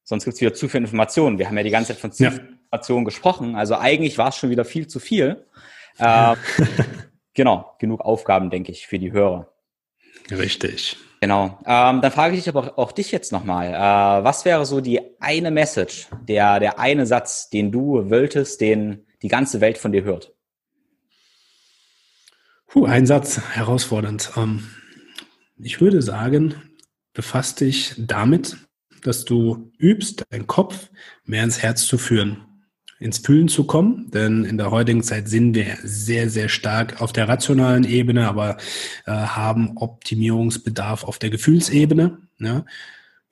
sonst 0.09 0.25
gibt 0.25 0.37
es 0.37 0.41
wieder 0.41 0.55
zu 0.55 0.69
viel 0.69 0.81
Informationen. 0.81 1.39
Wir 1.39 1.49
haben 1.49 1.57
ja 1.59 1.63
die 1.63 1.71
ganze 1.71 1.89
Zeit 1.93 2.01
von 2.01 2.13
zu 2.13 2.25
ja. 2.25 2.31
viel 2.31 2.41
Informationen 2.41 3.05
gesprochen, 3.05 3.57
also 3.57 3.77
eigentlich 3.77 4.17
war 4.17 4.29
es 4.29 4.37
schon 4.37 4.51
wieder 4.51 4.65
viel 4.65 4.87
zu 4.87 5.01
viel. 5.01 5.45
Äh, 6.01 6.37
genau, 7.35 7.75
genug 7.81 8.03
Aufgaben, 8.03 8.51
denke 8.51 8.71
ich, 8.71 8.87
für 8.87 9.01
die 9.01 9.11
Hörer. 9.11 9.53
Richtig. 10.31 10.97
Genau. 11.21 11.59
Ähm, 11.67 12.01
dann 12.01 12.13
frage 12.13 12.37
ich 12.37 12.45
dich 12.45 12.49
aber 12.49 12.79
auch 12.79 12.93
dich 12.93 13.11
jetzt 13.11 13.33
nochmal. 13.33 13.75
Äh, 13.75 14.25
was 14.25 14.45
wäre 14.45 14.65
so 14.65 14.81
die 14.81 15.01
eine 15.19 15.51
Message, 15.51 16.07
der, 16.29 16.61
der 16.61 16.79
eine 16.79 17.05
Satz, 17.05 17.51
den 17.51 17.73
du 17.73 18.09
wolltest, 18.11 18.61
den 18.61 19.07
die 19.23 19.29
ganze 19.29 19.61
Welt 19.61 19.77
von 19.77 19.91
dir 19.91 20.05
hört? 20.05 20.33
Puh, 22.69 22.85
ein 22.85 23.07
Satz, 23.07 23.41
herausfordernd. 23.55 24.31
Ähm, 24.37 24.69
ich 25.57 25.81
würde 25.81 26.01
sagen, 26.01 26.55
befasst 27.13 27.61
dich 27.61 27.95
damit, 27.99 28.57
dass 29.07 29.25
du 29.25 29.71
übst, 29.79 30.25
deinen 30.31 30.47
Kopf 30.47 30.91
mehr 31.25 31.45
ins 31.45 31.63
Herz 31.63 31.87
zu 31.87 31.99
führen 31.99 32.49
ins 33.01 33.19
Fühlen 33.19 33.49
zu 33.49 33.65
kommen, 33.65 34.11
denn 34.11 34.45
in 34.45 34.59
der 34.59 34.71
heutigen 34.71 35.03
Zeit 35.03 35.29
sind 35.29 35.55
wir 35.55 35.77
sehr, 35.83 36.29
sehr 36.31 36.49
stark 36.49 37.01
auf 37.01 37.13
der 37.13 37.29
rationalen 37.29 37.85
Ebene, 37.85 38.29
aber 38.29 38.57
äh, 39.07 39.13
haben 39.13 39.77
Optimierungsbedarf 39.77 41.05
auf 41.05 41.19
der 41.19 41.31
Gefühlsebene. 41.31 42.19
Ja? 42.39 42.65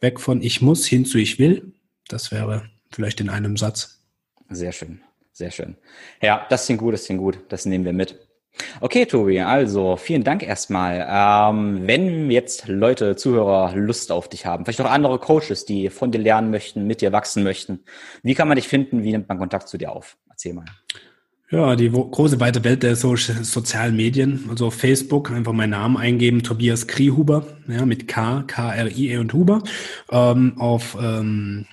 Weg 0.01 0.21
von 0.21 0.41
ich 0.43 0.63
muss 0.63 0.87
hin 0.87 1.05
zu 1.05 1.19
ich 1.19 1.39
will. 1.39 1.73
Das 2.09 2.31
wäre 2.31 2.71
vielleicht 2.93 3.21
in 3.21 3.29
einem 3.29 3.57
Satz. 3.57 4.01
Sehr 4.49 4.71
schön, 4.71 5.01
sehr 5.33 5.51
schön. 5.51 5.77
Ja, 6.23 6.47
das 6.49 6.67
klingt 6.67 6.81
gut, 6.81 6.95
das 6.95 7.07
klingt 7.07 7.21
gut. 7.21 7.41
Das 7.49 7.67
nehmen 7.67 7.85
wir 7.85 7.93
mit. 7.93 8.26
Okay, 8.81 9.07
Tobi, 9.07 9.41
also 9.41 9.97
vielen 9.97 10.25
Dank 10.25 10.43
erstmal. 10.43 11.07
Ähm, 11.09 11.87
wenn 11.87 12.31
jetzt 12.31 12.69
Leute, 12.69 13.17
Zuhörer 13.17 13.75
Lust 13.75 14.13
auf 14.13 14.29
dich 14.29 14.47
haben, 14.47 14.65
vielleicht 14.65 14.81
auch 14.81 14.91
andere 14.91 15.19
Coaches, 15.19 15.65
die 15.65 15.91
von 15.91 16.11
dir 16.11 16.21
lernen 16.21 16.51
möchten, 16.51 16.87
mit 16.87 17.01
dir 17.01 17.13
wachsen 17.13 17.43
möchten, 17.43 17.81
wie 18.23 18.35
kann 18.35 18.49
man 18.49 18.57
dich 18.57 18.69
finden? 18.69 19.03
Wie 19.03 19.13
nimmt 19.13 19.29
man 19.29 19.39
Kontakt 19.39 19.69
zu 19.69 19.79
dir 19.79 19.93
auf? 19.93 20.17
Erzähl 20.29 20.55
mal. 20.55 20.65
Ja, 21.49 21.77
die 21.77 21.91
große 21.91 22.41
weite 22.41 22.65
Welt 22.65 22.83
der 22.83 22.97
so 22.97 23.15
sozialen 23.15 23.95
Medien, 23.95 24.47
also 24.51 24.67
auf 24.67 24.75
Facebook 24.75 25.31
einfach 25.31 25.53
meinen 25.53 25.71
Namen 25.71 25.97
eingeben, 25.97 26.43
Tobias 26.43 26.89
Kriehuber, 26.89 27.47
ja, 27.69 27.87
mit 27.87 28.09
K, 28.09 28.43
K-R-I-E 28.49 29.19
und 29.19 29.33
Huber. 29.33 29.63
Ähm, 30.11 30.55
auf 30.59 30.97
ähm, 31.01 31.67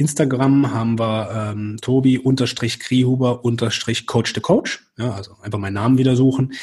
Instagram 0.00 0.72
haben 0.72 0.98
wir 0.98 1.52
ähm, 1.52 1.76
Tobi 1.80 2.18
unterstrich 2.18 2.80
Kriehuber 2.80 3.44
unterstrich 3.44 4.06
Coach 4.06 4.32
the 4.34 4.40
Coach. 4.40 4.80
Ja, 4.98 5.12
also 5.12 5.36
einfach 5.42 5.58
meinen 5.58 5.74
Namen 5.74 5.98
wieder 5.98 6.16
suchen. 6.16 6.54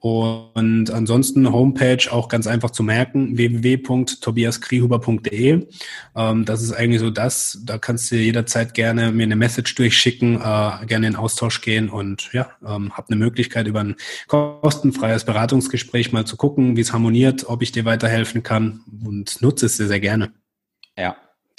Und 0.00 0.90
ansonsten 0.90 1.52
Homepage 1.52 2.10
auch 2.10 2.28
ganz 2.28 2.46
einfach 2.46 2.70
zu 2.70 2.82
merken, 2.82 3.36
www.tobiaskriehuber.de. 3.36 5.66
Ähm, 6.14 6.44
das 6.44 6.62
ist 6.62 6.72
eigentlich 6.72 7.00
so 7.00 7.10
das, 7.10 7.58
da 7.64 7.78
kannst 7.78 8.10
du 8.10 8.16
jederzeit 8.16 8.74
gerne 8.74 9.12
mir 9.12 9.22
eine 9.24 9.36
Message 9.36 9.74
durchschicken, 9.74 10.36
äh, 10.36 10.86
gerne 10.86 11.06
in 11.06 11.16
Austausch 11.16 11.60
gehen 11.60 11.90
und 11.90 12.30
ja, 12.32 12.48
ähm, 12.66 12.96
hab 12.96 13.10
eine 13.10 13.16
Möglichkeit 13.16 13.66
über 13.66 13.80
ein 13.80 13.96
kostenfreies 14.26 15.24
Beratungsgespräch 15.24 16.12
mal 16.12 16.24
zu 16.24 16.36
gucken, 16.36 16.76
wie 16.76 16.82
es 16.82 16.92
harmoniert, 16.92 17.48
ob 17.48 17.62
ich 17.62 17.72
dir 17.72 17.84
weiterhelfen 17.84 18.42
kann 18.42 18.80
und 19.04 19.42
nutze 19.42 19.66
es 19.66 19.76
sehr, 19.76 19.88
sehr 19.88 20.00
gerne. 20.00 20.32
Ja, 20.98 21.14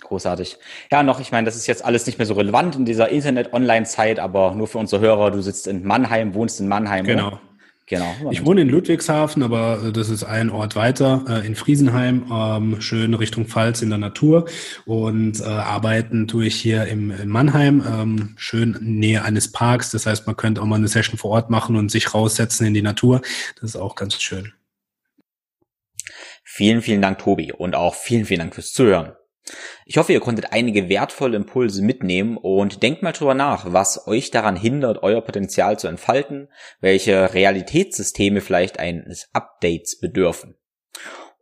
Großartig. 0.08 0.58
Ja, 0.90 1.04
noch, 1.04 1.20
ich 1.20 1.32
meine, 1.32 1.46
das 1.46 1.58
ist 1.58 1.68
jetzt 1.68 1.84
alles 1.84 2.06
nicht 2.06 2.18
mehr 2.18 2.26
so 2.26 2.34
relevant 2.34 2.78
in 2.78 2.86
dieser 2.86 3.10
Internet-Online-Zeit, 3.10 4.20
aber 4.20 4.56
nur 4.56 4.68
für 4.68 4.78
unsere 4.78 5.02
Hörer, 5.02 5.32
du 5.32 5.42
sitzt 5.42 5.68
in 5.68 5.86
Mannheim, 5.86 6.34
wohnst 6.34 6.62
in 6.62 6.68
Mannheim. 6.70 7.06
Genau. 7.06 7.28
Oder? 7.28 7.42
Genau. 7.90 8.14
Ich 8.32 8.46
wohne 8.46 8.62
in 8.62 8.70
Ludwigshafen, 8.70 9.44
aber 9.44 9.82
äh, 9.82 9.92
das 9.94 10.10
ist 10.10 10.24
ein 10.24 10.50
Ort 10.50 10.76
weiter, 10.76 11.24
äh, 11.30 11.48
in 11.48 11.56
Friesenheim, 11.56 12.26
ähm, 12.32 12.82
schön 12.82 13.14
Richtung 13.14 13.46
Pfalz 13.46 13.82
in 13.82 13.90
der 13.90 13.98
Natur. 13.98 14.46
Und 14.86 15.40
äh, 15.40 15.44
arbeiten 15.44 16.28
tue 16.28 16.46
ich 16.46 16.56
hier 16.56 16.86
im, 16.86 17.12
in 17.12 17.30
Mannheim, 17.30 17.84
ähm, 17.88 18.34
schön 18.38 18.78
Nähe 18.82 19.24
eines 19.24 19.54
Parks. 19.54 19.92
Das 19.92 20.06
heißt, 20.06 20.28
man 20.28 20.36
könnte 20.36 20.62
auch 20.62 20.66
mal 20.66 20.76
eine 20.76 20.90
Session 20.90 21.18
vor 21.18 21.32
Ort 21.32 21.50
machen 21.50 21.78
und 21.78 21.90
sich 21.90 22.14
raussetzen 22.14 22.68
in 22.68 22.74
die 22.74 22.82
Natur. 22.82 23.22
Das 23.56 23.72
ist 23.72 23.76
auch 23.78 23.96
ganz 23.96 24.22
schön. 24.22 24.52
Vielen, 26.44 26.82
vielen 26.82 27.02
Dank, 27.02 27.20
Tobi. 27.20 27.54
Und 27.54 27.76
auch 27.76 27.96
vielen, 27.96 28.26
vielen 28.26 28.40
Dank 28.40 28.56
fürs 28.56 28.74
Zuhören. 28.74 29.14
Ich 29.86 29.98
hoffe, 29.98 30.14
ihr 30.14 30.20
konntet 30.20 30.52
einige 30.52 30.90
wertvolle 30.90 31.38
Impulse 31.38 31.82
mitnehmen 31.82 32.38
und 32.38 32.84
denkt 32.84 33.04
mal 33.04 33.14
drüber 33.14 33.34
nach, 33.34 33.72
was 33.72 34.08
euch 34.08 34.32
daran 34.32 34.56
hindert, 34.56 35.04
euer 35.04 35.22
Potenzial 35.22 35.80
zu 35.80 35.88
entfalten, 35.88 36.50
welche 36.82 37.34
Realitätssysteme 37.34 38.42
vielleicht 38.42 38.80
eines 38.80 39.30
Updates 39.34 40.00
bedürfen. 40.00 40.58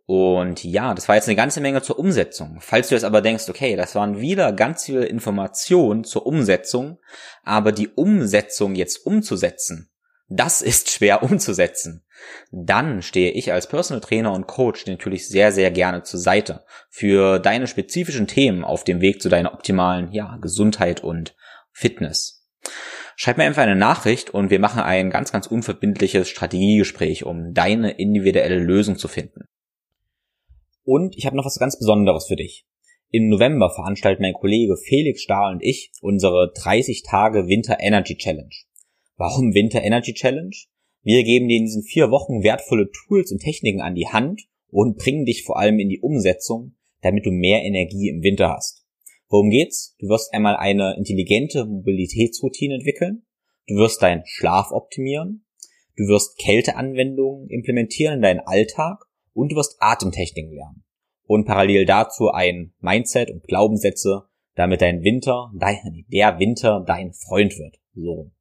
Und 0.07 0.63
ja, 0.63 0.93
das 0.93 1.07
war 1.07 1.15
jetzt 1.15 1.27
eine 1.27 1.35
ganze 1.35 1.61
Menge 1.61 1.81
zur 1.81 1.97
Umsetzung. 1.97 2.59
Falls 2.61 2.89
du 2.89 2.95
jetzt 2.95 3.05
aber 3.05 3.21
denkst, 3.21 3.49
okay, 3.49 3.75
das 3.75 3.95
waren 3.95 4.19
wieder 4.19 4.53
ganz 4.53 4.85
viele 4.85 5.05
Informationen 5.05 6.03
zur 6.03 6.27
Umsetzung, 6.27 6.99
aber 7.43 7.71
die 7.71 7.89
Umsetzung 7.89 8.75
jetzt 8.75 9.03
umzusetzen, 9.05 9.89
das 10.27 10.61
ist 10.61 10.91
schwer 10.91 11.23
umzusetzen. 11.29 12.04
Dann 12.51 13.01
stehe 13.01 13.31
ich 13.31 13.51
als 13.51 13.67
Personal 13.67 14.01
Trainer 14.01 14.33
und 14.33 14.47
Coach 14.47 14.85
natürlich 14.85 15.27
sehr, 15.27 15.51
sehr 15.51 15.71
gerne 15.71 16.03
zur 16.03 16.19
Seite 16.19 16.63
für 16.89 17.39
deine 17.39 17.67
spezifischen 17.67 18.27
Themen 18.27 18.63
auf 18.63 18.83
dem 18.83 19.01
Weg 19.01 19.21
zu 19.21 19.29
deiner 19.29 19.53
optimalen 19.53 20.11
ja, 20.11 20.37
Gesundheit 20.41 21.03
und 21.03 21.35
Fitness. 21.71 22.47
Schreib 23.17 23.37
mir 23.37 23.43
einfach 23.43 23.63
eine 23.63 23.75
Nachricht 23.75 24.33
und 24.33 24.49
wir 24.49 24.59
machen 24.59 24.81
ein 24.81 25.09
ganz, 25.09 25.31
ganz 25.31 25.47
unverbindliches 25.47 26.29
Strategiegespräch, 26.29 27.25
um 27.25 27.53
deine 27.53 27.91
individuelle 27.91 28.59
Lösung 28.59 28.97
zu 28.97 29.07
finden. 29.07 29.47
Und 30.83 31.15
ich 31.17 31.25
habe 31.25 31.35
noch 31.35 31.45
was 31.45 31.57
ganz 31.57 31.79
Besonderes 31.79 32.27
für 32.27 32.35
dich. 32.35 32.65
Im 33.09 33.29
November 33.29 33.71
veranstalten 33.73 34.23
mein 34.23 34.33
Kollege 34.33 34.75
Felix 34.77 35.21
Stahl 35.21 35.53
und 35.53 35.63
ich 35.63 35.91
unsere 36.01 36.51
30 36.53 37.03
Tage 37.03 37.47
Winter 37.47 37.77
Energy 37.79 38.17
Challenge. 38.17 38.53
Warum 39.15 39.53
Winter 39.53 39.81
Energy 39.81 40.13
Challenge? 40.13 40.55
Wir 41.05 41.23
geben 41.23 41.47
dir 41.47 41.57
in 41.57 41.65
diesen 41.65 41.83
vier 41.83 42.09
Wochen 42.09 42.43
wertvolle 42.43 42.89
Tools 42.89 43.31
und 43.31 43.39
Techniken 43.39 43.79
an 43.79 43.93
die 43.93 44.07
Hand 44.07 44.41
und 44.71 44.97
bringen 44.97 45.23
dich 45.23 45.43
vor 45.43 45.57
allem 45.57 45.77
in 45.79 45.87
die 45.87 45.99
Umsetzung, 45.99 46.73
damit 47.01 47.27
du 47.27 47.31
mehr 47.31 47.61
Energie 47.61 48.09
im 48.09 48.23
Winter 48.23 48.49
hast. 48.49 48.83
Worum 49.29 49.51
geht's? 49.51 49.95
Du 49.99 50.07
wirst 50.09 50.33
einmal 50.33 50.55
eine 50.55 50.95
intelligente 50.97 51.65
Mobilitätsroutine 51.65 52.73
entwickeln, 52.73 53.23
du 53.67 53.75
wirst 53.75 54.01
deinen 54.01 54.23
Schlaf 54.25 54.71
optimieren, 54.71 55.45
du 55.95 56.07
wirst 56.07 56.39
Kälteanwendungen 56.39 57.49
implementieren 57.49 58.15
in 58.15 58.21
deinen 58.23 58.39
Alltag 58.39 59.05
und 59.33 59.51
du 59.51 59.57
wirst 59.57 59.77
Atemtechniken 59.79 60.55
lernen. 60.55 60.83
Und 61.27 61.45
parallel 61.45 61.85
dazu 61.85 62.31
ein 62.31 62.73
Mindset 62.81 63.29
und 63.29 63.43
Glaubenssätze 63.43 64.27
damit 64.55 64.81
dein 64.81 65.03
Winter, 65.03 65.51
dein, 65.53 66.05
der 66.11 66.39
Winter 66.39 66.83
dein 66.85 67.13
Freund 67.13 67.57
wird. 67.59 67.77
So. 67.93 68.31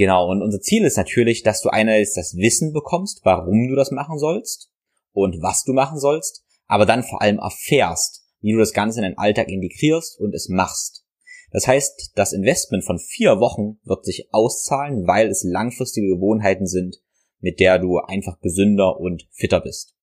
Genau, 0.00 0.30
und 0.30 0.40
unser 0.40 0.62
Ziel 0.62 0.86
ist 0.86 0.96
natürlich, 0.96 1.42
dass 1.42 1.60
du 1.60 1.68
einerseits 1.68 2.14
das 2.14 2.34
Wissen 2.34 2.72
bekommst, 2.72 3.20
warum 3.22 3.68
du 3.68 3.76
das 3.76 3.90
machen 3.90 4.18
sollst 4.18 4.70
und 5.12 5.42
was 5.42 5.62
du 5.64 5.74
machen 5.74 5.98
sollst, 5.98 6.42
aber 6.66 6.86
dann 6.86 7.02
vor 7.02 7.20
allem 7.20 7.38
erfährst, 7.38 8.24
wie 8.40 8.52
du 8.52 8.58
das 8.58 8.72
Ganze 8.72 9.00
in 9.00 9.02
deinen 9.02 9.18
Alltag 9.18 9.50
integrierst 9.50 10.18
und 10.18 10.34
es 10.34 10.48
machst. 10.48 11.04
Das 11.52 11.66
heißt, 11.66 12.12
das 12.14 12.32
Investment 12.32 12.82
von 12.82 12.98
vier 12.98 13.40
Wochen 13.40 13.78
wird 13.84 14.06
sich 14.06 14.30
auszahlen, 14.32 15.06
weil 15.06 15.28
es 15.28 15.44
langfristige 15.44 16.14
Gewohnheiten 16.14 16.66
sind, 16.66 16.96
mit 17.40 17.60
der 17.60 17.78
du 17.78 17.98
einfach 17.98 18.40
gesünder 18.40 18.98
und 18.98 19.28
fitter 19.32 19.60
bist. 19.60 19.94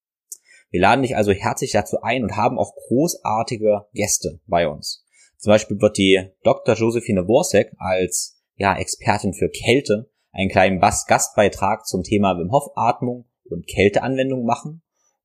Wir 0.70 0.82
laden 0.82 1.02
dich 1.02 1.16
also 1.16 1.32
herzlich 1.32 1.72
dazu 1.72 2.02
ein 2.04 2.22
und 2.22 2.38
haben 2.38 2.60
auch 2.60 2.76
großartige 2.88 3.88
Gäste 3.94 4.42
bei 4.46 4.68
uns. 4.68 5.08
Zum 5.40 5.50
Beispiel 5.50 5.82
wird 5.82 5.98
die 5.98 6.30
Dr. 6.44 6.76
Josephine 6.76 7.28
Worsek 7.28 7.74
als 7.80 8.37
ja, 8.58 8.78
Expertin 8.78 9.34
für 9.34 9.50
Kälte 9.50 10.10
einen 10.32 10.50
kleinen 10.50 10.80
Gastbeitrag 10.80 11.86
zum 11.86 12.04
Thema 12.04 12.38
Wim 12.38 12.52
Hof 12.52 12.72
Atmung 12.76 13.26
und 13.46 13.68
Kälteanwendung 13.68 14.46
machen. 14.46 14.82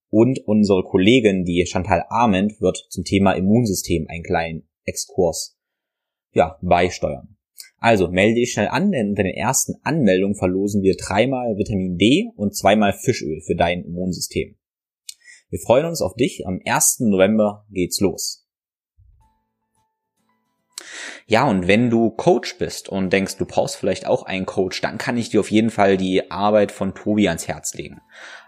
Und 0.09 0.41
unsere 0.47 0.85
Kollegin, 0.85 1.45
die 1.45 1.64
Chantal 1.66 2.05
Arment, 2.09 2.61
wird 2.61 2.87
zum 2.91 3.05
Thema 3.05 3.33
Immunsystem 3.33 4.07
einen 4.09 4.22
kleinen 4.22 4.68
Exkurs 4.85 5.59
ja, 6.33 6.59
beisteuern. 6.62 7.37
Also 7.78 8.09
melde 8.09 8.37
dich 8.37 8.53
schnell 8.53 8.68
an, 8.68 8.93
denn 8.93 9.11
unter 9.11 9.24
den 9.24 9.35
ersten 9.35 9.74
Anmeldungen 9.83 10.37
verlosen 10.37 10.83
wir 10.83 10.97
dreimal 10.97 11.57
Vitamin 11.57 11.99
D 11.99 12.30
und 12.37 12.55
zweimal 12.55 12.93
Fischöl 12.93 13.41
für 13.41 13.57
dein 13.57 13.85
Immunsystem. 13.85 14.57
Wir 15.49 15.59
freuen 15.59 15.87
uns 15.87 16.01
auf 16.01 16.14
dich. 16.14 16.47
Am 16.47 16.61
1. 16.64 17.01
November 17.01 17.66
geht's 17.70 18.01
los. 18.01 18.41
Ja, 21.26 21.45
und 21.45 21.68
wenn 21.68 21.90
du 21.90 22.11
Coach 22.11 22.59
bist 22.59 22.88
und 22.88 23.12
denkst, 23.12 23.36
du 23.36 23.47
brauchst 23.47 23.76
vielleicht 23.76 24.07
auch 24.07 24.24
einen 24.24 24.47
Coach, 24.47 24.80
dann 24.80 24.99
kann 24.99 25.16
ich 25.16 25.30
dir 25.30 25.40
auf 25.40 25.51
jeden 25.51 25.70
Fall 25.70 25.97
die 25.97 26.30
Arbeit 26.30 26.72
von 26.72 26.95
Tobi 26.95 27.28
ans 27.28 27.49
Herz 27.49 27.74
legen. 27.74 28.01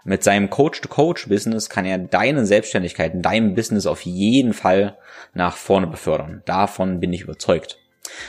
Mit 0.03 0.23
seinem 0.23 0.49
Coach-to-Coach-Business 0.49 1.69
kann 1.69 1.85
er 1.85 1.97
deine 1.97 2.45
Selbstständigkeit, 2.45 3.13
dein 3.15 3.55
Business 3.55 3.85
auf 3.85 4.01
jeden 4.01 4.53
Fall 4.53 4.97
nach 5.33 5.57
vorne 5.57 5.87
befördern. 5.87 6.43
Davon 6.45 6.99
bin 6.99 7.13
ich 7.13 7.21
überzeugt. 7.21 7.79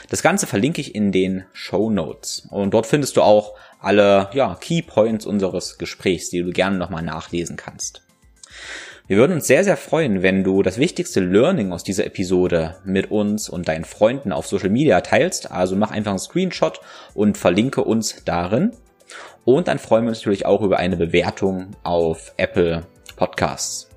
Das 0.09 0.23
Ganze 0.23 0.47
verlinke 0.47 0.81
ich 0.81 0.95
in 0.95 1.11
den 1.11 1.45
Show 1.53 1.89
Notes. 1.89 2.47
Und 2.49 2.73
dort 2.73 2.87
findest 2.87 3.17
du 3.17 3.21
auch 3.21 3.53
alle 3.79 4.29
ja, 4.33 4.55
Key 4.59 4.81
Points 4.81 5.25
unseres 5.25 5.77
Gesprächs, 5.77 6.29
die 6.29 6.41
du 6.41 6.51
gerne 6.51 6.77
nochmal 6.77 7.03
nachlesen 7.03 7.57
kannst. 7.57 8.01
Wir 9.07 9.15
würden 9.15 9.33
uns 9.33 9.47
sehr, 9.47 9.63
sehr 9.63 9.77
freuen, 9.77 10.21
wenn 10.21 10.43
du 10.43 10.61
das 10.63 10.77
wichtigste 10.77 11.21
Learning 11.21 11.71
aus 11.71 11.85
dieser 11.85 12.05
Episode 12.05 12.75
mit 12.83 13.09
uns 13.09 13.47
und 13.47 13.69
deinen 13.69 13.85
Freunden 13.85 14.33
auf 14.33 14.47
Social 14.47 14.69
Media 14.69 14.99
teilst. 14.99 15.49
Also 15.49 15.77
mach 15.77 15.91
einfach 15.91 16.11
einen 16.11 16.19
Screenshot 16.19 16.81
und 17.13 17.37
verlinke 17.37 17.85
uns 17.85 18.23
darin. 18.25 18.71
Und 19.45 19.69
dann 19.69 19.79
freuen 19.79 20.03
wir 20.03 20.09
uns 20.09 20.19
natürlich 20.19 20.45
auch 20.45 20.61
über 20.61 20.77
eine 20.77 20.97
Bewertung 20.97 21.71
auf 21.83 22.33
Apple 22.35 22.85
Podcasts. 23.15 23.89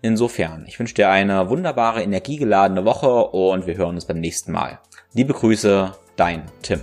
Insofern, 0.00 0.64
ich 0.66 0.78
wünsche 0.78 0.94
dir 0.94 1.10
eine 1.10 1.50
wunderbare, 1.50 2.02
energiegeladene 2.02 2.86
Woche 2.86 3.26
und 3.26 3.66
wir 3.66 3.76
hören 3.76 3.96
uns 3.96 4.06
beim 4.06 4.20
nächsten 4.20 4.50
Mal. 4.50 4.78
Liebe 5.12 5.34
Grüße, 5.34 5.92
dein 6.16 6.44
Tim. 6.62 6.80